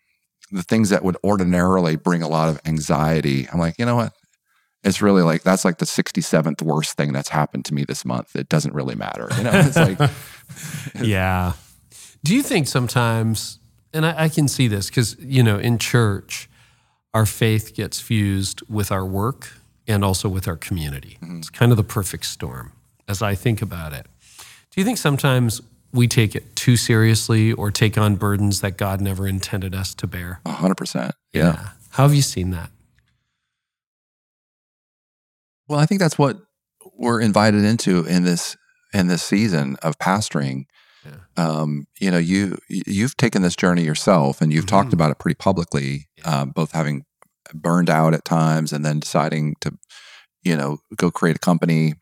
the 0.51 0.63
things 0.63 0.91
that 0.91 1.05
would 1.05 1.17
ordinarily 1.23 1.97
bring 1.97 2.23
a 2.23 2.29
lot 2.29 2.49
of 2.49 2.61
anxiety. 2.65 3.49
I'm 3.53 3.59
like, 3.59 3.79
you 3.79 3.85
know 3.87 3.97
what? 3.97 4.13
It's 4.85 5.03
really 5.03 5.23
like 5.23 5.43
that's 5.43 5.65
like 5.65 5.79
the 5.79 5.87
67th 5.87 6.63
worst 6.63 6.97
thing 6.97 7.13
that's 7.13 7.29
happened 7.29 7.65
to 7.67 7.75
me 7.75 7.85
this 7.85 8.05
month. 8.05 8.37
It 8.37 8.49
doesn't 8.49 8.75
really 8.75 8.95
matter. 8.95 9.29
You 9.37 9.45
know, 9.45 9.51
it's 9.55 9.77
like 9.77 9.99
Yeah. 11.03 11.53
Do 12.25 12.35
you 12.35 12.43
think 12.43 12.67
sometimes, 12.67 13.59
and 13.93 14.05
I, 14.05 14.25
I 14.25 14.29
can 14.29 14.49
see 14.49 14.69
this 14.69 14.89
because, 14.89 15.17
you 15.21 15.43
know, 15.43 15.59
in 15.59 15.79
church, 15.79 16.49
our 17.15 17.27
faith 17.27 17.75
gets 17.75 18.01
fused 18.01 18.63
with 18.69 18.93
our 18.93 19.05
work 19.05 19.53
and 19.87 20.05
also 20.05 20.29
with 20.29 20.47
our 20.47 20.57
community. 20.57 21.19
Mm-hmm. 21.23 21.39
It's 21.39 21.51
kind 21.51 21.73
of 21.73 21.77
the 21.77 21.85
perfect 21.85 22.27
storm 22.27 22.73
as 23.09 23.23
I 23.23 23.35
think 23.35 23.63
about 23.63 23.93
it. 23.93 24.07
Do 24.71 24.81
you 24.81 24.85
think 24.85 24.99
sometimes 24.99 25.61
we 25.93 26.07
take 26.07 26.35
it 26.35 26.55
too 26.55 26.77
seriously 26.77 27.53
or 27.53 27.71
take 27.71 27.97
on 27.97 28.17
burdens 28.17 28.61
that 28.61 28.77
God 28.77 29.01
never 29.01 29.27
intended 29.27 29.75
us 29.75 29.95
to 29.97 30.07
bear? 30.07 30.41
100%. 30.45 31.13
Yeah. 31.33 31.71
How 31.91 32.05
have 32.05 32.15
you 32.15 32.23
seen 32.23 32.51
that? 32.51 32.71
Well, 35.69 35.79
I 35.79 35.87
think 35.87 36.01
that's 36.01 36.19
what 36.19 36.39
we're 36.97 37.21
invited 37.21 37.65
into 37.65 38.05
in 38.05 38.25
this 38.25 38.57
in 38.95 39.07
this 39.09 39.23
season 39.23 39.77
of 39.83 39.99
pastoring. 39.99 40.65
Yeah. 41.05 41.17
Um, 41.37 41.87
you 42.01 42.11
know, 42.11 42.19
you 42.19 42.59
you've 42.69 43.17
taken 43.17 43.43
this 43.43 43.57
journey 43.57 43.85
yourself, 43.85 44.41
and 44.41 44.53
you've 44.53 44.67
talked 44.67 44.91
Mhm. 44.91 44.95
about 44.95 45.11
it 45.11 45.19
pretty 45.19 45.37
publicly, 45.37 46.09
um, 46.25 46.51
both 46.51 46.73
having 46.73 47.05
burned 47.55 47.91
out 47.91 48.15
at 48.15 48.25
times, 48.25 48.73
and 48.73 48.85
then 48.85 49.01
deciding 49.01 49.55
to, 49.61 49.73
you 50.43 50.57
know, 50.57 50.79
go 50.97 51.11
create 51.11 51.37
a 51.37 51.41
company 51.41 51.95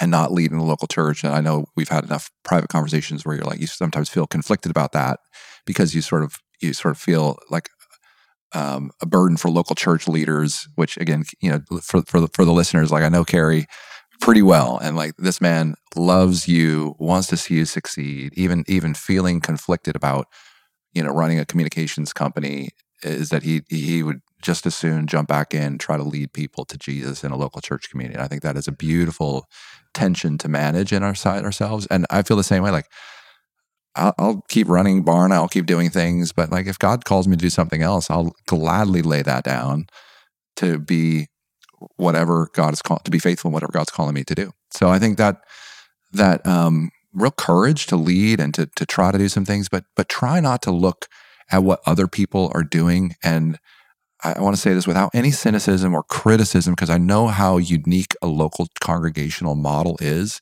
and 0.00 0.10
not 0.10 0.32
lead 0.32 0.50
in 0.50 0.58
a 0.58 0.64
local 0.64 0.88
church. 0.88 1.22
And 1.24 1.32
I 1.34 1.40
know 1.40 1.66
we've 1.76 1.88
had 1.88 2.04
enough 2.04 2.30
private 2.42 2.68
conversations 2.68 3.24
where 3.24 3.36
you're 3.36 3.44
like, 3.44 3.60
you 3.60 3.66
sometimes 3.68 4.08
feel 4.08 4.26
conflicted 4.26 4.70
about 4.70 4.92
that 4.92 5.20
because 5.66 5.94
you 5.94 6.02
sort 6.02 6.22
of 6.24 6.38
you 6.60 6.72
sort 6.72 6.92
of 6.92 6.98
feel 6.98 7.38
like 7.50 7.68
um, 8.54 8.90
a 9.00 9.06
burden 9.06 9.36
for 9.36 9.50
local 9.50 9.74
church 9.74 10.08
leaders, 10.08 10.68
which 10.76 10.96
again, 10.96 11.24
you 11.40 11.50
know, 11.50 11.80
for 11.80 12.02
for 12.02 12.20
the, 12.20 12.28
for 12.28 12.44
the 12.44 12.52
listeners, 12.52 12.90
like 12.92 13.02
I 13.02 13.08
know 13.08 13.24
Carey 13.24 13.66
pretty 14.20 14.42
well, 14.42 14.78
and 14.78 14.96
like 14.96 15.16
this 15.16 15.40
man 15.40 15.74
loves 15.96 16.48
you, 16.48 16.94
wants 16.98 17.28
to 17.28 17.36
see 17.36 17.54
you 17.54 17.64
succeed, 17.64 18.32
even 18.34 18.64
even 18.68 18.94
feeling 18.94 19.40
conflicted 19.40 19.96
about, 19.96 20.26
you 20.92 21.02
know, 21.02 21.12
running 21.12 21.38
a 21.38 21.44
communications 21.44 22.12
company 22.12 22.70
is 23.02 23.28
that 23.30 23.42
he 23.42 23.62
he 23.68 24.02
would 24.02 24.20
just 24.40 24.66
as 24.66 24.74
soon 24.74 25.06
jump 25.06 25.28
back 25.28 25.54
in, 25.54 25.78
try 25.78 25.96
to 25.96 26.02
lead 26.02 26.32
people 26.32 26.64
to 26.66 26.76
Jesus 26.78 27.24
in 27.24 27.32
a 27.32 27.36
local 27.36 27.60
church 27.60 27.90
community. 27.90 28.14
And 28.14 28.22
I 28.22 28.28
think 28.28 28.42
that 28.42 28.56
is 28.56 28.68
a 28.68 28.72
beautiful 28.72 29.46
tension 29.94 30.36
to 30.38 30.48
manage 30.48 30.92
in 30.92 31.02
our 31.02 31.14
side 31.14 31.44
ourselves, 31.44 31.86
and 31.86 32.06
I 32.10 32.22
feel 32.22 32.36
the 32.36 32.44
same 32.44 32.62
way. 32.62 32.70
Like 32.70 32.88
I'll, 33.96 34.14
I'll 34.18 34.44
keep 34.48 34.68
running 34.68 35.04
Barna. 35.04 35.32
I'll 35.32 35.48
keep 35.48 35.66
doing 35.66 35.90
things. 35.90 36.32
But 36.32 36.50
like, 36.50 36.66
if 36.66 36.78
God 36.78 37.04
calls 37.04 37.28
me 37.28 37.36
to 37.36 37.42
do 37.42 37.50
something 37.50 37.82
else, 37.82 38.10
I'll 38.10 38.32
gladly 38.46 39.02
lay 39.02 39.22
that 39.22 39.44
down 39.44 39.86
to 40.56 40.78
be 40.78 41.28
whatever 41.96 42.48
God 42.54 42.72
is 42.72 42.82
called 42.82 43.04
to 43.04 43.10
be 43.10 43.18
faithful 43.18 43.48
in 43.48 43.52
whatever 43.52 43.72
God's 43.72 43.90
calling 43.90 44.14
me 44.14 44.24
to 44.24 44.34
do. 44.34 44.52
So 44.72 44.88
I 44.88 44.98
think 44.98 45.18
that 45.18 45.42
that 46.12 46.46
um, 46.46 46.90
real 47.12 47.30
courage 47.30 47.86
to 47.86 47.96
lead 47.96 48.40
and 48.40 48.54
to 48.54 48.66
to 48.76 48.86
try 48.86 49.12
to 49.12 49.18
do 49.18 49.28
some 49.28 49.44
things, 49.44 49.68
but 49.68 49.84
but 49.96 50.08
try 50.08 50.40
not 50.40 50.62
to 50.62 50.70
look 50.70 51.06
at 51.50 51.62
what 51.62 51.80
other 51.86 52.06
people 52.06 52.50
are 52.54 52.62
doing. 52.62 53.14
And 53.22 53.58
I, 54.22 54.34
I 54.34 54.40
want 54.40 54.56
to 54.56 54.62
say 54.62 54.74
this 54.74 54.86
without 54.86 55.10
any 55.14 55.30
cynicism 55.30 55.94
or 55.94 56.02
criticism, 56.02 56.74
because 56.74 56.90
I 56.90 56.98
know 56.98 57.28
how 57.28 57.58
unique 57.58 58.14
a 58.22 58.26
local 58.26 58.68
congregational 58.80 59.54
model 59.54 59.96
is. 60.00 60.40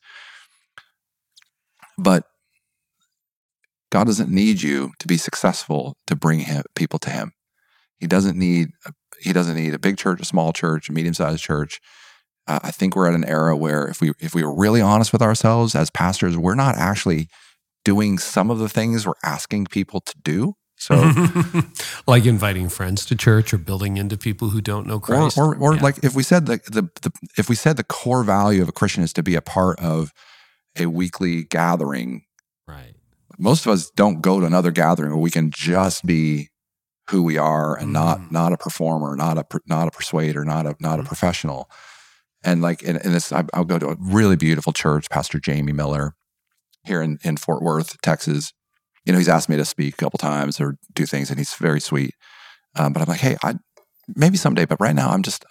But 1.98 2.24
God 3.92 4.06
doesn't 4.06 4.30
need 4.30 4.62
you 4.62 4.92
to 4.98 5.06
be 5.06 5.18
successful 5.18 5.96
to 6.06 6.16
bring 6.16 6.40
him, 6.40 6.62
people 6.74 6.98
to 7.00 7.10
Him. 7.10 7.32
He 7.98 8.06
doesn't 8.06 8.38
need 8.38 8.70
a, 8.86 8.92
He 9.20 9.32
doesn't 9.34 9.54
need 9.54 9.74
a 9.74 9.78
big 9.78 9.98
church, 9.98 10.18
a 10.20 10.24
small 10.24 10.52
church, 10.52 10.88
a 10.88 10.92
medium 10.92 11.14
sized 11.14 11.42
church. 11.44 11.78
Uh, 12.48 12.58
I 12.62 12.70
think 12.72 12.96
we're 12.96 13.06
at 13.06 13.14
an 13.14 13.24
era 13.26 13.54
where 13.56 13.86
if 13.86 14.00
we 14.00 14.12
if 14.18 14.34
we 14.34 14.42
were 14.42 14.56
really 14.56 14.80
honest 14.80 15.12
with 15.12 15.22
ourselves 15.22 15.74
as 15.76 15.90
pastors, 15.90 16.36
we're 16.36 16.54
not 16.56 16.76
actually 16.76 17.28
doing 17.84 18.18
some 18.18 18.50
of 18.50 18.58
the 18.58 18.68
things 18.68 19.06
we're 19.06 19.12
asking 19.22 19.66
people 19.66 20.00
to 20.00 20.14
do. 20.24 20.54
So 20.76 20.94
like 22.08 22.24
inviting 22.26 22.68
friends 22.68 23.04
to 23.06 23.14
church 23.14 23.52
or 23.54 23.58
building 23.58 23.98
into 23.98 24.16
people 24.16 24.48
who 24.48 24.60
don't 24.60 24.86
know 24.86 24.96
or 24.96 25.00
Christ. 25.00 25.38
or, 25.38 25.54
or 25.56 25.74
Yeah. 25.76 25.82
like 25.82 26.02
if 26.02 26.14
we 26.14 26.22
said 26.24 26.46
the, 26.46 26.56
the 26.66 26.82
the 27.02 27.12
if 27.36 27.48
we 27.48 27.54
said 27.54 27.76
the 27.76 27.84
core 27.84 28.24
value 28.24 28.62
of 28.62 28.68
a 28.68 28.72
Christian 28.72 29.02
is 29.04 29.12
to 29.12 29.22
be 29.22 29.36
a 29.36 29.42
part 29.42 29.78
of 29.78 30.10
a 30.76 30.86
weekly 30.86 31.44
gathering 31.44 32.22
right. 32.66 32.91
Most 33.38 33.66
of 33.66 33.72
us 33.72 33.90
don't 33.90 34.20
go 34.20 34.40
to 34.40 34.46
another 34.46 34.70
gathering 34.70 35.10
where 35.10 35.18
we 35.20 35.30
can 35.30 35.50
just 35.50 36.04
be 36.06 36.48
who 37.10 37.22
we 37.22 37.36
are 37.36 37.76
and 37.76 37.88
Mm. 37.88 37.92
not 37.92 38.32
not 38.32 38.52
a 38.52 38.56
performer, 38.56 39.16
not 39.16 39.36
a 39.38 39.44
not 39.66 39.88
a 39.88 39.90
persuader, 39.90 40.44
not 40.44 40.66
a 40.66 40.74
not 40.80 40.98
a 41.00 41.02
Mhm. 41.02 41.06
professional. 41.06 41.68
And 42.44 42.60
like 42.62 42.82
in, 42.82 42.96
in 42.96 43.12
this, 43.12 43.32
I, 43.32 43.44
I'll 43.54 43.64
go 43.64 43.78
to 43.78 43.88
a 43.90 43.96
really 43.98 44.36
beautiful 44.36 44.72
church, 44.72 45.08
Pastor 45.10 45.38
Jamie 45.38 45.72
Miller, 45.72 46.14
here 46.84 47.02
in 47.02 47.18
in 47.24 47.36
Fort 47.36 47.62
Worth, 47.62 48.00
Texas. 48.02 48.52
You 49.04 49.12
know, 49.12 49.18
he's 49.18 49.28
asked 49.28 49.48
me 49.48 49.56
to 49.56 49.64
speak 49.64 49.94
a 49.94 49.96
couple 49.96 50.18
times 50.18 50.60
or 50.60 50.76
do 50.94 51.06
things, 51.06 51.28
and 51.30 51.38
he's 51.38 51.54
very 51.54 51.80
sweet. 51.80 52.14
Um, 52.76 52.92
but 52.92 53.02
I'm 53.02 53.08
like, 53.08 53.20
hey, 53.20 53.36
I 53.42 53.54
maybe 54.14 54.36
someday, 54.36 54.64
but 54.64 54.80
right 54.80 54.94
now, 54.94 55.10
I'm 55.10 55.22
just 55.22 55.44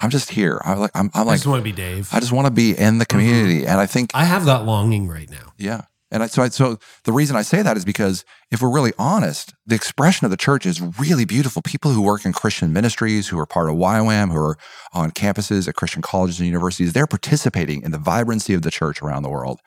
I'm 0.00 0.10
just 0.10 0.30
here. 0.30 0.60
I 0.64 0.74
like 0.74 0.90
I'm, 0.94 1.10
I'm 1.14 1.22
I 1.22 1.32
like 1.32 1.36
just 1.36 1.46
want 1.46 1.60
to 1.60 1.64
be 1.64 1.72
Dave. 1.72 2.08
I 2.12 2.20
just 2.20 2.32
want 2.32 2.46
to 2.46 2.50
be 2.50 2.76
in 2.76 2.98
the 2.98 3.06
community, 3.06 3.66
and 3.66 3.78
I 3.78 3.86
think 3.86 4.10
I 4.14 4.24
have 4.24 4.46
that 4.46 4.64
longing 4.64 5.06
right 5.08 5.30
now. 5.30 5.52
yeah. 5.58 5.82
And 6.14 6.22
I, 6.22 6.28
so, 6.28 6.44
I, 6.44 6.48
so 6.48 6.78
the 7.02 7.12
reason 7.12 7.34
I 7.34 7.42
say 7.42 7.60
that 7.62 7.76
is 7.76 7.84
because 7.84 8.24
if 8.52 8.62
we're 8.62 8.72
really 8.72 8.92
honest, 9.00 9.52
the 9.66 9.74
expression 9.74 10.24
of 10.24 10.30
the 10.30 10.36
church 10.36 10.64
is 10.64 10.80
really 10.80 11.24
beautiful. 11.24 11.60
People 11.60 11.90
who 11.90 12.00
work 12.00 12.24
in 12.24 12.32
Christian 12.32 12.72
ministries, 12.72 13.26
who 13.26 13.38
are 13.40 13.46
part 13.46 13.68
of 13.68 13.74
YWAM, 13.74 14.30
who 14.30 14.38
are 14.38 14.56
on 14.92 15.10
campuses 15.10 15.66
at 15.66 15.74
Christian 15.74 16.02
colleges 16.02 16.38
and 16.38 16.46
universities, 16.46 16.92
they're 16.92 17.08
participating 17.08 17.82
in 17.82 17.90
the 17.90 17.98
vibrancy 17.98 18.54
of 18.54 18.62
the 18.62 18.70
church 18.70 19.02
around 19.02 19.24
the 19.24 19.28
world. 19.28 19.58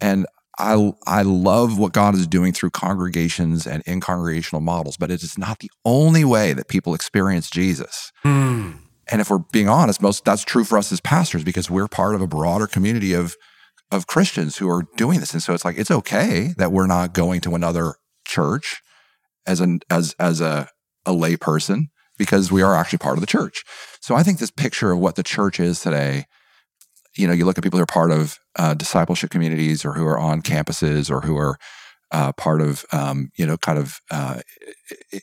And 0.00 0.24
I, 0.58 0.94
I 1.06 1.20
love 1.20 1.78
what 1.78 1.92
God 1.92 2.14
is 2.14 2.26
doing 2.26 2.54
through 2.54 2.70
congregations 2.70 3.66
and 3.66 3.82
in 3.84 4.00
congregational 4.00 4.62
models, 4.62 4.96
but 4.96 5.10
it 5.10 5.22
is 5.22 5.36
not 5.36 5.58
the 5.58 5.70
only 5.84 6.24
way 6.24 6.54
that 6.54 6.68
people 6.68 6.94
experience 6.94 7.50
Jesus. 7.50 8.10
Hmm. 8.22 8.70
And 9.06 9.20
if 9.20 9.28
we're 9.28 9.44
being 9.52 9.68
honest, 9.68 10.00
most 10.00 10.24
that's 10.24 10.44
true 10.44 10.64
for 10.64 10.78
us 10.78 10.92
as 10.92 11.00
pastors 11.00 11.44
because 11.44 11.70
we're 11.70 11.88
part 11.88 12.14
of 12.14 12.22
a 12.22 12.26
broader 12.26 12.66
community 12.66 13.12
of 13.12 13.36
of 13.90 14.06
Christians 14.06 14.56
who 14.56 14.68
are 14.70 14.84
doing 14.96 15.20
this. 15.20 15.32
And 15.32 15.42
so 15.42 15.54
it's 15.54 15.64
like 15.64 15.78
it's 15.78 15.90
okay 15.90 16.54
that 16.58 16.72
we're 16.72 16.86
not 16.86 17.14
going 17.14 17.40
to 17.42 17.54
another 17.54 17.94
church 18.26 18.82
as 19.46 19.60
an 19.60 19.80
as 19.90 20.14
as 20.18 20.40
a 20.40 20.68
a 21.06 21.12
lay 21.12 21.36
person 21.36 21.90
because 22.18 22.52
we 22.52 22.62
are 22.62 22.74
actually 22.74 22.98
part 22.98 23.16
of 23.16 23.20
the 23.20 23.26
church. 23.26 23.64
So 24.00 24.14
I 24.14 24.22
think 24.22 24.38
this 24.38 24.50
picture 24.50 24.90
of 24.90 24.98
what 24.98 25.16
the 25.16 25.22
church 25.22 25.60
is 25.60 25.80
today, 25.80 26.26
you 27.16 27.26
know, 27.26 27.32
you 27.32 27.44
look 27.44 27.56
at 27.56 27.64
people 27.64 27.78
who 27.78 27.82
are 27.84 27.86
part 27.86 28.10
of 28.10 28.38
uh, 28.56 28.74
discipleship 28.74 29.30
communities 29.30 29.84
or 29.84 29.92
who 29.92 30.06
are 30.06 30.18
on 30.18 30.42
campuses 30.42 31.10
or 31.10 31.20
who 31.20 31.36
are 31.36 31.58
uh, 32.10 32.32
part 32.32 32.60
of 32.60 32.84
um, 32.92 33.30
you 33.36 33.46
know 33.46 33.56
kind 33.56 33.78
of 33.78 34.00
uh, 34.10 34.40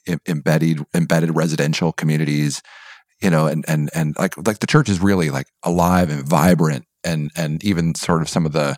I- 0.07 0.17
embedded 0.27 0.85
embedded 0.93 1.35
residential 1.35 1.91
communities 1.91 2.61
you 3.21 3.29
know 3.29 3.47
and 3.47 3.65
and 3.67 3.89
and 3.93 4.15
like 4.17 4.35
like 4.45 4.59
the 4.59 4.67
church 4.67 4.89
is 4.89 4.99
really 4.99 5.29
like 5.29 5.47
alive 5.63 6.09
and 6.09 6.23
vibrant 6.23 6.85
and 7.05 7.31
and 7.35 7.63
even 7.63 7.95
sort 7.95 8.21
of 8.21 8.29
some 8.29 8.45
of 8.45 8.51
the 8.51 8.75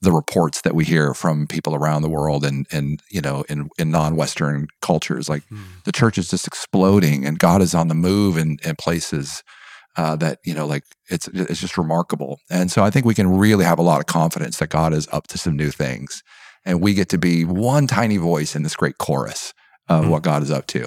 the 0.00 0.12
reports 0.12 0.60
that 0.62 0.74
we 0.76 0.84
hear 0.84 1.12
from 1.12 1.46
people 1.46 1.74
around 1.74 2.02
the 2.02 2.08
world 2.08 2.44
and 2.44 2.66
and 2.70 3.02
you 3.10 3.20
know 3.20 3.44
in 3.48 3.68
in 3.78 3.90
non-western 3.90 4.68
cultures 4.82 5.28
like 5.28 5.42
Hmm. 5.48 5.62
the 5.84 5.92
church 5.92 6.18
is 6.18 6.28
just 6.30 6.46
exploding 6.46 7.24
and 7.26 7.38
god 7.38 7.62
is 7.62 7.74
on 7.74 7.88
the 7.88 7.94
move 7.94 8.36
in, 8.36 8.58
in 8.64 8.76
places 8.76 9.42
uh, 9.96 10.14
that 10.16 10.38
you 10.44 10.54
know 10.54 10.66
like 10.66 10.84
it's 11.10 11.26
it's 11.28 11.60
just 11.60 11.76
remarkable 11.78 12.38
and 12.50 12.70
so 12.70 12.84
i 12.84 12.90
think 12.90 13.04
we 13.06 13.14
can 13.14 13.28
really 13.38 13.64
have 13.64 13.78
a 13.80 13.82
lot 13.90 13.98
of 14.00 14.06
confidence 14.06 14.58
that 14.58 14.68
god 14.70 14.92
is 14.92 15.08
up 15.10 15.26
to 15.28 15.36
some 15.38 15.56
new 15.56 15.70
things 15.72 16.22
and 16.64 16.80
we 16.80 16.94
get 16.94 17.08
to 17.08 17.18
be 17.18 17.44
one 17.44 17.86
tiny 17.88 18.16
voice 18.18 18.54
in 18.54 18.62
this 18.62 18.76
great 18.76 18.98
chorus 18.98 19.52
of 19.88 20.04
Hmm. 20.04 20.10
what 20.10 20.22
god 20.22 20.42
is 20.44 20.50
up 20.52 20.66
to 20.68 20.86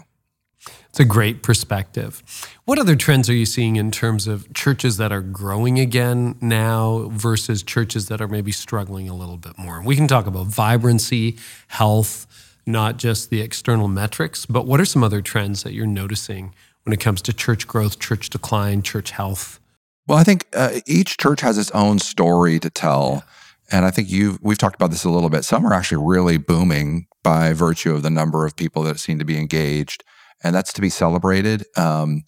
It's 0.90 1.00
a 1.00 1.06
great 1.06 1.42
perspective. 1.42 2.22
What 2.66 2.78
other 2.78 2.96
trends 2.96 3.30
are 3.30 3.34
you 3.34 3.46
seeing 3.46 3.78
in 3.78 3.92
terms 3.92 4.28
of 4.28 4.54
churches 4.54 4.98
that 4.98 5.12
are 5.12 5.22
growing 5.22 5.80
again 5.80 6.36
now 6.42 7.10
versus 7.14 7.64
churches 7.64 8.08
that 8.10 8.22
are 8.22 8.28
maybe 8.28 8.52
struggling 8.52 9.08
a 9.08 9.16
little 9.16 9.38
bit 9.38 9.58
more? 9.58 9.82
We 9.82 9.96
can 9.96 10.08
talk 10.08 10.28
about 10.28 10.48
vibrancy, 10.48 11.38
health, 11.68 12.28
not 12.66 12.98
just 12.98 13.30
the 13.30 13.42
external 13.42 13.88
metrics, 13.88 14.46
but 14.46 14.66
what 14.66 14.80
are 14.80 14.86
some 14.86 15.04
other 15.04 15.22
trends 15.22 15.64
that 15.64 15.74
you're 15.74 15.88
noticing 15.88 16.54
when 16.84 16.94
it 16.94 17.00
comes 17.00 17.22
to 17.24 17.34
church 17.34 17.68
growth, 17.68 18.00
church 18.00 18.30
decline, 18.30 18.82
church 18.82 19.12
health? 19.12 19.60
Well, 20.08 20.18
I 20.18 20.24
think 20.24 20.48
uh, 20.54 20.80
each 20.86 21.18
church 21.18 21.42
has 21.42 21.58
its 21.58 21.72
own 21.72 22.00
story 22.00 22.60
to 22.60 22.70
tell, 22.70 23.24
and 23.72 23.86
I 23.86 23.92
think 23.92 24.10
you 24.10 24.40
we've 24.42 24.58
talked 24.58 24.76
about 24.76 24.92
this 24.92 25.06
a 25.06 25.10
little 25.10 25.30
bit. 25.30 25.46
Some 25.46 25.66
are 25.66 25.74
actually 25.74 26.04
really 26.06 26.38
booming 26.38 27.08
by 27.24 27.54
virtue 27.54 27.94
of 27.94 28.04
the 28.04 28.10
number 28.10 28.46
of 28.46 28.56
people 28.56 28.84
that 28.84 29.00
seem 29.00 29.20
to 29.20 29.26
be 29.26 29.38
engaged, 29.38 30.04
and 30.44 30.56
that's 30.56 30.74
to 30.74 30.82
be 30.82 30.90
celebrated. 30.90 31.66
Um, 31.78 32.24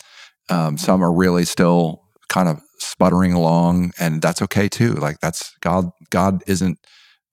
um, 0.49 0.78
some 0.78 1.03
are 1.03 1.14
really 1.14 1.45
still 1.45 2.01
kind 2.30 2.49
of 2.49 2.61
sputtering 2.80 3.34
along, 3.34 3.91
and 3.99 4.22
that's 4.22 4.41
okay 4.41 4.68
too. 4.68 4.93
Like 4.93 5.20
that's 5.20 5.55
God. 5.61 5.91
God 6.09 6.43
isn't 6.47 6.80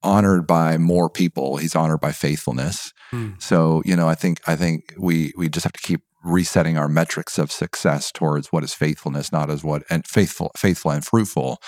honored 0.03 0.47
by 0.47 0.77
more 0.77 1.09
people; 1.09 1.57
He's 1.57 1.75
honored 1.75 2.01
by 2.01 2.11
faithfulness. 2.11 2.93
Hmm. 3.09 3.31
So 3.39 3.81
you 3.85 3.95
know, 3.95 4.07
I 4.07 4.15
think 4.15 4.41
I 4.47 4.55
think 4.55 4.93
we 4.97 5.33
we 5.37 5.49
just 5.49 5.63
have 5.63 5.73
to 5.73 5.81
keep 5.81 6.01
resetting 6.23 6.77
our 6.77 6.87
metrics 6.87 7.37
of 7.37 7.51
success 7.51 8.11
towards 8.11 8.51
what 8.51 8.63
is 8.63 8.73
faithfulness, 8.73 9.31
not 9.31 9.49
as 9.49 9.63
what 9.63 9.83
and 9.89 10.05
faithful, 10.05 10.51
faithful 10.55 10.91
and 10.91 11.05
fruitful. 11.05 11.59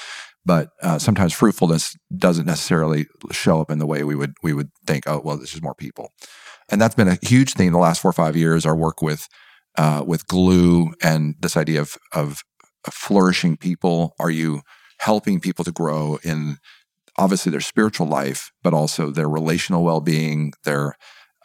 But 0.46 0.70
uh, 0.82 1.00
sometimes 1.00 1.34
fruitfulness 1.34 1.96
doesn't 2.16 2.46
necessarily 2.46 3.08
show 3.32 3.62
up 3.62 3.72
in 3.72 3.80
the 3.80 3.86
way 3.86 4.04
we 4.04 4.16
would 4.16 4.34
we 4.44 4.54
would 4.54 4.70
think. 4.86 5.06
Oh, 5.08 5.22
well, 5.24 5.38
this 5.38 5.54
is 5.54 5.62
more 5.62 5.76
people, 5.76 6.12
and 6.70 6.82
that's 6.82 6.96
been 6.96 7.08
a 7.08 7.18
huge 7.22 7.54
theme 7.54 7.74
the 7.74 7.78
last 7.80 8.02
four 8.02 8.10
or 8.10 8.14
five 8.14 8.36
years. 8.36 8.66
Our 8.66 8.76
work 8.76 9.02
with 9.02 9.28
uh, 9.78 10.04
with 10.06 10.28
Gloo 10.28 10.94
and 11.02 11.36
this 11.40 11.58
idea 11.58 11.82
of 11.82 11.98
of 12.12 12.44
flourishing 12.92 13.58
people. 13.58 14.16
Are 14.20 14.32
you 14.32 14.62
helping 15.00 15.40
people 15.40 15.66
to 15.66 15.72
grow 15.72 16.20
in 16.24 16.58
obviously 17.18 17.52
their 17.52 17.62
spiritual 17.62 18.08
life, 18.08 18.52
but 18.64 18.74
also 18.74 19.12
their 19.12 19.30
relational 19.30 19.84
well 19.84 20.02
being, 20.02 20.54
their 20.64 20.96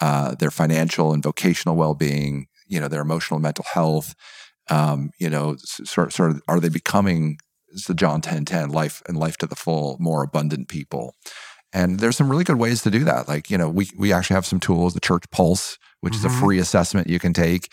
uh, 0.00 0.34
their 0.36 0.50
financial 0.50 1.12
and 1.12 1.22
vocational 1.22 1.76
well 1.76 1.94
being, 1.94 2.46
you 2.66 2.80
know, 2.80 2.88
their 2.88 3.02
emotional 3.02 3.36
and 3.36 3.42
mental 3.42 3.64
health. 3.72 4.14
Um, 4.70 5.10
you 5.18 5.30
know, 5.30 5.56
sort 5.58 6.12
sort 6.12 6.30
of 6.30 6.42
are 6.46 6.60
they 6.60 6.68
becoming 6.68 7.38
the 7.86 7.94
John 7.94 8.20
10 8.20 8.44
10 8.44 8.70
life 8.70 9.02
and 9.08 9.16
life 9.16 9.36
to 9.38 9.46
the 9.46 9.56
full, 9.56 9.96
more 10.00 10.22
abundant 10.22 10.68
people. 10.68 11.14
And 11.72 12.00
there's 12.00 12.16
some 12.16 12.30
really 12.30 12.44
good 12.44 12.58
ways 12.58 12.82
to 12.82 12.90
do 12.90 13.04
that. 13.04 13.28
Like, 13.28 13.50
you 13.50 13.58
know, 13.58 13.68
we 13.68 13.88
we 13.98 14.12
actually 14.12 14.34
have 14.34 14.46
some 14.46 14.60
tools, 14.60 14.94
the 14.94 15.00
Church 15.00 15.24
Pulse, 15.30 15.78
which 16.00 16.14
is 16.14 16.24
a 16.24 16.28
Mhm. 16.28 16.40
free 16.40 16.58
assessment 16.58 17.08
you 17.08 17.18
can 17.18 17.32
take. 17.32 17.70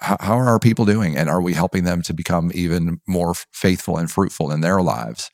How, 0.00 0.16
how 0.20 0.38
are 0.38 0.48
our 0.48 0.58
people 0.58 0.84
doing? 0.84 1.16
And 1.16 1.28
are 1.28 1.40
we 1.40 1.54
helping 1.54 1.84
them 1.84 2.02
to 2.02 2.14
become 2.14 2.50
even 2.54 3.00
more 3.06 3.34
faithful 3.52 3.96
and 3.96 4.10
fruitful 4.10 4.50
in 4.50 4.60
their 4.60 4.80
lives? 4.82 5.30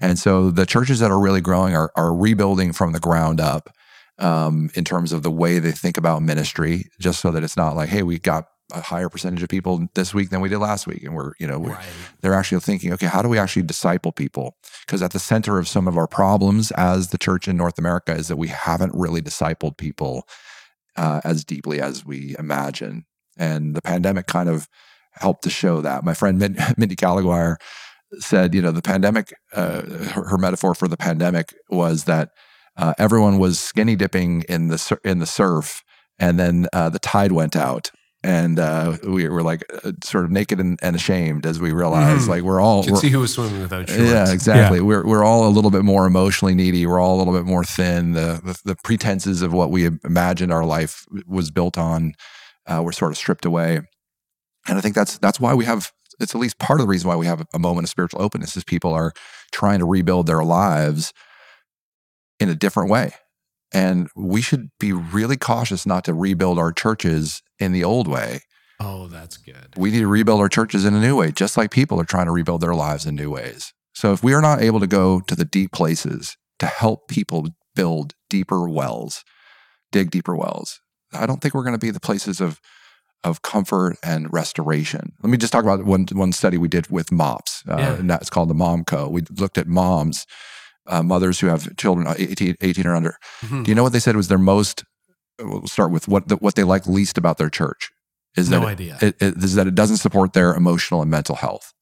And 0.00 0.18
so 0.18 0.50
the 0.50 0.66
churches 0.66 0.98
that 0.98 1.10
are 1.10 1.20
really 1.20 1.40
growing 1.40 1.76
are, 1.76 1.92
are 1.96 2.14
rebuilding 2.14 2.72
from 2.72 2.92
the 2.92 3.00
ground 3.00 3.40
up 3.40 3.70
um, 4.18 4.70
in 4.74 4.84
terms 4.84 5.12
of 5.12 5.22
the 5.22 5.30
way 5.30 5.58
they 5.58 5.72
think 5.72 5.96
about 5.96 6.22
ministry, 6.22 6.86
just 7.00 7.20
so 7.20 7.30
that 7.30 7.44
it's 7.44 7.56
not 7.56 7.76
like, 7.76 7.88
hey, 7.88 8.02
we 8.02 8.18
got 8.18 8.46
a 8.72 8.80
higher 8.80 9.08
percentage 9.08 9.42
of 9.42 9.48
people 9.48 9.88
this 9.94 10.12
week 10.14 10.30
than 10.30 10.40
we 10.40 10.48
did 10.48 10.58
last 10.58 10.86
week. 10.86 11.02
And 11.04 11.14
we're, 11.14 11.32
you 11.38 11.46
know, 11.46 11.58
we're, 11.58 11.70
Right. 11.70 11.86
they're 12.20 12.34
actually 12.34 12.60
thinking, 12.60 12.92
okay, 12.92 13.06
how 13.06 13.22
do 13.22 13.28
we 13.28 13.38
actually 13.38 13.62
disciple 13.62 14.12
people? 14.12 14.56
Because 14.86 15.02
at 15.02 15.12
the 15.12 15.18
center 15.18 15.58
of 15.58 15.68
some 15.68 15.86
of 15.88 15.96
our 15.96 16.06
problems 16.06 16.70
as 16.72 17.08
the 17.08 17.18
church 17.18 17.46
in 17.48 17.56
North 17.56 17.78
America 17.78 18.12
is 18.12 18.28
that 18.28 18.36
we 18.36 18.48
haven't 18.48 18.92
really 18.94 19.20
discipled 19.22 19.76
people 19.76 20.26
uh, 20.96 21.20
as 21.24 21.44
deeply 21.44 21.80
as 21.80 22.04
we 22.04 22.34
imagine. 22.38 23.04
And 23.38 23.74
the 23.74 23.82
pandemic 23.82 24.26
kind 24.26 24.48
of 24.48 24.68
helped 25.12 25.42
to 25.44 25.50
show 25.50 25.80
that. 25.80 26.04
My 26.04 26.14
friend 26.14 26.38
Min- 26.38 26.56
Mindy 26.76 26.96
Caliguire 26.96 27.56
said, 28.18 28.54
you 28.54 28.60
know, 28.62 28.72
the 28.72 28.82
pandemic, 28.82 29.32
uh, 29.54 29.82
her, 29.82 30.28
her 30.28 30.38
metaphor 30.38 30.74
for 30.74 30.88
the 30.88 30.96
pandemic 30.96 31.54
was 31.70 32.04
that 32.04 32.30
uh, 32.76 32.94
everyone 32.98 33.38
was 33.38 33.58
skinny 33.58 33.96
dipping 33.96 34.42
in 34.48 34.68
the 34.68 34.78
sur- 34.78 35.00
in 35.04 35.18
the 35.18 35.26
surf, 35.26 35.82
and 36.18 36.38
then 36.38 36.66
uh, 36.72 36.88
the 36.88 36.98
tide 36.98 37.32
went 37.32 37.54
out, 37.56 37.90
and 38.24 38.58
uh, 38.58 38.98
we 39.04 39.28
were 39.28 39.42
like 39.42 39.64
uh, 39.84 39.92
sort 40.04 40.24
of 40.24 40.30
naked 40.30 40.60
and, 40.60 40.78
and 40.82 40.94
ashamed 40.94 41.44
as 41.46 41.58
we 41.60 41.72
realized, 41.72 42.26
Mhm. 42.26 42.28
like 42.28 42.42
we're 42.42 42.60
all 42.60 42.78
You 42.78 42.84
can 42.84 42.92
we're- 42.94 43.00
see 43.00 43.08
who 43.08 43.18
was 43.20 43.32
swimming 43.34 43.60
without 43.62 43.88
shorts. 43.88 44.02
yeah, 44.10 44.30
exactly. 44.32 44.80
We're 44.80 45.04
we're 45.06 45.24
all 45.24 45.46
a 45.46 45.50
little 45.50 45.70
bit 45.70 45.84
more 45.84 46.06
emotionally 46.06 46.54
needy. 46.54 46.86
We're 46.86 47.00
all 47.00 47.16
a 47.16 47.18
little 47.18 47.32
bit 47.34 47.44
more 47.44 47.64
thin. 47.64 48.12
The 48.12 48.40
the, 48.44 48.58
the 48.64 48.76
pretenses 48.84 49.42
of 49.42 49.52
what 49.52 49.70
we 49.70 49.86
imagined 50.04 50.52
our 50.52 50.64
life 50.64 51.04
was 51.26 51.50
built 51.50 51.76
on 51.78 52.14
uh, 52.66 52.80
were 52.84 52.92
sort 52.92 53.10
of 53.10 53.16
stripped 53.18 53.44
away, 53.44 53.80
and 54.68 54.78
I 54.78 54.80
think 54.80 54.94
that's 54.94 55.18
that's 55.18 55.40
why 55.40 55.54
we 55.54 55.64
have. 55.64 55.90
It's 56.20 56.34
at 56.34 56.40
least 56.40 56.58
part 56.58 56.78
of 56.78 56.86
the 56.86 56.90
reason 56.90 57.08
why 57.08 57.16
we 57.16 57.26
have 57.26 57.44
a 57.52 57.58
moment 57.58 57.86
of 57.86 57.90
spiritual 57.90 58.22
openness 58.22 58.56
is 58.56 58.62
people 58.64 58.92
are 58.92 59.12
trying 59.50 59.80
to 59.80 59.84
rebuild 59.86 60.26
their 60.26 60.44
lives 60.44 61.12
in 62.38 62.48
a 62.48 62.54
different 62.54 62.90
way. 62.90 63.12
And 63.72 64.08
we 64.14 64.42
should 64.42 64.68
be 64.78 64.92
really 64.92 65.36
cautious 65.38 65.86
not 65.86 66.04
to 66.04 66.12
rebuild 66.14 66.58
our 66.58 66.70
churches 66.72 67.42
in 67.62 67.72
the 67.72 67.84
old 67.84 68.08
way. 68.08 68.40
Oh, 68.80 69.06
that's 69.06 69.36
good. 69.36 69.68
We 69.76 69.90
need 69.90 70.00
to 70.00 70.06
rebuild 70.08 70.40
our 70.40 70.48
churches 70.48 70.84
in 70.84 70.94
a 70.94 71.00
new 71.00 71.16
way, 71.16 71.30
just 71.30 71.56
like 71.56 71.70
people 71.70 72.00
are 72.00 72.04
trying 72.04 72.26
to 72.26 72.32
rebuild 72.32 72.60
their 72.62 72.74
lives 72.74 73.06
in 73.06 73.14
new 73.14 73.30
ways. 73.30 73.72
So 73.94 74.12
if 74.12 74.22
we 74.24 74.32
are 74.34 74.40
not 74.40 74.60
able 74.60 74.80
to 74.80 74.86
go 74.86 75.20
to 75.20 75.36
the 75.36 75.44
deep 75.44 75.70
places 75.72 76.36
to 76.58 76.66
help 76.66 77.06
people 77.08 77.48
build 77.76 78.14
deeper 78.28 78.68
wells, 78.68 79.22
dig 79.92 80.10
deeper 80.10 80.34
wells, 80.34 80.80
I 81.12 81.26
don't 81.26 81.40
think 81.40 81.54
we're 81.54 81.62
going 81.64 81.74
to 81.74 81.78
be 81.86 81.90
the 81.90 82.00
places 82.00 82.40
of 82.40 82.60
of 83.24 83.40
comfort 83.42 83.96
and 84.02 84.32
restoration. 84.32 85.12
Let 85.22 85.30
me 85.30 85.36
just 85.38 85.52
talk 85.52 85.62
about 85.62 85.84
one 85.84 86.06
one 86.12 86.32
study 86.32 86.58
we 86.58 86.66
did 86.66 86.90
with 86.90 87.12
MOPS, 87.12 87.62
uh, 87.68 87.76
Yeah. 87.78 87.94
and 87.94 88.10
that's 88.10 88.28
called 88.30 88.50
the 88.50 88.54
Mom 88.54 88.84
Co. 88.84 89.08
We 89.08 89.22
looked 89.38 89.58
at 89.58 89.68
moms, 89.68 90.26
uh, 90.88 91.04
mothers 91.04 91.38
who 91.38 91.46
have 91.46 91.76
children 91.76 92.08
uh, 92.08 92.14
18, 92.18 92.56
18 92.60 92.84
or 92.84 92.96
under. 92.96 93.14
Mhm. 93.42 93.62
Do 93.64 93.70
you 93.70 93.76
know 93.76 93.84
what 93.84 93.92
they 93.92 94.00
said 94.00 94.16
was 94.16 94.26
their 94.26 94.38
most? 94.38 94.82
We'll 95.40 95.66
start 95.66 95.90
with 95.90 96.08
what 96.08 96.28
the, 96.28 96.36
what 96.36 96.54
they 96.54 96.64
like 96.64 96.86
least 96.86 97.18
about 97.18 97.38
their 97.38 97.50
church. 97.50 97.90
Is 98.36 98.48
No 98.48 98.60
that 98.60 98.66
idea. 98.66 98.98
It, 99.02 99.16
it, 99.20 99.36
is 99.42 99.54
that 99.56 99.66
it 99.66 99.74
doesn't 99.74 99.98
support 99.98 100.32
their 100.32 100.54
emotional 100.54 101.02
and 101.02 101.10
mental 101.10 101.36
health. 101.36 101.72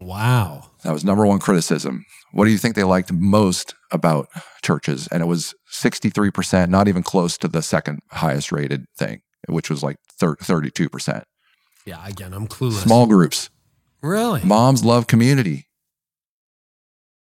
wow. 0.00 0.70
That 0.84 0.92
was 0.92 1.04
number 1.04 1.26
one 1.26 1.40
criticism. 1.40 2.04
What 2.32 2.44
do 2.44 2.52
you 2.52 2.58
think 2.58 2.76
they 2.76 2.84
liked 2.84 3.12
most 3.12 3.74
about 3.90 4.28
churches? 4.62 5.08
And 5.10 5.22
it 5.22 5.26
was 5.26 5.54
63%, 5.72 6.68
not 6.68 6.86
even 6.86 7.02
close 7.02 7.36
to 7.38 7.48
the 7.48 7.62
second 7.62 8.00
highest 8.12 8.52
rated 8.52 8.84
thing, 8.96 9.22
which 9.48 9.68
was 9.68 9.82
like 9.82 9.96
32%. 10.20 11.24
Yeah, 11.84 12.06
again, 12.06 12.32
I'm 12.32 12.46
clueless. 12.46 12.82
Small 12.84 13.06
groups. 13.06 13.50
Really? 14.02 14.42
Moms 14.44 14.84
love 14.84 15.06
community. 15.06 15.66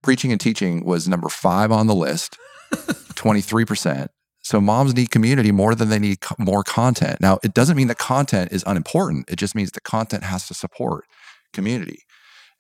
Preaching 0.02 0.32
and 0.32 0.42
teaching 0.42 0.84
was 0.84 1.08
number 1.08 1.30
five 1.30 1.72
on 1.72 1.88
the 1.88 1.96
list, 1.96 2.38
23%. 2.74 4.08
So 4.44 4.62
moms 4.62 4.94
need 4.94 5.10
community 5.10 5.52
more 5.52 5.74
than 5.74 5.90
they 5.90 6.00
need 6.00 6.22
co- 6.22 6.36
more 6.38 6.64
content. 6.64 7.22
Now, 7.22 7.40
it 7.44 7.54
doesn't 7.54 7.78
mean 7.78 7.88
that 7.88 7.98
content 7.98 8.52
is 8.52 8.64
unimportant. 8.68 9.30
It 9.30 9.38
just 9.38 9.56
means 9.56 9.72
the 9.72 9.82
content 9.82 10.24
has 10.24 10.48
to 10.48 10.54
support 10.54 11.06
community. 11.54 12.04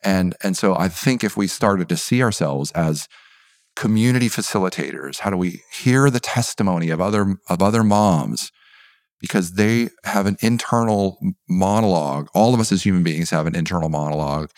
And, 0.03 0.35
and 0.41 0.57
so 0.57 0.75
I 0.75 0.89
think 0.89 1.23
if 1.23 1.37
we 1.37 1.47
started 1.47 1.89
to 1.89 1.97
see 1.97 2.23
ourselves 2.23 2.71
as 2.71 3.07
community 3.75 4.29
facilitators, 4.29 5.19
how 5.19 5.29
do 5.29 5.37
we 5.37 5.61
hear 5.71 6.09
the 6.09 6.19
testimony 6.19 6.89
of 6.89 7.01
other, 7.01 7.37
of 7.49 7.61
other 7.61 7.83
moms 7.83 8.51
because 9.23 9.53
they 9.53 9.87
have 10.03 10.25
an 10.25 10.35
internal 10.41 11.17
monologue. 11.47 12.27
All 12.33 12.53
of 12.53 12.59
us 12.59 12.73
as 12.73 12.83
human 12.83 13.03
beings 13.03 13.29
have 13.29 13.47
an 13.47 13.55
internal 13.55 13.87
monologue. 13.87 14.49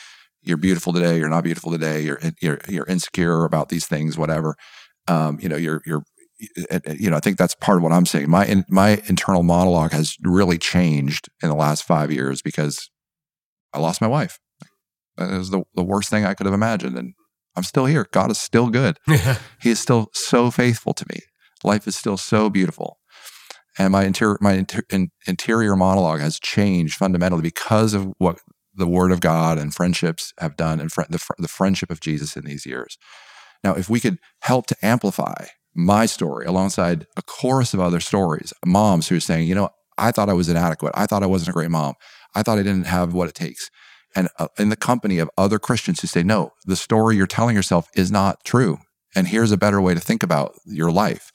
You're 0.42 0.58
beautiful 0.58 0.92
today. 0.92 1.20
You're 1.20 1.30
not 1.30 1.44
beautiful 1.44 1.72
today. 1.72 2.02
You're 2.02 2.20
you're, 2.42 2.60
you're 2.68 2.88
insecure 2.88 3.46
about 3.46 3.70
these 3.70 3.86
things. 3.86 4.18
Whatever. 4.18 4.56
Um, 5.08 5.38
you 5.40 5.50
know. 5.50 5.56
You're 5.56 5.84
you're. 5.86 6.04
You 6.98 7.10
know. 7.10 7.18
I 7.18 7.20
think 7.20 7.38
that's 7.38 7.56
part 7.56 7.78
of 7.78 7.84
what 7.84 7.92
I'm 7.92 8.06
saying. 8.06 8.30
My 8.30 8.46
in, 8.46 8.66
my 8.70 9.02
internal 9.08 9.44
monologue 9.44 9.92
has 9.92 10.18
really 10.22 10.58
changed 10.58 11.30
in 11.42 11.50
the 11.50 11.56
last 11.56 11.84
five 11.84 12.12
years 12.12 12.42
because 12.42 12.90
I 13.74 13.80
lost 13.80 14.02
my 14.02 14.08
wife. 14.08 14.40
That 15.18 15.32
is 15.32 15.50
the 15.50 15.64
the 15.76 15.84
worst 15.84 16.10
thing 16.10 16.26
I 16.26 16.34
could 16.34 16.46
have 16.46 16.54
imagined, 16.54 16.98
and 16.98 17.14
I'm 17.56 17.64
still 17.64 17.86
here. 17.86 18.08
God 18.12 18.32
is 18.32 18.40
still 18.40 18.70
good. 18.70 19.00
He 19.62 19.72
is 19.72 19.80
still 19.80 20.10
so 20.14 20.52
faithful 20.52 20.94
to 20.94 21.06
me. 21.12 21.22
Life 21.64 21.88
is 21.88 21.96
still 21.96 22.18
so 22.18 22.50
beautiful. 22.52 23.00
And 23.78 23.92
my 23.92 24.06
interior, 24.06 24.38
my 24.42 24.54
inter, 24.54 24.84
in, 24.90 25.10
interior 25.28 25.76
monologue 25.76 26.22
has 26.22 26.40
changed 26.40 26.96
fundamentally 26.96 27.42
because 27.42 27.94
of 27.94 28.14
what 28.20 28.40
the 28.76 28.88
Word 28.88 29.12
of 29.12 29.22
God 29.22 29.58
and 29.58 29.74
friendships 29.74 30.34
have 30.40 30.56
done, 30.56 30.80
and 30.80 30.92
fr- 30.92 31.04
the, 31.10 31.18
fr- 31.18 31.34
the 31.38 31.48
friendship 31.48 31.90
of 31.90 32.00
Jesus 32.00 32.36
in 32.38 32.46
these 32.46 32.66
years. 32.66 32.98
Now, 33.64 33.74
if 33.74 33.90
we 33.90 34.00
could 34.00 34.20
help 34.42 34.68
to 34.68 34.76
amplify 34.82 35.48
my 35.76 36.06
story 36.06 36.46
alongside 36.46 37.06
a 37.18 37.22
chorus 37.22 37.74
of 37.74 37.80
other 37.80 38.00
stories, 38.00 38.54
moms 38.66 39.08
who 39.08 39.18
are 39.18 39.22
saying, 39.22 39.48
you 39.48 39.56
know, 39.56 39.70
I 39.98 40.12
thought 40.12 40.30
I 40.30 40.34
was 40.34 40.50
inadequate. 40.50 40.94
I 40.96 41.06
thought 41.06 41.24
I 41.24 41.28
wasn't 41.28 41.50
a 41.50 41.54
great 41.54 41.72
mom. 41.72 41.96
I 42.34 42.44
thought 42.44 42.58
I 42.58 42.64
didn't 42.64 42.88
have 42.88 43.14
what 43.14 43.30
it 43.30 43.36
takes. 43.36 43.70
And 44.16 44.30
uh, 44.40 44.48
in 44.58 44.70
the 44.70 44.76
company 44.76 45.20
of 45.20 45.30
other 45.38 45.60
Christians 45.60 46.02
who 46.02 46.08
say, 46.08 46.24
no, 46.24 46.54
the 46.66 46.76
story 46.76 47.18
you're 47.18 47.28
telling 47.28 47.56
yourself 47.56 47.90
is 47.96 48.12
not 48.12 48.44
true. 48.44 48.80
And 49.16 49.28
here's 49.28 49.52
a 49.52 49.58
better 49.58 49.82
way 49.82 49.94
to 49.94 50.00
think 50.00 50.24
about 50.24 50.54
your 50.66 50.92
life. 50.92 51.32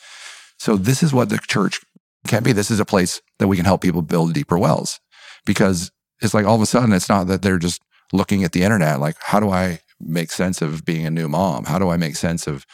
So, 0.59 0.77
this 0.77 1.03
is 1.03 1.15
what 1.15 1.31
the 1.31 1.39
church 1.39 1.81
can 2.27 2.43
be. 2.43 2.53
This 2.53 2.71
is 2.71 2.81
a 2.81 2.85
place 2.85 3.23
that 3.39 3.49
we 3.49 3.57
can 3.57 3.65
help 3.65 3.81
people 3.81 4.03
build 4.03 4.35
deeper 4.35 4.59
wells 4.59 5.01
because 5.47 5.91
it's 6.21 6.35
like 6.35 6.45
all 6.45 6.55
of 6.55 6.61
a 6.61 6.67
sudden, 6.67 6.93
it's 6.93 7.09
not 7.09 7.27
that 7.29 7.41
they're 7.41 7.59
just 7.59 7.81
looking 8.13 8.45
at 8.45 8.53
the 8.53 8.63
internet, 8.63 9.01
like, 9.01 9.17
how 9.21 9.41
do 9.41 9.51
I 9.51 9.81
make 10.01 10.31
sense 10.31 10.63
of 10.63 10.85
being 10.85 11.07
a 11.07 11.11
new 11.11 11.29
mom? 11.29 11.65
How 11.65 11.79
do 11.79 11.91
I 11.91 11.97
make 11.97 12.17
sense 12.17 12.47
of, 12.47 12.67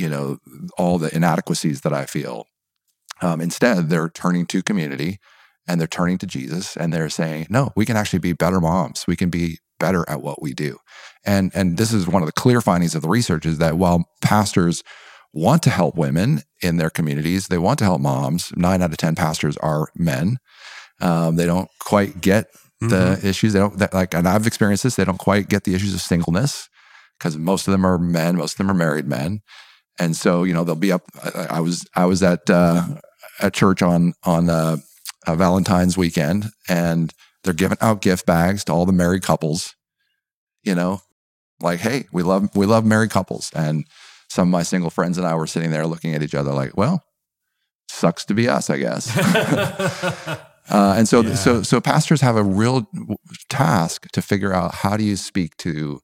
you 0.00 0.08
know, 0.08 0.38
all 0.78 0.98
the 0.98 1.14
inadequacies 1.14 1.82
that 1.82 1.92
I 1.92 2.06
feel? 2.06 2.46
Um, 3.22 3.40
instead, 3.40 3.88
they're 3.88 4.08
turning 4.08 4.46
to 4.46 4.62
community 4.62 5.18
and 5.68 5.80
they're 5.80 5.88
turning 5.88 6.18
to 6.18 6.26
Jesus 6.26 6.76
and 6.76 6.92
they're 6.92 7.10
saying, 7.10 7.46
no, 7.50 7.70
we 7.76 7.84
can 7.84 7.96
actually 7.96 8.18
be 8.18 8.32
better 8.32 8.60
moms. 8.60 9.06
We 9.06 9.16
can 9.16 9.30
be 9.30 9.58
better 9.78 10.04
at 10.08 10.22
what 10.22 10.42
we 10.42 10.52
do. 10.52 10.78
And, 11.24 11.50
and 11.54 11.76
this 11.76 11.92
is 11.92 12.08
one 12.08 12.22
of 12.22 12.26
the 12.26 12.32
clear 12.32 12.60
findings 12.60 12.94
of 12.94 13.02
the 13.02 13.08
research 13.08 13.44
is 13.46 13.58
that 13.58 13.76
while 13.76 14.08
pastors 14.22 14.82
want 15.32 15.62
to 15.62 15.70
help 15.70 15.96
women 15.96 16.42
in 16.62 16.76
their 16.76 16.90
communities, 16.90 17.48
they 17.48 17.58
want 17.58 17.78
to 17.78 17.84
help 17.84 18.00
moms. 18.00 18.52
Nine 18.56 18.82
out 18.82 18.90
of 18.90 18.96
10 18.96 19.14
pastors 19.14 19.56
are 19.58 19.88
men. 19.94 20.38
Um, 21.00 21.36
they 21.36 21.46
don't 21.46 21.70
quite 21.78 22.20
get 22.20 22.46
the 22.80 23.16
mm-hmm. 23.16 23.26
issues. 23.26 23.52
They 23.52 23.58
don't 23.58 23.78
that, 23.78 23.94
like, 23.94 24.14
and 24.14 24.26
I've 24.26 24.46
experienced 24.46 24.84
this. 24.84 24.96
They 24.96 25.04
don't 25.04 25.18
quite 25.18 25.48
get 25.48 25.64
the 25.64 25.74
issues 25.74 25.94
of 25.94 26.00
singleness 26.00 26.68
because 27.18 27.36
most 27.36 27.68
of 27.68 27.72
them 27.72 27.86
are 27.86 27.98
men. 27.98 28.36
Most 28.36 28.54
of 28.54 28.58
them 28.58 28.70
are 28.70 28.74
married 28.74 29.06
men, 29.06 29.42
and 30.00 30.16
so 30.16 30.42
you 30.42 30.54
know 30.54 30.64
they'll 30.64 30.74
be 30.74 30.90
up. 30.90 31.02
I, 31.22 31.46
I 31.50 31.60
was 31.60 31.86
I 31.94 32.06
was 32.06 32.22
at 32.22 32.48
uh, 32.50 32.84
at 33.40 33.54
church 33.54 33.82
on 33.82 34.14
on 34.24 34.48
uh, 34.48 34.78
Valentine's 35.28 35.96
weekend, 35.96 36.46
and 36.68 37.12
they're 37.44 37.54
giving 37.54 37.78
out 37.80 38.00
gift 38.00 38.26
bags 38.26 38.64
to 38.64 38.72
all 38.72 38.86
the 38.86 38.92
married 38.92 39.22
couples. 39.22 39.76
You 40.64 40.74
know, 40.74 41.02
like 41.60 41.80
hey, 41.80 42.06
we 42.12 42.22
love 42.22 42.48
we 42.56 42.66
love 42.66 42.84
married 42.84 43.10
couples, 43.10 43.52
and 43.54 43.84
some 44.28 44.48
of 44.48 44.52
my 44.52 44.62
single 44.62 44.90
friends 44.90 45.18
and 45.18 45.26
I 45.26 45.34
were 45.34 45.46
sitting 45.46 45.70
there 45.70 45.86
looking 45.86 46.14
at 46.14 46.22
each 46.22 46.34
other 46.34 46.52
like, 46.52 46.76
well, 46.76 47.04
sucks 47.88 48.24
to 48.26 48.34
be 48.34 48.48
us, 48.48 48.70
I 48.70 48.78
guess. 48.78 50.38
Uh, 50.68 50.94
and 50.96 51.08
so, 51.08 51.22
yeah. 51.22 51.34
so, 51.34 51.62
so 51.64 51.80
pastors 51.80 52.20
have 52.20 52.36
a 52.36 52.44
real 52.44 52.86
task 53.48 54.08
to 54.12 54.22
figure 54.22 54.52
out 54.52 54.72
how 54.72 54.96
do 54.96 55.02
you 55.02 55.16
speak 55.16 55.56
to 55.56 56.00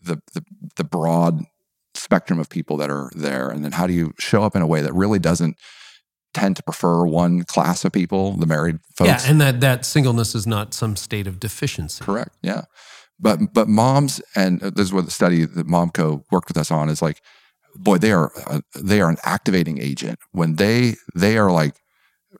the, 0.00 0.22
the, 0.32 0.42
the 0.76 0.84
broad 0.84 1.44
spectrum 1.94 2.38
of 2.38 2.48
people 2.48 2.76
that 2.78 2.90
are 2.90 3.10
there, 3.14 3.48
and 3.48 3.64
then 3.64 3.72
how 3.72 3.86
do 3.86 3.92
you 3.92 4.12
show 4.18 4.42
up 4.42 4.56
in 4.56 4.62
a 4.62 4.66
way 4.66 4.80
that 4.82 4.94
really 4.94 5.18
doesn't 5.18 5.56
tend 6.32 6.56
to 6.56 6.62
prefer 6.62 7.04
one 7.04 7.42
class 7.44 7.84
of 7.84 7.92
people, 7.92 8.36
the 8.36 8.46
married 8.46 8.78
folks. 8.96 9.24
Yeah, 9.24 9.30
and 9.30 9.40
that 9.40 9.60
that 9.60 9.84
singleness 9.84 10.34
is 10.34 10.46
not 10.46 10.74
some 10.74 10.96
state 10.96 11.26
of 11.26 11.40
deficiency. 11.40 12.04
Correct. 12.04 12.36
Yeah, 12.42 12.62
but 13.18 13.52
but 13.52 13.68
moms, 13.68 14.20
and 14.34 14.60
this 14.60 14.86
is 14.86 14.92
what 14.92 15.04
the 15.04 15.10
study 15.10 15.44
that 15.44 15.66
Momco 15.66 16.24
worked 16.30 16.48
with 16.48 16.56
us 16.56 16.70
on 16.70 16.88
is 16.88 17.02
like, 17.02 17.20
boy, 17.74 17.98
they 17.98 18.12
are 18.12 18.30
uh, 18.46 18.60
they 18.74 19.00
are 19.00 19.10
an 19.10 19.18
activating 19.24 19.80
agent 19.80 20.18
when 20.32 20.56
they 20.56 20.94
they 21.14 21.36
are 21.36 21.50
like 21.50 21.76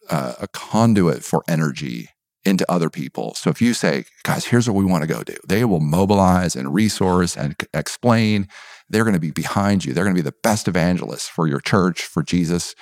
uh, 0.09 0.34
a 0.40 0.48
conduit 0.48 1.24
for 1.24 1.42
energy 1.48 2.09
into 2.44 2.70
other 2.70 2.88
people. 2.88 3.34
So 3.34 3.51
if 3.51 3.61
you 3.61 3.74
say, 3.74 4.05
guys, 4.22 4.46
here's 4.46 4.68
what 4.68 4.76
we 4.76 4.84
want 4.84 5.03
to 5.03 5.09
go 5.09 5.22
do, 5.22 5.36
they 5.46 5.64
will 5.64 5.80
mobilize 5.80 6.57
and 6.57 6.72
resource 6.72 7.36
and 7.36 7.55
explain. 7.74 8.48
They're 8.91 9.05
going 9.05 9.14
to 9.14 9.20
be 9.20 9.30
behind 9.30 9.84
you. 9.84 9.95
They're 9.95 10.05
going 10.05 10.16
to 10.16 10.22
be 10.22 10.28
the 10.28 10.36
best 10.43 10.68
evangelists 10.68 11.28
for 11.28 11.47
your 11.47 11.61
church, 11.61 12.03
for 12.03 12.22
Jesus. 12.22 12.74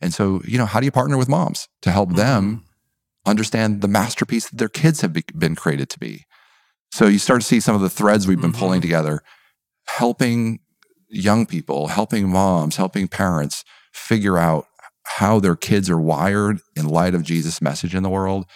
And 0.00 0.12
so, 0.12 0.42
you 0.44 0.58
know, 0.58 0.66
how 0.66 0.80
do 0.80 0.86
you 0.86 0.92
partner 0.92 1.16
with 1.16 1.28
moms 1.28 1.68
to 1.82 1.90
help 1.90 2.10
mm-hmm. 2.10 2.18
them 2.18 2.64
understand 3.26 3.80
the 3.80 3.88
masterpiece 3.88 4.50
that 4.50 4.58
their 4.58 4.68
kids 4.68 5.00
have 5.00 5.12
be- 5.12 5.24
been 5.36 5.54
created 5.54 5.88
to 5.90 5.98
be? 5.98 6.24
So 6.92 7.06
you 7.06 7.18
start 7.18 7.40
to 7.40 7.46
see 7.46 7.60
some 7.60 7.74
of 7.74 7.80
the 7.80 7.90
threads 7.90 8.26
we've 8.26 8.40
been 8.40 8.52
mm-hmm. 8.52 8.60
pulling 8.60 8.80
together, 8.80 9.22
helping 9.88 10.60
young 11.08 11.46
people, 11.46 11.88
helping 11.88 12.28
moms, 12.28 12.76
helping 12.76 13.08
parents 13.08 13.64
figure 13.92 14.38
out 14.38 14.66
how 15.06 15.40
their 15.40 15.56
kids 15.56 15.88
are 15.90 16.00
wired 16.00 16.58
in 16.76 16.86
light 16.86 17.14
of 17.14 17.22
Jesus' 17.22 17.62
message 17.62 17.94
in 17.94 18.02
the 18.02 18.10
world 18.10 18.46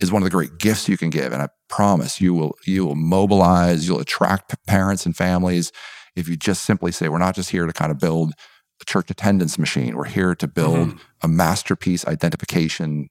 is 0.00 0.12
one 0.12 0.22
of 0.22 0.24
the 0.24 0.30
great 0.30 0.58
gifts 0.58 0.88
you 0.88 0.96
can 0.96 1.10
give. 1.10 1.32
And 1.32 1.42
I 1.42 1.48
promise 1.68 2.20
you 2.20 2.34
will 2.34 2.56
you 2.66 2.84
will 2.84 2.94
mobilize, 2.94 3.86
you'll 3.86 4.00
attract 4.00 4.54
parents 4.66 5.06
and 5.06 5.16
families 5.16 5.72
if 6.16 6.28
you 6.28 6.36
just 6.36 6.64
simply 6.64 6.92
say, 6.92 7.08
we're 7.08 7.18
not 7.18 7.34
just 7.34 7.50
here 7.50 7.66
to 7.66 7.72
kind 7.72 7.90
of 7.90 7.98
build 7.98 8.32
a 8.80 8.84
church 8.84 9.10
attendance 9.10 9.58
machine. 9.58 9.96
We're 9.96 10.04
here 10.04 10.34
to 10.34 10.48
build 10.48 10.88
mm-hmm. 10.88 10.98
a 11.22 11.28
masterpiece 11.28 12.06
identification 12.06 13.08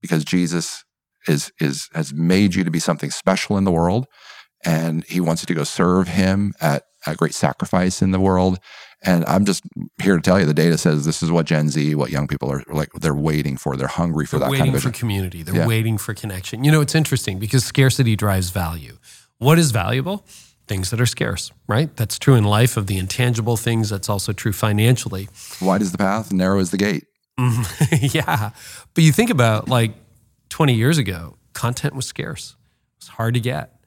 because 0.00 0.24
Jesus 0.24 0.84
is 1.28 1.52
is 1.60 1.88
has 1.94 2.14
made 2.14 2.54
you 2.54 2.64
to 2.64 2.70
be 2.70 2.78
something 2.78 3.10
special 3.10 3.58
in 3.58 3.64
the 3.64 3.72
world. 3.72 4.06
And 4.64 5.04
he 5.04 5.20
wants 5.20 5.42
you 5.42 5.46
to 5.46 5.54
go 5.54 5.64
serve 5.64 6.08
him 6.08 6.52
at 6.60 6.84
a 7.06 7.14
great 7.14 7.34
sacrifice 7.34 8.02
in 8.02 8.10
the 8.10 8.20
world. 8.20 8.58
And 9.02 9.24
I'm 9.24 9.46
just 9.46 9.62
here 10.02 10.16
to 10.16 10.22
tell 10.22 10.38
you, 10.38 10.44
the 10.44 10.52
data 10.52 10.76
says 10.76 11.06
this 11.06 11.22
is 11.22 11.30
what 11.30 11.46
Gen 11.46 11.70
Z, 11.70 11.94
what 11.94 12.10
young 12.10 12.28
people 12.28 12.52
are 12.52 12.62
like. 12.68 12.90
They're 12.92 13.14
waiting 13.14 13.56
for. 13.56 13.76
They're 13.76 13.88
hungry 13.88 14.26
for 14.26 14.38
they're 14.38 14.48
that. 14.48 14.50
Waiting 14.50 14.66
kind 14.66 14.76
of 14.76 14.82
for 14.82 14.90
community. 14.90 15.42
They're 15.42 15.56
yeah. 15.56 15.66
waiting 15.66 15.96
for 15.96 16.12
connection. 16.12 16.64
You 16.64 16.70
know, 16.70 16.82
it's 16.82 16.94
interesting 16.94 17.38
because 17.38 17.64
scarcity 17.64 18.16
drives 18.16 18.50
value. 18.50 18.98
What 19.38 19.58
is 19.58 19.70
valuable? 19.70 20.26
Things 20.70 20.90
that 20.90 21.00
are 21.00 21.06
scarce, 21.06 21.50
right? 21.66 21.94
That's 21.96 22.16
true 22.16 22.36
in 22.36 22.44
life 22.44 22.76
of 22.76 22.86
the 22.86 22.96
intangible 22.96 23.56
things. 23.56 23.90
That's 23.90 24.08
also 24.08 24.32
true 24.32 24.52
financially. 24.52 25.28
Wide 25.60 25.82
is 25.82 25.90
the 25.90 25.98
path, 25.98 26.32
narrow 26.32 26.60
is 26.60 26.70
the 26.70 26.76
gate. 26.76 27.06
Mm-hmm. 27.40 28.06
yeah, 28.16 28.50
but 28.94 29.02
you 29.02 29.10
think 29.10 29.30
about 29.30 29.68
like 29.68 29.94
20 30.50 30.72
years 30.72 30.96
ago, 30.96 31.38
content 31.54 31.96
was 31.96 32.06
scarce. 32.06 32.54
It 32.98 33.06
was 33.06 33.08
hard 33.08 33.34
to 33.34 33.40
get, 33.40 33.80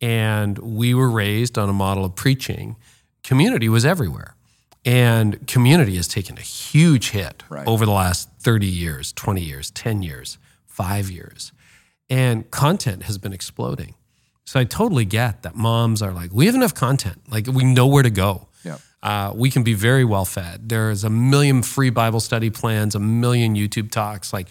and 0.00 0.56
we 0.58 0.94
were 0.94 1.10
raised 1.10 1.58
on 1.58 1.68
a 1.68 1.72
model 1.72 2.04
of 2.04 2.14
preaching. 2.14 2.76
Community 3.24 3.68
was 3.68 3.84
everywhere 3.84 4.36
and 4.84 5.46
community 5.48 5.96
has 5.96 6.08
taken 6.08 6.38
a 6.38 6.42
huge 6.42 7.10
hit 7.10 7.42
right. 7.48 7.66
over 7.66 7.84
the 7.84 7.92
last 7.92 8.30
30 8.38 8.66
years, 8.66 9.12
20 9.12 9.42
years, 9.42 9.70
10 9.72 10.02
years, 10.02 10.38
five 10.66 11.10
years. 11.10 11.52
And 12.08 12.50
content 12.50 13.02
has 13.02 13.18
been 13.18 13.32
exploding. 13.32 13.96
So 14.48 14.58
I 14.58 14.64
totally 14.64 15.04
get 15.04 15.42
that 15.42 15.56
moms 15.56 16.00
are 16.00 16.10
like, 16.10 16.32
we 16.32 16.46
have 16.46 16.54
enough 16.54 16.72
content. 16.72 17.20
Like 17.30 17.46
we 17.46 17.64
know 17.64 17.86
where 17.86 18.02
to 18.02 18.08
go. 18.08 18.48
Yeah. 18.64 18.78
Uh, 19.02 19.30
we 19.34 19.50
can 19.50 19.62
be 19.62 19.74
very 19.74 20.06
well 20.06 20.24
fed. 20.24 20.70
There's 20.70 21.04
a 21.04 21.10
million 21.10 21.62
free 21.62 21.90
Bible 21.90 22.18
study 22.18 22.48
plans, 22.48 22.94
a 22.94 22.98
million 22.98 23.56
YouTube 23.56 23.90
talks, 23.90 24.32
like, 24.32 24.48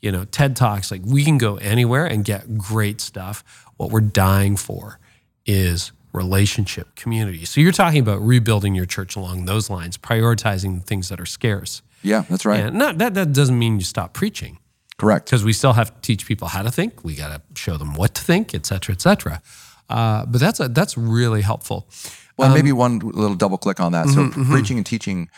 you 0.00 0.12
know, 0.12 0.24
TED 0.24 0.54
Talks. 0.54 0.92
Like 0.92 1.02
we 1.04 1.24
can 1.24 1.36
go 1.36 1.56
anywhere 1.56 2.06
and 2.06 2.24
get 2.24 2.58
great 2.58 3.00
stuff. 3.00 3.42
What 3.76 3.90
we're 3.90 4.02
dying 4.02 4.56
for 4.56 5.00
is 5.44 5.90
relationship, 6.12 6.94
community. 6.94 7.44
So 7.44 7.60
you're 7.60 7.72
talking 7.72 7.98
about 7.98 8.22
rebuilding 8.22 8.76
your 8.76 8.86
church 8.86 9.16
along 9.16 9.46
those 9.46 9.68
lines, 9.68 9.98
prioritizing 9.98 10.84
things 10.84 11.08
that 11.08 11.18
are 11.18 11.26
scarce. 11.26 11.82
Yeah, 12.04 12.22
that's 12.30 12.46
right. 12.46 12.60
And 12.60 12.78
not 12.78 12.98
that 12.98 13.14
that 13.14 13.32
doesn't 13.32 13.58
mean 13.58 13.80
you 13.80 13.84
stop 13.84 14.12
preaching. 14.12 14.60
Correct. 15.00 15.26
Because 15.26 15.44
we 15.44 15.54
still 15.54 15.72
have 15.72 15.94
to 15.94 16.00
teach 16.02 16.26
people 16.26 16.48
how 16.48 16.62
to 16.62 16.70
think. 16.70 17.02
We 17.02 17.14
got 17.14 17.28
to 17.28 17.60
show 17.60 17.78
them 17.78 17.94
what 17.94 18.14
to 18.16 18.22
think, 18.22 18.54
et 18.54 18.66
cetera, 18.66 18.94
et 18.94 19.00
cetera. 19.00 19.40
Uh, 19.88 20.26
but 20.26 20.40
that's 20.40 20.60
a, 20.60 20.68
that's 20.68 20.96
really 20.98 21.40
helpful. 21.40 21.88
Well, 22.36 22.48
um, 22.48 22.54
maybe 22.54 22.70
one 22.70 22.98
little 22.98 23.34
double 23.34 23.58
click 23.58 23.80
on 23.80 23.92
that. 23.92 24.06
Mm-hmm, 24.06 24.14
so 24.14 24.40
mm-hmm. 24.40 24.52
preaching 24.52 24.76
and 24.76 24.86
teaching 24.86 25.28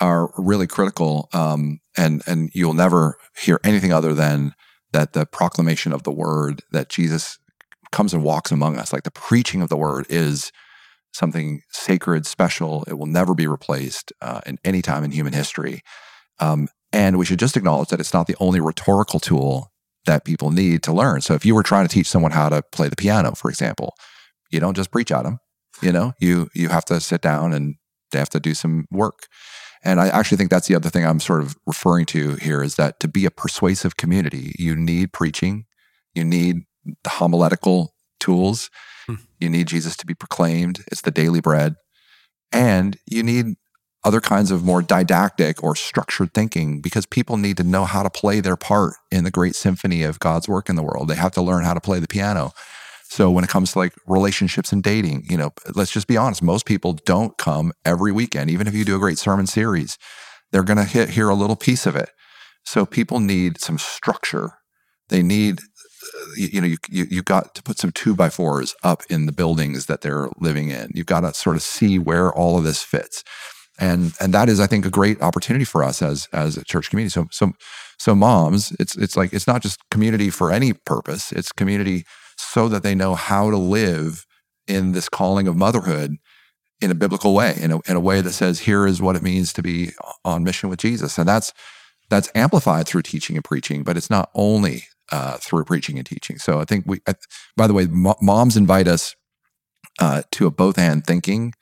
are 0.00 0.30
really 0.36 0.66
critical, 0.66 1.28
um, 1.32 1.80
and 1.96 2.22
and 2.26 2.50
you'll 2.52 2.74
never 2.74 3.16
hear 3.38 3.60
anything 3.62 3.92
other 3.92 4.12
than 4.12 4.52
that 4.92 5.12
the 5.12 5.24
proclamation 5.24 5.92
of 5.92 6.02
the 6.02 6.12
word 6.12 6.62
that 6.72 6.88
Jesus 6.88 7.38
comes 7.92 8.12
and 8.12 8.22
walks 8.22 8.50
among 8.50 8.76
us. 8.76 8.92
Like 8.92 9.04
the 9.04 9.10
preaching 9.10 9.62
of 9.62 9.68
the 9.68 9.76
word 9.76 10.06
is 10.08 10.50
something 11.12 11.62
sacred, 11.70 12.26
special. 12.26 12.84
It 12.88 12.98
will 12.98 13.06
never 13.06 13.34
be 13.34 13.46
replaced 13.46 14.12
uh, 14.20 14.40
in 14.46 14.58
any 14.64 14.82
time 14.82 15.04
in 15.04 15.12
human 15.12 15.32
history. 15.32 15.82
Um, 16.38 16.68
and 16.96 17.18
we 17.18 17.26
should 17.26 17.38
just 17.38 17.58
acknowledge 17.58 17.90
that 17.90 18.00
it's 18.00 18.14
not 18.14 18.26
the 18.26 18.36
only 18.40 18.58
rhetorical 18.58 19.20
tool 19.20 19.70
that 20.06 20.24
people 20.24 20.50
need 20.50 20.82
to 20.84 20.94
learn. 20.94 21.20
So 21.20 21.34
if 21.34 21.44
you 21.44 21.54
were 21.54 21.62
trying 21.62 21.86
to 21.86 21.92
teach 21.92 22.06
someone 22.08 22.32
how 22.32 22.48
to 22.48 22.62
play 22.72 22.88
the 22.88 22.96
piano, 22.96 23.34
for 23.34 23.50
example, 23.50 23.94
you 24.50 24.60
don't 24.60 24.74
just 24.74 24.90
preach 24.90 25.12
at 25.12 25.24
them. 25.24 25.38
You 25.82 25.92
know, 25.92 26.14
you 26.18 26.48
you 26.54 26.70
have 26.70 26.86
to 26.86 26.98
sit 27.00 27.20
down 27.20 27.52
and 27.52 27.74
they 28.12 28.18
have 28.18 28.30
to 28.30 28.40
do 28.40 28.54
some 28.54 28.86
work. 28.90 29.26
And 29.84 30.00
I 30.00 30.08
actually 30.08 30.38
think 30.38 30.48
that's 30.48 30.68
the 30.68 30.74
other 30.74 30.88
thing 30.88 31.04
I'm 31.04 31.20
sort 31.20 31.42
of 31.42 31.54
referring 31.66 32.06
to 32.06 32.36
here 32.36 32.62
is 32.62 32.76
that 32.76 32.98
to 33.00 33.08
be 33.08 33.26
a 33.26 33.30
persuasive 33.30 33.98
community, 33.98 34.54
you 34.58 34.74
need 34.74 35.12
preaching, 35.12 35.66
you 36.14 36.24
need 36.24 36.62
the 37.04 37.10
homiletical 37.10 37.94
tools. 38.20 38.70
Hmm. 39.06 39.16
You 39.38 39.50
need 39.50 39.66
Jesus 39.66 39.98
to 39.98 40.06
be 40.06 40.14
proclaimed. 40.14 40.82
It's 40.90 41.02
the 41.02 41.10
daily 41.10 41.42
bread. 41.42 41.74
And 42.52 42.96
you 43.06 43.22
need 43.22 43.56
other 44.06 44.20
kinds 44.20 44.52
of 44.52 44.62
more 44.62 44.82
didactic 44.82 45.64
or 45.64 45.74
structured 45.74 46.32
thinking 46.32 46.80
because 46.80 47.04
people 47.06 47.36
need 47.36 47.56
to 47.56 47.64
know 47.64 47.84
how 47.84 48.04
to 48.04 48.08
play 48.08 48.38
their 48.38 48.56
part 48.56 48.94
in 49.10 49.24
the 49.24 49.32
great 49.32 49.56
symphony 49.56 50.04
of 50.04 50.20
God's 50.20 50.48
work 50.48 50.70
in 50.70 50.76
the 50.76 50.82
world. 50.82 51.08
They 51.08 51.16
have 51.16 51.32
to 51.32 51.42
learn 51.42 51.64
how 51.64 51.74
to 51.74 51.80
play 51.80 51.98
the 51.98 52.06
piano. 52.06 52.52
So 53.08 53.32
when 53.32 53.42
it 53.42 53.50
comes 53.50 53.72
to 53.72 53.78
like 53.78 53.94
relationships 54.06 54.70
and 54.70 54.80
dating, 54.80 55.26
you 55.28 55.36
know, 55.36 55.52
let's 55.74 55.90
just 55.90 56.06
be 56.06 56.16
honest, 56.16 56.40
most 56.40 56.66
people 56.66 56.92
don't 56.92 57.36
come 57.36 57.72
every 57.84 58.12
weekend 58.12 58.48
even 58.48 58.68
if 58.68 58.74
you 58.74 58.84
do 58.84 58.94
a 58.94 59.00
great 59.00 59.18
sermon 59.18 59.48
series. 59.48 59.98
They're 60.52 60.62
going 60.62 60.86
to 60.86 61.06
hear 61.06 61.28
a 61.28 61.34
little 61.34 61.56
piece 61.56 61.84
of 61.84 61.96
it. 61.96 62.10
So 62.62 62.86
people 62.86 63.18
need 63.18 63.60
some 63.60 63.76
structure. 63.76 64.52
They 65.08 65.22
need 65.22 65.58
uh, 65.58 66.26
you, 66.36 66.48
you 66.52 66.60
know, 66.60 66.66
you, 66.68 66.76
you 66.88 67.06
you 67.10 67.22
got 67.22 67.56
to 67.56 67.62
put 67.62 67.78
some 67.78 67.90
two 67.90 68.14
by 68.14 68.28
fours 68.28 68.76
up 68.84 69.02
in 69.10 69.26
the 69.26 69.32
buildings 69.32 69.86
that 69.86 70.02
they're 70.02 70.28
living 70.38 70.70
in. 70.70 70.90
You've 70.94 71.06
got 71.06 71.20
to 71.20 71.34
sort 71.34 71.56
of 71.56 71.62
see 71.62 71.98
where 71.98 72.32
all 72.32 72.56
of 72.56 72.64
this 72.64 72.82
fits, 72.82 73.24
and 73.78 74.12
and 74.20 74.32
that 74.34 74.48
is, 74.48 74.60
I 74.60 74.66
think, 74.66 74.86
a 74.86 74.90
great 74.90 75.20
opportunity 75.22 75.64
for 75.64 75.82
us 75.82 76.02
as 76.02 76.28
as 76.32 76.56
a 76.56 76.64
church 76.64 76.90
community. 76.90 77.10
So 77.10 77.26
so 77.30 77.52
so 77.98 78.14
moms, 78.14 78.72
it's 78.78 78.96
it's 78.96 79.16
like 79.16 79.32
it's 79.32 79.46
not 79.46 79.62
just 79.62 79.78
community 79.90 80.30
for 80.30 80.50
any 80.50 80.72
purpose. 80.72 81.32
It's 81.32 81.52
community 81.52 82.04
so 82.36 82.68
that 82.68 82.82
they 82.82 82.94
know 82.94 83.14
how 83.14 83.50
to 83.50 83.56
live 83.56 84.26
in 84.66 84.92
this 84.92 85.08
calling 85.08 85.48
of 85.48 85.56
motherhood 85.56 86.16
in 86.80 86.90
a 86.90 86.94
biblical 86.94 87.34
way, 87.34 87.56
in 87.60 87.72
a, 87.72 87.80
in 87.88 87.96
a 87.96 88.00
way 88.00 88.20
that 88.20 88.32
says, 88.32 88.60
here 88.60 88.86
is 88.86 89.00
what 89.00 89.16
it 89.16 89.22
means 89.22 89.52
to 89.54 89.62
be 89.62 89.92
on 90.24 90.44
mission 90.44 90.68
with 90.68 90.78
Jesus. 90.78 91.18
And 91.18 91.28
that's 91.28 91.52
that's 92.08 92.30
amplified 92.34 92.86
through 92.86 93.02
teaching 93.02 93.36
and 93.36 93.44
preaching, 93.44 93.82
but 93.82 93.96
it's 93.96 94.10
not 94.10 94.30
only 94.34 94.84
uh, 95.10 95.38
through 95.38 95.64
preaching 95.64 95.98
and 95.98 96.06
teaching. 96.06 96.38
So 96.38 96.60
I 96.60 96.64
think 96.64 96.84
we, 96.86 97.00
I, 97.08 97.14
by 97.56 97.66
the 97.66 97.74
way, 97.74 97.86
mo- 97.86 98.16
moms 98.20 98.56
invite 98.56 98.86
us 98.86 99.16
uh, 99.98 100.22
to 100.32 100.46
a 100.46 100.50
both 100.50 100.78
and 100.78 101.04
thinking 101.04 101.52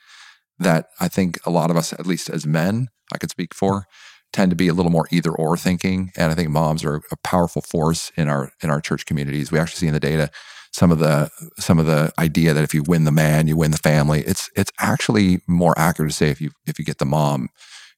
that 0.58 0.86
I 1.00 1.08
think 1.08 1.38
a 1.44 1.50
lot 1.50 1.70
of 1.70 1.76
us, 1.76 1.92
at 1.92 2.06
least 2.06 2.30
as 2.30 2.46
men, 2.46 2.88
I 3.12 3.18
could 3.18 3.30
speak 3.30 3.54
for, 3.54 3.86
tend 4.32 4.50
to 4.50 4.56
be 4.56 4.68
a 4.68 4.74
little 4.74 4.90
more 4.90 5.06
either 5.10 5.30
or 5.30 5.56
thinking. 5.56 6.10
And 6.16 6.30
I 6.30 6.34
think 6.34 6.50
moms 6.50 6.84
are 6.84 7.02
a 7.10 7.16
powerful 7.22 7.62
force 7.62 8.10
in 8.16 8.28
our 8.28 8.50
in 8.62 8.70
our 8.70 8.80
church 8.80 9.06
communities. 9.06 9.50
We 9.50 9.58
actually 9.58 9.78
see 9.78 9.86
in 9.86 9.94
the 9.94 10.00
data 10.00 10.30
some 10.72 10.90
of 10.90 10.98
the 10.98 11.30
some 11.58 11.78
of 11.78 11.86
the 11.86 12.12
idea 12.18 12.52
that 12.52 12.64
if 12.64 12.74
you 12.74 12.82
win 12.82 13.04
the 13.04 13.12
man, 13.12 13.46
you 13.46 13.56
win 13.56 13.70
the 13.70 13.78
family. 13.78 14.22
It's 14.22 14.50
it's 14.56 14.72
actually 14.80 15.40
more 15.46 15.74
accurate 15.78 16.10
to 16.10 16.16
say 16.16 16.30
if 16.30 16.40
you 16.40 16.50
if 16.66 16.78
you 16.78 16.84
get 16.84 16.98
the 16.98 17.06
mom, 17.06 17.48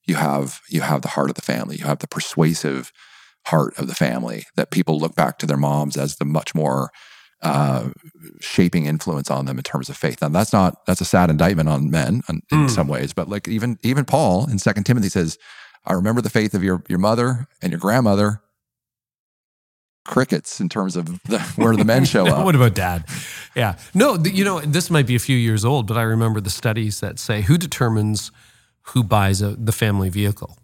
you 0.06 0.16
have 0.16 0.60
you 0.68 0.82
have 0.82 1.02
the 1.02 1.08
heart 1.08 1.30
of 1.30 1.36
the 1.36 1.42
family. 1.42 1.76
You 1.76 1.86
have 1.86 2.00
the 2.00 2.08
persuasive 2.08 2.92
heart 3.46 3.78
of 3.78 3.86
the 3.86 3.94
family 3.94 4.44
that 4.56 4.70
people 4.70 4.98
look 4.98 5.14
back 5.14 5.38
to 5.38 5.46
their 5.46 5.56
moms 5.56 5.96
as 5.96 6.16
the 6.16 6.24
much 6.24 6.54
more 6.54 6.90
uh, 7.42 7.90
shaping 8.40 8.86
influence 8.86 9.30
on 9.30 9.46
them 9.46 9.58
in 9.58 9.62
terms 9.62 9.88
of 9.88 9.96
faith. 9.96 10.22
Now 10.22 10.28
that's 10.28 10.52
not 10.52 10.84
that's 10.86 11.00
a 11.00 11.04
sad 11.04 11.30
indictment 11.30 11.68
on 11.68 11.90
men 11.90 12.22
in, 12.28 12.42
mm. 12.52 12.70
some 12.70 12.88
ways, 12.88 13.12
but 13.12 13.28
like 13.28 13.48
even 13.48 13.78
even 13.82 14.04
Paul 14.04 14.48
in 14.50 14.58
Second 14.58 14.84
Timothy 14.84 15.08
says, 15.08 15.38
"I 15.84 15.92
remember 15.92 16.20
the 16.20 16.30
faith 16.30 16.54
of 16.54 16.62
your 16.62 16.82
your 16.88 16.98
mother 16.98 17.46
and 17.62 17.72
your 17.72 17.80
grandmother." 17.80 18.40
Crickets 20.04 20.60
in 20.60 20.68
terms 20.68 20.94
of 20.94 21.20
the, 21.24 21.40
where 21.56 21.74
the 21.74 21.84
men 21.84 22.04
show 22.04 22.26
up. 22.28 22.44
what 22.44 22.54
about 22.54 22.74
dad? 22.74 23.04
Yeah, 23.56 23.76
no, 23.92 24.16
you 24.16 24.44
know 24.44 24.60
this 24.60 24.88
might 24.88 25.06
be 25.06 25.16
a 25.16 25.20
few 25.20 25.36
years 25.36 25.64
old, 25.64 25.88
but 25.88 25.96
I 25.96 26.02
remember 26.02 26.40
the 26.40 26.50
studies 26.50 27.00
that 27.00 27.18
say 27.18 27.42
who 27.42 27.58
determines 27.58 28.30
who 28.90 29.02
buys 29.02 29.42
a, 29.42 29.56
the 29.56 29.72
family 29.72 30.08
vehicle 30.08 30.56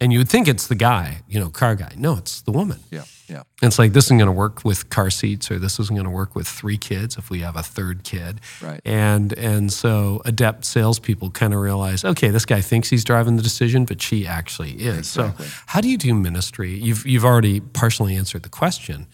and 0.00 0.12
you 0.12 0.18
would 0.18 0.28
think 0.28 0.48
it's 0.48 0.66
the 0.66 0.74
guy, 0.74 1.22
you 1.28 1.40
know, 1.40 1.48
car 1.48 1.74
guy. 1.74 1.92
No, 1.96 2.16
it's 2.16 2.42
the 2.42 2.52
woman. 2.52 2.80
Yeah, 2.90 3.04
yeah. 3.28 3.42
It's 3.62 3.78
like 3.78 3.92
this 3.92 4.06
isn't 4.06 4.18
going 4.18 4.26
to 4.26 4.32
work 4.32 4.64
with 4.64 4.90
car 4.90 5.10
seats, 5.10 5.50
or 5.50 5.58
this 5.58 5.80
isn't 5.80 5.94
going 5.94 6.04
to 6.04 6.10
work 6.10 6.34
with 6.34 6.46
three 6.46 6.76
kids 6.76 7.16
if 7.16 7.30
we 7.30 7.40
have 7.40 7.56
a 7.56 7.62
third 7.62 8.04
kid. 8.04 8.40
Right. 8.62 8.80
And 8.84 9.32
and 9.38 9.72
so 9.72 10.20
adept 10.24 10.64
salespeople 10.64 11.30
kind 11.30 11.54
of 11.54 11.60
realize, 11.60 12.04
okay, 12.04 12.28
this 12.28 12.44
guy 12.44 12.60
thinks 12.60 12.90
he's 12.90 13.04
driving 13.04 13.36
the 13.36 13.42
decision, 13.42 13.84
but 13.84 14.02
she 14.02 14.26
actually 14.26 14.72
is. 14.72 14.98
Exactly. 14.98 15.46
So 15.46 15.62
how 15.66 15.80
do 15.80 15.88
you 15.88 15.96
do 15.96 16.14
ministry? 16.14 16.74
You've 16.74 17.06
you've 17.06 17.24
already 17.24 17.60
partially 17.60 18.14
answered 18.14 18.42
the 18.42 18.50
question, 18.50 19.06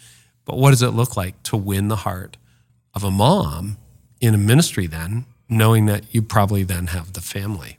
but 0.45 0.57
what 0.57 0.71
does 0.71 0.83
it 0.83 0.91
look 0.91 1.17
like 1.17 1.41
to 1.45 1.57
win 1.57 1.89
the 1.89 1.97
heart 1.97 2.37
of 2.95 3.05
a 3.05 3.11
mom 3.11 3.79
in 4.21 4.35
a 4.35 4.39
ministry 4.39 4.87
then, 4.87 5.27
knowing 5.49 5.87
that 5.87 6.13
you 6.13 6.23
probably 6.23 6.65
then 6.65 6.89
have 6.89 7.13
the 7.13 7.21
family? 7.21 7.79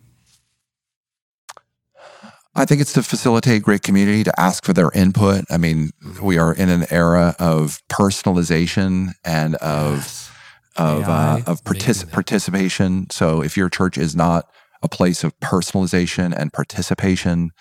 I 2.53 2.65
think 2.65 2.81
it's 2.81 2.93
to 2.93 3.03
facilitate 3.03 3.63
great 3.63 3.81
community, 3.81 4.23
to 4.25 4.39
ask 4.39 4.65
for 4.65 4.73
their 4.73 4.91
input. 4.93 5.45
I 5.49 5.57
mean, 5.57 5.91
we 6.21 6.37
are 6.37 6.53
in 6.53 6.69
an 6.69 6.85
era 6.91 7.35
of 7.39 7.81
personalization 7.89 9.13
and 9.23 9.55
of 9.55 9.97
yes. 9.97 10.31
of 10.75 11.07
uh, 11.07 11.41
of 11.47 11.63
partic- 11.63 12.11
participation. 12.11 13.09
So 13.09 13.41
if 13.41 13.55
your 13.55 13.69
church 13.69 13.97
is 13.97 14.15
not 14.15 14.49
a 14.83 14.89
place 14.89 15.23
of 15.23 15.37
personalization 15.39 16.33
and 16.35 16.51
participation, 16.51 17.51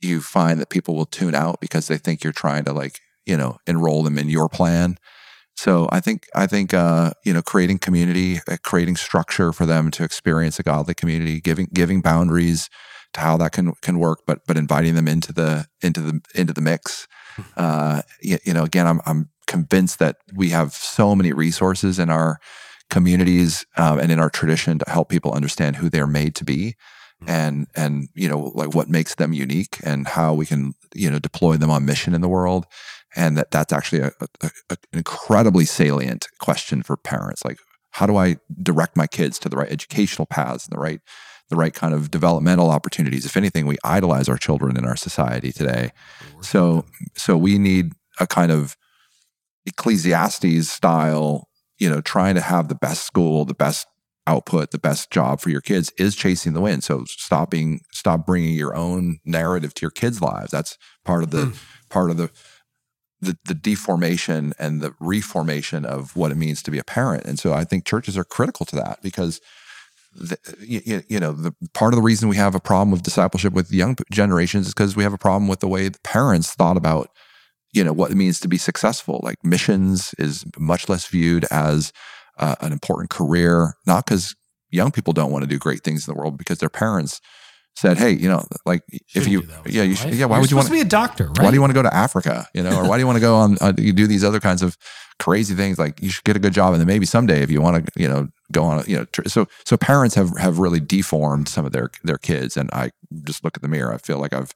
you 0.00 0.20
find 0.20 0.60
that 0.60 0.68
people 0.68 0.94
will 0.94 1.06
tune 1.06 1.34
out 1.34 1.60
because 1.60 1.88
they 1.88 1.98
think 1.98 2.22
you're 2.22 2.32
trying 2.32 2.64
to 2.64 2.72
like 2.74 3.00
you 3.24 3.36
know 3.36 3.56
enroll 3.66 4.02
them 4.02 4.18
in 4.18 4.28
your 4.28 4.50
plan. 4.50 4.98
So 5.56 5.88
I 5.90 6.00
think 6.00 6.26
I 6.34 6.46
think 6.46 6.74
uh, 6.74 7.12
you 7.24 7.32
know 7.32 7.42
creating 7.42 7.78
community, 7.78 8.40
uh, 8.46 8.58
creating 8.62 8.96
structure 8.96 9.54
for 9.54 9.64
them 9.64 9.90
to 9.92 10.04
experience 10.04 10.58
a 10.58 10.62
godly 10.62 10.92
community, 10.92 11.40
giving 11.40 11.68
giving 11.72 12.02
boundaries 12.02 12.68
how 13.18 13.36
that 13.36 13.52
can 13.52 13.74
can 13.82 13.98
work, 13.98 14.22
but 14.26 14.40
but 14.46 14.56
inviting 14.56 14.94
them 14.94 15.08
into 15.08 15.32
the 15.32 15.66
into 15.82 16.00
the 16.00 16.20
into 16.34 16.52
the 16.52 16.60
mix. 16.60 17.06
Mm-hmm. 17.36 17.50
Uh, 17.56 18.02
you, 18.20 18.38
you 18.44 18.52
know, 18.52 18.64
again, 18.64 18.86
I'm 18.86 19.00
I'm 19.06 19.28
convinced 19.46 19.98
that 19.98 20.16
we 20.34 20.50
have 20.50 20.72
so 20.72 21.14
many 21.14 21.32
resources 21.32 21.98
in 21.98 22.10
our 22.10 22.38
communities 22.90 23.66
um, 23.76 23.98
and 23.98 24.10
in 24.10 24.20
our 24.20 24.30
tradition 24.30 24.78
to 24.78 24.90
help 24.90 25.08
people 25.08 25.32
understand 25.32 25.76
who 25.76 25.90
they're 25.90 26.06
made 26.06 26.34
to 26.34 26.44
be 26.44 26.74
mm-hmm. 27.22 27.28
and 27.28 27.66
and 27.74 28.08
you 28.14 28.28
know 28.28 28.52
like 28.54 28.74
what 28.74 28.88
makes 28.88 29.14
them 29.16 29.32
unique 29.32 29.78
and 29.82 30.08
how 30.08 30.32
we 30.32 30.46
can 30.46 30.74
you 30.94 31.10
know 31.10 31.18
deploy 31.18 31.56
them 31.56 31.70
on 31.70 31.84
mission 31.84 32.14
in 32.14 32.20
the 32.20 32.28
world 32.28 32.66
and 33.16 33.36
that 33.36 33.50
that's 33.50 33.72
actually 33.72 34.00
a, 34.00 34.12
a, 34.20 34.28
a, 34.42 34.50
an 34.70 34.76
incredibly 34.92 35.64
salient 35.64 36.28
question 36.38 36.82
for 36.82 36.96
parents 36.96 37.44
like 37.44 37.58
how 37.92 38.06
do 38.06 38.16
i 38.16 38.36
direct 38.62 38.96
my 38.96 39.06
kids 39.06 39.38
to 39.38 39.48
the 39.48 39.56
right 39.56 39.70
educational 39.70 40.26
paths 40.26 40.66
and 40.66 40.76
the 40.76 40.80
right 40.80 41.00
the 41.50 41.56
right 41.56 41.72
kind 41.72 41.94
of 41.94 42.10
developmental 42.10 42.70
opportunities. 42.70 43.24
If 43.24 43.36
anything, 43.36 43.66
we 43.66 43.78
idolize 43.84 44.28
our 44.28 44.36
children 44.36 44.76
in 44.76 44.84
our 44.84 44.96
society 44.96 45.52
today. 45.52 45.92
So, 46.42 46.84
so 47.14 47.36
we 47.36 47.58
need 47.58 47.92
a 48.20 48.26
kind 48.26 48.52
of 48.52 48.76
Ecclesiastes 49.66 50.68
style, 50.68 51.48
you 51.78 51.88
know, 51.88 52.00
trying 52.00 52.34
to 52.34 52.40
have 52.40 52.68
the 52.68 52.74
best 52.74 53.04
school, 53.04 53.44
the 53.44 53.54
best 53.54 53.86
output, 54.26 54.72
the 54.72 54.78
best 54.78 55.10
job 55.10 55.40
for 55.40 55.48
your 55.48 55.62
kids 55.62 55.90
is 55.98 56.14
chasing 56.14 56.52
the 56.52 56.60
wind. 56.60 56.84
So 56.84 57.04
stopping, 57.06 57.80
stop 57.92 58.26
bringing 58.26 58.54
your 58.54 58.74
own 58.74 59.20
narrative 59.24 59.72
to 59.74 59.82
your 59.82 59.90
kids' 59.90 60.20
lives. 60.20 60.50
That's 60.50 60.76
part 61.04 61.22
of 61.22 61.30
the 61.30 61.46
hmm. 61.46 61.56
part 61.88 62.10
of 62.10 62.18
the, 62.18 62.30
the 63.20 63.38
the 63.46 63.54
deformation 63.54 64.52
and 64.58 64.82
the 64.82 64.94
reformation 65.00 65.86
of 65.86 66.14
what 66.14 66.30
it 66.30 66.36
means 66.36 66.62
to 66.64 66.70
be 66.70 66.78
a 66.78 66.84
parent. 66.84 67.24
And 67.24 67.38
so 67.38 67.54
I 67.54 67.64
think 67.64 67.86
churches 67.86 68.18
are 68.18 68.24
critical 68.24 68.66
to 68.66 68.76
that 68.76 69.00
because 69.02 69.40
the, 70.12 70.38
you, 70.60 71.02
you, 71.08 71.20
know, 71.20 71.32
the 71.32 71.54
part 71.74 71.92
of 71.92 71.96
the 71.96 72.02
reason 72.02 72.28
we 72.28 72.36
have 72.36 72.54
a 72.54 72.60
problem 72.60 72.90
with 72.90 73.02
discipleship 73.02 73.52
with 73.52 73.72
young 73.72 73.96
generations 74.10 74.68
is 74.68 74.74
because 74.74 74.96
we 74.96 75.02
have 75.02 75.12
a 75.12 75.18
problem 75.18 75.48
with 75.48 75.60
the 75.60 75.68
way 75.68 75.88
the 75.88 75.98
parents 76.00 76.54
thought 76.54 76.76
about, 76.76 77.10
you 77.72 77.84
know, 77.84 77.92
what 77.92 78.10
it 78.10 78.16
means 78.16 78.40
to 78.40 78.48
be 78.48 78.58
successful. 78.58 79.20
Like 79.22 79.44
missions 79.44 80.14
is 80.18 80.44
much 80.58 80.88
less 80.88 81.06
viewed 81.06 81.44
as 81.50 81.92
uh, 82.38 82.56
an 82.60 82.72
important 82.72 83.10
career, 83.10 83.74
not 83.86 84.06
because 84.06 84.34
young 84.70 84.90
people 84.90 85.12
don't 85.12 85.30
want 85.30 85.42
to 85.42 85.48
do 85.48 85.58
great 85.58 85.82
things 85.82 86.06
in 86.06 86.14
the 86.14 86.18
world, 86.18 86.38
because 86.38 86.58
their 86.58 86.68
parents 86.68 87.20
said, 87.78 87.96
"Hey, 87.96 88.10
you 88.10 88.28
know, 88.28 88.44
like 88.66 88.82
if 89.14 89.28
you, 89.28 89.46
yeah, 89.64 89.84
you 89.84 89.94
should, 89.94 90.12
yeah, 90.12 90.26
why 90.26 90.36
You're 90.36 90.42
would 90.42 90.50
you 90.50 90.56
want 90.56 90.66
to 90.66 90.74
be 90.74 90.80
a 90.80 90.84
doctor? 90.84 91.26
Right? 91.28 91.42
Why 91.42 91.50
do 91.50 91.54
you 91.54 91.60
want 91.60 91.70
to 91.70 91.74
go 91.74 91.82
to 91.82 91.94
Africa? 91.94 92.48
You 92.52 92.64
know, 92.64 92.76
or 92.76 92.88
why 92.88 92.96
do 92.96 93.02
you 93.02 93.06
want 93.06 93.16
to 93.16 93.20
go 93.20 93.36
on? 93.36 93.56
Uh, 93.60 93.72
you 93.78 93.92
do 93.92 94.08
these 94.08 94.24
other 94.24 94.40
kinds 94.40 94.62
of 94.62 94.76
crazy 95.20 95.54
things. 95.54 95.78
Like 95.78 96.02
you 96.02 96.10
should 96.10 96.24
get 96.24 96.34
a 96.34 96.40
good 96.40 96.52
job, 96.52 96.72
and 96.72 96.80
then 96.80 96.88
maybe 96.88 97.06
someday, 97.06 97.40
if 97.42 97.50
you 97.50 97.60
want 97.60 97.86
to, 97.86 97.92
you 98.00 98.08
know, 98.08 98.28
go 98.50 98.64
on, 98.64 98.84
you 98.88 98.96
know, 98.96 99.04
tr- 99.04 99.28
so 99.28 99.46
so 99.64 99.76
parents 99.76 100.16
have 100.16 100.36
have 100.38 100.58
really 100.58 100.80
deformed 100.80 101.48
some 101.48 101.64
of 101.64 101.72
their 101.72 101.90
their 102.02 102.18
kids, 102.18 102.56
and 102.56 102.68
I 102.72 102.90
just 103.22 103.44
look 103.44 103.56
at 103.56 103.62
the 103.62 103.68
mirror. 103.68 103.94
I 103.94 103.98
feel 103.98 104.18
like 104.18 104.32
I've 104.32 104.52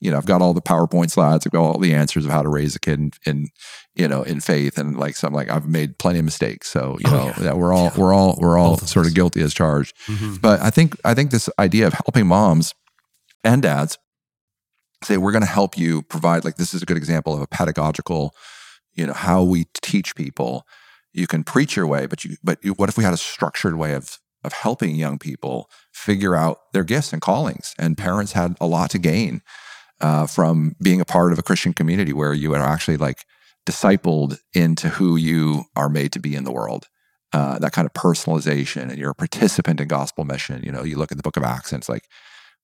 you 0.00 0.10
know, 0.10 0.18
I've 0.18 0.26
got 0.26 0.42
all 0.42 0.52
the 0.52 0.60
PowerPoint 0.60 1.10
slides. 1.10 1.46
I've 1.46 1.52
got 1.52 1.62
all 1.62 1.78
the 1.78 1.94
answers 1.94 2.26
of 2.26 2.30
how 2.30 2.42
to 2.42 2.48
raise 2.48 2.76
a 2.76 2.80
kid 2.80 2.98
in, 2.98 3.12
in 3.24 3.48
you 3.96 4.06
know, 4.06 4.22
in 4.22 4.40
faith. 4.40 4.78
And 4.78 4.98
like 4.98 5.16
some, 5.16 5.32
like 5.32 5.50
I've 5.50 5.66
made 5.66 5.98
plenty 5.98 6.18
of 6.18 6.24
mistakes. 6.24 6.68
So, 6.68 6.96
you 7.00 7.10
oh, 7.10 7.16
know, 7.16 7.24
yeah. 7.26 7.42
that 7.44 7.58
we're 7.58 7.72
all, 7.72 7.84
yeah. 7.84 7.98
we're 8.00 8.12
all, 8.12 8.36
we're 8.38 8.58
all 8.58 8.76
Both 8.76 8.88
sort 8.88 9.06
of 9.06 9.14
guilty 9.14 9.42
as 9.42 9.54
charged. 9.54 9.96
Mm-hmm. 10.06 10.36
But 10.36 10.60
I 10.60 10.70
think, 10.70 10.96
I 11.04 11.14
think 11.14 11.30
this 11.30 11.48
idea 11.58 11.86
of 11.86 11.94
helping 11.94 12.26
moms 12.26 12.74
and 13.42 13.62
dads 13.62 13.98
say 15.04 15.16
we're 15.16 15.32
going 15.32 15.44
to 15.44 15.48
help 15.48 15.78
you 15.78 16.02
provide 16.02 16.44
like 16.44 16.56
this 16.56 16.74
is 16.74 16.82
a 16.82 16.86
good 16.86 16.96
example 16.96 17.34
of 17.34 17.40
a 17.40 17.46
pedagogical 17.46 18.34
you 18.94 19.06
know 19.06 19.12
how 19.12 19.42
we 19.42 19.66
teach 19.82 20.14
people 20.16 20.66
you 21.12 21.26
can 21.26 21.44
preach 21.44 21.76
your 21.76 21.86
way 21.86 22.06
but 22.06 22.24
you 22.24 22.36
but 22.42 22.58
you, 22.62 22.72
what 22.72 22.88
if 22.88 22.96
we 22.96 23.04
had 23.04 23.12
a 23.12 23.18
structured 23.18 23.76
way 23.76 23.94
of 23.94 24.18
of 24.42 24.52
helping 24.52 24.94
young 24.94 25.18
people 25.18 25.70
figure 25.92 26.34
out 26.34 26.58
their 26.72 26.84
gifts 26.84 27.12
and 27.12 27.22
callings 27.22 27.74
and 27.78 27.98
parents 27.98 28.32
had 28.32 28.56
a 28.60 28.66
lot 28.66 28.90
to 28.90 28.98
gain 28.98 29.42
uh, 30.00 30.26
from 30.26 30.76
being 30.82 31.00
a 31.00 31.04
part 31.04 31.32
of 31.32 31.38
a 31.38 31.42
christian 31.42 31.72
community 31.72 32.12
where 32.12 32.34
you 32.34 32.54
are 32.54 32.60
actually 32.60 32.96
like 32.96 33.24
discipled 33.66 34.38
into 34.54 34.88
who 34.88 35.16
you 35.16 35.64
are 35.74 35.88
made 35.88 36.12
to 36.12 36.20
be 36.20 36.34
in 36.34 36.44
the 36.44 36.52
world 36.52 36.86
uh, 37.32 37.58
that 37.58 37.72
kind 37.72 37.86
of 37.86 37.92
personalization 37.92 38.82
and 38.82 38.96
you're 38.96 39.10
a 39.10 39.14
participant 39.14 39.80
in 39.80 39.88
gospel 39.88 40.24
mission 40.24 40.62
you 40.62 40.72
know 40.72 40.84
you 40.84 40.96
look 40.96 41.10
at 41.10 41.18
the 41.18 41.22
book 41.22 41.36
of 41.36 41.42
acts 41.42 41.72
and 41.72 41.80
it's 41.80 41.88
like 41.88 42.04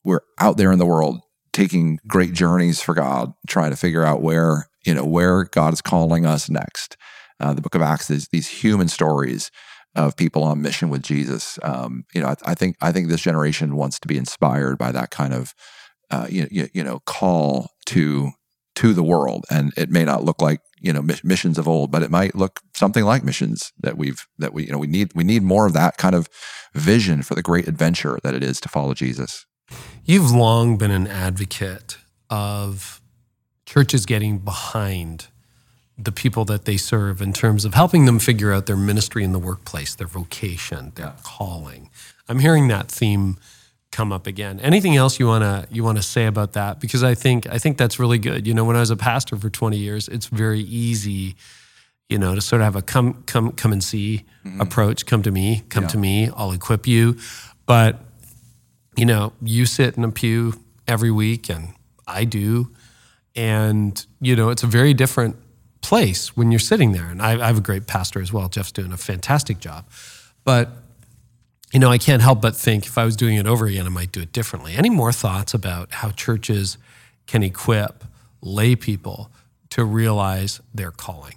we're 0.05 0.20
out 0.41 0.57
there 0.57 0.73
in 0.73 0.79
the 0.79 0.87
world 0.87 1.20
taking 1.53 1.99
great 2.07 2.33
journeys 2.33 2.81
for 2.81 2.95
God, 2.95 3.33
trying 3.47 3.70
to 3.70 3.77
figure 3.77 4.05
out 4.05 4.23
where 4.23 4.69
you 4.85 4.95
know 4.95 5.05
where 5.05 5.45
God 5.45 5.73
is 5.73 5.83
calling 5.83 6.27
us 6.27 6.51
next. 6.51 6.97
Uh, 7.39 7.55
the 7.55 7.62
Book 7.62 7.74
of 7.74 7.83
Acts 7.83 8.11
is 8.11 8.29
these 8.29 8.49
human 8.49 8.89
stories 8.89 9.51
of 9.95 10.16
people 10.16 10.43
on 10.43 10.62
mission 10.62 10.89
with 10.89 11.03
Jesus. 11.03 11.59
Um, 11.62 12.05
you 12.15 12.20
know, 12.20 12.29
I, 12.29 12.37
I, 12.47 12.55
think 12.55 12.77
I 12.81 12.93
think 12.93 13.09
this 13.09 13.20
generation 13.20 13.77
wants 13.77 13.99
to 14.01 14.09
be 14.09 14.16
inspired 14.16 14.79
by 14.79 14.93
that 14.93 15.11
kind 15.11 15.35
of 15.35 15.55
uh, 16.11 16.27
you, 16.31 16.49
you, 16.51 16.69
you 16.73 16.85
know 16.85 17.01
call 17.01 17.70
to 17.87 18.31
to 18.77 18.95
the 18.95 19.03
world, 19.03 19.45
and 19.51 19.73
it 19.77 19.91
may 19.91 20.05
not 20.05 20.24
look 20.24 20.41
like 20.41 20.61
you 20.83 20.93
know 20.93 21.03
missions 21.23 21.59
of 21.59 21.69
old, 21.69 21.91
but 21.91 22.03
it 22.03 22.11
might 22.11 22.35
look 22.35 22.61
something 22.75 23.05
like 23.05 23.25
missions 23.25 23.73
that 23.79 23.97
we've 23.97 24.27
that 24.39 24.53
we 24.53 24.67
you 24.67 24.73
know 24.73 24.79
we 24.79 24.87
need 24.87 25.13
we 25.15 25.25
need 25.25 25.43
more 25.43 25.67
of 25.67 25.73
that 25.73 25.97
kind 25.97 26.15
of 26.15 26.29
vision 26.75 27.23
for 27.23 27.35
the 27.35 27.43
great 27.43 27.69
adventure 27.69 28.19
that 28.23 28.35
it 28.35 28.43
is 28.43 28.61
to 28.61 28.69
follow 28.69 28.93
Jesus. 28.93 29.47
You've 30.05 30.33
long 30.33 30.77
been 30.77 30.91
an 30.91 31.07
advocate 31.07 31.97
of 32.29 33.01
churches 33.65 34.05
getting 34.05 34.39
behind 34.39 35.29
the 35.97 36.13
people 36.13 36.45
that 36.47 36.65
they 36.65 36.77
serve 36.77 37.23
in 37.23 37.33
terms 37.33 37.65
of 37.65 37.75
helping 37.75 38.07
them 38.07 38.19
figure 38.19 38.53
out 38.53 38.67
their 38.67 38.77
ministry 38.77 39.23
in 39.23 39.33
the 39.33 39.39
workplace, 39.39 39.95
their 39.95 40.07
vocation, 40.07 40.93
their 40.97 41.07
yeah. 41.07 41.13
calling. 41.23 41.91
I'm 42.29 42.41
hearing 42.41 42.69
that 42.69 42.91
theme 42.91 43.39
come 43.93 44.10
up 44.10 44.27
again. 44.27 44.59
Anything 44.60 44.97
else 44.97 45.20
you 45.20 45.27
wanna 45.27 45.66
you 45.70 45.85
wanna 45.85 46.02
say 46.02 46.27
about 46.27 46.55
that? 46.55 46.81
Because 46.81 47.05
I 47.05 47.14
think 47.14 47.47
I 47.47 47.59
think 47.59 47.77
that's 47.77 48.01
really 48.01 48.19
good. 48.19 48.47
You 48.47 48.55
know, 48.55 48.64
when 48.64 48.74
I 48.74 48.81
was 48.81 48.90
a 48.90 48.97
pastor 48.97 49.36
for 49.36 49.48
20 49.48 49.77
years, 49.77 50.09
it's 50.09 50.27
very 50.27 50.60
easy, 50.60 51.36
you 52.09 52.19
know, 52.19 52.35
to 52.35 52.40
sort 52.40 52.62
of 52.62 52.64
have 52.64 52.77
a 52.77 52.82
come 52.82 53.23
come 53.27 53.52
come 53.52 53.73
and 53.73 53.85
see 53.85 54.24
mm-hmm. 54.44 54.60
approach. 54.60 55.06
Come 55.06 55.23
to 55.23 55.31
me, 55.31 55.62
come 55.69 55.85
yeah. 55.85 55.89
to 55.90 55.98
me. 55.98 56.31
I'll 56.35 56.52
equip 56.52 56.86
you. 56.89 57.16
But 57.66 58.01
you 58.97 59.06
know, 59.06 59.32
you 59.40 59.66
sit 59.66 59.97
in 59.97 60.05
a 60.05 60.10
pew 60.10 60.55
every 60.89 61.10
week, 61.10 61.48
and 61.48 61.74
I 62.06 62.24
do, 62.24 62.70
and 63.36 64.05
you 64.20 64.35
know, 64.35 64.48
it's 64.48 64.62
a 64.62 64.66
very 64.66 64.94
different 64.94 65.36
place 65.82 66.36
when 66.36 66.51
you're 66.51 66.59
sitting 66.59 66.93
there. 66.93 67.06
And 67.06 67.20
I, 67.20 67.43
I 67.43 67.47
have 67.47 67.59
a 67.59 67.62
great 67.62 67.86
pastor 67.86 68.20
as 68.20 68.32
well. 68.32 68.48
Jeff's 68.48 68.73
doing 68.73 68.93
a 68.93 68.97
fantastic 68.97 69.59
job, 69.59 69.85
but 70.44 70.82
you 71.73 71.81
know, 71.81 71.90
I 71.90 71.99
can't 71.99 72.23
help 72.23 72.43
but 72.43 72.55
think 72.55 72.86
if 72.86 72.99
I 72.99 73.05
was 73.05 73.16
doing 73.16 73.36
it 73.36 73.47
over 73.47 73.66
again, 73.66 73.86
I 73.86 73.89
might 73.89 74.12
do 74.12 74.20
it 74.20 74.32
differently. 74.32 74.74
Any 74.74 74.90
more 74.90 75.12
thoughts 75.12 75.55
about 75.55 75.93
how 75.93 76.11
churches 76.11 76.77
can 77.27 77.43
equip 77.43 78.05
lay 78.43 78.77
people 78.77 79.31
to 79.70 79.85
realize 79.85 80.61
their 80.74 80.90
calling? 80.90 81.36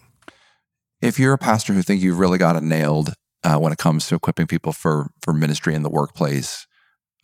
If 1.01 1.17
you're 1.19 1.33
a 1.33 1.37
pastor 1.37 1.73
who 1.73 1.81
think 1.81 2.01
you've 2.01 2.19
really 2.19 2.37
got 2.37 2.55
it 2.55 2.63
nailed 2.63 3.13
uh, 3.43 3.57
when 3.57 3.71
it 3.71 3.77
comes 3.77 4.07
to 4.07 4.15
equipping 4.15 4.47
people 4.47 4.73
for 4.73 5.11
for 5.21 5.33
ministry 5.33 5.73
in 5.73 5.83
the 5.83 5.89
workplace, 5.89 6.67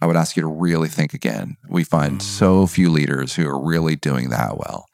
I 0.01 0.05
would 0.05 0.15
ask 0.15 0.37
you 0.37 0.41
to 0.41 0.47
really 0.47 0.87
think 0.87 1.13
again. 1.13 1.57
We 1.67 1.83
find 1.83 2.19
mm. 2.19 2.21
so 2.21 2.65
few 2.65 2.89
leaders 2.89 3.35
who 3.35 3.47
are 3.47 3.59
really 3.59 3.95
doing 3.95 4.29
that 4.29 4.57
well. 4.57 4.85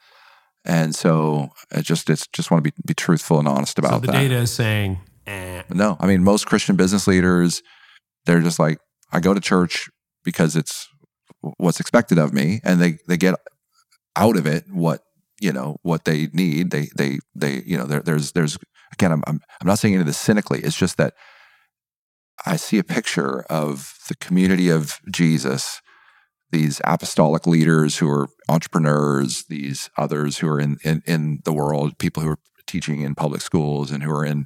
And 0.65 0.95
so 0.95 1.49
I 1.73 1.81
just 1.81 2.09
it's 2.09 2.27
just 2.33 2.49
want 2.49 2.63
to 2.63 2.71
be, 2.71 2.75
be 2.85 2.93
truthful 2.93 3.39
and 3.39 3.47
honest 3.47 3.77
about 3.77 3.91
so 3.91 3.99
the 3.99 4.07
that. 4.07 4.13
data 4.13 4.35
is 4.35 4.51
saying 4.51 4.99
eh. 5.27 5.63
no. 5.69 5.97
I 5.99 6.07
mean, 6.07 6.23
most 6.23 6.47
Christian 6.47 6.75
business 6.75 7.07
leaders, 7.07 7.61
they're 8.27 8.41
just 8.41 8.59
like, 8.59 8.79
I 9.11 9.19
go 9.19 9.33
to 9.33 9.39
church 9.39 9.89
because 10.23 10.55
it's 10.55 10.87
what's 11.57 11.79
expected 11.79 12.19
of 12.19 12.33
me, 12.33 12.59
and 12.63 12.79
they 12.79 12.99
they 13.07 13.17
get 13.17 13.35
out 14.15 14.37
of 14.37 14.45
it 14.45 14.65
what 14.69 15.01
you 15.39 15.51
know 15.51 15.77
what 15.81 16.05
they 16.05 16.27
need. 16.33 16.69
They 16.69 16.89
they 16.95 17.19
they 17.33 17.63
you 17.65 17.77
know 17.77 17.85
there, 17.85 18.01
there's 18.01 18.33
there's 18.33 18.57
again 18.93 19.11
I'm, 19.11 19.23
I'm 19.25 19.39
I'm 19.59 19.67
not 19.67 19.79
saying 19.79 19.95
any 19.95 20.01
of 20.01 20.07
this 20.07 20.17
cynically. 20.17 20.59
It's 20.59 20.77
just 20.77 20.97
that 20.97 21.13
I 22.45 22.55
see 22.57 22.77
a 22.77 22.83
picture 22.83 23.41
of 23.49 23.95
the 24.07 24.15
community 24.15 24.69
of 24.69 24.99
Jesus, 25.09 25.81
these 26.51 26.81
apostolic 26.83 27.47
leaders 27.47 27.97
who 27.97 28.09
are 28.09 28.27
entrepreneurs, 28.47 29.45
these 29.49 29.89
others 29.97 30.37
who 30.37 30.47
are 30.47 30.59
in, 30.59 30.77
in, 30.83 31.01
in 31.07 31.39
the 31.45 31.53
world, 31.53 31.97
people 31.97 32.21
who 32.21 32.29
are 32.29 32.39
teaching 32.67 33.01
in 33.01 33.15
public 33.15 33.41
schools 33.41 33.89
and 33.91 34.03
who 34.03 34.11
are 34.11 34.25
in 34.25 34.45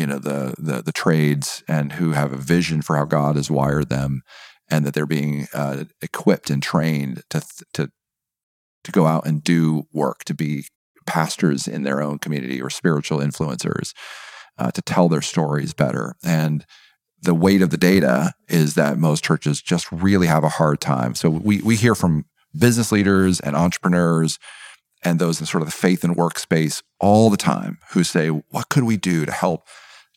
you 0.00 0.06
know 0.06 0.18
the, 0.18 0.54
the 0.58 0.82
the 0.82 0.92
trades 0.92 1.62
and 1.68 1.92
who 1.92 2.12
have 2.12 2.32
a 2.32 2.36
vision 2.36 2.80
for 2.80 2.96
how 2.96 3.04
God 3.04 3.36
has 3.36 3.50
wired 3.50 3.90
them, 3.90 4.22
and 4.70 4.86
that 4.86 4.94
they're 4.94 5.04
being 5.04 5.46
uh, 5.52 5.84
equipped 6.00 6.48
and 6.48 6.62
trained 6.62 7.22
to 7.28 7.42
to 7.74 7.90
to 8.84 8.92
go 8.92 9.06
out 9.06 9.26
and 9.26 9.44
do 9.44 9.84
work, 9.92 10.24
to 10.24 10.34
be 10.34 10.64
pastors 11.06 11.68
in 11.68 11.82
their 11.82 12.00
own 12.00 12.18
community 12.18 12.62
or 12.62 12.70
spiritual 12.70 13.18
influencers, 13.18 13.92
uh, 14.56 14.70
to 14.70 14.80
tell 14.80 15.08
their 15.10 15.22
stories 15.22 15.74
better 15.74 16.16
and 16.24 16.64
the 17.22 17.34
weight 17.34 17.60
of 17.60 17.68
the 17.68 17.76
data 17.76 18.32
is 18.48 18.76
that 18.76 18.96
most 18.96 19.22
churches 19.22 19.60
just 19.60 19.92
really 19.92 20.26
have 20.26 20.42
a 20.42 20.48
hard 20.48 20.80
time. 20.80 21.14
So 21.14 21.28
we 21.28 21.60
we 21.60 21.76
hear 21.76 21.94
from 21.94 22.24
business 22.58 22.90
leaders 22.90 23.40
and 23.40 23.54
entrepreneurs 23.54 24.38
and 25.02 25.18
those 25.18 25.40
in 25.40 25.46
sort 25.46 25.62
of 25.62 25.68
the 25.68 25.72
faith 25.86 26.02
and 26.04 26.16
work 26.16 26.38
space 26.38 26.82
all 26.98 27.28
the 27.28 27.36
time 27.36 27.78
who 27.90 28.04
say, 28.04 28.28
what 28.28 28.70
could 28.70 28.84
we 28.84 28.96
do 28.96 29.26
to 29.26 29.32
help 29.32 29.66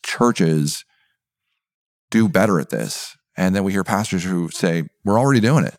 churches 0.04 0.86
do 2.12 2.30
better 2.30 2.60
at 2.60 2.70
this? 2.70 3.16
And 3.36 3.56
then 3.56 3.64
we 3.64 3.72
hear 3.72 3.84
pastors 3.84 4.24
who 4.24 4.50
say, 4.50 4.84
we're 5.04 5.20
already 5.20 5.40
doing 5.40 5.66
it. 5.66 5.76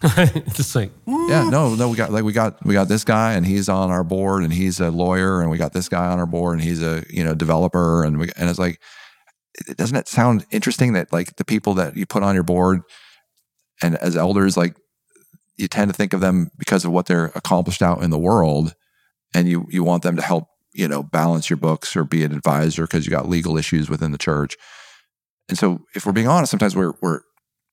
Just 0.54 0.76
like, 0.76 0.92
mm. 1.06 1.28
yeah, 1.28 1.48
no, 1.50 1.74
no, 1.74 1.88
we 1.88 1.96
got 1.96 2.12
like 2.12 2.22
we 2.22 2.32
got 2.32 2.64
we 2.64 2.72
got 2.72 2.86
this 2.86 3.02
guy 3.02 3.32
and 3.32 3.44
he's 3.44 3.68
on 3.68 3.90
our 3.90 4.04
board 4.04 4.44
and 4.44 4.52
he's 4.52 4.78
a 4.78 4.92
lawyer 4.92 5.40
and 5.40 5.50
we 5.50 5.58
got 5.58 5.72
this 5.72 5.88
guy 5.88 6.06
on 6.06 6.20
our 6.20 6.26
board 6.26 6.54
and 6.54 6.62
he's 6.62 6.80
a 6.80 7.04
you 7.10 7.24
know 7.24 7.34
developer 7.34 8.04
and 8.04 8.16
we 8.16 8.30
and 8.36 8.48
it's 8.48 8.60
like 8.60 8.80
doesn't 9.76 9.96
it 9.96 10.06
sound 10.06 10.46
interesting 10.52 10.92
that 10.92 11.12
like 11.12 11.34
the 11.34 11.44
people 11.44 11.74
that 11.74 11.96
you 11.96 12.06
put 12.06 12.22
on 12.22 12.36
your 12.36 12.44
board 12.44 12.82
and 13.82 13.96
as 13.96 14.16
elders 14.16 14.56
like 14.56 14.76
you 15.56 15.66
tend 15.66 15.90
to 15.90 15.96
think 15.96 16.12
of 16.12 16.20
them 16.20 16.52
because 16.58 16.84
of 16.84 16.92
what 16.92 17.06
they're 17.06 17.32
accomplished 17.34 17.82
out 17.82 18.00
in 18.00 18.10
the 18.10 18.18
world 18.18 18.74
and 19.34 19.48
you 19.48 19.66
you 19.68 19.82
want 19.82 20.04
them 20.04 20.14
to 20.14 20.22
help 20.22 20.44
you 20.78 20.88
know 20.88 21.02
balance 21.02 21.50
your 21.50 21.56
books 21.56 21.96
or 21.96 22.04
be 22.04 22.24
an 22.24 22.32
advisor 22.32 22.82
because 22.82 23.04
you 23.04 23.10
got 23.10 23.28
legal 23.28 23.58
issues 23.58 23.90
within 23.90 24.12
the 24.12 24.18
church 24.18 24.56
and 25.48 25.58
so 25.58 25.80
if 25.94 26.06
we're 26.06 26.12
being 26.12 26.28
honest 26.28 26.50
sometimes 26.50 26.76
we're 26.76 26.94
we're 27.02 27.20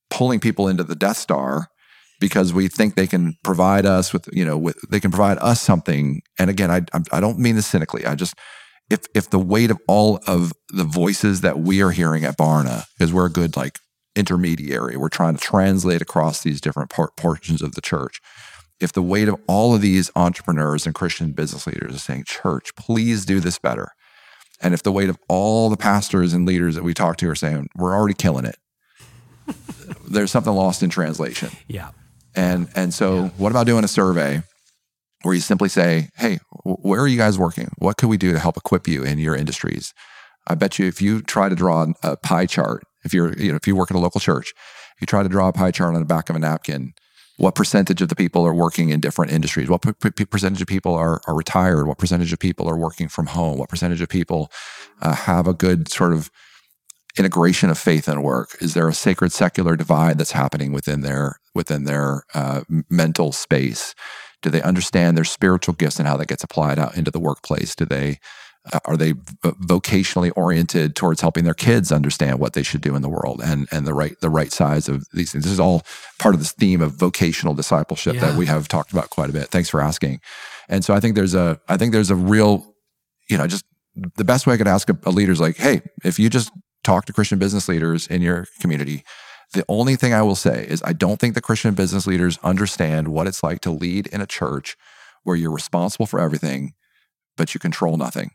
pulling 0.09 0.39
people 0.39 0.67
into 0.67 0.83
the 0.83 0.95
death 0.95 1.17
star 1.17 1.67
because 2.19 2.53
we 2.53 2.67
think 2.67 2.95
they 2.95 3.07
can 3.07 3.35
provide 3.43 3.85
us 3.85 4.11
with 4.11 4.27
you 4.33 4.45
know 4.45 4.57
with 4.57 4.77
they 4.89 4.99
can 4.99 5.11
provide 5.11 5.37
us 5.39 5.61
something 5.61 6.21
and 6.39 6.49
again 6.49 6.71
i 6.71 6.81
i 7.11 7.19
don't 7.19 7.39
mean 7.39 7.55
this 7.55 7.67
cynically 7.67 8.05
i 8.05 8.15
just 8.15 8.35
if 8.89 9.05
if 9.13 9.29
the 9.29 9.39
weight 9.39 9.71
of 9.71 9.79
all 9.87 10.19
of 10.27 10.53
the 10.69 10.83
voices 10.83 11.41
that 11.41 11.59
we 11.59 11.81
are 11.81 11.91
hearing 11.91 12.23
at 12.23 12.37
Barna, 12.37 12.85
because 12.97 13.11
we're 13.11 13.25
a 13.25 13.31
good 13.31 13.55
like 13.55 13.79
intermediary, 14.15 14.95
we're 14.95 15.09
trying 15.09 15.35
to 15.35 15.41
translate 15.41 16.01
across 16.01 16.41
these 16.41 16.61
different 16.61 16.89
por- 16.89 17.11
portions 17.17 17.61
of 17.61 17.73
the 17.73 17.81
church. 17.81 18.21
If 18.79 18.91
the 18.91 19.01
weight 19.01 19.27
of 19.27 19.39
all 19.47 19.73
of 19.73 19.81
these 19.81 20.11
entrepreneurs 20.15 20.85
and 20.85 20.93
Christian 20.93 21.31
business 21.31 21.65
leaders 21.65 21.95
is 21.95 22.03
saying, 22.03 22.25
"Church, 22.25 22.75
please 22.75 23.25
do 23.25 23.39
this 23.39 23.57
better," 23.57 23.89
and 24.61 24.73
if 24.73 24.83
the 24.83 24.91
weight 24.91 25.09
of 25.09 25.17
all 25.29 25.69
the 25.69 25.77
pastors 25.77 26.33
and 26.33 26.45
leaders 26.45 26.75
that 26.75 26.83
we 26.83 26.93
talk 26.93 27.17
to 27.17 27.29
are 27.29 27.35
saying, 27.35 27.69
"We're 27.75 27.95
already 27.95 28.15
killing 28.15 28.45
it," 28.45 28.57
there's 30.07 30.31
something 30.31 30.53
lost 30.53 30.83
in 30.83 30.89
translation. 30.89 31.51
Yeah. 31.67 31.91
And 32.35 32.67
and 32.75 32.93
so, 32.93 33.15
yeah. 33.15 33.29
what 33.37 33.51
about 33.51 33.65
doing 33.65 33.83
a 33.83 33.87
survey 33.87 34.43
where 35.25 35.33
you 35.33 35.41
simply 35.41 35.69
say, 35.69 36.09
Hey, 36.15 36.39
where 36.63 37.01
are 37.01 37.07
you 37.07 37.17
guys 37.17 37.37
working? 37.37 37.69
What 37.79 37.97
could 37.97 38.09
we 38.09 38.17
do 38.17 38.31
to 38.31 38.39
help 38.39 38.57
equip 38.57 38.87
you 38.87 39.03
in 39.03 39.17
your 39.17 39.35
industries? 39.35 39.93
I 40.47 40.53
bet 40.53 40.77
you 40.77 40.85
if 40.85 41.01
you 41.01 41.21
try 41.21 41.49
to 41.49 41.55
draw 41.55 41.87
a 42.03 42.15
pie 42.17 42.45
chart, 42.45 42.83
if 43.03 43.13
you're, 43.13 43.33
you 43.33 43.49
know, 43.49 43.55
if 43.55 43.65
you 43.65 43.75
work 43.75 43.89
at 43.89 43.97
a 43.97 43.99
local 43.99 44.21
church, 44.21 44.53
you 45.01 45.07
try 45.07 45.23
to 45.23 45.29
draw 45.29 45.47
a 45.47 45.53
pie 45.53 45.71
chart 45.71 45.95
on 45.95 45.99
the 45.99 46.05
back 46.05 46.29
of 46.29 46.35
a 46.35 46.39
napkin, 46.39 46.93
what 47.37 47.55
percentage 47.55 48.01
of 48.01 48.09
the 48.09 48.15
people 48.15 48.45
are 48.45 48.53
working 48.53 48.89
in 48.89 48.99
different 48.99 49.31
industries? 49.31 49.69
What 49.69 49.81
percentage 49.81 50.61
of 50.61 50.67
people 50.67 50.95
are, 50.95 51.21
are 51.27 51.35
retired? 51.35 51.85
What 51.87 51.97
percentage 51.97 52.31
of 52.31 52.39
people 52.39 52.69
are 52.69 52.77
working 52.77 53.09
from 53.09 53.27
home? 53.27 53.57
What 53.57 53.69
percentage 53.69 54.01
of 54.01 54.09
people 54.09 54.51
uh, 55.01 55.15
have 55.15 55.47
a 55.47 55.53
good 55.53 55.89
sort 55.89 56.13
of 56.13 56.31
integration 57.17 57.69
of 57.69 57.77
faith 57.77 58.07
and 58.07 58.23
work? 58.23 58.55
Is 58.61 58.73
there 58.73 58.87
a 58.87 58.93
sacred 58.93 59.31
secular 59.31 59.75
divide 59.75 60.17
that's 60.17 60.31
happening 60.31 60.71
within 60.71 61.01
their 61.01 61.39
within 61.53 61.83
their 61.83 62.23
uh, 62.33 62.61
mental 62.89 63.31
space? 63.31 63.95
Do 64.41 64.49
they 64.49 64.61
understand 64.61 65.17
their 65.17 65.23
spiritual 65.23 65.73
gifts 65.73 65.97
and 65.99 66.07
how 66.07 66.17
that 66.17 66.27
gets 66.27 66.43
applied 66.43 66.79
out 66.79 66.95
into 66.97 67.11
the 67.11 67.19
workplace? 67.19 67.75
Do 67.75 67.85
they 67.85 68.19
Uh, 68.73 68.79
are 68.85 68.97
they 68.97 69.13
vocationally 69.13 70.31
oriented 70.35 70.95
towards 70.95 71.21
helping 71.21 71.43
their 71.43 71.53
kids 71.53 71.91
understand 71.91 72.39
what 72.39 72.53
they 72.53 72.63
should 72.63 72.81
do 72.81 72.95
in 72.95 73.01
the 73.01 73.09
world 73.09 73.41
and 73.43 73.67
and 73.71 73.85
the 73.85 73.93
right 73.93 74.19
the 74.21 74.29
right 74.29 74.51
size 74.51 74.89
of 74.89 75.05
these 75.13 75.31
things? 75.31 75.43
This 75.43 75.53
is 75.53 75.59
all 75.59 75.83
part 76.19 76.35
of 76.35 76.39
this 76.41 76.51
theme 76.51 76.81
of 76.81 76.93
vocational 76.93 77.53
discipleship 77.53 78.15
yeah. 78.15 78.21
that 78.21 78.37
we 78.37 78.45
have 78.45 78.67
talked 78.67 78.91
about 78.91 79.09
quite 79.09 79.29
a 79.29 79.33
bit. 79.33 79.49
Thanks 79.49 79.69
for 79.69 79.81
asking. 79.81 80.19
And 80.67 80.83
so 80.83 80.93
I 80.93 80.99
think 80.99 81.15
there's 81.15 81.35
a 81.35 81.59
I 81.67 81.77
think 81.77 81.91
there's 81.91 82.11
a 82.11 82.15
real 82.15 82.73
you 83.29 83.37
know 83.37 83.47
just 83.47 83.65
the 84.15 84.25
best 84.25 84.45
way 84.45 84.53
I 84.53 84.57
could 84.57 84.67
ask 84.67 84.89
a, 84.89 84.97
a 85.05 85.11
leader 85.11 85.31
is 85.31 85.39
like, 85.39 85.57
hey, 85.57 85.81
if 86.03 86.19
you 86.19 86.29
just 86.29 86.51
talk 86.83 87.05
to 87.05 87.13
Christian 87.13 87.39
business 87.39 87.67
leaders 87.67 88.07
in 88.07 88.21
your 88.21 88.45
community 88.59 89.03
the 89.53 89.65
only 89.69 89.95
thing 89.95 90.13
I 90.13 90.21
will 90.21 90.35
say 90.35 90.65
is 90.67 90.81
I 90.85 90.93
don't 90.93 91.19
think 91.19 91.33
the 91.33 91.41
Christian 91.41 91.73
business 91.73 92.05
leaders 92.07 92.37
understand 92.43 93.07
what 93.09 93.27
it's 93.27 93.43
like 93.43 93.61
to 93.61 93.71
lead 93.71 94.07
in 94.07 94.21
a 94.21 94.27
church 94.27 94.75
where 95.23 95.35
you're 95.35 95.51
responsible 95.51 96.05
for 96.05 96.19
everything, 96.19 96.73
but 97.37 97.53
you 97.53 97.59
control 97.59 97.97
nothing. 97.97 98.31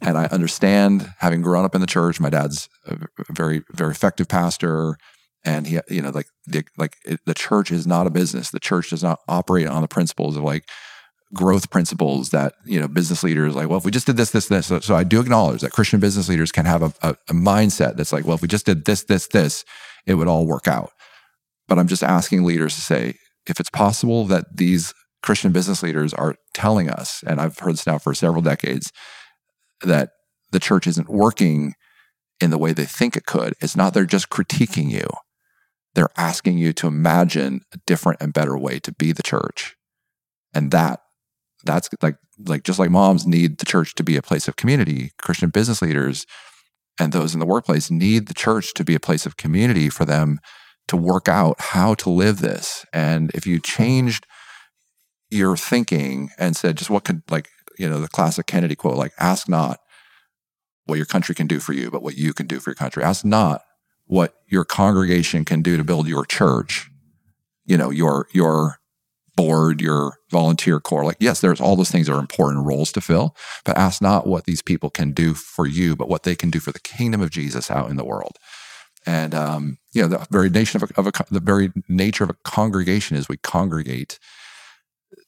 And 0.00 0.18
I 0.18 0.26
understand 0.26 1.12
having 1.18 1.42
grown 1.42 1.64
up 1.64 1.74
in 1.74 1.80
the 1.80 1.86
church, 1.86 2.20
my 2.20 2.30
dad's 2.30 2.68
a 2.86 2.96
very, 3.30 3.62
very 3.72 3.92
effective 3.92 4.28
pastor. 4.28 4.96
And 5.44 5.66
he 5.66 5.78
you 5.88 6.00
know 6.00 6.10
like 6.10 6.28
the, 6.46 6.64
like 6.78 6.96
it, 7.04 7.20
the 7.26 7.34
church 7.34 7.70
is 7.70 7.86
not 7.86 8.06
a 8.06 8.10
business. 8.10 8.50
The 8.50 8.60
church 8.60 8.90
does 8.90 9.02
not 9.02 9.20
operate 9.28 9.66
on 9.66 9.82
the 9.82 9.88
principles 9.88 10.36
of 10.36 10.42
like 10.42 10.64
growth 11.34 11.70
principles 11.70 12.30
that 12.30 12.54
you 12.64 12.80
know 12.80 12.86
business 12.86 13.22
leaders 13.22 13.54
like 13.54 13.68
well 13.68 13.78
if 13.78 13.84
we 13.84 13.90
just 13.90 14.06
did 14.06 14.16
this 14.16 14.30
this 14.30 14.46
this. 14.46 14.66
So, 14.66 14.78
so 14.80 14.94
i 14.94 15.02
do 15.02 15.20
acknowledge 15.20 15.62
that 15.62 15.72
christian 15.72 15.98
business 15.98 16.28
leaders 16.28 16.52
can 16.52 16.64
have 16.64 16.82
a, 16.82 16.92
a, 17.02 17.16
a 17.28 17.32
mindset 17.32 17.96
that's 17.96 18.12
like 18.12 18.24
well 18.24 18.36
if 18.36 18.42
we 18.42 18.46
just 18.46 18.64
did 18.64 18.84
this 18.84 19.02
this 19.04 19.26
this 19.26 19.64
it 20.06 20.14
would 20.14 20.28
all 20.28 20.46
work 20.46 20.68
out. 20.68 20.92
But 21.66 21.78
i'm 21.78 21.88
just 21.88 22.04
asking 22.04 22.44
leaders 22.44 22.74
to 22.76 22.80
say 22.80 23.16
if 23.46 23.58
it's 23.58 23.70
possible 23.70 24.24
that 24.26 24.56
these 24.56 24.94
christian 25.22 25.50
business 25.50 25.82
leaders 25.82 26.14
are 26.14 26.36
telling 26.52 26.88
us 26.88 27.24
and 27.26 27.40
i've 27.40 27.58
heard 27.58 27.72
this 27.72 27.86
now 27.86 27.98
for 27.98 28.14
several 28.14 28.42
decades 28.42 28.92
that 29.84 30.10
the 30.50 30.60
church 30.60 30.86
isn't 30.86 31.08
working 31.08 31.74
in 32.40 32.50
the 32.50 32.58
way 32.58 32.72
they 32.72 32.84
think 32.84 33.16
it 33.16 33.26
could 33.26 33.54
it's 33.60 33.76
not 33.76 33.94
they're 33.94 34.04
just 34.04 34.28
critiquing 34.28 34.90
you 34.90 35.08
they're 35.94 36.10
asking 36.16 36.58
you 36.58 36.72
to 36.74 36.86
imagine 36.86 37.62
a 37.72 37.78
different 37.86 38.20
and 38.20 38.32
better 38.32 38.58
way 38.58 38.78
to 38.80 38.92
be 38.92 39.12
the 39.12 39.22
church. 39.22 39.76
And 40.52 40.70
that 40.70 41.00
that's 41.64 41.88
like 42.02 42.16
like 42.46 42.64
just 42.64 42.78
like 42.78 42.90
moms 42.90 43.26
need 43.26 43.58
the 43.58 43.64
church 43.64 43.94
to 43.94 44.02
be 44.02 44.16
a 44.16 44.22
place 44.22 44.48
of 44.48 44.56
community, 44.56 45.12
Christian 45.18 45.50
business 45.50 45.80
leaders 45.80 46.26
and 47.00 47.12
those 47.12 47.34
in 47.34 47.40
the 47.40 47.46
workplace 47.46 47.90
need 47.90 48.28
the 48.28 48.34
church 48.34 48.74
to 48.74 48.84
be 48.84 48.94
a 48.94 49.00
place 49.00 49.26
of 49.26 49.36
community 49.36 49.88
for 49.88 50.04
them 50.04 50.38
to 50.88 50.96
work 50.96 51.28
out 51.28 51.56
how 51.58 51.94
to 51.94 52.10
live 52.10 52.40
this. 52.40 52.84
And 52.92 53.30
if 53.34 53.46
you 53.46 53.58
changed 53.58 54.26
your 55.30 55.56
thinking 55.56 56.30
and 56.38 56.56
said 56.56 56.76
just 56.76 56.90
what 56.90 57.04
could 57.04 57.22
like, 57.30 57.48
you 57.78 57.88
know, 57.88 58.00
the 58.00 58.08
classic 58.08 58.46
Kennedy 58.46 58.74
quote, 58.74 58.96
like 58.96 59.12
ask 59.18 59.48
not 59.48 59.80
what 60.86 60.96
your 60.96 61.06
country 61.06 61.34
can 61.34 61.46
do 61.46 61.60
for 61.60 61.72
you, 61.72 61.90
but 61.90 62.02
what 62.02 62.16
you 62.16 62.32
can 62.32 62.46
do 62.46 62.60
for 62.60 62.70
your 62.70 62.74
country. 62.74 63.02
Ask 63.02 63.24
not 63.24 63.62
what 64.06 64.34
your 64.48 64.64
congregation 64.64 65.44
can 65.44 65.62
do 65.62 65.76
to 65.76 65.84
build 65.84 66.06
your 66.06 66.24
church, 66.24 66.90
you 67.64 67.76
know, 67.76 67.90
your 67.90 68.28
your 68.32 68.78
board, 69.36 69.80
your 69.80 70.18
volunteer 70.30 70.78
corps. 70.78 71.04
Like, 71.04 71.16
yes, 71.18 71.40
there's 71.40 71.60
all 71.60 71.74
those 71.74 71.90
things 71.90 72.06
that 72.06 72.14
are 72.14 72.20
important 72.20 72.66
roles 72.66 72.92
to 72.92 73.00
fill, 73.00 73.34
but 73.64 73.76
ask 73.76 74.00
not 74.00 74.26
what 74.26 74.44
these 74.44 74.62
people 74.62 74.90
can 74.90 75.12
do 75.12 75.34
for 75.34 75.66
you, 75.66 75.96
but 75.96 76.08
what 76.08 76.22
they 76.22 76.36
can 76.36 76.50
do 76.50 76.60
for 76.60 76.70
the 76.70 76.80
kingdom 76.80 77.20
of 77.20 77.30
Jesus 77.30 77.70
out 77.70 77.90
in 77.90 77.96
the 77.96 78.04
world. 78.04 78.38
And 79.06 79.34
um, 79.34 79.78
you 79.92 80.02
know, 80.02 80.08
the 80.08 80.26
very 80.30 80.50
nation 80.50 80.82
of, 80.82 80.90
a, 80.90 81.00
of 81.00 81.06
a, 81.06 81.12
the 81.30 81.40
very 81.40 81.72
nature 81.88 82.24
of 82.24 82.30
a 82.30 82.36
congregation 82.44 83.16
is 83.16 83.28
we 83.28 83.36
congregate 83.36 84.18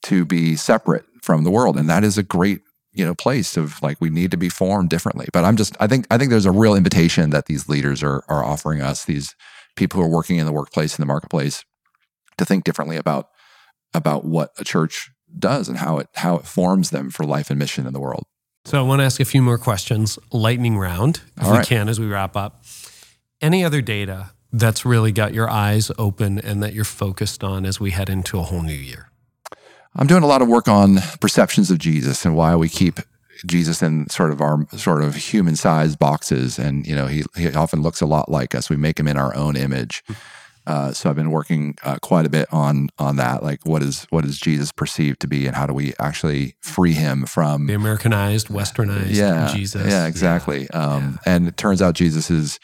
to 0.03 0.25
be 0.25 0.57
separate 0.57 1.05
from 1.27 1.45
the 1.45 1.51
world, 1.51 1.77
and 1.77 1.91
that 1.91 2.05
is 2.05 2.17
a 2.17 2.23
great 2.23 2.61
you 2.93 3.05
know 3.05 3.15
place 3.15 3.57
of 3.57 3.83
like 3.83 4.01
we 4.01 4.09
need 4.09 4.31
to 4.31 4.37
be 4.37 4.49
formed 4.49 4.89
differently. 4.89 5.27
But 5.33 5.45
i'm 5.45 5.57
just 5.57 5.77
i 5.81 5.87
think 5.87 6.07
i 6.11 6.17
think 6.17 6.31
there's 6.31 6.47
a 6.47 6.51
real 6.53 6.75
invitation 6.75 7.31
that 7.31 7.47
these 7.47 7.69
leaders 7.69 8.03
are 8.03 8.25
are 8.29 8.43
offering 8.43 8.81
us 8.81 9.05
these 9.05 9.35
people 9.77 10.01
who 10.01 10.07
are 10.07 10.11
working 10.11 10.39
in 10.39 10.47
the 10.47 10.53
workplace 10.53 10.97
in 10.99 11.03
the 11.03 11.07
marketplace 11.07 11.65
to 12.39 12.45
think 12.45 12.65
differently 12.65 12.97
about 12.97 13.29
about 13.93 14.25
what 14.25 14.53
a 14.59 14.65
church 14.65 15.11
does 15.39 15.69
and 15.69 15.79
how 15.79 15.99
it 15.99 16.09
how 16.15 16.37
it 16.37 16.47
forms 16.47 16.91
them 16.91 17.11
for 17.11 17.25
life 17.25 17.51
and 17.51 17.59
mission 17.59 17.87
in 17.87 17.93
the 17.93 18.01
world. 18.01 18.25
So 18.65 18.79
i 18.79 18.83
want 18.83 19.01
to 19.01 19.05
ask 19.05 19.21
a 19.21 19.25
few 19.25 19.43
more 19.43 19.59
questions. 19.59 20.19
Lightning 20.33 20.79
round 20.79 21.21
if 21.37 21.45
All 21.45 21.53
we 21.53 21.59
right. 21.59 21.67
can 21.67 21.89
as 21.89 22.01
we 22.01 22.07
wrap 22.07 22.37
up. 22.37 22.65
Any 23.43 23.63
other 23.63 23.83
data 23.83 24.31
that's 24.53 24.87
really 24.87 25.13
got 25.13 25.35
your 25.35 25.51
eyes 25.51 25.91
open 25.99 26.39
and 26.39 26.63
that 26.63 26.73
you're 26.73 26.85
focused 26.85 27.45
on 27.45 27.67
as 27.67 27.79
we 27.79 27.91
head 27.91 28.09
into 28.09 28.39
a 28.39 28.43
whole 28.43 28.63
new 28.63 28.73
year 28.73 29.11
I'm 29.97 30.07
doing 30.07 30.23
a 30.23 30.27
lot 30.27 30.43
of 30.43 30.49
work 30.49 30.69
on 30.69 30.99
perceptions 31.21 31.71
of 31.71 31.79
Jesus 31.79 32.25
and 32.25 32.37
why 32.37 32.55
we 32.55 32.69
keep 32.69 33.01
Jesus 33.47 33.83
in 33.83 34.09
sort 34.11 34.31
of 34.31 34.41
our 34.41 34.67
sort 34.77 35.03
of 35.03 35.15
human 35.15 35.57
sized 35.57 35.99
boxes. 35.99 36.59
And, 36.59 36.87
you 36.87 36.95
know, 36.95 37.07
he, 37.07 37.25
he 37.37 37.53
often 37.55 37.83
looks 37.83 38.01
a 38.01 38.07
lot 38.07 38.31
like 38.31 38.55
us. 38.55 38.69
We 38.69 38.77
make 38.77 39.01
him 39.01 39.09
in 39.09 39.17
our 39.17 39.35
own 39.35 39.57
image. 39.57 40.05
Uh, 40.67 40.93
so 40.93 41.09
I've 41.09 41.17
been 41.17 41.31
working 41.31 41.77
uh, 41.85 41.97
quite 42.03 42.27
a 42.27 42.29
bit 42.29 42.53
on 42.53 42.89
on 42.99 43.17
that, 43.17 43.45
like 43.45 43.65
what 43.65 43.85
is 43.85 44.05
what 44.11 44.25
is 44.25 44.37
Jesus 44.37 44.73
perceived 44.73 45.21
to 45.21 45.29
be, 45.29 45.47
and 45.47 45.55
how 45.55 45.65
do 45.65 45.73
we 45.73 45.95
actually 46.01 46.57
free 46.61 46.95
him 46.95 47.25
from 47.25 47.69
the 47.69 47.75
Americanized, 47.75 48.49
Westernized 48.49 49.15
yeah, 49.15 49.53
Jesus? 49.55 49.89
Yeah, 49.89 50.07
exactly. 50.07 50.67
Yeah. 50.73 50.77
Um, 50.77 51.21
yeah. 51.25 51.35
And 51.35 51.47
it 51.47 51.57
turns 51.57 51.81
out 51.81 51.95
Jesus 51.95 52.33
is 52.33 52.59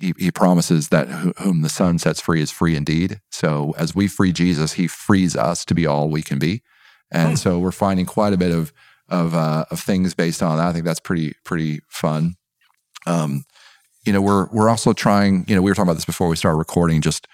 he, 0.00 0.14
he 0.18 0.30
promises 0.30 0.88
that 0.88 1.08
whom 1.38 1.62
the 1.62 1.68
Son 1.68 1.98
sets 1.98 2.20
free 2.20 2.40
is 2.40 2.50
free 2.50 2.74
indeed. 2.74 3.20
So 3.30 3.74
as 3.76 3.94
we 3.94 4.08
free 4.08 4.32
Jesus, 4.32 4.74
he 4.74 4.86
frees 4.86 5.36
us 5.36 5.64
to 5.66 5.74
be 5.74 5.86
all 5.86 6.08
we 6.08 6.22
can 6.22 6.38
be. 6.38 6.62
And 7.10 7.30
hmm. 7.30 7.36
so 7.36 7.58
we're 7.58 7.72
finding 7.72 8.06
quite 8.06 8.32
a 8.32 8.38
bit 8.38 8.52
of 8.52 8.72
of, 9.08 9.34
uh, 9.34 9.64
of 9.72 9.80
things 9.80 10.14
based 10.14 10.40
on 10.40 10.56
that. 10.58 10.68
I 10.68 10.72
think 10.72 10.84
that's 10.84 11.00
pretty 11.00 11.34
pretty 11.44 11.80
fun. 11.88 12.36
Um, 13.06 13.44
you 14.06 14.12
know, 14.12 14.22
we're 14.22 14.48
we're 14.52 14.68
also 14.68 14.92
trying. 14.92 15.44
You 15.48 15.56
know, 15.56 15.62
we 15.62 15.70
were 15.70 15.74
talking 15.74 15.88
about 15.88 15.96
this 15.96 16.04
before 16.04 16.28
we 16.28 16.36
started 16.36 16.58
recording. 16.58 17.00
Just 17.00 17.26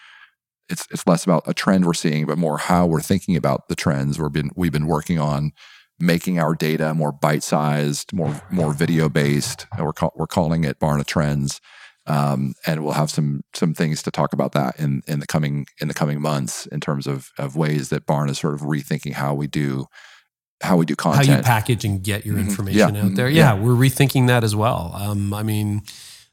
it's 0.68 0.86
it's 0.90 1.06
less 1.06 1.24
about 1.24 1.44
a 1.46 1.54
trend 1.54 1.84
we're 1.84 1.94
seeing, 1.94 2.26
but 2.26 2.38
more 2.38 2.58
how 2.58 2.86
we're 2.86 3.00
thinking 3.00 3.36
about 3.36 3.68
the 3.68 3.76
trends. 3.76 4.18
We've 4.18 4.32
been 4.32 4.50
we've 4.56 4.72
been 4.72 4.86
working 4.86 5.18
on 5.18 5.52
making 5.98 6.38
our 6.38 6.54
data 6.54 6.94
more 6.94 7.12
bite 7.12 7.42
sized, 7.42 8.12
more 8.12 8.42
more 8.50 8.72
video 8.72 9.08
based. 9.08 9.66
We're 9.78 9.92
call, 9.92 10.12
we're 10.16 10.26
calling 10.26 10.64
it 10.64 10.80
Barna 10.80 11.04
Trends. 11.04 11.60
Um, 12.08 12.54
and 12.66 12.84
we'll 12.84 12.92
have 12.92 13.10
some 13.10 13.42
some 13.52 13.74
things 13.74 14.02
to 14.04 14.10
talk 14.10 14.32
about 14.32 14.52
that 14.52 14.78
in 14.78 15.02
in 15.08 15.18
the 15.18 15.26
coming 15.26 15.66
in 15.80 15.88
the 15.88 15.94
coming 15.94 16.20
months 16.20 16.66
in 16.66 16.80
terms 16.80 17.06
of 17.06 17.30
of 17.38 17.56
ways 17.56 17.88
that 17.88 18.06
Barna 18.06 18.30
is 18.30 18.38
sort 18.38 18.54
of 18.54 18.60
rethinking 18.60 19.12
how 19.14 19.34
we 19.34 19.46
do 19.48 19.86
how 20.62 20.76
we 20.76 20.86
do 20.86 20.94
content, 20.94 21.26
how 21.26 21.36
you 21.36 21.42
package 21.42 21.84
and 21.84 22.02
get 22.02 22.24
your 22.24 22.36
mm-hmm. 22.36 22.48
information 22.48 22.94
yeah. 22.94 23.02
out 23.02 23.14
there. 23.14 23.26
Mm-hmm. 23.26 23.36
Yeah, 23.36 23.54
yeah, 23.54 23.60
we're 23.60 23.74
rethinking 23.74 24.28
that 24.28 24.44
as 24.44 24.54
well. 24.54 24.92
Um, 24.94 25.34
I 25.34 25.42
mean, 25.42 25.82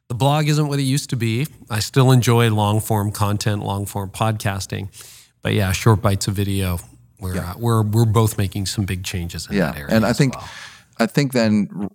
the 0.10 0.16
blog 0.16 0.48
isn't 0.48 0.68
what 0.68 0.80
it 0.80 0.84
used 0.84 1.10
to 1.10 1.16
be. 1.16 1.48
I 1.70 1.80
still 1.80 2.12
enjoy 2.12 2.50
long 2.52 2.80
form 2.80 3.12
content, 3.12 3.64
long 3.64 3.86
form 3.86 4.12
podcasting, 4.12 4.90
but 5.42 5.54
yeah, 5.54 5.72
short 5.72 6.02
bites 6.02 6.28
of 6.28 6.36
video. 6.36 6.80
We're 7.20 7.36
yeah. 7.36 7.52
uh, 7.52 7.54
we're 7.58 7.82
we're 7.84 8.06
both 8.06 8.38
making 8.38 8.68
some 8.68 8.86
big 8.86 9.04
changes 9.04 9.48
in 9.50 9.56
yeah. 9.56 9.72
that 9.72 9.78
area. 9.78 9.96
And 9.96 10.06
I 10.06 10.14
think 10.14 10.36
well. 10.36 10.50
I 11.00 11.06
think 11.08 11.34
then 11.34 11.90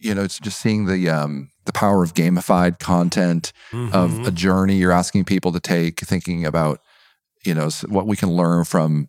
you 0.00 0.14
know 0.14 0.22
it's 0.22 0.38
just 0.38 0.60
seeing 0.60 0.86
the 0.86 1.08
um, 1.08 1.50
the 1.66 1.72
power 1.72 2.02
of 2.02 2.14
gamified 2.14 2.78
content 2.78 3.52
mm-hmm. 3.70 3.94
of 3.94 4.26
a 4.26 4.30
journey 4.30 4.76
you're 4.76 4.92
asking 4.92 5.24
people 5.24 5.52
to 5.52 5.60
take 5.60 6.00
thinking 6.00 6.44
about 6.44 6.80
you 7.44 7.54
know 7.54 7.68
what 7.88 8.06
we 8.06 8.16
can 8.16 8.30
learn 8.30 8.64
from 8.64 9.08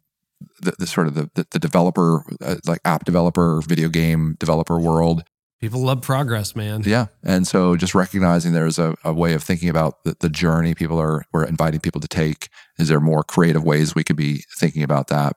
the, 0.61 0.73
the 0.79 0.87
sort 0.87 1.07
of 1.07 1.15
the, 1.15 1.29
the, 1.35 1.59
developer 1.59 2.23
uh, 2.41 2.55
like 2.65 2.79
app 2.83 3.05
developer 3.05 3.61
video 3.61 3.89
game 3.89 4.35
developer 4.39 4.79
world 4.79 5.23
people 5.59 5.81
love 5.81 6.01
progress 6.01 6.55
man 6.55 6.81
yeah 6.85 7.07
and 7.23 7.47
so 7.47 7.75
just 7.75 7.93
recognizing 7.93 8.51
there's 8.51 8.79
a, 8.79 8.95
a 9.03 9.13
way 9.13 9.33
of 9.33 9.43
thinking 9.43 9.69
about 9.69 10.03
the, 10.03 10.15
the 10.19 10.29
journey 10.29 10.73
people 10.73 10.99
are 10.99 11.23
we're 11.31 11.45
inviting 11.45 11.79
people 11.79 12.01
to 12.01 12.07
take 12.07 12.49
is 12.79 12.87
there 12.87 12.99
more 12.99 13.23
creative 13.23 13.63
ways 13.63 13.95
we 13.95 14.03
could 14.03 14.15
be 14.15 14.43
thinking 14.57 14.83
about 14.83 15.07
that 15.07 15.35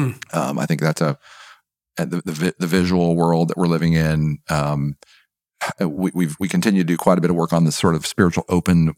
mm. 0.00 0.14
um, 0.34 0.58
i 0.58 0.66
think 0.66 0.80
that's 0.80 1.00
a 1.00 1.18
the, 1.96 2.22
the, 2.24 2.54
the 2.58 2.66
visual 2.66 3.16
world 3.16 3.48
that 3.48 3.56
we're 3.56 3.66
living 3.66 3.92
in 3.92 4.38
um, 4.50 4.96
we 5.80 6.10
we've, 6.14 6.36
we 6.40 6.48
continue 6.48 6.82
to 6.82 6.86
do 6.86 6.96
quite 6.96 7.18
a 7.18 7.20
bit 7.20 7.30
of 7.30 7.36
work 7.36 7.52
on 7.52 7.64
this 7.64 7.76
sort 7.76 7.94
of 7.94 8.06
spiritual 8.06 8.44
open 8.48 8.94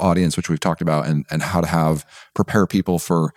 audience, 0.00 0.36
which 0.36 0.48
we've 0.48 0.60
talked 0.60 0.82
about, 0.82 1.06
and 1.06 1.24
and 1.30 1.42
how 1.42 1.60
to 1.60 1.66
have 1.66 2.04
prepare 2.34 2.66
people 2.66 2.98
for 2.98 3.32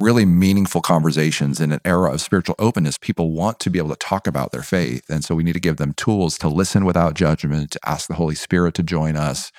really 0.00 0.24
meaningful 0.24 0.80
conversations 0.80 1.60
in 1.60 1.72
an 1.72 1.80
era 1.84 2.12
of 2.12 2.20
spiritual 2.20 2.56
openness. 2.58 2.98
People 2.98 3.32
want 3.32 3.60
to 3.60 3.70
be 3.70 3.78
able 3.78 3.90
to 3.90 3.96
talk 3.96 4.26
about 4.26 4.52
their 4.52 4.62
faith, 4.62 5.04
and 5.08 5.24
so 5.24 5.34
we 5.34 5.44
need 5.44 5.52
to 5.54 5.60
give 5.60 5.76
them 5.76 5.94
tools 5.94 6.38
to 6.38 6.48
listen 6.48 6.84
without 6.84 7.14
judgment, 7.14 7.72
to 7.72 7.80
ask 7.84 8.08
the 8.08 8.14
Holy 8.14 8.34
Spirit 8.34 8.74
to 8.74 8.82
join 8.82 9.16
us, 9.16 9.52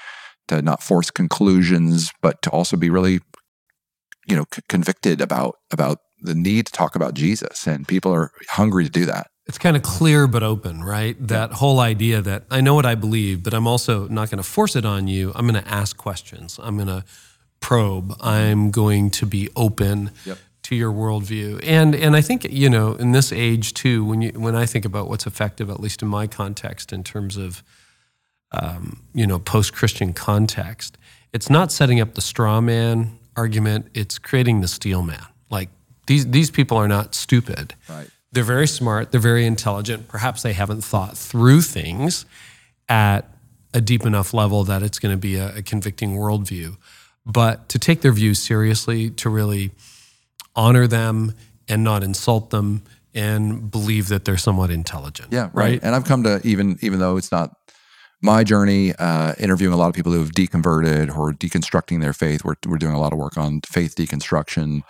to 0.47 0.61
not 0.61 0.83
force 0.83 1.09
conclusions, 1.11 2.11
but 2.21 2.41
to 2.41 2.49
also 2.49 2.77
be 2.77 2.89
really, 2.89 3.19
you 4.27 4.35
know, 4.35 4.45
c- 4.53 4.61
convicted 4.67 5.21
about 5.21 5.55
about 5.71 5.99
the 6.23 6.35
need 6.35 6.65
to 6.67 6.71
talk 6.71 6.95
about 6.95 7.13
Jesus, 7.13 7.67
and 7.67 7.87
people 7.87 8.13
are 8.13 8.31
hungry 8.49 8.83
to 8.85 8.89
do 8.89 9.05
that. 9.05 9.27
It's 9.45 9.57
kind 9.57 9.75
of 9.75 9.83
clear 9.83 10.25
but 10.25 10.41
open, 10.41 10.83
right? 10.83 11.15
That 11.19 11.53
whole 11.53 11.81
idea 11.81 12.21
that 12.21 12.45
I 12.49 12.61
know 12.61 12.75
what 12.75 12.85
I 12.85 12.95
believe, 12.95 13.43
but 13.43 13.53
I'm 13.53 13.67
also 13.67 14.07
not 14.07 14.29
going 14.29 14.37
to 14.41 14.49
force 14.49 14.75
it 14.75 14.85
on 14.85 15.07
you. 15.07 15.33
I'm 15.35 15.45
going 15.47 15.61
to 15.61 15.69
ask 15.69 15.97
questions. 15.97 16.59
I'm 16.63 16.75
going 16.77 16.87
to 16.87 17.03
probe. 17.59 18.15
I'm 18.21 18.71
going 18.71 19.09
to 19.11 19.25
be 19.25 19.49
open 19.55 20.11
yep. 20.25 20.37
to 20.63 20.75
your 20.75 20.93
worldview. 20.93 21.59
And 21.63 21.93
and 21.93 22.15
I 22.15 22.21
think 22.21 22.45
you 22.49 22.69
know 22.69 22.93
in 22.93 23.11
this 23.11 23.31
age 23.33 23.73
too, 23.73 24.05
when 24.05 24.21
you 24.21 24.31
when 24.31 24.55
I 24.55 24.65
think 24.65 24.85
about 24.85 25.09
what's 25.09 25.27
effective, 25.27 25.69
at 25.69 25.79
least 25.79 26.01
in 26.01 26.07
my 26.07 26.25
context, 26.25 26.93
in 26.93 27.03
terms 27.03 27.35
of 27.35 27.63
um, 28.51 29.03
you 29.13 29.27
know 29.27 29.39
post 29.39 29.73
Christian 29.73 30.13
context, 30.13 30.97
it's 31.33 31.49
not 31.49 31.71
setting 31.71 31.99
up 31.99 32.13
the 32.13 32.21
straw 32.21 32.61
man 32.61 33.17
argument. 33.35 33.87
It's 33.93 34.19
creating 34.19 34.61
the 34.61 34.67
steel 34.67 35.01
man. 35.01 35.25
Like 35.49 35.69
these 36.07 36.29
these 36.29 36.51
people 36.51 36.77
are 36.77 36.87
not 36.87 37.15
stupid. 37.15 37.75
Right 37.89 38.09
they're 38.33 38.43
very 38.43 38.67
smart, 38.67 39.11
they're 39.11 39.21
very 39.21 39.45
intelligent. 39.45 40.07
Perhaps 40.07 40.41
they 40.41 40.53
haven't 40.53 40.83
thought 40.83 41.15
through 41.15 41.61
things 41.61 42.25
at 42.89 43.29
a 43.73 43.79
deep 43.79 44.05
enough 44.05 44.33
level 44.33 44.63
that 44.65 44.83
it's 44.83 44.99
going 44.99 45.13
to 45.13 45.17
be 45.17 45.35
a, 45.35 45.57
a 45.57 45.61
convicting 45.61 46.15
worldview. 46.15 46.75
But 47.25 47.69
to 47.69 47.79
take 47.79 48.01
their 48.01 48.11
views 48.11 48.39
seriously, 48.39 49.09
to 49.11 49.29
really 49.29 49.71
honor 50.55 50.87
them 50.87 51.33
and 51.69 51.83
not 51.83 52.03
insult 52.03 52.49
them 52.49 52.83
and 53.13 53.69
believe 53.69 54.09
that 54.09 54.25
they're 54.25 54.37
somewhat 54.37 54.71
intelligent. 54.71 55.31
Yeah, 55.31 55.43
right. 55.43 55.53
right. 55.53 55.79
And 55.83 55.95
I've 55.95 56.05
come 56.05 56.23
to 56.23 56.41
even 56.43 56.77
even 56.81 56.99
though 56.99 57.17
it's 57.17 57.31
not 57.31 57.55
my 58.21 58.43
journey, 58.43 58.93
uh, 58.97 59.33
interviewing 59.37 59.73
a 59.73 59.77
lot 59.77 59.89
of 59.89 59.93
people 59.93 60.11
who 60.11 60.19
have 60.19 60.31
deconverted 60.31 61.15
or 61.15 61.33
deconstructing 61.33 62.01
their 62.01 62.13
faith. 62.13 62.43
We're, 62.43 62.55
we're 62.65 62.77
doing 62.77 62.95
a 62.95 62.99
lot 62.99 63.11
of 63.11 63.19
work 63.19 63.37
on 63.37 63.61
faith 63.61 63.95
deconstruction, 63.95 64.81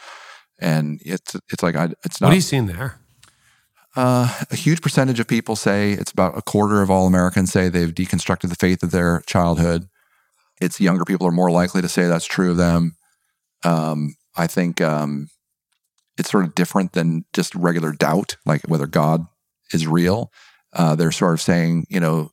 and 0.64 1.00
it's 1.06 1.36
it's 1.52 1.62
like 1.62 1.76
I, 1.76 1.90
it's 2.04 2.20
not. 2.20 2.28
What 2.28 2.34
are 2.34 2.36
you 2.36 2.42
seeing 2.42 2.68
there? 2.68 3.00
Uh, 3.96 4.40
a 4.50 4.56
huge 4.56 4.82
percentage 4.82 5.20
of 5.20 5.28
people 5.28 5.56
say 5.56 5.92
it's 5.92 6.12
about 6.12 6.36
a 6.36 6.42
quarter 6.42 6.82
of 6.82 6.90
all 6.90 7.06
Americans 7.06 7.52
say 7.52 7.70
they've 7.70 7.94
deconstructed 7.94 8.50
the 8.50 8.56
faith 8.56 8.82
of 8.82 8.90
their 8.90 9.22
childhood. 9.28 9.88
It's 10.60 10.82
younger 10.82 11.06
people 11.06 11.28
are 11.28 11.32
more 11.32 11.52
likely 11.52 11.82
to 11.84 11.90
say 11.90 12.08
that's 12.08 12.26
true 12.26 12.52
of 12.52 12.58
them. 12.58 12.96
Um, 13.64 14.16
I 14.36 14.48
think 14.48 14.82
um, 14.82 15.30
it's 16.18 16.32
sort 16.32 16.46
of 16.46 16.56
different 16.56 16.94
than 16.94 17.26
just 17.34 17.54
regular 17.54 17.92
doubt, 17.92 18.38
like 18.46 18.62
whether 18.68 18.88
God 18.88 19.28
is 19.74 19.86
real. 19.86 20.32
Uh, 20.74 20.96
they're 20.96 21.12
sort 21.12 21.34
of 21.34 21.42
saying, 21.42 21.86
you 21.90 22.00
know, 22.00 22.32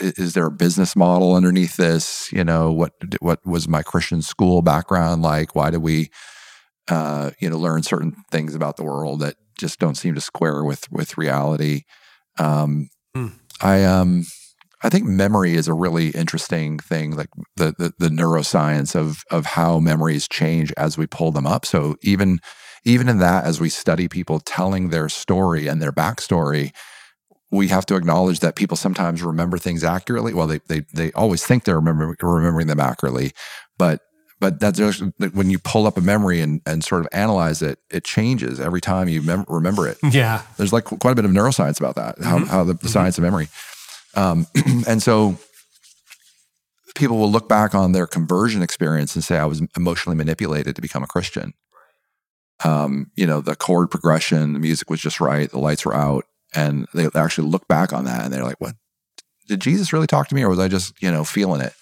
is, 0.00 0.12
is 0.12 0.34
there 0.34 0.46
a 0.46 0.50
business 0.50 0.94
model 0.94 1.34
underneath 1.34 1.76
this? 1.76 2.30
You 2.32 2.44
know, 2.44 2.70
what 2.70 2.92
what 3.20 3.44
was 3.44 3.66
my 3.66 3.82
Christian 3.82 4.22
school 4.22 4.62
background 4.62 5.22
like? 5.22 5.54
Why 5.54 5.70
did 5.70 5.82
we, 5.82 6.10
uh, 6.88 7.30
you 7.40 7.50
know, 7.50 7.58
learn 7.58 7.82
certain 7.82 8.16
things 8.30 8.54
about 8.54 8.76
the 8.76 8.84
world 8.84 9.20
that 9.20 9.36
just 9.58 9.78
don't 9.78 9.96
seem 9.96 10.14
to 10.14 10.20
square 10.20 10.64
with 10.64 10.90
with 10.90 11.18
reality? 11.18 11.82
Um, 12.38 12.88
Hmm. 13.14 13.28
I 13.62 13.84
um, 13.84 14.26
I 14.82 14.90
think 14.90 15.06
memory 15.06 15.54
is 15.54 15.68
a 15.68 15.74
really 15.74 16.10
interesting 16.10 16.78
thing, 16.78 17.16
like 17.16 17.30
the, 17.56 17.74
the 17.78 17.94
the 17.98 18.08
neuroscience 18.08 18.94
of 18.94 19.24
of 19.30 19.46
how 19.46 19.78
memories 19.78 20.28
change 20.28 20.72
as 20.76 20.98
we 20.98 21.06
pull 21.06 21.32
them 21.32 21.46
up. 21.46 21.64
So 21.64 21.96
even 22.02 22.40
even 22.84 23.08
in 23.08 23.18
that, 23.18 23.44
as 23.44 23.58
we 23.58 23.70
study 23.70 24.06
people 24.06 24.38
telling 24.38 24.90
their 24.90 25.08
story 25.08 25.66
and 25.66 25.80
their 25.80 25.92
backstory, 25.92 26.72
we 27.50 27.68
have 27.68 27.86
to 27.86 27.96
acknowledge 27.96 28.40
that 28.40 28.54
people 28.54 28.76
sometimes 28.76 29.22
remember 29.22 29.56
things 29.58 29.82
accurately. 29.82 30.34
Well, 30.34 30.46
they 30.46 30.60
they 30.68 30.80
they 30.92 31.10
always 31.12 31.44
think 31.44 31.64
they're 31.64 31.80
remember, 31.80 32.14
remembering 32.20 32.66
them 32.66 32.80
accurately, 32.80 33.32
but 33.78 34.00
but 34.38 34.60
that's 34.60 34.78
just, 34.78 35.02
when 35.32 35.48
you 35.50 35.58
pull 35.58 35.86
up 35.86 35.96
a 35.96 36.00
memory 36.00 36.40
and 36.40 36.60
and 36.66 36.84
sort 36.84 37.00
of 37.00 37.08
analyze 37.12 37.62
it, 37.62 37.78
it 37.90 38.04
changes 38.04 38.60
every 38.60 38.80
time 38.80 39.08
you 39.08 39.22
mem- 39.22 39.46
remember 39.48 39.88
it 39.88 39.98
Yeah. 40.12 40.42
there's 40.56 40.72
like 40.72 40.84
quite 40.84 41.12
a 41.12 41.14
bit 41.14 41.24
of 41.24 41.30
neuroscience 41.30 41.78
about 41.80 41.94
that, 41.96 42.22
how, 42.22 42.44
how 42.44 42.64
the, 42.64 42.74
the 42.74 42.88
science 42.88 43.18
of 43.18 43.24
memory. 43.24 43.48
Um, 44.14 44.46
and 44.86 45.02
so 45.02 45.36
people 46.94 47.18
will 47.18 47.30
look 47.30 47.48
back 47.48 47.74
on 47.74 47.92
their 47.92 48.06
conversion 48.06 48.62
experience 48.62 49.14
and 49.14 49.22
say, 49.22 49.36
I 49.36 49.44
was 49.44 49.62
emotionally 49.76 50.16
manipulated 50.16 50.74
to 50.76 50.82
become 50.82 51.02
a 51.02 51.06
Christian. 51.06 51.52
Um, 52.64 53.10
you 53.16 53.26
know, 53.26 53.42
the 53.42 53.54
chord 53.54 53.90
progression, 53.90 54.54
the 54.54 54.58
music 54.58 54.88
was 54.88 55.00
just 55.00 55.20
right, 55.20 55.50
the 55.50 55.58
lights 55.58 55.84
were 55.84 55.94
out. 55.94 56.24
And 56.54 56.86
they 56.94 57.08
actually 57.14 57.48
look 57.48 57.68
back 57.68 57.92
on 57.92 58.06
that 58.06 58.24
and 58.24 58.32
they're 58.32 58.44
like, 58.44 58.60
what? 58.60 58.76
Did 59.46 59.60
Jesus 59.60 59.92
really 59.92 60.06
talk 60.06 60.28
to 60.28 60.34
me 60.34 60.42
or 60.42 60.48
was 60.48 60.58
I 60.58 60.68
just, 60.68 60.94
you 61.02 61.10
know, 61.12 61.22
feeling 61.22 61.60
it? 61.60 61.74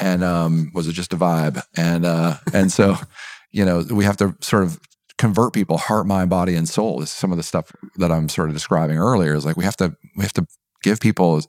And 0.00 0.24
um, 0.24 0.70
was 0.74 0.88
it 0.88 0.92
just 0.92 1.12
a 1.12 1.16
vibe? 1.16 1.62
And 1.76 2.04
uh, 2.04 2.36
and 2.52 2.72
so, 2.72 2.96
you 3.52 3.64
know, 3.64 3.84
we 3.90 4.04
have 4.04 4.16
to 4.18 4.34
sort 4.40 4.62
of 4.62 4.80
convert 5.20 5.52
people 5.52 5.76
heart 5.76 6.06
mind 6.06 6.30
body 6.30 6.54
and 6.54 6.66
soul 6.66 7.02
is 7.02 7.10
some 7.10 7.30
of 7.30 7.36
the 7.36 7.42
stuff 7.42 7.70
that 7.96 8.10
i'm 8.10 8.26
sort 8.26 8.48
of 8.48 8.54
describing 8.54 8.96
earlier 8.96 9.34
is 9.34 9.44
like 9.44 9.54
we 9.54 9.64
have 9.64 9.76
to 9.76 9.94
we 10.16 10.22
have 10.22 10.32
to 10.32 10.46
give 10.82 10.98
people 10.98 11.42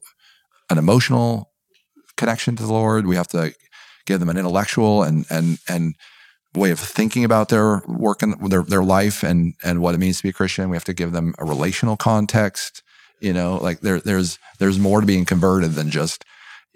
an 0.69 0.77
emotional 0.77 1.49
connection 2.17 2.53
to 2.53 2.63
the 2.63 2.73
lord 2.73 3.07
we 3.07 3.15
have 3.15 3.29
to 3.29 3.53
give 4.05 4.19
them 4.19 4.27
an 4.27 4.37
intellectual 4.37 5.03
and 5.03 5.25
and 5.29 5.57
and 5.69 5.95
way 6.53 6.71
of 6.71 6.79
thinking 6.79 7.23
about 7.23 7.47
their 7.47 7.81
work 7.87 8.21
and 8.21 8.51
their 8.51 8.63
their 8.63 8.83
life 8.83 9.23
and 9.23 9.53
and 9.63 9.81
what 9.81 9.95
it 9.95 9.99
means 9.99 10.17
to 10.17 10.23
be 10.23 10.29
a 10.29 10.33
christian 10.33 10.69
we 10.69 10.75
have 10.75 10.83
to 10.83 10.93
give 10.93 11.13
them 11.13 11.33
a 11.39 11.45
relational 11.45 11.95
context 11.95 12.83
you 13.21 13.31
know 13.31 13.55
like 13.55 13.79
there 13.79 14.01
there's 14.01 14.37
there's 14.59 14.77
more 14.77 14.99
to 14.99 15.07
being 15.07 15.23
converted 15.23 15.71
than 15.75 15.89
just 15.89 16.25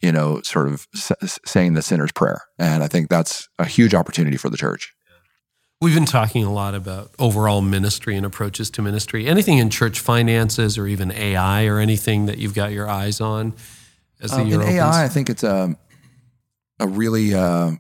you 0.02 0.12
know 0.12 0.42
sort 0.42 0.68
of 0.68 0.88
s- 0.96 1.40
saying 1.46 1.74
the 1.74 1.82
sinner's 1.82 2.12
prayer 2.12 2.42
and 2.60 2.84
i 2.84 2.88
think 2.88 3.10
that's 3.10 3.48
a 3.60 3.66
huge 3.66 3.94
opportunity 3.94 4.38
for 4.38 4.50
the 4.50 4.58
church 4.58 4.94
We've 5.82 5.94
been 5.94 6.06
talking 6.06 6.44
a 6.46 6.52
lot 6.54 6.74
about 6.74 7.12
overall 7.20 7.62
ministry 7.62 8.16
and 8.16 8.26
approaches 8.26 8.70
to 8.72 8.82
ministry. 8.82 9.28
Anything 9.28 9.58
in 9.58 9.70
church 9.70 10.00
finances 10.00 10.78
or 10.78 10.88
even 10.88 11.12
AI 11.12 11.66
or 11.66 11.80
anything 11.80 12.28
that 12.28 12.38
you've 12.38 12.54
got 12.56 12.72
your 12.72 12.90
eyes 12.90 13.20
on 13.20 13.54
as 14.22 14.32
the 14.32 14.38
Um, 14.38 14.48
year 14.48 14.56
in 14.56 14.62
opens? 14.62 14.78
AI, 14.78 15.04
I 15.04 15.10
think 15.10 15.30
it's 15.30 15.44
a 15.44 15.76
a 16.80 16.88
really 16.88 17.36
uh, 17.36 17.72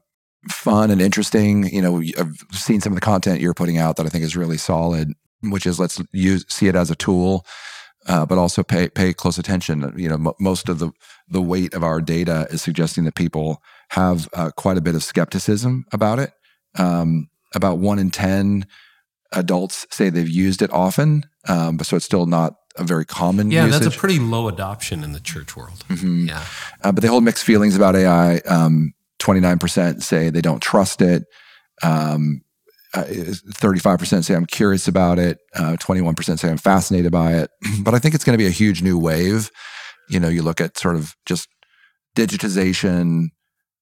fun 0.52 0.92
and 0.92 1.02
interesting. 1.02 1.70
You 1.74 1.82
know, 1.82 2.02
I've 2.20 2.36
seen 2.52 2.82
some 2.82 2.92
of 2.92 2.96
the 2.96 3.02
content 3.02 3.40
you're 3.40 3.54
putting 3.54 3.78
out 3.78 3.96
that 3.96 4.06
I 4.06 4.10
think 4.10 4.26
is 4.26 4.36
really 4.36 4.58
solid, 4.58 5.14
which 5.42 5.66
is 5.66 5.80
let's 5.80 6.00
use 6.12 6.46
see 6.50 6.68
it 6.68 6.76
as 6.76 6.92
a 6.92 6.96
tool, 6.96 7.46
uh, 8.08 8.26
but 8.26 8.38
also 8.38 8.62
pay 8.62 8.90
pay 8.90 9.14
close 9.14 9.38
attention. 9.38 9.94
You 9.96 10.10
know, 10.10 10.18
mo 10.18 10.36
most 10.40 10.68
of 10.68 10.80
the 10.80 10.92
the 11.28 11.42
weight 11.42 11.74
of 11.74 11.84
our 11.84 12.02
data 12.02 12.48
is 12.50 12.62
suggesting 12.62 13.04
that 13.06 13.16
people 13.16 13.62
have 13.90 14.30
uh, 14.34 14.52
quite 14.56 14.78
a 14.78 14.82
bit 14.82 14.96
of 14.96 15.04
skepticism 15.04 15.86
about 15.92 16.20
it. 16.20 16.32
Um, 16.78 17.30
about 17.54 17.78
one 17.78 18.00
in 18.00 18.12
ten 18.12 18.66
adults 19.32 19.88
say 19.90 20.10
they've 20.10 20.28
used 20.30 20.62
it 20.62 20.72
often, 20.72 21.26
um, 21.48 21.78
but 21.78 21.88
so 21.88 21.96
it's 21.96 22.06
still 22.06 22.26
not 22.26 22.56
a 22.78 22.84
very 22.84 23.06
common. 23.06 23.50
Yeah, 23.52 23.66
usage. 23.66 23.84
that's 23.84 23.96
a 23.96 24.00
pretty 24.00 24.20
low 24.20 24.48
adoption 24.48 25.04
in 25.04 25.14
the 25.14 25.20
church 25.20 25.56
world. 25.56 25.84
Mhm. 25.90 26.28
Yeah. 26.28 26.44
Uh, 26.84 26.92
but 26.92 27.02
they 27.02 27.08
hold 27.08 27.24
mixed 27.24 27.44
feelings 27.46 27.76
about 27.76 27.96
AI. 27.96 28.38
Um, 28.40 28.94
29% 29.20 30.04
say 30.04 30.30
they 30.30 30.42
don't 30.42 30.62
trust 30.62 31.02
it. 31.02 31.24
Um, 31.82 32.42
uh, 32.94 33.04
35% 33.04 34.24
say 34.24 34.36
I'm 34.36 34.46
curious 34.46 34.88
about 34.88 35.20
it. 35.20 35.40
Uh, 35.56 35.76
21% 35.80 36.40
say 36.40 36.50
I'm 36.50 36.58
fascinated 36.58 37.12
by 37.12 37.34
it. 37.34 37.50
But 37.84 37.94
I 37.94 38.00
think 38.00 38.16
it's 38.16 38.24
going 38.24 38.38
to 38.38 38.42
be 38.42 38.48
a 38.48 38.52
huge 38.52 38.82
new 38.82 38.98
wave. 38.98 39.52
You 40.10 40.20
know, 40.20 40.30
you 40.30 40.44
look 40.44 40.62
at 40.62 40.78
sort 40.78 40.96
of 40.96 41.16
just 41.26 41.48
digitization, 42.16 43.28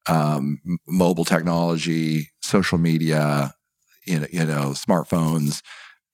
um, 0.07 0.59
mobile 0.87 1.25
technology, 1.25 2.29
social 2.41 2.77
media, 2.77 3.53
you 4.05 4.19
know, 4.19 4.27
you 4.31 4.45
know, 4.45 4.71
smartphones. 4.71 5.61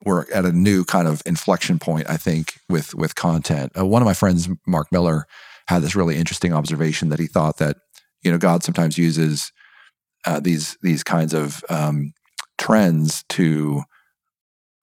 We're 0.06 0.32
at 0.32 0.46
a 0.46 0.52
new 0.52 0.86
kind 0.86 1.08
of 1.08 1.22
inflection 1.26 1.80
point, 1.80 2.10
I 2.10 2.18
think, 2.18 2.54
with 2.70 2.94
with 2.96 3.16
content. 3.16 3.72
Uh, 3.78 3.86
one 3.86 4.02
of 4.02 4.06
my 4.06 4.14
friends, 4.14 4.48
Mark 4.66 4.92
Miller, 4.92 5.26
had 5.68 5.82
this 5.82 5.96
really 5.96 6.16
interesting 6.16 6.54
observation 6.54 7.10
that 7.10 7.20
he 7.20 7.28
thought 7.28 7.58
that 7.58 7.78
you 8.24 8.32
know 8.32 8.38
God 8.38 8.64
sometimes 8.64 8.98
uses 8.98 9.52
uh, 10.26 10.40
these 10.40 10.78
these 10.82 11.04
kinds 11.04 11.34
of 11.34 11.64
um, 11.70 12.14
trends 12.58 13.24
to 13.30 13.84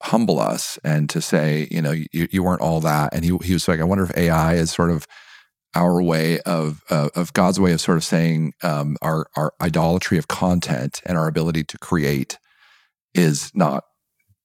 humble 0.02 0.39
us 0.39 0.78
and 0.85 1.09
to 1.10 1.20
say 1.20 1.66
you 1.70 1.81
know 1.81 1.93
you, 1.93 2.28
you 2.31 2.43
weren't 2.43 2.60
all 2.60 2.81
that. 2.81 3.14
And 3.14 3.24
he, 3.24 3.36
he 3.43 3.52
was 3.52 3.66
like 3.68 3.81
I 3.81 3.85
wonder 3.85 4.05
if 4.05 4.16
AI 4.16 4.55
is 4.55 4.70
sort 4.70 4.90
of 4.90 5.06
our 5.74 6.02
way 6.02 6.40
of 6.40 6.82
uh, 6.90 7.10
of 7.14 7.32
God's 7.32 7.60
way 7.60 7.73
of 7.73 7.81
sort 7.81 7.98
of 7.98 8.05
saying 8.05 8.55
um, 8.62 8.97
our 9.02 9.27
our 9.36 9.52
idolatry 9.60 10.18
of 10.18 10.28
content 10.28 11.02
and 11.05 11.18
our 11.18 11.28
ability 11.28 11.64
to 11.64 11.78
create 11.78 12.39
is 13.14 13.51
not 13.55 13.85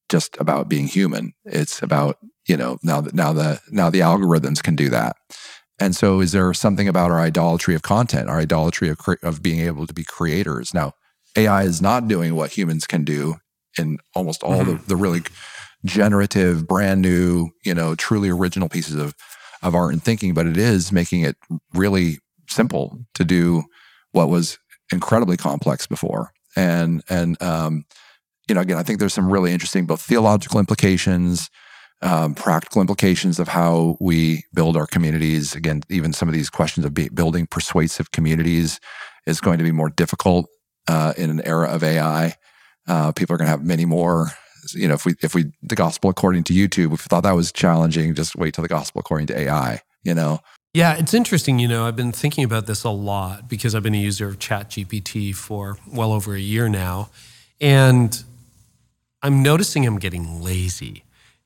just 0.10 0.36
about 0.40 0.68
being 0.70 0.88
human. 0.88 1.34
It's 1.46 1.82
about 1.82 2.18
you 2.48 2.58
know 2.58 2.78
now 2.84 3.02
that 3.02 3.14
now 3.14 3.34
the 3.34 3.62
now 3.70 3.90
the 3.90 4.02
algorithms 4.02 4.62
can 4.62 4.76
do 4.76 4.90
that. 4.90 5.16
And 5.80 5.96
so, 5.96 6.20
is 6.20 6.32
there 6.32 6.54
something 6.54 6.88
about 6.88 7.10
our 7.10 7.20
idolatry 7.20 7.74
of 7.74 7.82
content, 7.82 8.30
our 8.30 8.40
idolatry 8.40 8.90
of, 8.90 9.00
cre- 9.00 9.16
of 9.24 9.42
being 9.42 9.62
able 9.62 9.88
to 9.88 9.94
be 9.96 10.04
creators? 10.04 10.76
Now, 10.76 10.94
AI 11.36 11.64
is 11.64 11.82
not 11.82 12.08
doing 12.08 12.36
what 12.36 12.56
humans 12.56 12.86
can 12.86 13.04
do 13.04 13.38
in 13.78 13.98
almost 14.16 14.44
all 14.44 14.64
the, 14.64 14.82
the 14.88 14.96
really 14.96 15.22
generative, 15.86 16.68
brand 16.68 17.02
new, 17.02 17.50
you 17.64 17.74
know, 17.74 17.96
truly 17.96 18.30
original 18.30 18.70
pieces 18.70 18.96
of, 18.96 19.16
of 19.62 19.76
art 19.76 19.94
and 19.94 20.04
thinking, 20.04 20.34
but 20.34 20.46
it 20.46 20.58
is 20.58 20.92
making 20.92 21.22
it 21.22 21.38
really 21.74 22.20
simple 22.48 23.00
to 23.14 23.24
do 23.24 23.64
what 24.12 24.30
was 24.30 24.60
incredibly 24.92 25.38
complex 25.38 25.88
before. 25.88 26.32
And, 26.56 27.02
and, 27.10 27.42
um, 27.42 27.86
you 28.48 28.56
know, 28.56 28.62
again, 28.62 28.78
I 28.78 28.84
think 28.84 29.00
there's 29.00 29.14
some 29.14 29.32
really 29.32 29.54
interesting 29.54 29.86
both 29.86 30.02
theological 30.02 30.60
implications, 30.60 31.50
um, 32.02 32.36
practical 32.36 32.82
implications 32.82 33.40
of 33.40 33.48
how 33.48 33.98
we 34.00 34.44
build 34.54 34.76
our 34.76 34.88
communities. 34.88 35.56
Again, 35.56 35.84
even 35.90 36.14
some 36.14 36.28
of 36.28 36.34
these 36.34 36.50
questions 36.50 36.86
of 36.86 36.94
be, 36.94 37.10
building 37.10 37.48
persuasive 37.48 38.12
communities 38.12 38.80
is 39.26 39.40
going 39.40 39.60
to 39.60 39.64
be 39.64 39.72
more 39.72 39.90
difficult 39.90 40.48
uh, 40.88 41.14
in 41.16 41.30
an 41.30 41.42
era 41.46 41.70
of 41.70 41.84
AI. 41.84 42.36
Uh, 42.88 43.12
people 43.12 43.34
are 43.34 43.38
going 43.38 43.46
to 43.46 43.52
have 43.52 43.64
many 43.64 43.86
more. 43.86 44.28
You 44.74 44.88
know, 44.88 44.94
if 44.94 45.06
we 45.06 45.16
if 45.22 45.34
we 45.34 45.52
the 45.64 45.76
gospel 45.76 46.10
according 46.10 46.44
to 46.46 46.54
YouTube, 46.54 46.86
if 46.86 46.92
we 46.92 46.98
thought 46.98 47.24
that 47.24 47.36
was 47.36 47.52
challenging, 47.52 48.14
just 48.14 48.36
wait 48.36 48.54
till 48.54 48.62
the 48.62 48.68
gospel 48.68 49.00
according 49.00 49.28
to 49.28 49.40
AI. 49.40 49.82
You 50.04 50.14
know, 50.14 50.40
Yeah, 50.74 50.94
it's 50.94 51.14
interesting. 51.14 51.60
You 51.60 51.68
know, 51.68 51.86
I've 51.86 51.96
been 51.96 52.12
thinking 52.12 52.44
about 52.44 52.66
this 52.66 52.84
a 52.84 52.90
lot 52.90 53.50
because 53.50 53.76
I've 53.76 53.84
been 53.84 53.96
a 53.96 54.00
user 54.00 54.28
of 54.28 54.40
ChatGPT 54.40 55.36
for 55.36 55.78
well 55.92 56.14
over 56.14 56.34
a 56.34 56.40
year 56.40 56.70
now. 56.70 57.10
And 57.60 58.24
I'm 59.22 59.44
noticing 59.44 59.86
I'm 59.86 60.00
getting 60.00 60.42
lazy. 60.42 61.04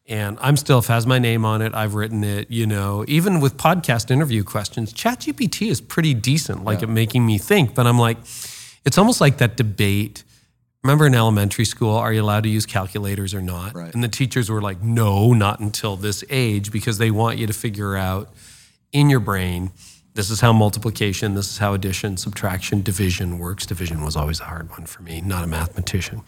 And 0.07 0.37
I'm 0.39 0.55
still, 0.55 0.81
has 0.83 1.07
my 1.07 1.17
name 1.17 1.43
on 1.45 1.63
it, 1.63 1.73
I've 1.73 1.95
written 1.95 2.23
it, 2.23 2.51
you 2.51 2.67
know, 2.67 3.03
even 3.07 3.41
with 3.41 3.57
podcast 3.57 4.11
interview 4.11 4.43
questions, 4.43 4.93
ChatGPT 4.93 5.71
is 5.71 5.81
pretty 5.81 6.13
decent, 6.13 6.63
like 6.63 6.83
at 6.83 6.89
making 6.89 7.25
me 7.25 7.39
think. 7.39 7.73
But 7.73 7.87
I'm 7.87 7.97
like, 7.97 8.17
it's 8.85 8.99
almost 8.99 9.19
like 9.19 9.39
that 9.39 9.57
debate. 9.57 10.23
Remember 10.85 11.07
in 11.07 11.15
elementary 11.15 11.65
school, 11.65 11.95
are 11.95 12.13
you 12.13 12.21
allowed 12.21 12.43
to 12.43 12.49
use 12.49 12.67
calculators 12.67 13.33
or 13.33 13.41
not? 13.41 13.73
Right. 13.73 13.91
And 13.91 14.03
the 14.03 14.07
teachers 14.07 14.51
were 14.51 14.61
like, 14.61 14.83
no, 14.83 15.33
not 15.33 15.59
until 15.59 15.95
this 15.95 16.23
age, 16.29 16.71
because 16.71 16.99
they 16.99 17.09
want 17.09 17.39
you 17.39 17.47
to 17.47 17.53
figure 17.53 17.95
out 17.95 18.29
in 18.91 19.09
your 19.09 19.19
brain 19.19 19.71
this 20.13 20.29
is 20.29 20.41
how 20.41 20.53
multiplication, 20.53 21.33
this 21.33 21.49
is 21.49 21.57
how 21.57 21.73
addition, 21.73 22.17
subtraction, 22.17 22.83
division 22.83 23.39
works. 23.39 23.65
Division 23.65 24.05
was 24.05 24.15
always 24.15 24.39
a 24.39 24.43
hard 24.43 24.69
one 24.69 24.85
for 24.85 25.01
me, 25.01 25.21
not 25.21 25.43
a 25.43 25.47
mathematician. 25.47 26.21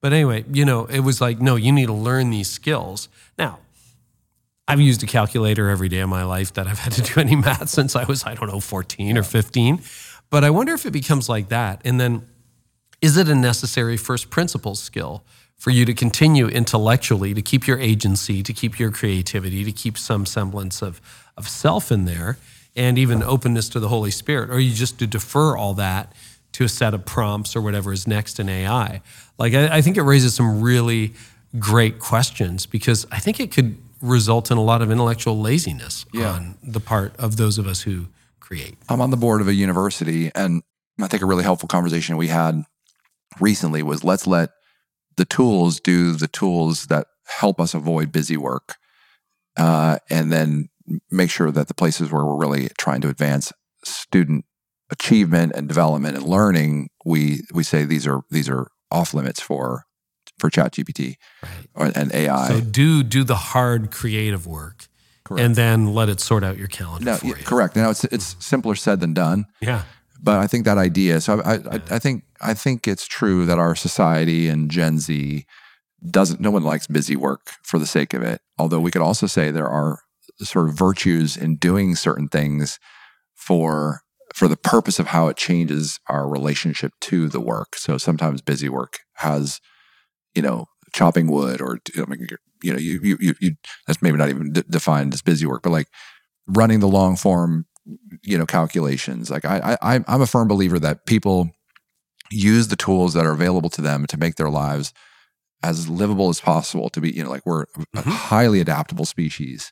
But 0.00 0.12
anyway, 0.12 0.44
you 0.48 0.64
know, 0.64 0.84
it 0.84 1.00
was 1.00 1.20
like, 1.20 1.40
no, 1.40 1.56
you 1.56 1.72
need 1.72 1.86
to 1.86 1.92
learn 1.92 2.30
these 2.30 2.48
skills. 2.48 3.08
Now, 3.36 3.58
I've 4.68 4.80
used 4.80 5.02
a 5.02 5.06
calculator 5.06 5.70
every 5.70 5.88
day 5.88 5.98
of 5.98 6.08
my 6.08 6.22
life 6.22 6.52
that 6.52 6.68
I've 6.68 6.78
had 6.78 6.92
to 6.92 7.02
do 7.02 7.18
any 7.18 7.34
math 7.48 7.68
since 7.68 7.96
I 7.96 8.04
was, 8.04 8.24
I 8.24 8.36
don't 8.36 8.48
know, 8.48 8.60
14 8.60 9.18
or 9.18 9.24
15. 9.24 9.82
But 10.30 10.44
I 10.44 10.50
wonder 10.50 10.72
if 10.72 10.86
it 10.86 10.92
becomes 10.92 11.28
like 11.28 11.48
that. 11.48 11.80
And 11.84 11.98
then 11.98 12.22
is 13.04 13.16
it 13.18 13.28
a 13.28 13.34
necessary 13.34 13.96
first 13.98 14.30
principles 14.30 14.80
skill 14.80 15.22
for 15.56 15.70
you 15.70 15.84
to 15.84 15.94
continue 15.94 16.46
intellectually, 16.48 17.34
to 17.34 17.42
keep 17.42 17.66
your 17.66 17.78
agency, 17.78 18.42
to 18.42 18.52
keep 18.52 18.78
your 18.78 18.90
creativity, 18.90 19.62
to 19.64 19.72
keep 19.72 19.96
some 19.98 20.24
semblance 20.26 20.82
of, 20.82 21.00
of 21.36 21.48
self 21.48 21.92
in 21.92 22.06
there, 22.06 22.38
and 22.74 22.98
even 22.98 23.22
openness 23.22 23.68
to 23.68 23.78
the 23.80 23.88
Holy 23.88 24.10
Spirit? 24.10 24.50
Or 24.50 24.58
you 24.58 24.72
just 24.72 24.98
to 25.00 25.06
defer 25.06 25.56
all 25.56 25.74
that 25.74 26.12
to 26.52 26.64
a 26.64 26.68
set 26.68 26.94
of 26.94 27.04
prompts 27.04 27.54
or 27.54 27.60
whatever 27.60 27.92
is 27.92 28.06
next 28.06 28.40
in 28.40 28.48
AI? 28.48 29.00
Like, 29.38 29.52
I, 29.54 29.76
I 29.76 29.80
think 29.82 29.96
it 29.96 30.02
raises 30.02 30.34
some 30.34 30.60
really 30.62 31.12
great 31.58 31.98
questions 31.98 32.66
because 32.66 33.06
I 33.12 33.18
think 33.18 33.38
it 33.38 33.52
could 33.52 33.76
result 34.00 34.50
in 34.50 34.56
a 34.58 34.62
lot 34.62 34.80
of 34.82 34.90
intellectual 34.90 35.38
laziness 35.40 36.04
Yeah. 36.12 36.32
on 36.32 36.56
the 36.62 36.80
part 36.80 37.14
of 37.16 37.36
those 37.36 37.58
of 37.58 37.66
us 37.66 37.82
who 37.82 38.06
create. 38.40 38.76
I'm 38.88 39.00
on 39.00 39.10
the 39.10 39.16
board 39.16 39.40
of 39.40 39.48
a 39.48 39.54
university, 39.54 40.30
and 40.34 40.62
I 41.00 41.06
think 41.08 41.22
a 41.22 41.26
really 41.26 41.44
helpful 41.44 41.68
conversation 41.68 42.16
we 42.16 42.28
had 42.28 42.64
recently 43.40 43.82
was 43.82 44.04
let's 44.04 44.26
let 44.26 44.50
the 45.16 45.24
tools 45.24 45.80
do 45.80 46.12
the 46.12 46.28
tools 46.28 46.86
that 46.86 47.06
help 47.40 47.60
us 47.60 47.74
avoid 47.74 48.12
busy 48.12 48.36
work, 48.36 48.76
uh, 49.56 49.98
and 50.10 50.32
then 50.32 50.68
make 51.10 51.30
sure 51.30 51.50
that 51.50 51.68
the 51.68 51.74
places 51.74 52.10
where 52.10 52.24
we're 52.24 52.36
really 52.36 52.68
trying 52.78 53.00
to 53.00 53.08
advance 53.08 53.52
student 53.84 54.44
achievement 54.90 55.52
and 55.54 55.68
development 55.68 56.16
and 56.16 56.26
learning, 56.26 56.88
we 57.04 57.42
we 57.52 57.62
say 57.62 57.84
these 57.84 58.06
are 58.06 58.22
these 58.30 58.48
are 58.48 58.68
off 58.90 59.14
limits 59.14 59.40
for 59.40 59.84
for 60.38 60.50
ChatGPT 60.50 61.14
Right. 61.76 61.96
and 61.96 62.12
AI. 62.12 62.48
So 62.48 62.60
do 62.60 63.02
do 63.02 63.24
the 63.24 63.36
hard 63.36 63.90
creative 63.90 64.46
work, 64.46 64.86
Correct. 65.24 65.42
and 65.44 65.54
then 65.54 65.94
let 65.94 66.08
it 66.08 66.20
sort 66.20 66.42
out 66.44 66.58
your 66.58 66.68
calendar 66.68 67.04
no, 67.06 67.16
for 67.16 67.26
yeah, 67.26 67.36
you. 67.38 67.44
correct. 67.44 67.76
Now 67.76 67.90
it's 67.90 68.04
it's 68.04 68.36
simpler 68.44 68.74
said 68.74 69.00
than 69.00 69.14
done. 69.14 69.46
Yeah. 69.60 69.82
But 70.24 70.38
I 70.38 70.46
think 70.46 70.64
that 70.64 70.78
idea. 70.78 71.20
So 71.20 71.40
I, 71.42 71.54
I, 71.54 71.80
I 71.90 71.98
think 71.98 72.24
I 72.40 72.54
think 72.54 72.88
it's 72.88 73.06
true 73.06 73.44
that 73.44 73.58
our 73.58 73.76
society 73.76 74.48
and 74.48 74.70
Gen 74.70 74.98
Z 74.98 75.44
doesn't. 76.10 76.40
No 76.40 76.50
one 76.50 76.64
likes 76.64 76.86
busy 76.86 77.14
work 77.14 77.50
for 77.62 77.78
the 77.78 77.86
sake 77.86 78.14
of 78.14 78.22
it. 78.22 78.40
Although 78.58 78.80
we 78.80 78.90
could 78.90 79.02
also 79.02 79.26
say 79.26 79.50
there 79.50 79.68
are 79.68 80.00
sort 80.40 80.68
of 80.68 80.74
virtues 80.74 81.36
in 81.36 81.56
doing 81.56 81.94
certain 81.94 82.28
things 82.28 82.80
for 83.34 84.00
for 84.34 84.48
the 84.48 84.56
purpose 84.56 84.98
of 84.98 85.08
how 85.08 85.28
it 85.28 85.36
changes 85.36 86.00
our 86.08 86.26
relationship 86.26 86.92
to 87.02 87.28
the 87.28 87.40
work. 87.40 87.76
So 87.76 87.98
sometimes 87.98 88.40
busy 88.40 88.68
work 88.68 89.00
has, 89.16 89.60
you 90.34 90.42
know, 90.42 90.66
chopping 90.94 91.30
wood 91.30 91.60
or 91.60 91.80
you 91.92 92.72
know, 92.72 92.78
you 92.78 92.98
you 93.02 93.18
you, 93.20 93.34
you 93.40 93.50
that's 93.86 94.00
maybe 94.00 94.16
not 94.16 94.30
even 94.30 94.54
de- 94.54 94.62
defined 94.62 95.12
as 95.12 95.20
busy 95.20 95.44
work, 95.44 95.62
but 95.62 95.70
like 95.70 95.88
running 96.46 96.80
the 96.80 96.88
long 96.88 97.14
form 97.14 97.66
you 98.22 98.38
know 98.38 98.46
calculations 98.46 99.30
like 99.30 99.44
I, 99.44 99.76
I 99.82 100.00
i'm 100.06 100.22
a 100.22 100.26
firm 100.26 100.48
believer 100.48 100.78
that 100.78 101.04
people 101.06 101.50
use 102.30 102.68
the 102.68 102.76
tools 102.76 103.12
that 103.14 103.26
are 103.26 103.32
available 103.32 103.68
to 103.70 103.82
them 103.82 104.06
to 104.06 104.16
make 104.16 104.36
their 104.36 104.48
lives 104.50 104.92
as 105.62 105.88
livable 105.88 106.28
as 106.30 106.40
possible 106.40 106.88
to 106.90 107.00
be 107.00 107.10
you 107.10 107.22
know 107.22 107.30
like 107.30 107.44
we're 107.44 107.62
a 107.62 107.66
Mhm. 108.02 108.02
highly 108.04 108.60
adaptable 108.60 109.04
species 109.04 109.70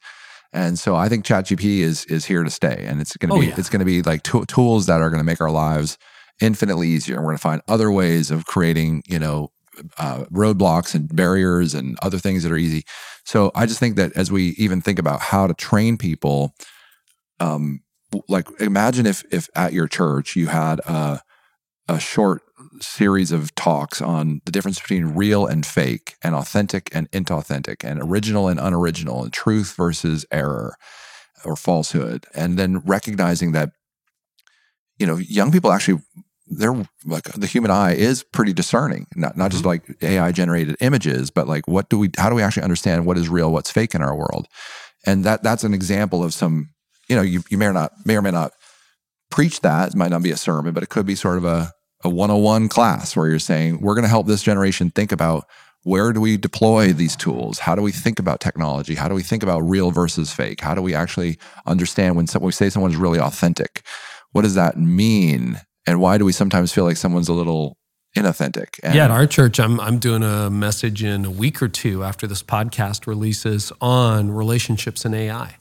and 0.53 0.79
so 0.79 0.95
i 0.95 1.09
think 1.09 1.25
chatgpt 1.25 1.65
is 1.81 2.05
is 2.07 2.27
here 2.27 2.45
to 2.45 2.51
stay 2.51 2.85
and 2.87 3.01
it's 3.01 3.17
going 3.17 3.31
to 3.31 3.37
Oh, 3.37 3.41
be 3.41 3.49
yeah. 3.49 3.55
it's 3.57 3.71
going 3.71 3.81
to 3.81 3.87
be 3.87 4.03
like 4.03 4.23
tool 4.23 4.45
tools 4.47 4.87
that 4.87 5.01
are 5.01 5.09
going 5.11 5.21
to 5.21 5.25
make 5.25 5.41
our 5.41 5.51
lives 5.51 5.97
infinitely 6.41 6.89
easier 6.89 7.17
and 7.17 7.25
we're 7.25 7.31
going 7.33 7.39
to 7.39 7.43
find 7.43 7.63
other 7.69 7.91
ways 7.91 8.31
of 8.31 8.45
creating 8.45 9.03
you 9.07 9.19
know 9.19 9.51
uh, 9.97 10.25
roadblocks 10.31 10.95
and 10.95 11.15
barriers 11.17 11.73
and 11.73 11.97
other 12.03 12.19
things 12.19 12.43
that 12.43 12.53
are 12.53 12.59
easy 12.59 12.85
so 13.25 13.51
i 13.55 13.65
just 13.65 13.81
think 13.81 13.97
that 13.97 14.13
as 14.15 14.31
we 14.31 14.49
even 14.59 14.83
think 14.83 14.99
about 14.99 15.21
how 15.21 15.47
to 15.47 15.55
train 15.55 15.97
people 15.97 16.55
um 17.41 17.81
like 18.29 18.49
imagine 18.61 19.07
if 19.07 19.25
if 19.31 19.49
at 19.55 19.73
your 19.73 19.89
church 19.89 20.37
you 20.37 20.49
had 20.49 20.81
a 20.81 21.23
a 21.89 21.99
short 21.99 22.43
series 22.81 23.33
of 23.33 23.55
talks 23.55 24.01
on 24.01 24.41
the 24.45 24.53
difference 24.53 24.81
between 24.81 25.15
real 25.15 25.47
and 25.47 25.67
fake 25.67 26.15
and 26.23 26.35
authentic 26.35 26.89
and 26.95 27.11
inauthentic 27.11 27.85
and 27.85 28.01
original 28.01 28.49
and 28.49 28.61
unoriginal 28.61 29.23
and 29.23 29.33
truth 29.33 29.75
versus 29.77 30.25
error 30.31 30.77
or 31.45 31.57
falsehood. 31.57 32.25
And 32.35 32.59
then 32.59 32.79
recognizing 32.81 33.53
that 33.53 33.73
you 34.99 35.07
know 35.07 35.17
young 35.17 35.51
people 35.51 35.73
actually 35.73 36.01
they're 36.47 36.87
like 37.05 37.25
the 37.25 37.47
human 37.47 37.71
eye 37.71 37.95
is 37.95 38.23
pretty 38.23 38.53
discerning 38.53 39.07
not 39.17 39.37
not 39.37 39.51
just 39.51 39.65
mm-hmm. 39.65 39.91
like 39.91 40.03
ai 40.03 40.31
generated 40.33 40.77
images 40.81 41.31
but 41.31 41.49
like 41.49 41.67
what 41.67 41.89
do 41.89 41.99
we 41.99 42.11
how 42.19 42.29
do 42.29 42.37
we 42.37 42.43
actually 42.43 42.63
understand 42.63 43.07
what 43.07 43.17
is 43.17 43.29
real 43.29 43.51
what's 43.51 43.71
fake 43.71 43.95
in 43.95 44.03
our 44.03 44.15
world? 44.15 44.47
And 45.05 45.25
that 45.25 45.43
that's 45.43 45.65
an 45.65 45.75
example 45.75 46.23
of 46.23 46.33
some 46.33 46.71
you 47.13 47.17
know 47.17 47.23
you, 47.23 47.43
you 47.51 47.59
may 47.59 47.67
or 47.67 47.73
not 47.73 47.93
may 48.05 48.17
or 48.17 48.23
may 48.23 48.31
not 48.31 48.53
preach 49.31 49.61
that. 49.61 49.91
It 49.91 49.97
might 49.97 50.11
not 50.11 50.23
be 50.23 50.31
a 50.31 50.37
sermon 50.37 50.75
but 50.75 50.83
it 50.83 50.89
could 50.89 51.07
be 51.07 51.15
sort 51.15 51.39
of 51.39 51.45
a, 51.45 51.73
a 52.05 52.09
101 52.09 52.69
class 52.69 53.15
where 53.15 53.29
you're 53.29 53.39
saying 53.39 53.81
we're 53.81 53.95
going 53.95 54.03
to 54.03 54.09
help 54.09 54.27
this 54.27 54.43
generation 54.43 54.91
think 54.91 55.13
about 55.13 55.45
where 55.85 56.13
do 56.13 56.21
we 56.21 56.37
deploy 56.37 56.93
these 56.93 57.17
tools? 57.17 57.59
How 57.59 57.75
do 57.75 57.83
we 57.83 57.93
think 57.93 58.19
about 58.19 58.41
technology? 58.41 58.95
How 58.95 59.09
do 59.09 59.15
we 59.15 59.23
think 59.23 59.43
about 59.43 59.61
real 59.61 59.91
versus 59.91 60.33
fake? 60.33 60.61
How 60.61 60.75
do 60.75 60.83
we 60.83 60.95
actually 60.95 61.39
understand 61.67 62.17
when 62.17 62.27
some, 62.27 62.43
we 62.43 62.53
say 62.53 62.71
someone's 62.71 62.97
really 62.97 63.19
authentic? 63.19 63.83
What 64.31 64.43
does 64.43 64.55
that 64.55 64.77
mean? 64.77 65.61
And 65.87 66.01
why 66.01 66.19
do 66.19 66.25
we 66.25 66.33
sometimes 66.33 66.73
feel 66.73 66.85
like 66.85 66.97
someone's 66.97 67.29
a 67.29 67.33
little 67.33 67.77
inauthentic? 68.17 68.79
And 68.83 68.95
yeah, 68.95 69.07
at 69.07 69.11
our 69.11 69.27
church, 69.27 69.59
I'm 69.59 69.81
I'm 69.81 69.99
doing 69.99 70.23
a 70.23 70.51
message 70.51 71.03
in 71.03 71.25
a 71.25 71.31
week 71.31 71.61
or 71.61 71.69
two 71.69 72.05
after 72.05 72.27
this 72.29 72.43
podcast 72.43 73.07
releases 73.07 73.73
on 73.81 74.31
relationships 74.31 75.05
and 75.05 75.15
AI. 75.15 75.57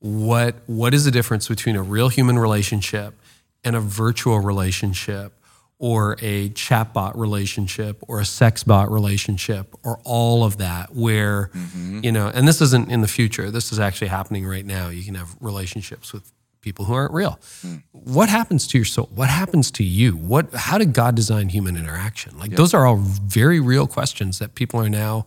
What 0.00 0.56
what 0.66 0.94
is 0.94 1.04
the 1.04 1.10
difference 1.10 1.48
between 1.48 1.76
a 1.76 1.82
real 1.82 2.08
human 2.08 2.38
relationship 2.38 3.14
and 3.64 3.74
a 3.74 3.80
virtual 3.80 4.40
relationship 4.40 5.32
or 5.78 6.16
a 6.20 6.48
chatbot 6.50 7.16
relationship 7.16 8.02
or 8.08 8.20
a 8.20 8.24
sexbot 8.24 8.90
relationship 8.90 9.74
or 9.84 10.00
all 10.04 10.44
of 10.44 10.58
that 10.58 10.94
where 10.94 11.50
mm-hmm. 11.54 12.00
you 12.02 12.12
know 12.12 12.30
and 12.34 12.46
this 12.46 12.60
isn't 12.60 12.90
in 12.90 13.00
the 13.00 13.08
future. 13.08 13.50
This 13.50 13.72
is 13.72 13.78
actually 13.78 14.08
happening 14.08 14.46
right 14.46 14.64
now. 14.64 14.88
You 14.88 15.04
can 15.04 15.14
have 15.14 15.36
relationships 15.40 16.12
with 16.12 16.32
people 16.66 16.84
who 16.84 16.94
aren't 16.94 17.12
real. 17.12 17.38
Hmm. 17.62 17.76
What 17.92 18.28
happens 18.28 18.66
to 18.68 18.78
your 18.78 18.84
soul? 18.84 19.08
What 19.14 19.28
happens 19.28 19.70
to 19.72 19.84
you? 19.84 20.16
What 20.16 20.52
how 20.52 20.78
did 20.78 20.92
god 20.92 21.14
design 21.14 21.48
human 21.48 21.76
interaction? 21.76 22.38
Like 22.38 22.50
those 22.52 22.74
are 22.74 22.86
all 22.86 22.96
very 22.96 23.60
real 23.60 23.86
questions 23.86 24.38
that 24.40 24.54
people 24.54 24.80
are 24.80 24.88
now 24.88 25.26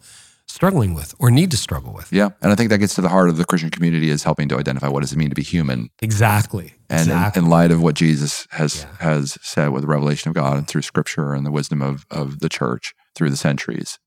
struggling 0.49 0.93
with 0.93 1.13
or 1.19 1.30
need 1.31 1.51
to 1.51 1.57
struggle 1.57 1.93
with. 1.93 2.11
Yeah 2.11 2.30
and 2.41 2.51
i 2.51 2.55
think 2.55 2.69
that 2.71 2.80
gets 2.80 2.95
to 2.95 3.01
the 3.01 3.07
heart 3.09 3.30
of 3.30 3.38
the 3.38 3.45
christian 3.45 3.69
community 3.69 4.09
is 4.09 4.23
helping 4.23 4.49
to 4.49 4.57
identify 4.57 4.88
what 4.89 5.01
does 5.01 5.13
it 5.13 5.17
mean 5.17 5.30
to 5.30 5.35
be 5.35 5.43
human. 5.43 5.89
Exactly. 6.01 6.73
And 6.89 7.01
in- 7.07 7.15
exactly. 7.15 7.39
in, 7.43 7.49
light 7.49 7.71
of 7.71 7.81
what 7.84 7.95
Jesus 7.95 8.47
has 8.51 8.71
Yeah. 8.81 8.95
has 9.11 9.38
said 9.43 9.69
with 9.69 9.84
the 9.84 9.88
revelation 9.88 10.30
of 10.30 10.35
God 10.35 10.57
and 10.57 10.67
through 10.67 10.81
Scripture 10.81 11.34
and 11.35 11.45
the 11.45 11.51
wisdom 11.51 11.81
of 11.81 12.05
of 12.09 12.39
the 12.39 12.49
church 12.49 12.93
through 13.15 13.30
the 13.30 13.38
centuries, 13.38 13.99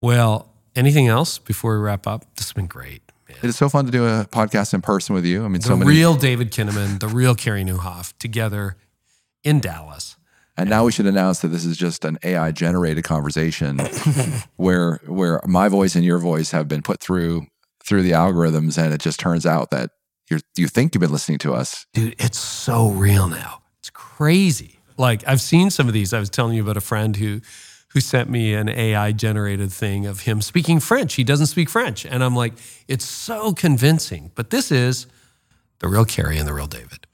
well 0.00 0.34
anything 0.76 1.08
else 1.08 1.38
before 1.38 1.76
we 1.78 1.84
wrap 1.84 2.06
up? 2.06 2.20
This 2.36 2.46
has 2.46 2.52
been 2.52 2.66
great 2.68 3.02
man. 3.28 3.38
it 3.42 3.48
is 3.48 3.56
so 3.56 3.68
fun 3.68 3.84
to 3.86 3.90
do 3.92 4.06
a 4.06 4.26
podcast 4.30 4.74
in 4.74 4.80
person 4.80 5.14
with 5.14 5.24
you. 5.24 5.44
I 5.44 5.48
mean, 5.48 5.60
the 5.60 5.68
so 5.68 5.76
many, 5.76 5.90
real 5.90 6.14
david 6.14 6.52
kinnaman 6.52 7.00
the 7.00 7.08
real 7.08 7.34
carey 7.34 7.64
nieuwhof 7.64 8.12
together 8.18 8.76
in 9.42 9.60
dallas 9.60 10.16
and 10.56 10.70
now 10.70 10.84
we 10.84 10.92
should 10.92 11.06
announce 11.06 11.40
that 11.40 11.48
this 11.48 11.64
is 11.64 11.76
just 11.76 12.04
an 12.04 12.18
AI 12.22 12.52
generated 12.52 13.04
conversation 13.04 13.78
where 14.56 15.00
where 15.06 15.40
my 15.46 15.68
voice 15.68 15.94
and 15.94 16.04
your 16.04 16.18
voice 16.18 16.50
have 16.52 16.68
been 16.68 16.82
put 16.82 17.00
through 17.00 17.46
through 17.84 18.02
the 18.02 18.12
algorithms, 18.12 18.78
and 18.82 18.92
it 18.94 19.00
just 19.00 19.20
turns 19.20 19.44
out 19.44 19.70
that 19.70 19.90
you 20.30 20.40
you 20.56 20.68
think 20.68 20.94
you've 20.94 21.00
been 21.00 21.12
listening 21.12 21.38
to 21.38 21.54
us. 21.54 21.86
dude, 21.92 22.14
it's 22.18 22.38
so 22.38 22.88
real 22.88 23.28
now. 23.28 23.62
It's 23.80 23.90
crazy. 23.90 24.78
Like 24.96 25.26
I've 25.26 25.40
seen 25.40 25.70
some 25.70 25.88
of 25.88 25.94
these. 25.94 26.12
I 26.12 26.20
was 26.20 26.30
telling 26.30 26.54
you 26.54 26.62
about 26.62 26.76
a 26.76 26.82
friend 26.82 27.16
who 27.16 27.40
who 27.94 28.00
sent 28.00 28.28
me 28.28 28.54
an 28.54 28.68
AI 28.68 29.12
generated 29.12 29.72
thing 29.72 30.04
of 30.04 30.20
him 30.20 30.42
speaking 30.42 30.80
French. 30.80 31.14
He 31.14 31.22
doesn't 31.22 31.46
speak 31.46 31.70
French. 31.70 32.04
And 32.04 32.24
I'm 32.24 32.34
like, 32.34 32.54
it's 32.88 33.04
so 33.04 33.52
convincing. 33.52 34.32
But 34.34 34.50
this 34.50 34.72
is 34.72 35.06
the 35.80 35.88
real 35.88 36.04
Carey 36.04 36.38
and 36.38 36.48
the 36.48 36.54
real 36.54 36.66
David. 36.66 37.06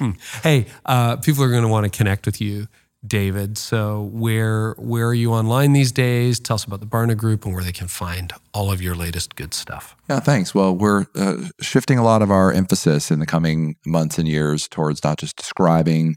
hey, 0.42 0.66
uh, 0.86 1.16
people 1.16 1.44
are 1.44 1.50
going 1.50 1.62
to 1.62 1.68
want 1.68 1.84
to 1.84 1.96
connect 1.96 2.26
with 2.26 2.40
you, 2.40 2.68
David. 3.06 3.58
So 3.58 4.02
where 4.12 4.74
where 4.78 5.08
are 5.08 5.14
you 5.14 5.32
online 5.32 5.72
these 5.72 5.92
days? 5.92 6.38
Tell 6.38 6.54
us 6.54 6.64
about 6.64 6.80
the 6.80 6.86
Barna 6.86 7.16
Group 7.16 7.44
and 7.44 7.54
where 7.54 7.64
they 7.64 7.72
can 7.72 7.88
find 7.88 8.32
all 8.54 8.70
of 8.70 8.80
your 8.80 8.94
latest 8.94 9.34
good 9.36 9.54
stuff. 9.54 9.96
Yeah, 10.08 10.20
thanks. 10.20 10.54
Well, 10.54 10.74
we're 10.74 11.06
uh, 11.14 11.48
shifting 11.60 11.98
a 11.98 12.04
lot 12.04 12.22
of 12.22 12.30
our 12.30 12.52
emphasis 12.52 13.10
in 13.10 13.18
the 13.18 13.26
coming 13.26 13.76
months 13.84 14.18
and 14.18 14.28
years 14.28 14.68
towards 14.68 15.02
not 15.02 15.18
just 15.18 15.36
describing 15.36 16.16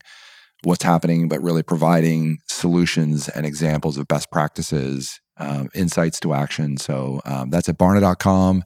what's 0.63 0.83
happening, 0.83 1.27
but 1.27 1.41
really 1.41 1.63
providing 1.63 2.39
solutions 2.47 3.29
and 3.29 3.45
examples 3.45 3.97
of 3.97 4.07
best 4.07 4.31
practices, 4.31 5.19
um, 5.37 5.69
insights 5.73 6.19
to 6.19 6.33
action. 6.33 6.77
So 6.77 7.21
um, 7.25 7.49
that's 7.49 7.69
at 7.69 7.77
barna.com. 7.77 8.63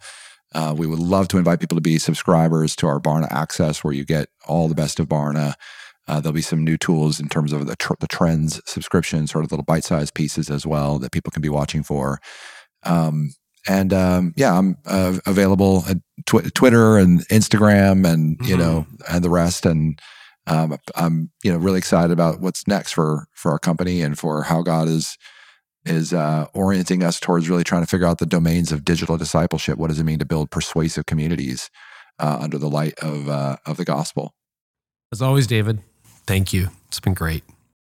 Uh, 0.54 0.74
we 0.78 0.88
would 0.88 1.00
love 1.00 1.28
to 1.30 1.38
invite 1.38 1.60
people 1.60 1.76
to 1.76 1.82
be 1.82 1.98
subscribers 2.00 2.76
to 2.78 2.88
our 2.88 3.00
Barna 3.00 3.28
Access, 3.32 3.84
where 3.84 3.94
you 3.94 4.06
get 4.06 4.30
all 4.48 4.68
the 4.68 4.76
best 4.76 5.00
of 5.00 5.08
Barna. 5.08 5.54
Uh, 6.08 6.20
there'll 6.20 6.34
be 6.34 6.42
some 6.42 6.64
new 6.64 6.76
tools 6.78 7.20
in 7.20 7.30
terms 7.30 7.54
of 7.54 7.68
the, 7.68 7.76
tr- 7.76 7.94
the 8.00 8.08
trends 8.08 8.60
subscription, 8.66 9.28
sort 9.28 9.46
of 9.46 9.52
little 9.52 9.64
bite 9.64 9.84
sized 9.84 10.16
pieces 10.16 10.50
as 10.50 10.66
well 10.66 10.98
that 11.00 11.12
people 11.12 11.30
can 11.32 11.42
be 11.42 11.50
watching 11.50 11.84
for. 11.84 12.20
Um, 12.84 13.34
and 13.68 13.94
um, 13.94 14.34
yeah, 14.36 14.58
I'm 14.58 14.78
uh, 14.86 15.20
available 15.28 15.84
at 15.88 15.98
tw- 16.26 16.52
Twitter 16.56 16.98
and 16.98 17.28
Instagram 17.28 18.08
and 18.12 18.38
you 18.48 18.56
Mm-hmm. 18.56 18.60
know 18.60 18.88
and 19.08 19.24
the 19.24 19.30
rest. 19.30 19.66
And 19.66 20.00
um, 20.48 20.78
I'm 20.96 21.30
you 21.44 21.52
know 21.52 21.60
really 21.60 21.78
excited 21.78 22.12
about 22.12 22.40
what's 22.40 22.66
next 22.68 22.94
for 22.94 23.28
for 23.34 23.52
our 23.52 23.60
company 23.60 24.02
and 24.02 24.18
for 24.18 24.44
how 24.44 24.64
God 24.64 24.88
is 24.88 25.16
is 25.90 26.14
uh, 26.14 26.46
orienting 26.54 27.04
us 27.04 27.20
towards 27.20 27.50
really 27.50 27.64
trying 27.64 27.82
to 27.82 27.88
figure 27.88 28.08
out 28.08 28.20
the 28.20 28.26
domains 28.26 28.72
of 28.72 28.86
digital 28.86 29.18
discipleship. 29.18 29.78
What 29.78 29.88
does 29.88 30.00
it 30.00 30.04
mean 30.04 30.20
to 30.20 30.26
build 30.26 30.52
persuasive 30.52 31.06
communities 31.06 31.70
uh, 32.20 32.38
under 32.40 32.58
the 32.58 32.70
light 32.70 32.94
of 33.00 33.28
uh, 33.28 33.58
of 33.66 33.78
the 33.78 33.86
gospel? 33.86 34.34
As 35.12 35.22
always, 35.22 35.48
David, 35.48 35.80
thank 36.28 36.54
you. 36.54 36.70
It's 36.88 37.00
been 37.00 37.16
great. 37.16 37.44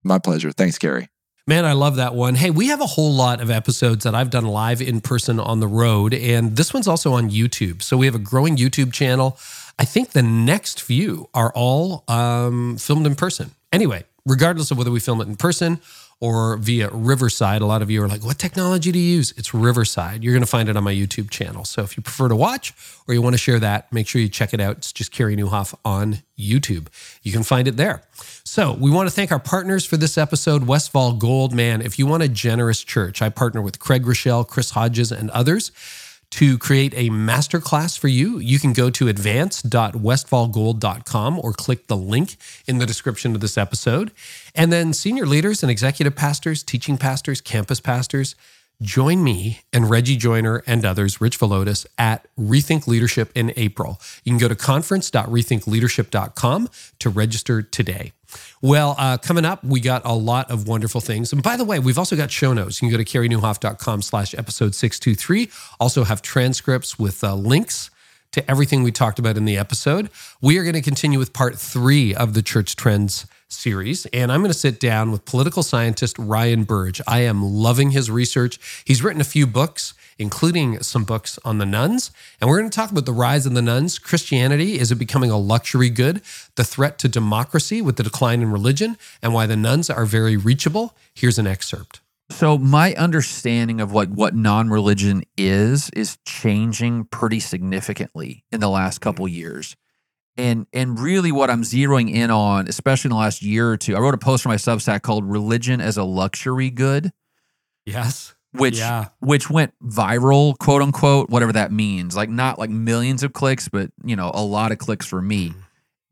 My 0.04 0.18
pleasure. 0.18 0.52
Thanks, 0.52 0.78
Carey. 0.78 1.08
Man, 1.48 1.64
I 1.64 1.72
love 1.74 1.96
that 1.96 2.14
one. 2.14 2.34
Hey, 2.34 2.50
we 2.50 2.68
have 2.68 2.80
a 2.80 2.86
whole 2.86 3.12
lot 3.12 3.40
of 3.40 3.50
episodes 3.50 4.02
that 4.02 4.16
I've 4.16 4.30
done 4.30 4.46
live 4.46 4.82
in 4.82 5.00
person 5.00 5.38
on 5.38 5.60
the 5.60 5.68
road, 5.68 6.12
and 6.12 6.56
this 6.56 6.74
one's 6.74 6.88
also 6.88 7.12
on 7.12 7.30
YouTube. 7.30 7.82
So 7.82 7.96
we 7.96 8.06
have 8.06 8.16
a 8.16 8.20
growing 8.20 8.56
YouTube 8.56 8.92
channel. 8.92 9.38
I 9.78 9.84
think 9.84 10.10
the 10.10 10.22
next 10.22 10.82
few 10.82 11.28
are 11.34 11.52
all 11.54 12.02
um, 12.08 12.78
filmed 12.78 13.06
in 13.06 13.14
person. 13.14 13.52
Anyway, 13.72 14.04
regardless 14.26 14.72
of 14.72 14.78
whether 14.78 14.90
we 14.90 14.98
film 14.98 15.20
it 15.20 15.28
in 15.28 15.36
person 15.36 15.80
or 16.20 16.56
via 16.56 16.88
Riverside, 16.90 17.60
a 17.60 17.66
lot 17.66 17.82
of 17.82 17.90
you 17.90 18.02
are 18.02 18.08
like, 18.08 18.24
what 18.24 18.38
technology 18.38 18.90
do 18.90 18.98
you 18.98 19.16
use? 19.16 19.34
It's 19.36 19.52
Riverside. 19.52 20.24
You're 20.24 20.32
going 20.32 20.42
to 20.42 20.46
find 20.48 20.68
it 20.68 20.76
on 20.76 20.82
my 20.82 20.94
YouTube 20.94 21.28
channel. 21.28 21.64
So 21.64 21.82
if 21.82 21.96
you 21.96 22.02
prefer 22.02 22.28
to 22.28 22.36
watch 22.36 22.72
or 23.06 23.12
you 23.12 23.20
want 23.20 23.34
to 23.34 23.38
share 23.38 23.58
that, 23.60 23.92
make 23.92 24.08
sure 24.08 24.20
you 24.20 24.28
check 24.28 24.54
it 24.54 24.60
out. 24.60 24.78
It's 24.78 24.92
just 24.92 25.12
Carey 25.12 25.36
Nieuwhof 25.36 25.74
on 25.84 26.22
YouTube. 26.38 26.88
You 27.22 27.32
can 27.32 27.42
find 27.42 27.68
it 27.68 27.76
there. 27.76 28.02
So 28.44 28.72
we 28.72 28.90
want 28.90 29.08
to 29.08 29.14
thank 29.14 29.30
our 29.30 29.38
partners 29.38 29.84
for 29.84 29.98
this 29.98 30.16
episode, 30.16 30.66
Westfall 30.66 31.12
Gold. 31.12 31.52
Man, 31.52 31.82
if 31.82 31.98
you 31.98 32.06
want 32.06 32.22
a 32.22 32.28
generous 32.28 32.82
church, 32.82 33.20
I 33.20 33.28
partner 33.28 33.60
with 33.60 33.78
Craig 33.78 34.04
Groeschel, 34.04 34.48
Chris 34.48 34.70
Hodges, 34.70 35.12
and 35.12 35.30
others 35.30 35.70
to 36.30 36.56
create 36.58 36.92
a 36.94 37.10
masterclass 37.10 37.98
for 37.98 38.08
you. 38.08 38.38
You 38.38 38.58
can 38.58 38.72
go 38.72 38.88
to 38.90 39.06
advance.westfallgold.com 39.08 41.38
or 41.38 41.52
click 41.52 41.86
the 41.86 41.96
link 41.96 42.36
in 42.66 42.78
the 42.78 42.86
description 42.86 43.34
of 43.34 43.40
this 43.40 43.56
episode. 43.56 44.10
And 44.54 44.72
then 44.72 44.92
senior 44.92 45.26
leaders 45.26 45.62
and 45.62 45.70
executive 45.70 46.16
pastors, 46.16 46.62
teaching 46.62 46.98
pastors, 46.98 47.40
campus 47.40 47.80
pastors, 47.80 48.34
join 48.82 49.24
me 49.24 49.60
and 49.72 49.88
Reggie 49.88 50.16
Joiner 50.16 50.62
and 50.66 50.84
others, 50.84 51.18
Rich 51.20 51.38
Villodas, 51.38 51.86
at 51.96 52.26
Rethink 52.38 52.86
Leadership 52.86 53.32
in 53.34 53.54
April. 53.56 53.98
You 54.24 54.32
can 54.32 54.38
go 54.38 54.48
to 54.48 54.56
conference.rethinkleadership.com 54.56 56.68
to 56.98 57.10
register 57.10 57.62
today. 57.62 58.12
Well, 58.62 58.94
uh, 58.98 59.18
coming 59.18 59.44
up, 59.44 59.62
we 59.64 59.80
got 59.80 60.02
a 60.04 60.14
lot 60.14 60.50
of 60.50 60.66
wonderful 60.68 61.00
things. 61.00 61.32
And 61.32 61.42
by 61.42 61.56
the 61.56 61.64
way, 61.64 61.78
we've 61.78 61.98
also 61.98 62.16
got 62.16 62.30
show 62.30 62.52
notes. 62.52 62.80
You 62.80 62.88
can 62.88 62.98
go 62.98 63.02
to 63.02 63.08
careynieuwhof.com 63.08 64.02
slash 64.02 64.34
episode 64.34 64.74
623. 64.74 65.50
Also 65.80 66.04
have 66.04 66.22
transcripts 66.22 66.98
with 66.98 67.22
uh, 67.22 67.34
links 67.34 67.90
to 68.32 68.50
everything 68.50 68.82
we 68.82 68.92
talked 68.92 69.18
about 69.18 69.36
in 69.36 69.44
the 69.44 69.56
episode. 69.56 70.10
We 70.40 70.58
are 70.58 70.62
going 70.62 70.74
to 70.74 70.82
continue 70.82 71.18
with 71.18 71.32
part 71.32 71.58
three 71.58 72.14
of 72.14 72.34
the 72.34 72.42
Church 72.42 72.76
Trends 72.76 73.26
series, 73.48 74.06
and 74.06 74.32
I'm 74.32 74.40
going 74.40 74.52
to 74.52 74.58
sit 74.58 74.80
down 74.80 75.10
with 75.10 75.24
political 75.24 75.62
scientist 75.62 76.18
Ryan 76.18 76.64
Burge. 76.64 77.00
I 77.06 77.20
am 77.20 77.42
loving 77.42 77.92
his 77.92 78.10
research. 78.10 78.82
He's 78.84 79.02
written 79.02 79.20
a 79.20 79.24
few 79.24 79.46
books, 79.46 79.94
including 80.18 80.82
some 80.82 81.04
books 81.04 81.38
on 81.44 81.58
the 81.58 81.66
nones, 81.66 82.10
and 82.40 82.48
we're 82.48 82.58
going 82.58 82.70
to 82.70 82.74
talk 82.74 82.90
about 82.90 83.06
the 83.06 83.12
rise 83.12 83.46
of 83.46 83.54
the 83.54 83.62
nones. 83.62 83.98
Christianity 83.98 84.78
is 84.78 84.90
it 84.90 84.96
becoming 84.96 85.30
a 85.30 85.38
luxury 85.38 85.90
good? 85.90 86.22
The 86.54 86.64
threat 86.64 86.98
to 87.00 87.08
democracy 87.08 87.82
with 87.82 87.96
the 87.96 88.02
decline 88.02 88.42
in 88.42 88.50
religion, 88.50 88.96
and 89.22 89.34
why 89.34 89.46
the 89.46 89.56
nones 89.56 89.90
are 89.90 90.06
very 90.06 90.36
reachable. 90.36 90.94
Here's 91.14 91.38
an 91.38 91.46
excerpt. 91.46 92.00
So 92.30 92.58
my 92.58 92.92
understanding 92.94 93.80
of 93.80 93.92
what 93.92 94.10
what 94.10 94.34
non-religion 94.34 95.22
is 95.36 95.90
is 95.90 96.18
changing 96.24 97.04
pretty 97.04 97.40
significantly 97.40 98.44
in 98.50 98.60
the 98.60 98.68
last 98.68 99.00
couple 99.00 99.26
mm-hmm. 99.26 99.36
years. 99.36 99.76
And 100.38 100.66
and 100.72 100.98
really 100.98 101.32
what 101.32 101.50
I'm 101.50 101.62
zeroing 101.62 102.12
in 102.12 102.30
on, 102.30 102.68
especially 102.68 103.08
in 103.08 103.12
the 103.12 103.20
last 103.20 103.42
year 103.42 103.70
or 103.70 103.76
two, 103.76 103.96
I 103.96 104.00
wrote 104.00 104.14
a 104.14 104.18
post 104.18 104.42
for 104.42 104.48
my 104.48 104.56
Substack 104.56 105.02
called 105.02 105.24
Religion 105.24 105.80
as 105.80 105.96
a 105.96 106.04
Luxury 106.04 106.68
Good, 106.68 107.12
Yes. 107.86 108.34
Which 108.58 108.78
Yeah. 108.78 109.06
which 109.20 109.50
went 109.50 109.72
viral, 109.82 110.56
quote 110.58 110.82
unquote, 110.82 111.30
whatever 111.30 111.52
that 111.52 111.72
means. 111.72 112.16
Like 112.16 112.30
not 112.30 112.58
like 112.58 112.70
millions 112.70 113.22
of 113.22 113.32
clicks, 113.32 113.68
but 113.68 113.90
you 114.04 114.16
know, 114.16 114.30
a 114.34 114.42
lot 114.42 114.72
of 114.72 114.78
clicks 114.78 115.06
for 115.06 115.20
me. 115.22 115.50
Mm-hmm. 115.50 115.60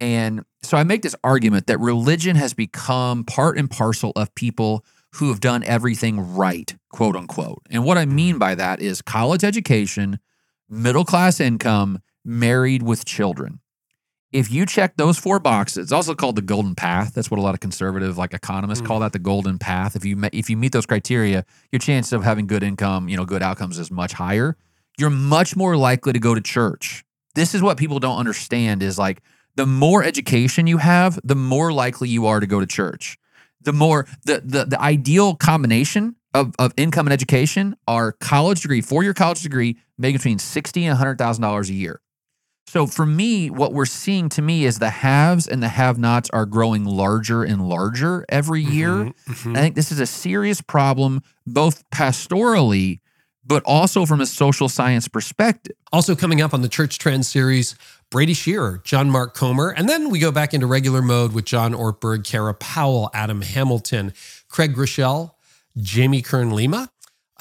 And 0.00 0.44
so 0.62 0.76
I 0.76 0.84
make 0.84 1.02
this 1.02 1.14
argument 1.22 1.66
that 1.66 1.78
religion 1.78 2.36
has 2.36 2.52
become 2.54 3.24
part 3.24 3.58
and 3.58 3.70
parcel 3.70 4.12
of 4.16 4.34
people 4.34 4.84
who 5.14 5.28
have 5.28 5.40
done 5.40 5.62
everything 5.64 6.34
right, 6.34 6.74
quote 6.90 7.16
unquote. 7.16 7.62
And 7.70 7.84
what 7.84 7.96
I 7.98 8.04
mean 8.04 8.38
by 8.38 8.54
that 8.56 8.80
is 8.80 9.00
college 9.00 9.44
education, 9.44 10.18
middle 10.68 11.04
class 11.04 11.38
income, 11.40 12.00
married 12.24 12.82
with 12.82 13.04
children. 13.04 13.60
If 14.34 14.50
you 14.50 14.66
check 14.66 14.96
those 14.96 15.16
four 15.16 15.38
boxes, 15.38 15.84
it's 15.84 15.92
also 15.92 16.12
called 16.12 16.34
the 16.34 16.42
golden 16.42 16.74
path. 16.74 17.14
That's 17.14 17.30
what 17.30 17.38
a 17.38 17.40
lot 17.40 17.54
of 17.54 17.60
conservative 17.60 18.18
like 18.18 18.34
economists 18.34 18.80
hmm. 18.80 18.86
call 18.86 18.98
that 18.98 19.12
the 19.12 19.20
golden 19.20 19.60
path. 19.60 19.94
If 19.94 20.04
you 20.04 20.16
me- 20.16 20.30
if 20.32 20.50
you 20.50 20.56
meet 20.56 20.72
those 20.72 20.86
criteria, 20.86 21.46
your 21.70 21.78
chance 21.78 22.10
of 22.10 22.24
having 22.24 22.48
good 22.48 22.64
income, 22.64 23.08
you 23.08 23.16
know, 23.16 23.24
good 23.24 23.44
outcomes 23.44 23.78
is 23.78 23.92
much 23.92 24.14
higher. 24.14 24.56
You're 24.98 25.08
much 25.08 25.54
more 25.54 25.76
likely 25.76 26.12
to 26.12 26.18
go 26.18 26.34
to 26.34 26.40
church. 26.40 27.04
This 27.36 27.54
is 27.54 27.62
what 27.62 27.78
people 27.78 28.00
don't 28.00 28.18
understand 28.18 28.82
is 28.82 28.98
like 28.98 29.22
the 29.54 29.66
more 29.66 30.02
education 30.02 30.66
you 30.66 30.78
have, 30.78 31.20
the 31.22 31.36
more 31.36 31.72
likely 31.72 32.08
you 32.08 32.26
are 32.26 32.40
to 32.40 32.46
go 32.46 32.58
to 32.58 32.66
church. 32.66 33.16
The 33.60 33.72
more 33.72 34.08
the 34.24 34.42
the, 34.44 34.64
the 34.64 34.80
ideal 34.80 35.36
combination 35.36 36.16
of, 36.34 36.56
of 36.58 36.72
income 36.76 37.06
and 37.06 37.12
education 37.12 37.76
are 37.86 38.10
college 38.10 38.62
degree, 38.62 38.80
four-year 38.80 39.14
college 39.14 39.42
degree, 39.42 39.76
making 39.96 40.16
between 40.16 40.40
sixty 40.40 40.84
and 40.86 40.98
hundred 40.98 41.18
thousand 41.18 41.42
dollars 41.42 41.70
a 41.70 41.74
year. 41.74 42.00
So 42.66 42.86
for 42.86 43.06
me, 43.06 43.50
what 43.50 43.72
we're 43.72 43.84
seeing 43.86 44.28
to 44.30 44.42
me 44.42 44.64
is 44.64 44.78
the 44.78 44.90
haves 44.90 45.46
and 45.46 45.62
the 45.62 45.68
have-nots 45.68 46.30
are 46.30 46.46
growing 46.46 46.84
larger 46.84 47.42
and 47.44 47.68
larger 47.68 48.24
every 48.28 48.62
year. 48.62 48.90
Mhm, 48.90 49.14
mhm. 49.28 49.56
I 49.56 49.60
think 49.60 49.74
this 49.74 49.92
is 49.92 50.00
a 50.00 50.06
serious 50.06 50.60
problem, 50.60 51.22
both 51.46 51.88
pastorally, 51.90 53.00
but 53.46 53.62
also 53.64 54.06
from 54.06 54.20
a 54.20 54.26
social 54.26 54.68
science 54.68 55.06
perspective. 55.08 55.76
Also 55.92 56.16
coming 56.16 56.40
up 56.40 56.54
on 56.54 56.62
the 56.62 56.68
Church 56.68 56.98
Trends 56.98 57.28
series, 57.28 57.74
Brady 58.10 58.34
Shearer, 58.34 58.80
John 58.84 59.10
Mark 59.10 59.34
Comer, 59.34 59.68
and 59.70 59.88
then 59.88 60.08
we 60.10 60.18
go 60.18 60.32
back 60.32 60.54
into 60.54 60.66
regular 60.66 61.02
mode 61.02 61.32
with 61.32 61.44
John 61.44 61.74
Ortberg, 61.74 62.24
Kara 62.24 62.54
Powell, 62.54 63.10
Adam 63.12 63.42
Hamilton, 63.42 64.12
Craig 64.48 64.74
Groeschel, 64.74 65.32
Jamie 65.76 66.22
Kern 66.22 66.50
Lima, 66.50 66.90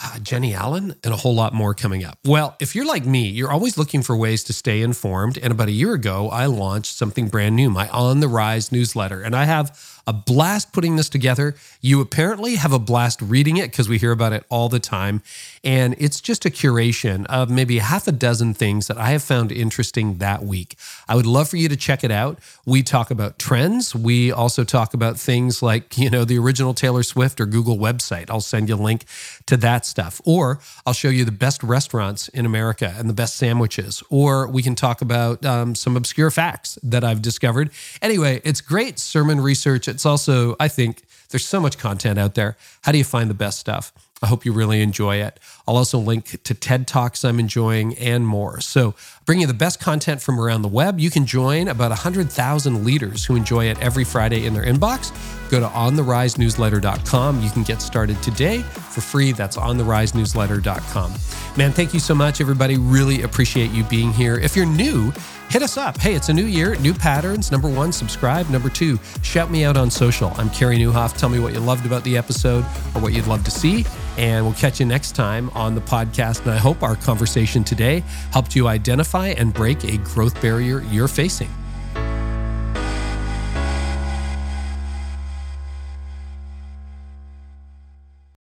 uh, 0.01 0.19
Jennie 0.19 0.53
Allen, 0.53 0.95
and 1.03 1.13
a 1.13 1.17
whole 1.17 1.35
lot 1.35 1.53
more 1.53 1.73
coming 1.73 2.03
up. 2.03 2.17
Well, 2.25 2.55
if 2.59 2.75
you're 2.75 2.85
like 2.85 3.05
me, 3.05 3.27
you're 3.29 3.51
always 3.51 3.77
looking 3.77 4.01
for 4.01 4.15
ways 4.15 4.43
to 4.45 4.53
stay 4.53 4.81
informed. 4.81 5.37
And 5.37 5.51
about 5.51 5.67
a 5.67 5.71
year 5.71 5.93
ago, 5.93 6.29
I 6.29 6.47
launched 6.47 6.95
something 6.95 7.27
brand 7.27 7.55
new, 7.55 7.69
my 7.69 7.87
On 7.89 8.19
the 8.19 8.27
Rise 8.27 8.71
newsletter. 8.71 9.21
And 9.21 9.35
I 9.35 9.45
have 9.45 9.92
a 10.05 10.13
blast 10.13 10.73
putting 10.73 10.95
this 10.95 11.09
together. 11.09 11.55
You 11.81 12.01
apparently 12.01 12.55
have 12.55 12.73
a 12.73 12.79
blast 12.79 13.21
reading 13.21 13.57
it 13.57 13.71
because 13.71 13.87
we 13.87 13.97
hear 13.97 14.11
about 14.11 14.33
it 14.33 14.43
all 14.49 14.69
the 14.69 14.79
time. 14.79 15.21
And 15.63 15.95
it's 15.97 16.19
just 16.19 16.45
a 16.45 16.49
curation 16.49 17.25
of 17.27 17.49
maybe 17.49 17.79
half 17.79 18.07
a 18.07 18.11
dozen 18.11 18.53
things 18.53 18.87
that 18.87 18.97
I 18.97 19.11
have 19.11 19.23
found 19.23 19.51
interesting 19.51 20.17
that 20.17 20.43
week. 20.43 20.75
I 21.07 21.15
would 21.15 21.25
love 21.25 21.49
for 21.49 21.57
you 21.57 21.69
to 21.69 21.77
check 21.77 22.03
it 22.03 22.11
out. 22.11 22.39
We 22.65 22.83
talk 22.83 23.11
about 23.11 23.39
trends. 23.39 23.95
We 23.95 24.31
also 24.31 24.63
talk 24.63 24.93
about 24.93 25.17
things 25.17 25.61
like, 25.61 25.97
you 25.97 26.09
know, 26.09 26.25
the 26.25 26.37
original 26.37 26.73
Taylor 26.73 27.03
Swift 27.03 27.39
or 27.39 27.45
Google 27.45 27.77
website. 27.77 28.29
I'll 28.29 28.41
send 28.41 28.69
you 28.69 28.75
a 28.75 28.83
link 28.83 29.05
to 29.45 29.55
that 29.57 29.85
stuff. 29.85 30.19
Or 30.25 30.59
I'll 30.85 30.93
show 30.93 31.09
you 31.09 31.23
the 31.23 31.31
best 31.31 31.63
restaurants 31.63 32.27
in 32.29 32.45
America 32.45 32.93
and 32.97 33.09
the 33.09 33.13
best 33.13 33.37
sandwiches. 33.37 34.03
Or 34.09 34.47
we 34.47 34.61
can 34.61 34.75
talk 34.75 35.01
about 35.01 35.45
um, 35.45 35.75
some 35.75 35.95
obscure 35.95 36.31
facts 36.31 36.77
that 36.83 37.03
I've 37.03 37.21
discovered. 37.21 37.71
Anyway, 38.01 38.41
it's 38.43 38.59
great 38.59 38.99
sermon 38.99 39.39
research. 39.39 39.87
It's 39.93 40.05
also, 40.05 40.55
I 40.59 40.67
think, 40.67 41.03
there's 41.29 41.45
so 41.45 41.59
much 41.59 41.77
content 41.77 42.19
out 42.19 42.35
there. 42.35 42.57
How 42.81 42.91
do 42.91 42.97
you 42.97 43.03
find 43.03 43.29
the 43.29 43.35
best 43.35 43.59
stuff? 43.59 43.93
I 44.23 44.27
hope 44.27 44.45
you 44.45 44.53
really 44.53 44.81
enjoy 44.81 45.17
it. 45.17 45.37
I'll 45.67 45.75
also 45.75 45.99
link 45.99 46.41
to 46.43 46.53
TED 46.53 46.87
Talks 46.87 47.25
I'm 47.25 47.41
enjoying 47.41 47.97
and 47.97 48.25
more. 48.25 48.61
So, 48.61 48.95
bringing 49.25 49.41
you 49.41 49.47
the 49.47 49.53
best 49.53 49.81
content 49.81 50.21
from 50.21 50.39
around 50.39 50.61
the 50.61 50.69
web. 50.69 50.97
You 50.99 51.11
can 51.11 51.25
join 51.25 51.67
about 51.67 51.89
100,000 51.89 52.85
leaders 52.85 53.25
who 53.25 53.35
enjoy 53.35 53.65
it 53.65 53.77
every 53.81 54.05
Friday 54.05 54.45
in 54.45 54.53
their 54.53 54.63
inbox. 54.63 55.11
Go 55.51 55.59
to 55.59 55.67
ontherisenewsletter.com. 55.67 57.41
You 57.41 57.49
can 57.49 57.63
get 57.63 57.81
started 57.81 58.21
today 58.23 58.61
for 58.61 59.01
free. 59.01 59.33
That's 59.33 59.57
ontherisenewsletter.com. 59.57 61.13
Man, 61.57 61.71
thank 61.73 61.93
you 61.93 61.99
so 61.99 62.15
much, 62.15 62.39
everybody. 62.39 62.77
Really 62.77 63.23
appreciate 63.23 63.71
you 63.71 63.83
being 63.83 64.13
here. 64.13 64.37
If 64.37 64.55
you're 64.55 64.65
new, 64.65 65.11
hit 65.53 65.61
us 65.61 65.77
up. 65.77 65.99
Hey, 65.99 66.15
it's 66.15 66.29
a 66.29 66.33
new 66.33 66.45
year, 66.45 66.75
new 66.77 66.95
patterns. 66.95 67.51
Number 67.51 67.69
one, 67.69 67.91
subscribe. 67.91 68.49
Number 68.49 68.69
two, 68.69 68.99
shout 69.21 69.51
me 69.51 69.63
out 69.63 69.77
on 69.77 69.91
social. 69.91 70.33
I'm 70.37 70.49
Carey 70.49 70.79
Nieuwhof. 70.79 71.15
Tell 71.15 71.29
me 71.29 71.37
what 71.37 71.53
you 71.53 71.59
loved 71.59 71.85
about 71.85 72.03
the 72.03 72.17
episode 72.17 72.65
or 72.95 73.01
what 73.01 73.13
you'd 73.13 73.27
love 73.27 73.43
to 73.43 73.51
see. 73.51 73.85
And 74.17 74.43
we'll 74.43 74.55
catch 74.55 74.79
you 74.79 74.87
next 74.87 75.11
time 75.11 75.51
on 75.51 75.75
the 75.75 75.81
podcast. 75.81 76.41
And 76.41 76.49
I 76.49 76.57
hope 76.57 76.81
our 76.81 76.95
conversation 76.95 77.63
today 77.63 78.03
helped 78.31 78.55
you 78.55 78.67
identify 78.67 79.27
and 79.27 79.53
break 79.53 79.83
a 79.83 79.97
growth 79.97 80.41
barrier 80.41 80.81
you're 80.89 81.07
facing. 81.07 81.49